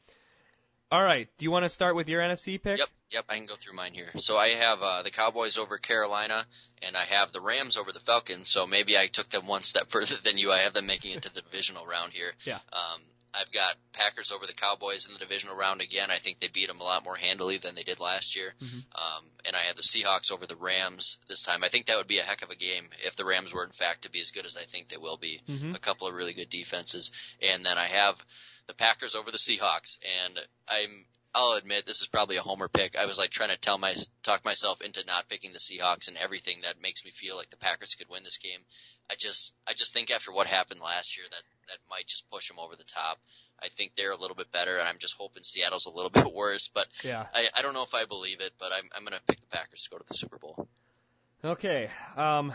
All 0.90 1.02
right. 1.02 1.28
Do 1.38 1.44
you 1.44 1.50
want 1.50 1.64
to 1.64 1.68
start 1.68 1.96
with 1.96 2.08
your 2.08 2.20
NFC 2.22 2.62
pick? 2.62 2.78
Yep, 2.78 2.88
yep, 3.10 3.24
I 3.28 3.34
can 3.36 3.46
go 3.46 3.56
through 3.56 3.74
mine 3.74 3.94
here. 3.94 4.10
So 4.18 4.36
I 4.36 4.50
have 4.50 4.80
uh, 4.80 5.02
the 5.02 5.10
Cowboys 5.10 5.58
over 5.58 5.76
Carolina, 5.78 6.46
and 6.82 6.96
I 6.96 7.04
have 7.04 7.32
the 7.32 7.40
Rams 7.40 7.76
over 7.76 7.90
the 7.90 7.98
Falcons. 8.00 8.48
So 8.48 8.66
maybe 8.66 8.96
I 8.96 9.08
took 9.08 9.28
them 9.30 9.48
one 9.48 9.64
step 9.64 9.86
further 9.90 10.14
than 10.22 10.38
you. 10.38 10.52
I 10.52 10.60
have 10.60 10.72
them 10.74 10.86
making 10.86 11.16
it 11.16 11.22
to 11.22 11.34
the 11.34 11.40
divisional 11.40 11.84
round 11.84 12.12
here. 12.12 12.32
Yeah. 12.44 12.60
Um, 12.72 13.00
I've 13.34 13.52
got 13.52 13.74
Packers 13.92 14.30
over 14.30 14.46
the 14.46 14.52
Cowboys 14.54 15.06
in 15.06 15.12
the 15.12 15.18
divisional 15.18 15.56
round 15.56 15.80
again. 15.80 16.10
I 16.10 16.18
think 16.20 16.40
they 16.40 16.48
beat 16.48 16.68
them 16.68 16.80
a 16.80 16.84
lot 16.84 17.04
more 17.04 17.16
handily 17.16 17.58
than 17.58 17.74
they 17.74 17.82
did 17.82 17.98
last 17.98 18.36
year. 18.36 18.54
Mhm. 18.60 18.84
Um, 18.94 19.30
and 19.44 19.56
I 19.56 19.64
have 19.64 19.76
the 19.76 19.82
Seahawks 19.82 20.30
over 20.30 20.46
the 20.46 20.56
Rams 20.56 21.18
this 21.28 21.42
time. 21.42 21.64
I 21.64 21.68
think 21.68 21.86
that 21.86 21.96
would 21.96 22.06
be 22.06 22.18
a 22.20 22.24
heck 22.24 22.42
of 22.42 22.50
a 22.50 22.56
game 22.56 22.90
if 23.02 23.16
the 23.16 23.24
Rams 23.24 23.52
were 23.52 23.64
in 23.64 23.72
fact 23.72 24.02
to 24.02 24.10
be 24.10 24.20
as 24.20 24.30
good 24.30 24.46
as 24.46 24.56
I 24.56 24.64
think 24.66 24.88
they 24.88 24.96
will 24.96 25.16
be. 25.18 25.42
Mhm. 25.48 25.74
A 25.74 25.78
couple 25.78 26.06
of 26.06 26.14
really 26.14 26.32
good 26.34 26.50
defenses, 26.50 27.10
and 27.42 27.64
then 27.66 27.76
I 27.78 27.88
have 27.88 28.24
the 28.66 28.74
Packers 28.74 29.14
over 29.14 29.30
the 29.30 29.38
Seahawks. 29.38 29.98
And 30.04 30.38
I'm 30.68 31.06
I'll 31.36 31.54
admit 31.54 31.84
this 31.84 32.00
is 32.00 32.06
probably 32.06 32.36
a 32.36 32.42
homer 32.42 32.68
pick. 32.68 32.94
I 32.94 33.06
was 33.06 33.18
like 33.18 33.32
trying 33.32 33.48
to 33.48 33.56
tell 33.56 33.76
my 33.76 33.96
talk 34.22 34.44
myself 34.44 34.80
into 34.80 35.02
not 35.04 35.28
picking 35.28 35.52
the 35.52 35.58
Seahawks 35.58 36.06
and 36.06 36.16
everything 36.16 36.60
that 36.60 36.80
makes 36.80 37.04
me 37.04 37.10
feel 37.10 37.34
like 37.34 37.50
the 37.50 37.56
Packers 37.56 37.96
could 37.96 38.08
win 38.08 38.22
this 38.22 38.38
game. 38.38 38.64
I 39.10 39.16
just 39.16 39.52
I 39.66 39.74
just 39.74 39.92
think 39.92 40.10
after 40.12 40.30
what 40.32 40.46
happened 40.46 40.80
last 40.80 41.16
year 41.16 41.26
that 41.28 41.42
that 41.68 41.78
might 41.90 42.06
just 42.06 42.28
push 42.30 42.48
them 42.48 42.58
over 42.58 42.76
the 42.76 42.84
top. 42.84 43.18
I 43.62 43.68
think 43.76 43.92
they're 43.96 44.10
a 44.12 44.16
little 44.20 44.36
bit 44.36 44.50
better, 44.52 44.78
and 44.78 44.88
I'm 44.88 44.98
just 44.98 45.14
hoping 45.16 45.42
Seattle's 45.42 45.86
a 45.86 45.90
little 45.90 46.10
bit 46.14 46.32
worse. 46.32 46.68
But 46.72 46.86
Yeah. 47.02 47.26
I, 47.34 47.48
I 47.56 47.62
don't 47.62 47.74
know 47.74 47.82
if 47.84 47.94
I 47.94 48.04
believe 48.04 48.40
it, 48.40 48.52
but 48.58 48.72
I'm 48.72 48.88
I'm 48.96 49.04
gonna 49.04 49.20
pick 49.26 49.40
the 49.40 49.46
Packers 49.46 49.84
to 49.84 49.90
go 49.90 49.98
to 49.98 50.04
the 50.06 50.14
Super 50.14 50.38
Bowl. 50.38 50.68
Okay. 51.44 51.90
Um, 52.16 52.52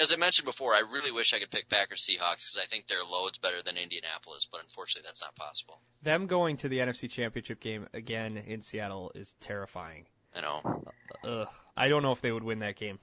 As 0.00 0.12
I 0.12 0.16
mentioned 0.16 0.46
before, 0.46 0.74
I 0.74 0.80
really 0.92 1.10
wish 1.10 1.32
I 1.34 1.40
could 1.40 1.50
pick 1.50 1.68
Packers 1.68 2.06
Seahawks 2.08 2.36
because 2.44 2.60
I 2.62 2.66
think 2.66 2.86
their 2.86 3.02
load's 3.04 3.38
better 3.38 3.62
than 3.64 3.76
Indianapolis, 3.76 4.46
but 4.50 4.60
unfortunately 4.62 5.06
that's 5.08 5.20
not 5.20 5.34
possible. 5.34 5.80
them 6.02 6.26
going 6.28 6.56
to 6.58 6.68
the 6.68 6.78
NFC 6.78 7.10
Championship 7.10 7.58
game 7.60 7.88
again 7.92 8.36
in 8.36 8.62
Seattle 8.62 9.10
is 9.16 9.34
terrifying. 9.40 10.06
I 10.34 10.40
know. 10.40 10.84
ugh, 11.26 11.48
I 11.76 11.88
don't 11.88 12.02
know 12.02 12.12
if 12.12 12.20
they 12.20 12.30
would 12.32 12.44
win 12.44 12.60
that 12.60 12.76
game. 12.76 12.98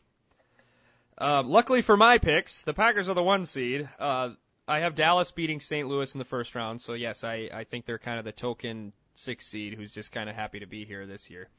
Uh, 1.20 1.44
luckily 1.46 1.82
for 1.82 1.98
my 1.98 2.18
picks, 2.18 2.64
the 2.64 2.74
Packers 2.74 3.10
are 3.10 3.14
the 3.14 3.22
one 3.24 3.44
seed. 3.46 3.90
Uh, 4.00 4.30
I 4.70 4.82
have 4.82 4.94
Dallas 4.94 5.32
beating 5.32 5.62
St. 5.62 5.88
Louis 5.88 6.14
in 6.14 6.20
the 6.20 6.26
first 6.26 6.54
round, 6.54 6.80
so 6.80 6.94
yes, 6.94 7.24
I, 7.24 7.50
I 7.52 7.64
think 7.64 7.86
they're 7.86 7.98
kind 7.98 8.20
of 8.20 8.26
the 8.26 8.32
token 8.32 8.94
six 9.16 9.48
seed 9.48 9.74
who's 9.74 9.92
just 9.92 10.12
kind 10.12 10.30
of 10.30 10.36
happy 10.36 10.60
to 10.60 10.68
be 10.68 10.86
here 10.86 11.08
this 11.08 11.32
year. 11.32 11.50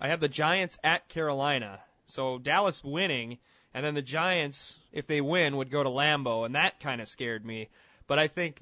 I 0.00 0.08
have 0.08 0.18
the 0.18 0.28
Giants 0.28 0.76
at 0.82 1.08
Carolina, 1.08 1.78
so 2.06 2.38
Dallas 2.38 2.82
winning, 2.82 3.38
and 3.72 3.86
then 3.86 3.94
the 3.94 4.02
Giants, 4.02 4.76
if 4.90 5.06
they 5.06 5.20
win, 5.20 5.58
would 5.58 5.70
go 5.70 5.84
to 5.84 5.88
Lambeau, 5.88 6.44
and 6.44 6.56
that 6.56 6.80
kind 6.80 7.00
of 7.00 7.06
scared 7.06 7.46
me. 7.46 7.68
But 8.08 8.18
I 8.18 8.26
think 8.26 8.60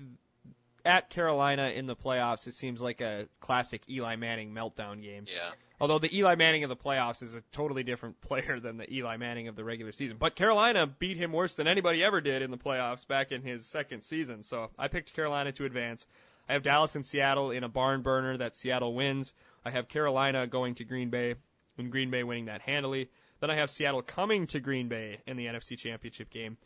at 0.88 1.10
Carolina 1.10 1.68
in 1.68 1.86
the 1.86 1.94
playoffs, 1.94 2.46
it 2.46 2.54
seems 2.54 2.80
like 2.80 3.02
a 3.02 3.28
classic 3.40 3.82
Eli 3.90 4.16
Manning 4.16 4.54
meltdown 4.54 5.02
game. 5.02 5.26
Yeah. 5.26 5.50
Although 5.78 5.98
the 5.98 6.12
Eli 6.16 6.34
Manning 6.34 6.64
of 6.64 6.70
the 6.70 6.76
playoffs 6.76 7.22
is 7.22 7.34
a 7.34 7.42
totally 7.52 7.82
different 7.82 8.20
player 8.22 8.58
than 8.58 8.78
the 8.78 8.92
Eli 8.92 9.18
Manning 9.18 9.48
of 9.48 9.54
the 9.54 9.64
regular 9.64 9.92
season. 9.92 10.16
But 10.18 10.34
Carolina 10.34 10.86
beat 10.86 11.18
him 11.18 11.32
worse 11.32 11.54
than 11.54 11.68
anybody 11.68 12.02
ever 12.02 12.22
did 12.22 12.40
in 12.40 12.50
the 12.50 12.56
playoffs 12.56 13.06
back 13.06 13.32
in 13.32 13.42
his 13.42 13.66
second 13.66 14.02
season. 14.02 14.42
So 14.42 14.70
I 14.78 14.88
picked 14.88 15.14
Carolina 15.14 15.52
to 15.52 15.66
advance. 15.66 16.06
I 16.48 16.54
have 16.54 16.62
Dallas 16.62 16.94
and 16.94 17.04
Seattle 17.04 17.50
in 17.50 17.64
a 17.64 17.68
barn 17.68 18.00
burner 18.00 18.38
that 18.38 18.56
Seattle 18.56 18.94
wins. 18.94 19.34
I 19.66 19.70
have 19.70 19.88
Carolina 19.88 20.46
going 20.46 20.76
to 20.76 20.84
Green 20.84 21.10
Bay 21.10 21.34
and 21.76 21.92
Green 21.92 22.10
Bay 22.10 22.24
winning 22.24 22.46
that 22.46 22.62
handily. 22.62 23.10
Then 23.40 23.50
I 23.50 23.56
have 23.56 23.68
Seattle 23.68 24.00
coming 24.00 24.46
to 24.48 24.58
Green 24.58 24.88
Bay 24.88 25.18
in 25.26 25.36
the 25.36 25.44
NFC 25.44 25.76
Championship 25.76 26.30
game. 26.30 26.56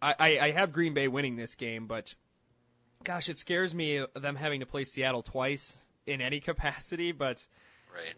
I, 0.00 0.14
I, 0.18 0.38
I 0.40 0.50
have 0.52 0.72
Green 0.72 0.94
Bay 0.94 1.08
winning 1.08 1.36
this 1.36 1.54
game, 1.54 1.86
but 1.86 2.14
gosh, 3.04 3.28
it 3.28 3.38
scares 3.38 3.74
me 3.74 4.04
them 4.14 4.36
having 4.36 4.60
to 4.60 4.66
play 4.66 4.84
Seattle 4.84 5.22
twice 5.22 5.76
in 6.06 6.20
any 6.20 6.40
capacity. 6.50 7.12
But 7.12 7.44
Right. 7.94 8.14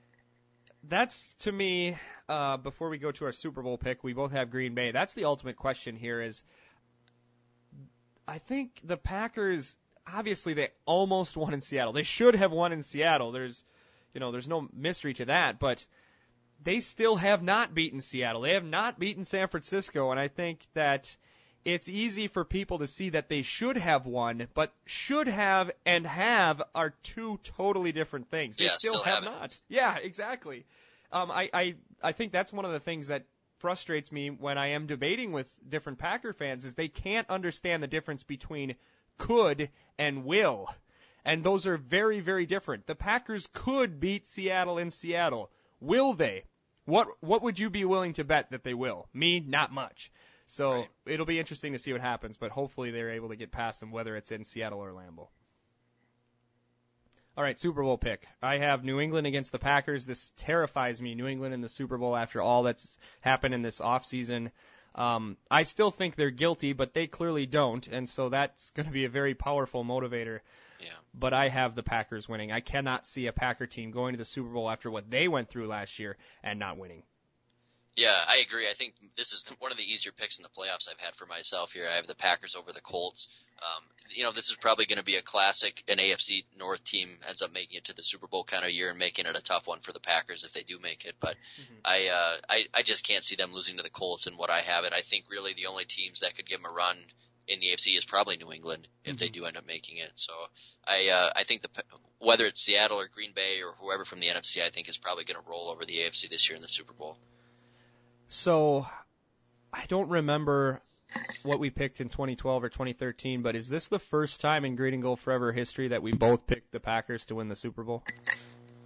that's 0.84 1.32
to 1.40 1.52
me. 1.52 1.96
Uh, 2.28 2.58
before 2.58 2.90
we 2.90 2.98
go 2.98 3.10
to 3.10 3.24
our 3.24 3.32
Super 3.32 3.62
Bowl 3.62 3.78
pick, 3.78 4.04
we 4.04 4.12
both 4.12 4.32
have 4.32 4.50
Green 4.50 4.74
Bay. 4.74 4.90
That's 4.90 5.14
the 5.14 5.24
ultimate 5.24 5.56
question 5.56 5.96
here. 5.96 6.20
Is 6.20 6.42
I 8.26 8.38
think 8.38 8.80
the 8.84 8.96
Packers 8.98 9.74
obviously 10.06 10.54
they 10.54 10.68
almost 10.84 11.36
won 11.36 11.54
in 11.54 11.60
Seattle. 11.60 11.92
They 11.92 12.02
should 12.02 12.34
have 12.36 12.52
won 12.52 12.72
in 12.72 12.82
Seattle. 12.82 13.32
There's 13.32 13.64
you 14.12 14.20
know 14.20 14.30
there's 14.32 14.48
no 14.48 14.68
mystery 14.74 15.14
to 15.14 15.26
that, 15.26 15.58
but 15.58 15.86
they 16.62 16.80
still 16.80 17.16
have 17.16 17.42
not 17.42 17.74
beaten 17.74 18.00
Seattle. 18.02 18.42
They 18.42 18.54
have 18.54 18.64
not 18.64 18.98
beaten 18.98 19.24
San 19.24 19.48
Francisco, 19.48 20.10
and 20.10 20.20
I 20.20 20.28
think 20.28 20.66
that 20.74 21.16
it's 21.74 21.88
easy 21.88 22.28
for 22.28 22.44
people 22.44 22.78
to 22.78 22.86
see 22.86 23.10
that 23.10 23.28
they 23.28 23.42
should 23.42 23.76
have 23.76 24.06
won, 24.06 24.48
but 24.54 24.72
should 24.86 25.28
have 25.28 25.70
and 25.84 26.06
have 26.06 26.62
are 26.74 26.94
two 27.02 27.38
totally 27.42 27.92
different 27.92 28.30
things. 28.30 28.56
They 28.56 28.64
Yeah, 28.64 28.70
still, 28.70 28.92
still 28.94 29.04
have 29.04 29.24
haven't. 29.24 29.40
not. 29.40 29.58
Yeah, 29.68 29.96
exactly. 29.98 30.64
Um, 31.12 31.30
I, 31.30 31.50
I 31.52 31.74
I 32.02 32.12
think 32.12 32.32
that's 32.32 32.52
one 32.52 32.64
of 32.64 32.72
the 32.72 32.80
things 32.80 33.08
that 33.08 33.24
frustrates 33.58 34.10
me 34.10 34.30
when 34.30 34.56
I 34.56 34.68
am 34.68 34.86
debating 34.86 35.32
with 35.32 35.48
different 35.68 35.98
Packer 35.98 36.32
fans 36.32 36.64
is 36.64 36.74
they 36.74 36.88
can't 36.88 37.28
understand 37.28 37.82
the 37.82 37.86
difference 37.86 38.22
between 38.22 38.76
could 39.18 39.68
and 39.98 40.24
will. 40.24 40.68
And 41.24 41.44
those 41.44 41.66
are 41.66 41.76
very, 41.76 42.20
very 42.20 42.46
different. 42.46 42.86
The 42.86 42.94
Packers 42.94 43.48
could 43.52 44.00
beat 44.00 44.26
Seattle 44.26 44.78
in 44.78 44.90
Seattle. 44.90 45.50
Will 45.80 46.14
they? 46.14 46.44
What 46.86 47.08
what 47.20 47.42
would 47.42 47.58
you 47.58 47.68
be 47.68 47.84
willing 47.84 48.14
to 48.14 48.24
bet 48.24 48.50
that 48.52 48.64
they 48.64 48.72
will? 48.74 49.06
Me, 49.12 49.40
not 49.40 49.70
much. 49.70 50.10
So 50.48 50.72
Right. 50.72 50.90
it'll 51.06 51.26
be 51.26 51.38
interesting 51.38 51.74
to 51.74 51.78
see 51.78 51.92
what 51.92 52.00
happens, 52.00 52.36
but 52.38 52.50
hopefully 52.50 52.90
they're 52.90 53.10
able 53.12 53.28
to 53.28 53.36
get 53.36 53.52
past 53.52 53.80
them, 53.80 53.92
whether 53.92 54.16
it's 54.16 54.32
in 54.32 54.44
Seattle 54.44 54.80
or 54.82 54.92
Lambeau. 54.92 55.28
All 57.36 57.44
right, 57.44 57.58
Super 57.60 57.82
Bowl 57.82 57.98
pick. 57.98 58.26
I 58.42 58.58
have 58.58 58.82
New 58.82 58.98
England 58.98 59.26
against 59.28 59.52
the 59.52 59.60
Packers. 59.60 60.04
This 60.04 60.32
terrifies 60.38 61.00
me. 61.00 61.14
New 61.14 61.28
England 61.28 61.54
in 61.54 61.60
the 61.60 61.68
Super 61.68 61.96
Bowl 61.96 62.16
after 62.16 62.42
all 62.42 62.64
that's 62.64 62.98
happened 63.20 63.54
in 63.54 63.62
this 63.62 63.78
offseason. 63.78 64.50
Um, 64.96 65.36
I 65.48 65.62
still 65.62 65.92
think 65.92 66.16
they're 66.16 66.30
guilty, 66.30 66.72
but 66.72 66.94
they 66.94 67.06
clearly 67.06 67.46
don't, 67.46 67.86
and 67.86 68.08
so 68.08 68.30
that's 68.30 68.70
going 68.70 68.86
to 68.86 68.92
be 68.92 69.04
a 69.04 69.08
very 69.08 69.34
powerful 69.34 69.84
motivator. 69.84 70.40
Yeah. 70.80 70.88
But 71.14 71.32
I 71.34 71.48
have 71.48 71.76
the 71.76 71.84
Packers 71.84 72.28
winning. 72.28 72.50
I 72.50 72.60
cannot 72.60 73.06
see 73.06 73.26
a 73.26 73.32
Packer 73.32 73.66
team 73.66 73.92
going 73.92 74.14
to 74.14 74.18
the 74.18 74.24
Super 74.24 74.48
Bowl 74.48 74.68
after 74.68 74.90
what 74.90 75.08
they 75.08 75.28
went 75.28 75.48
through 75.48 75.68
last 75.68 75.98
year 76.00 76.16
and 76.42 76.58
not 76.58 76.78
winning. 76.78 77.04
Yeah, 77.98 78.14
I 78.14 78.36
agree. 78.46 78.70
I 78.70 78.74
think 78.78 78.94
this 79.16 79.32
is 79.32 79.44
one 79.58 79.72
of 79.72 79.76
the 79.76 79.82
easier 79.82 80.12
picks 80.12 80.38
in 80.38 80.44
the 80.44 80.54
playoffs 80.54 80.88
I've 80.88 81.00
had 81.00 81.16
for 81.16 81.26
myself 81.26 81.72
here. 81.72 81.88
I 81.90 81.96
have 81.96 82.06
the 82.06 82.14
Packers 82.14 82.54
over 82.54 82.72
the 82.72 82.80
Colts. 82.80 83.26
Um, 83.58 83.82
you 84.14 84.22
know, 84.22 84.30
this 84.30 84.50
is 84.50 84.56
probably 84.60 84.86
going 84.86 85.02
to 85.02 85.04
be 85.04 85.16
a 85.16 85.22
classic. 85.22 85.82
An 85.88 85.98
AFC 85.98 86.44
North 86.56 86.84
team 86.84 87.18
ends 87.26 87.42
up 87.42 87.52
making 87.52 87.78
it 87.78 87.86
to 87.86 87.94
the 87.94 88.04
Super 88.04 88.28
Bowl 88.28 88.44
kind 88.44 88.64
of 88.64 88.70
year 88.70 88.90
and 88.90 89.00
making 89.00 89.26
it 89.26 89.34
a 89.34 89.42
tough 89.42 89.66
one 89.66 89.80
for 89.80 89.92
the 89.92 89.98
Packers 89.98 90.44
if 90.44 90.52
they 90.52 90.62
do 90.62 90.78
make 90.80 91.04
it. 91.06 91.16
But 91.18 91.34
I, 91.84 92.06
uh, 92.06 92.36
I, 92.48 92.58
I 92.72 92.82
just 92.84 93.04
can't 93.04 93.24
see 93.24 93.34
them 93.34 93.52
losing 93.52 93.78
to 93.78 93.82
the 93.82 93.90
Colts 93.90 94.28
and 94.28 94.38
what 94.38 94.48
I 94.48 94.60
have 94.60 94.84
it. 94.84 94.92
I 94.92 95.02
think 95.02 95.24
really 95.28 95.54
the 95.54 95.66
only 95.66 95.84
teams 95.84 96.20
that 96.20 96.36
could 96.36 96.46
give 96.46 96.62
them 96.62 96.70
a 96.70 96.72
run 96.72 96.98
in 97.48 97.58
the 97.58 97.74
AFC 97.74 97.98
is 97.98 98.04
probably 98.04 98.36
New 98.36 98.52
England 98.52 98.86
if 99.04 99.18
they 99.18 99.28
do 99.28 99.44
end 99.44 99.56
up 99.56 99.66
making 99.66 99.98
it. 99.98 100.12
So 100.14 100.32
I, 100.86 101.08
uh, 101.08 101.32
I 101.34 101.42
think 101.42 101.62
the 101.62 101.70
whether 102.20 102.46
it's 102.46 102.62
Seattle 102.62 103.00
or 103.00 103.08
Green 103.12 103.32
Bay 103.34 103.58
or 103.60 103.74
whoever 103.80 104.04
from 104.04 104.20
the 104.20 104.28
NFC, 104.28 104.62
I 104.62 104.70
think 104.70 104.88
is 104.88 104.98
probably 104.98 105.24
going 105.24 105.42
to 105.42 105.50
roll 105.50 105.68
over 105.70 105.84
the 105.84 105.96
AFC 105.96 106.30
this 106.30 106.48
year 106.48 106.54
in 106.54 106.62
the 106.62 106.68
Super 106.68 106.92
Bowl. 106.92 107.18
So 108.28 108.86
I 109.72 109.84
don't 109.86 110.10
remember 110.10 110.80
what 111.42 111.58
we 111.58 111.70
picked 111.70 112.00
in 112.00 112.08
2012 112.08 112.64
or 112.64 112.68
2013, 112.68 113.42
but 113.42 113.56
is 113.56 113.68
this 113.68 113.88
the 113.88 113.98
first 113.98 114.40
time 114.40 114.64
in 114.64 114.76
Green 114.76 114.94
and 114.94 115.02
Gold 115.02 115.20
Forever 115.20 115.52
history 115.52 115.88
that 115.88 116.02
we 116.02 116.12
both 116.12 116.46
picked 116.46 116.72
the 116.72 116.80
Packers 116.80 117.26
to 117.26 117.36
win 117.36 117.48
the 117.48 117.56
Super 117.56 117.82
Bowl? 117.82 118.02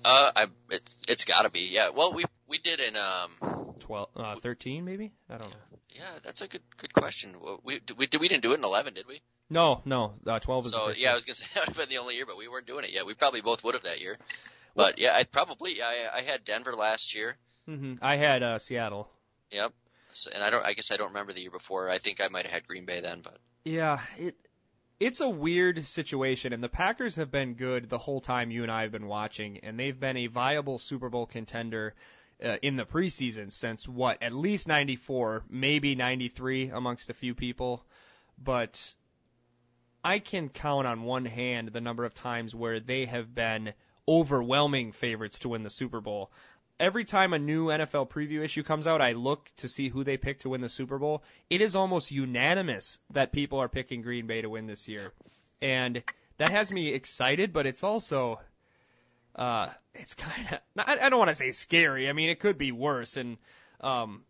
Uh, 0.04 0.32
I, 0.34 0.46
it's 0.70 0.96
it's 1.08 1.24
got 1.24 1.42
to 1.42 1.50
be. 1.50 1.68
Yeah. 1.72 1.90
Well, 1.90 2.12
we 2.12 2.24
we 2.48 2.58
did 2.58 2.80
in 2.80 2.96
um. 2.96 3.74
12, 3.80 4.08
uh, 4.16 4.36
13 4.36 4.84
maybe? 4.84 5.12
I 5.28 5.38
don't 5.38 5.50
know. 5.50 5.56
Yeah, 5.90 6.18
that's 6.24 6.40
a 6.40 6.48
good 6.48 6.62
good 6.76 6.92
question. 6.92 7.34
We 7.64 7.80
we, 7.96 8.06
did, 8.08 8.20
we 8.20 8.28
didn't 8.28 8.42
do 8.42 8.52
it 8.52 8.58
in 8.58 8.64
eleven, 8.64 8.94
did 8.94 9.06
we? 9.06 9.20
No, 9.50 9.82
no, 9.84 10.14
uh, 10.26 10.38
12 10.38 10.66
is 10.66 10.72
the 10.72 10.78
So 10.78 10.90
yeah, 10.96 11.10
I 11.10 11.14
was 11.14 11.24
gonna 11.24 11.34
say 11.36 11.46
that 11.54 11.60
would 11.60 11.68
have 11.68 11.76
been 11.76 11.88
the 11.88 11.98
only 11.98 12.14
year, 12.14 12.26
but 12.26 12.36
we 12.36 12.48
weren't 12.48 12.66
doing 12.66 12.84
it 12.84 12.92
yet. 12.92 13.06
We 13.06 13.14
probably 13.14 13.42
both 13.42 13.62
would 13.64 13.74
have 13.74 13.82
that 13.82 14.00
year. 14.00 14.18
But 14.74 14.98
yeah, 14.98 15.14
I 15.14 15.24
probably 15.24 15.82
I 15.82 16.18
I 16.18 16.22
had 16.22 16.44
Denver 16.44 16.74
last 16.74 17.14
year. 17.14 17.36
Mm-hmm. 17.68 17.94
I 18.02 18.16
had 18.16 18.42
uh, 18.42 18.58
Seattle. 18.58 19.08
Yep. 19.52 19.72
So, 20.12 20.30
and 20.34 20.42
I 20.42 20.50
don't. 20.50 20.64
I 20.64 20.72
guess 20.72 20.90
I 20.90 20.96
don't 20.96 21.08
remember 21.08 21.32
the 21.32 21.40
year 21.40 21.50
before. 21.50 21.88
I 21.88 21.98
think 21.98 22.20
I 22.20 22.28
might 22.28 22.44
have 22.44 22.52
had 22.52 22.66
Green 22.66 22.84
Bay 22.84 23.00
then, 23.00 23.20
but 23.22 23.38
Yeah, 23.64 24.00
it 24.18 24.36
it's 25.00 25.20
a 25.20 25.28
weird 25.28 25.86
situation, 25.86 26.52
and 26.52 26.62
the 26.62 26.68
Packers 26.68 27.16
have 27.16 27.30
been 27.30 27.54
good 27.54 27.88
the 27.88 27.98
whole 27.98 28.20
time 28.20 28.50
you 28.50 28.62
and 28.62 28.70
I 28.70 28.82
have 28.82 28.92
been 28.92 29.06
watching, 29.06 29.58
and 29.58 29.78
they've 29.78 29.98
been 29.98 30.16
a 30.16 30.26
viable 30.28 30.78
Super 30.78 31.08
Bowl 31.08 31.26
contender 31.26 31.94
uh, 32.44 32.56
in 32.62 32.76
the 32.76 32.84
preseason 32.84 33.52
since 33.52 33.88
what 33.88 34.22
at 34.22 34.32
least 34.32 34.68
'94, 34.68 35.44
maybe 35.48 35.94
'93, 35.94 36.68
amongst 36.68 37.10
a 37.10 37.14
few 37.14 37.34
people, 37.34 37.84
but 38.38 38.94
I 40.04 40.18
can 40.18 40.48
count 40.48 40.86
on 40.86 41.02
one 41.02 41.24
hand 41.24 41.68
the 41.68 41.80
number 41.80 42.04
of 42.04 42.14
times 42.14 42.54
where 42.54 42.80
they 42.80 43.06
have 43.06 43.34
been 43.34 43.72
overwhelming 44.08 44.92
favorites 44.92 45.40
to 45.40 45.48
win 45.50 45.62
the 45.62 45.70
Super 45.70 46.00
Bowl. 46.00 46.30
Every 46.82 47.04
time 47.04 47.32
a 47.32 47.38
new 47.38 47.66
NFL 47.66 48.10
preview 48.10 48.42
issue 48.42 48.64
comes 48.64 48.88
out, 48.88 49.00
I 49.00 49.12
look 49.12 49.48
to 49.58 49.68
see 49.68 49.88
who 49.88 50.02
they 50.02 50.16
pick 50.16 50.40
to 50.40 50.48
win 50.48 50.60
the 50.60 50.68
Super 50.68 50.98
Bowl. 50.98 51.22
It 51.48 51.60
is 51.60 51.76
almost 51.76 52.10
unanimous 52.10 52.98
that 53.10 53.30
people 53.30 53.60
are 53.60 53.68
picking 53.68 54.02
Green 54.02 54.26
Bay 54.26 54.42
to 54.42 54.50
win 54.50 54.66
this 54.66 54.88
year. 54.88 55.12
And 55.60 56.02
that 56.38 56.50
has 56.50 56.72
me 56.72 56.92
excited, 56.92 57.52
but 57.52 57.66
it's 57.66 57.84
also 57.84 58.40
uh 59.36 59.68
it's 59.94 60.14
kind 60.26 60.48
of 60.54 60.58
I, 60.76 61.08
don't 61.08 61.20
want 61.20 61.28
to 61.28 61.36
say 61.36 61.52
scary. 61.52 62.08
I 62.08 62.14
mean, 62.14 62.30
it 62.30 62.40
could 62.40 62.58
be 62.58 62.72
worse 62.72 63.16
and 63.16 63.36
um 63.80 64.24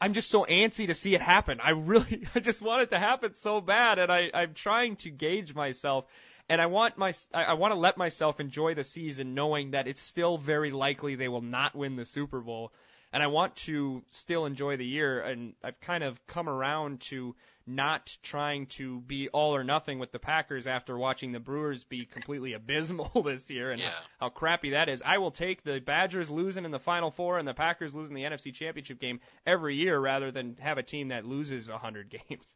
I'm 0.00 0.14
just 0.14 0.30
so 0.30 0.46
antsy 0.48 0.86
to 0.86 0.94
see 0.94 1.14
it 1.14 1.20
happen. 1.20 1.60
I 1.62 1.72
really, 1.72 2.26
I 2.34 2.40
just 2.40 2.62
want 2.62 2.84
it 2.84 2.90
to 2.90 2.98
happen 2.98 3.34
so 3.34 3.60
bad, 3.60 3.98
and 3.98 4.10
I, 4.10 4.30
I'm 4.32 4.54
trying 4.54 4.96
to 4.96 5.10
gauge 5.10 5.54
myself, 5.54 6.06
and 6.48 6.60
I 6.60 6.66
want 6.66 6.96
my, 6.98 7.12
I, 7.34 7.44
I 7.44 7.52
want 7.54 7.72
to 7.74 7.78
let 7.78 7.96
myself 7.96 8.40
enjoy 8.40 8.74
the 8.74 8.84
season, 8.84 9.34
knowing 9.34 9.72
that 9.72 9.86
it's 9.88 10.00
still 10.02 10.38
very 10.38 10.70
likely 10.70 11.14
they 11.14 11.28
will 11.28 11.42
not 11.42 11.74
win 11.74 11.96
the 11.96 12.04
Super 12.04 12.40
Bowl, 12.40 12.72
and 13.12 13.22
I 13.22 13.26
want 13.28 13.56
to 13.56 14.02
still 14.10 14.46
enjoy 14.46 14.76
the 14.76 14.86
year, 14.86 15.20
and 15.20 15.54
I've 15.62 15.80
kind 15.80 16.04
of 16.04 16.24
come 16.26 16.48
around 16.48 17.00
to 17.02 17.34
not 17.68 18.16
trying 18.22 18.66
to 18.66 19.00
be 19.00 19.28
all 19.30 19.56
or 19.56 19.64
nothing 19.64 19.98
with 19.98 20.12
the 20.12 20.20
Packers 20.20 20.68
after 20.68 20.96
watching 20.96 21.32
the 21.32 21.40
Brewers 21.40 21.82
be 21.82 22.04
completely 22.04 22.52
abysmal 22.52 23.22
this 23.24 23.50
year 23.50 23.72
and 23.72 23.80
Yeah. 23.80 23.90
how 24.20 24.28
crappy 24.28 24.70
that 24.70 24.88
is. 24.88 25.02
I 25.04 25.18
will 25.18 25.32
take 25.32 25.64
the 25.64 25.80
Badgers 25.80 26.30
losing 26.30 26.64
in 26.64 26.70
the 26.70 26.78
Final 26.78 27.10
Four 27.10 27.40
and 27.40 27.48
the 27.48 27.54
Packers 27.54 27.92
losing 27.92 28.14
the 28.14 28.22
NFC 28.22 28.54
Championship 28.54 29.00
game 29.00 29.18
every 29.44 29.74
year 29.74 29.98
rather 29.98 30.30
than 30.30 30.56
have 30.60 30.78
a 30.78 30.84
team 30.84 31.08
that 31.08 31.24
loses 31.26 31.68
a 31.68 31.72
100 31.72 32.08
games. 32.28 32.46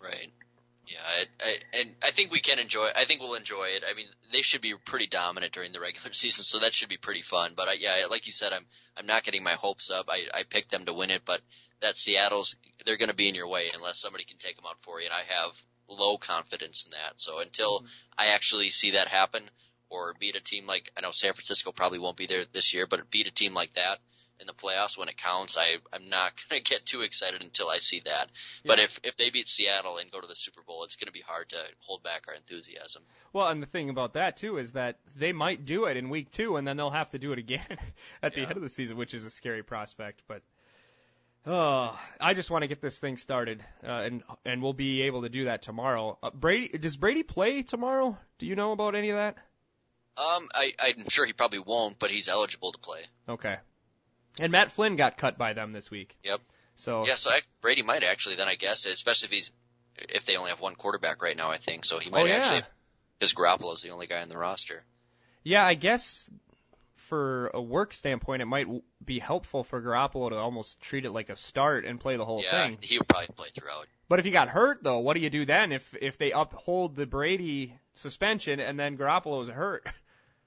right. 0.00 0.32
Yeah, 0.88 1.04
I, 1.04 1.44
I, 1.44 1.80
and 1.80 1.90
I 2.02 2.12
think 2.12 2.32
we 2.32 2.40
can 2.40 2.58
enjoy. 2.58 2.88
I 2.96 3.04
think 3.04 3.20
we'll 3.20 3.34
enjoy 3.34 3.76
it. 3.76 3.84
I 3.88 3.94
mean, 3.94 4.06
they 4.32 4.40
should 4.40 4.62
be 4.62 4.74
pretty 4.86 5.06
dominant 5.06 5.52
during 5.52 5.72
the 5.72 5.80
regular 5.80 6.12
season, 6.14 6.44
so 6.44 6.60
that 6.60 6.74
should 6.74 6.88
be 6.88 6.96
pretty 6.96 7.20
fun. 7.20 7.52
But 7.54 7.68
I, 7.68 7.72
yeah, 7.74 8.06
like 8.08 8.26
you 8.26 8.32
said, 8.32 8.54
I'm 8.54 8.64
I'm 8.96 9.06
not 9.06 9.22
getting 9.22 9.42
my 9.42 9.52
hopes 9.52 9.90
up. 9.90 10.06
I 10.08 10.24
I 10.32 10.44
picked 10.48 10.70
them 10.70 10.86
to 10.86 10.94
win 10.94 11.10
it, 11.10 11.22
but 11.26 11.40
that 11.82 11.98
Seattle's 11.98 12.56
they're 12.86 12.96
going 12.96 13.10
to 13.10 13.14
be 13.14 13.28
in 13.28 13.34
your 13.34 13.48
way 13.48 13.70
unless 13.74 14.00
somebody 14.00 14.24
can 14.24 14.38
take 14.38 14.56
them 14.56 14.64
out 14.66 14.80
for 14.82 14.98
you, 14.98 15.06
and 15.06 15.14
I 15.14 15.24
have 15.28 15.52
low 15.90 16.16
confidence 16.16 16.84
in 16.86 16.92
that. 16.92 17.20
So 17.20 17.40
until 17.40 17.80
mm-hmm. 17.80 17.86
I 18.16 18.28
actually 18.28 18.70
see 18.70 18.92
that 18.92 19.08
happen, 19.08 19.42
or 19.90 20.14
beat 20.18 20.36
a 20.36 20.40
team 20.40 20.66
like 20.66 20.90
I 20.96 21.02
know 21.02 21.10
San 21.10 21.34
Francisco 21.34 21.70
probably 21.70 21.98
won't 21.98 22.16
be 22.16 22.26
there 22.26 22.44
this 22.54 22.72
year, 22.72 22.86
but 22.86 23.10
beat 23.10 23.26
a 23.26 23.30
team 23.30 23.52
like 23.52 23.74
that 23.74 23.98
in 24.40 24.46
the 24.46 24.52
playoffs 24.52 24.96
when 24.96 25.08
it 25.08 25.16
counts. 25.16 25.56
I 25.56 25.76
I'm 25.92 26.08
not 26.08 26.32
gonna 26.50 26.62
get 26.62 26.86
too 26.86 27.02
excited 27.02 27.42
until 27.42 27.68
I 27.68 27.78
see 27.78 28.00
that. 28.04 28.28
Yeah. 28.62 28.68
But 28.68 28.78
if 28.80 28.98
if 29.02 29.16
they 29.16 29.30
beat 29.30 29.48
Seattle 29.48 29.98
and 29.98 30.10
go 30.10 30.20
to 30.20 30.26
the 30.26 30.36
Super 30.36 30.62
Bowl, 30.62 30.84
it's 30.84 30.96
gonna 30.96 31.12
be 31.12 31.22
hard 31.26 31.50
to 31.50 31.56
hold 31.80 32.02
back 32.02 32.24
our 32.28 32.34
enthusiasm. 32.34 33.02
Well, 33.32 33.48
and 33.48 33.62
the 33.62 33.66
thing 33.66 33.90
about 33.90 34.14
that 34.14 34.36
too 34.36 34.58
is 34.58 34.72
that 34.72 34.98
they 35.16 35.32
might 35.32 35.64
do 35.64 35.84
it 35.84 35.96
in 35.96 36.10
week 36.10 36.30
two, 36.30 36.56
and 36.56 36.66
then 36.66 36.76
they'll 36.76 36.90
have 36.90 37.10
to 37.10 37.18
do 37.18 37.32
it 37.32 37.38
again 37.38 37.60
at 38.22 38.34
the 38.34 38.40
yeah. 38.40 38.48
end 38.48 38.56
of 38.56 38.62
the 38.62 38.68
season, 38.68 38.96
which 38.96 39.14
is 39.14 39.24
a 39.24 39.30
scary 39.30 39.62
prospect. 39.62 40.22
But 40.28 40.42
oh, 41.46 41.98
I 42.20 42.34
just 42.34 42.50
want 42.50 42.62
to 42.62 42.68
get 42.68 42.80
this 42.80 42.98
thing 42.98 43.16
started, 43.16 43.62
uh, 43.84 43.90
and 43.90 44.22
and 44.44 44.62
we'll 44.62 44.72
be 44.72 45.02
able 45.02 45.22
to 45.22 45.28
do 45.28 45.46
that 45.46 45.62
tomorrow. 45.62 46.18
Uh, 46.22 46.30
Brady 46.30 46.78
does 46.78 46.96
Brady 46.96 47.22
play 47.22 47.62
tomorrow? 47.62 48.16
Do 48.38 48.46
you 48.46 48.56
know 48.56 48.72
about 48.72 48.94
any 48.94 49.10
of 49.10 49.16
that? 49.16 49.36
Um, 50.18 50.48
I, 50.52 50.72
I'm 50.80 51.08
sure 51.08 51.26
he 51.26 51.32
probably 51.32 51.60
won't, 51.60 52.00
but 52.00 52.10
he's 52.10 52.28
eligible 52.28 52.72
to 52.72 52.78
play. 52.78 53.02
Okay. 53.28 53.56
And 54.38 54.52
Matt 54.52 54.70
Flynn 54.70 54.96
got 54.96 55.16
cut 55.16 55.38
by 55.38 55.52
them 55.52 55.72
this 55.72 55.90
week. 55.90 56.16
Yep. 56.24 56.40
So 56.76 57.04
yeah, 57.06 57.16
so 57.16 57.30
I, 57.30 57.40
Brady 57.60 57.82
might 57.82 58.04
actually 58.04 58.36
then 58.36 58.48
I 58.48 58.54
guess, 58.54 58.86
especially 58.86 59.26
if 59.26 59.32
he's 59.32 59.50
if 59.96 60.26
they 60.26 60.36
only 60.36 60.50
have 60.50 60.60
one 60.60 60.76
quarterback 60.76 61.22
right 61.22 61.36
now, 61.36 61.50
I 61.50 61.58
think 61.58 61.84
so 61.84 61.98
he 61.98 62.10
might 62.10 62.22
oh, 62.22 62.26
yeah. 62.26 62.34
actually 62.34 62.62
because 63.18 63.34
Garoppolo's 63.34 63.82
the 63.82 63.90
only 63.90 64.06
guy 64.06 64.22
in 64.22 64.28
the 64.28 64.38
roster. 64.38 64.84
Yeah, 65.42 65.66
I 65.66 65.74
guess 65.74 66.30
for 66.96 67.50
a 67.54 67.60
work 67.60 67.92
standpoint, 67.92 68.42
it 68.42 68.46
might 68.46 68.66
be 69.04 69.18
helpful 69.18 69.64
for 69.64 69.80
Garoppolo 69.80 70.30
to 70.30 70.36
almost 70.36 70.80
treat 70.80 71.04
it 71.04 71.10
like 71.10 71.30
a 71.30 71.36
start 71.36 71.84
and 71.84 71.98
play 71.98 72.16
the 72.16 72.24
whole 72.24 72.42
yeah, 72.42 72.50
thing. 72.50 72.78
he 72.80 72.98
would 72.98 73.08
probably 73.08 73.28
play 73.34 73.48
throughout. 73.54 73.86
But 74.08 74.18
if 74.18 74.24
he 74.24 74.30
got 74.30 74.48
hurt 74.48 74.82
though, 74.82 74.98
what 74.98 75.14
do 75.14 75.20
you 75.20 75.30
do 75.30 75.46
then 75.46 75.72
if 75.72 75.96
if 76.00 76.16
they 76.16 76.32
uphold 76.32 76.94
the 76.94 77.06
Brady 77.06 77.76
suspension 77.94 78.60
and 78.60 78.78
then 78.78 78.96
Garoppolo 78.96 79.42
is 79.42 79.48
hurt? 79.48 79.86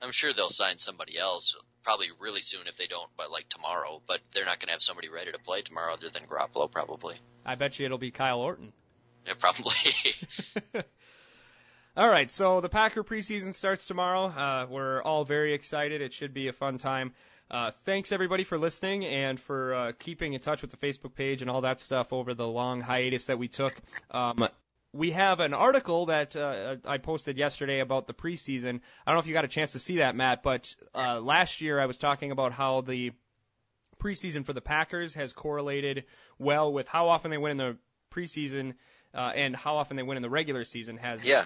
I'm 0.01 0.11
sure 0.11 0.33
they'll 0.33 0.49
sign 0.49 0.77
somebody 0.77 1.17
else 1.17 1.55
probably 1.83 2.07
really 2.19 2.41
soon 2.41 2.67
if 2.67 2.77
they 2.77 2.87
don't, 2.87 3.09
but 3.17 3.31
like 3.31 3.49
tomorrow. 3.49 4.01
But 4.07 4.19
they're 4.33 4.45
not 4.45 4.59
going 4.59 4.67
to 4.67 4.73
have 4.73 4.81
somebody 4.81 5.09
ready 5.09 5.31
to 5.31 5.39
play 5.39 5.61
tomorrow 5.61 5.93
other 5.93 6.09
than 6.09 6.23
Garoppolo, 6.23 6.71
probably. 6.71 7.15
I 7.45 7.55
bet 7.55 7.79
you 7.79 7.85
it'll 7.85 7.97
be 7.97 8.11
Kyle 8.11 8.39
Orton. 8.39 8.73
Yeah, 9.25 9.33
probably. 9.39 9.73
all 11.97 12.09
right, 12.09 12.29
so 12.31 12.61
the 12.61 12.69
Packer 12.69 13.03
preseason 13.03 13.53
starts 13.53 13.85
tomorrow. 13.85 14.25
Uh, 14.25 14.67
we're 14.69 15.01
all 15.01 15.25
very 15.25 15.53
excited. 15.53 16.01
It 16.01 16.13
should 16.13 16.33
be 16.33 16.47
a 16.47 16.53
fun 16.53 16.77
time. 16.77 17.13
Uh, 17.49 17.71
thanks 17.83 18.13
everybody 18.13 18.45
for 18.45 18.57
listening 18.57 19.03
and 19.05 19.37
for 19.37 19.73
uh, 19.73 19.91
keeping 19.99 20.33
in 20.33 20.39
touch 20.39 20.61
with 20.61 20.71
the 20.71 20.77
Facebook 20.77 21.13
page 21.13 21.41
and 21.41 21.51
all 21.51 21.61
that 21.61 21.81
stuff 21.81 22.13
over 22.13 22.33
the 22.33 22.47
long 22.47 22.79
hiatus 22.79 23.25
that 23.25 23.37
we 23.37 23.49
took. 23.49 23.75
Um, 24.09 24.47
we 24.93 25.11
have 25.11 25.39
an 25.39 25.53
article 25.53 26.07
that 26.07 26.35
uh, 26.35 26.75
I 26.85 26.97
posted 26.97 27.37
yesterday 27.37 27.79
about 27.79 28.07
the 28.07 28.13
preseason. 28.13 28.81
I 29.05 29.11
don't 29.11 29.15
know 29.15 29.19
if 29.19 29.27
you 29.27 29.33
got 29.33 29.45
a 29.45 29.49
chance 29.49 29.73
to 29.73 29.79
see 29.79 29.97
that, 29.97 30.15
Matt, 30.15 30.43
but 30.43 30.75
uh, 30.93 31.19
last 31.21 31.61
year 31.61 31.79
I 31.79 31.85
was 31.85 31.97
talking 31.97 32.31
about 32.31 32.51
how 32.51 32.81
the 32.81 33.11
preseason 34.01 34.45
for 34.45 34.53
the 34.53 34.61
Packers 34.61 35.13
has 35.13 35.31
correlated 35.31 36.05
well 36.39 36.73
with 36.73 36.87
how 36.87 37.09
often 37.09 37.31
they 37.31 37.37
win 37.37 37.51
in 37.51 37.57
the 37.57 37.77
preseason 38.13 38.73
uh, 39.13 39.31
and 39.35 39.55
how 39.55 39.77
often 39.77 39.95
they 39.95 40.03
win 40.03 40.17
in 40.17 40.23
the 40.23 40.29
regular 40.29 40.65
season. 40.65 40.97
Has 40.97 41.25
yeah, 41.25 41.45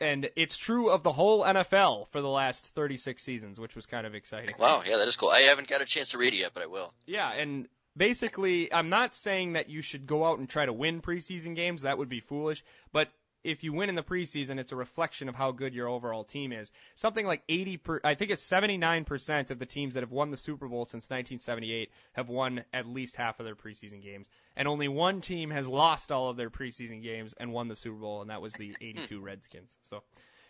and 0.00 0.28
it's 0.34 0.56
true 0.56 0.90
of 0.90 1.02
the 1.02 1.12
whole 1.12 1.44
NFL 1.44 2.08
for 2.08 2.20
the 2.20 2.28
last 2.28 2.66
36 2.68 3.22
seasons, 3.22 3.60
which 3.60 3.76
was 3.76 3.86
kind 3.86 4.06
of 4.06 4.14
exciting. 4.14 4.54
Wow, 4.58 4.82
yeah, 4.86 4.96
that 4.96 5.08
is 5.08 5.16
cool. 5.16 5.30
I 5.30 5.42
haven't 5.42 5.68
got 5.68 5.80
a 5.80 5.84
chance 5.84 6.10
to 6.10 6.18
read 6.18 6.32
it 6.32 6.38
yet, 6.38 6.52
but 6.54 6.62
I 6.62 6.66
will. 6.66 6.92
Yeah, 7.06 7.30
and 7.30 7.68
basically, 7.96 8.72
I'm 8.72 8.88
not 8.88 9.14
saying 9.14 9.54
that 9.54 9.68
you 9.68 9.82
should 9.82 10.06
go 10.06 10.24
out 10.24 10.38
and 10.38 10.48
try 10.48 10.66
to 10.66 10.72
win 10.72 11.00
preseason 11.00 11.54
games. 11.54 11.82
That 11.82 11.98
would 11.98 12.08
be 12.08 12.20
foolish. 12.20 12.64
But 12.92 13.08
if 13.42 13.64
you 13.64 13.72
win 13.72 13.88
in 13.88 13.94
the 13.94 14.02
preseason, 14.02 14.58
it's 14.58 14.72
a 14.72 14.76
reflection 14.76 15.28
of 15.28 15.34
how 15.34 15.52
good 15.52 15.74
your 15.74 15.88
overall 15.88 16.24
team 16.24 16.52
is. 16.52 16.70
Something 16.96 17.26
like 17.26 17.42
80 17.48 17.76
per, 17.78 18.00
I 18.04 18.14
think 18.14 18.30
it's 18.30 18.46
79% 18.46 19.50
of 19.50 19.58
the 19.58 19.66
teams 19.66 19.94
that 19.94 20.02
have 20.02 20.12
won 20.12 20.30
the 20.30 20.36
Super 20.36 20.68
Bowl 20.68 20.84
since 20.84 21.08
1978 21.08 21.90
have 22.12 22.28
won 22.28 22.64
at 22.72 22.86
least 22.86 23.16
half 23.16 23.40
of 23.40 23.46
their 23.46 23.56
preseason 23.56 24.02
games. 24.02 24.28
And 24.56 24.68
only 24.68 24.88
one 24.88 25.22
team 25.22 25.50
has 25.50 25.66
lost 25.66 26.12
all 26.12 26.28
of 26.28 26.36
their 26.36 26.50
preseason 26.50 27.02
games 27.02 27.34
and 27.38 27.52
won 27.52 27.68
the 27.68 27.76
Super 27.76 27.96
Bowl, 27.96 28.20
and 28.20 28.30
that 28.30 28.42
was 28.42 28.52
the 28.52 28.76
82 28.80 29.20
Redskins. 29.20 29.74
So 29.84 30.02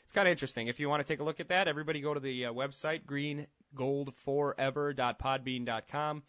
it's 0.03 0.13
kind 0.13 0.27
of 0.27 0.33
interesting. 0.33 0.67
If 0.67 0.81
you 0.81 0.89
want 0.89 1.07
to 1.07 1.13
take 1.13 1.21
a 1.21 1.25
look 1.25 1.39
at 1.39 1.49
that, 1.49 1.69
everybody 1.69 2.01
go 2.01 2.15
to 2.15 2.21
the 2.21 2.47
uh, 2.47 2.53
website, 2.53 3.03
greengoldforever.podbean.com. 3.77 6.23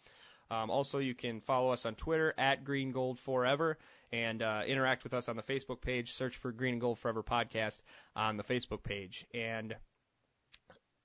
Um, 0.52 0.70
also, 0.70 0.98
you 0.98 1.14
can 1.14 1.40
follow 1.40 1.72
us 1.72 1.86
on 1.86 1.94
Twitter 1.94 2.34
at 2.36 2.62
Green 2.62 2.92
Gold 2.92 3.18
Forever 3.18 3.78
and 4.12 4.42
uh, 4.42 4.62
interact 4.66 5.02
with 5.02 5.14
us 5.14 5.30
on 5.30 5.36
the 5.36 5.42
Facebook 5.42 5.80
page. 5.80 6.12
Search 6.12 6.36
for 6.36 6.52
Green 6.52 6.74
and 6.74 6.80
Gold 6.80 6.98
Forever 6.98 7.22
podcast 7.22 7.80
on 8.14 8.36
the 8.36 8.44
Facebook 8.44 8.82
page. 8.82 9.26
And 9.32 9.74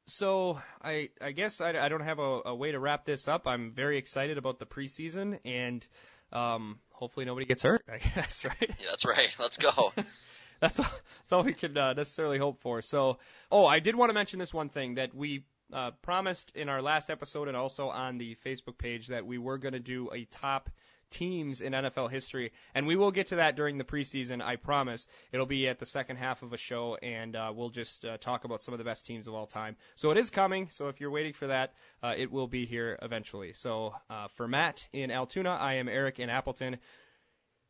so 0.05 0.59
I 0.83 1.09
I 1.21 1.31
guess 1.31 1.61
I, 1.61 1.69
I 1.69 1.87
don't 1.87 2.03
have 2.03 2.19
a, 2.19 2.41
a 2.47 2.55
way 2.55 2.73
to 2.73 2.79
wrap 2.79 3.05
this 3.05 3.29
up. 3.29 3.47
I'm 3.47 3.71
very 3.71 3.97
excited 3.97 4.37
about 4.37 4.59
the 4.59 4.65
preseason 4.65 5.39
and 5.45 5.85
um, 6.33 6.79
hopefully 6.91 7.25
nobody 7.25 7.45
gets 7.45 7.63
hurt. 7.63 7.83
I 7.89 7.97
guess 8.15 8.43
right. 8.43 8.55
Yeah, 8.59 8.87
that's 8.89 9.05
right. 9.05 9.29
Let's 9.39 9.55
go. 9.55 9.93
that's 10.59 10.77
all, 10.77 10.91
that's 11.19 11.31
all 11.31 11.43
we 11.43 11.53
can 11.53 11.77
uh, 11.77 11.93
necessarily 11.93 12.37
hope 12.37 12.59
for. 12.59 12.81
So, 12.81 13.19
oh, 13.49 13.65
I 13.65 13.79
did 13.79 13.95
want 13.95 14.09
to 14.09 14.13
mention 14.13 14.39
this 14.39 14.53
one 14.53 14.67
thing 14.67 14.95
that 14.95 15.15
we 15.15 15.45
uh, 15.73 15.91
promised 16.01 16.51
in 16.55 16.69
our 16.69 16.81
last 16.81 17.09
episode 17.09 17.47
and 17.47 17.57
also 17.57 17.89
on 17.89 18.17
the 18.17 18.35
Facebook 18.45 18.77
page 18.77 19.07
that 19.07 19.25
we 19.25 19.37
were 19.37 19.57
going 19.57 19.73
to 19.73 19.79
do 19.79 20.09
a 20.13 20.25
top 20.25 20.69
teams 21.09 21.61
in 21.61 21.73
NFL 21.73 22.11
history, 22.11 22.51
and 22.75 22.85
we 22.85 22.95
will 22.95 23.11
get 23.11 23.27
to 23.27 23.37
that 23.37 23.55
during 23.55 23.77
the 23.77 23.83
preseason. 23.83 24.41
I 24.41 24.55
promise. 24.55 25.07
It'll 25.31 25.45
be 25.45 25.67
at 25.67 25.79
the 25.79 25.85
second 25.85 26.17
half 26.17 26.41
of 26.43 26.53
a 26.53 26.57
show, 26.57 26.97
and 27.01 27.35
uh, 27.35 27.53
we'll 27.55 27.69
just 27.69 28.05
uh, 28.05 28.17
talk 28.17 28.43
about 28.43 28.61
some 28.61 28.73
of 28.73 28.77
the 28.77 28.83
best 28.83 29.05
teams 29.05 29.27
of 29.27 29.33
all 29.33 29.47
time. 29.47 29.75
So 29.95 30.11
it 30.11 30.17
is 30.17 30.29
coming. 30.29 30.69
So 30.69 30.87
if 30.89 30.99
you're 30.99 31.11
waiting 31.11 31.33
for 31.33 31.47
that, 31.47 31.73
uh, 32.03 32.13
it 32.17 32.31
will 32.31 32.47
be 32.47 32.65
here 32.65 32.97
eventually. 33.01 33.53
So 33.53 33.93
uh, 34.09 34.27
for 34.35 34.47
Matt 34.47 34.87
in 34.93 35.11
Altoona, 35.11 35.51
I 35.51 35.75
am 35.75 35.87
Eric 35.87 36.19
in 36.19 36.29
Appleton. 36.29 36.77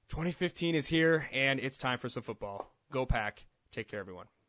2015 0.10 0.76
is 0.76 0.88
here, 0.88 1.28
and 1.34 1.60
it's 1.60 1.78
time 1.78 1.98
for 1.98 2.10
some 2.10 2.24
football. 2.24 2.72
Go 2.92 3.06
Pack. 3.06 3.46
Take 3.72 3.90
care, 3.90 4.00
everyone. 4.00 4.28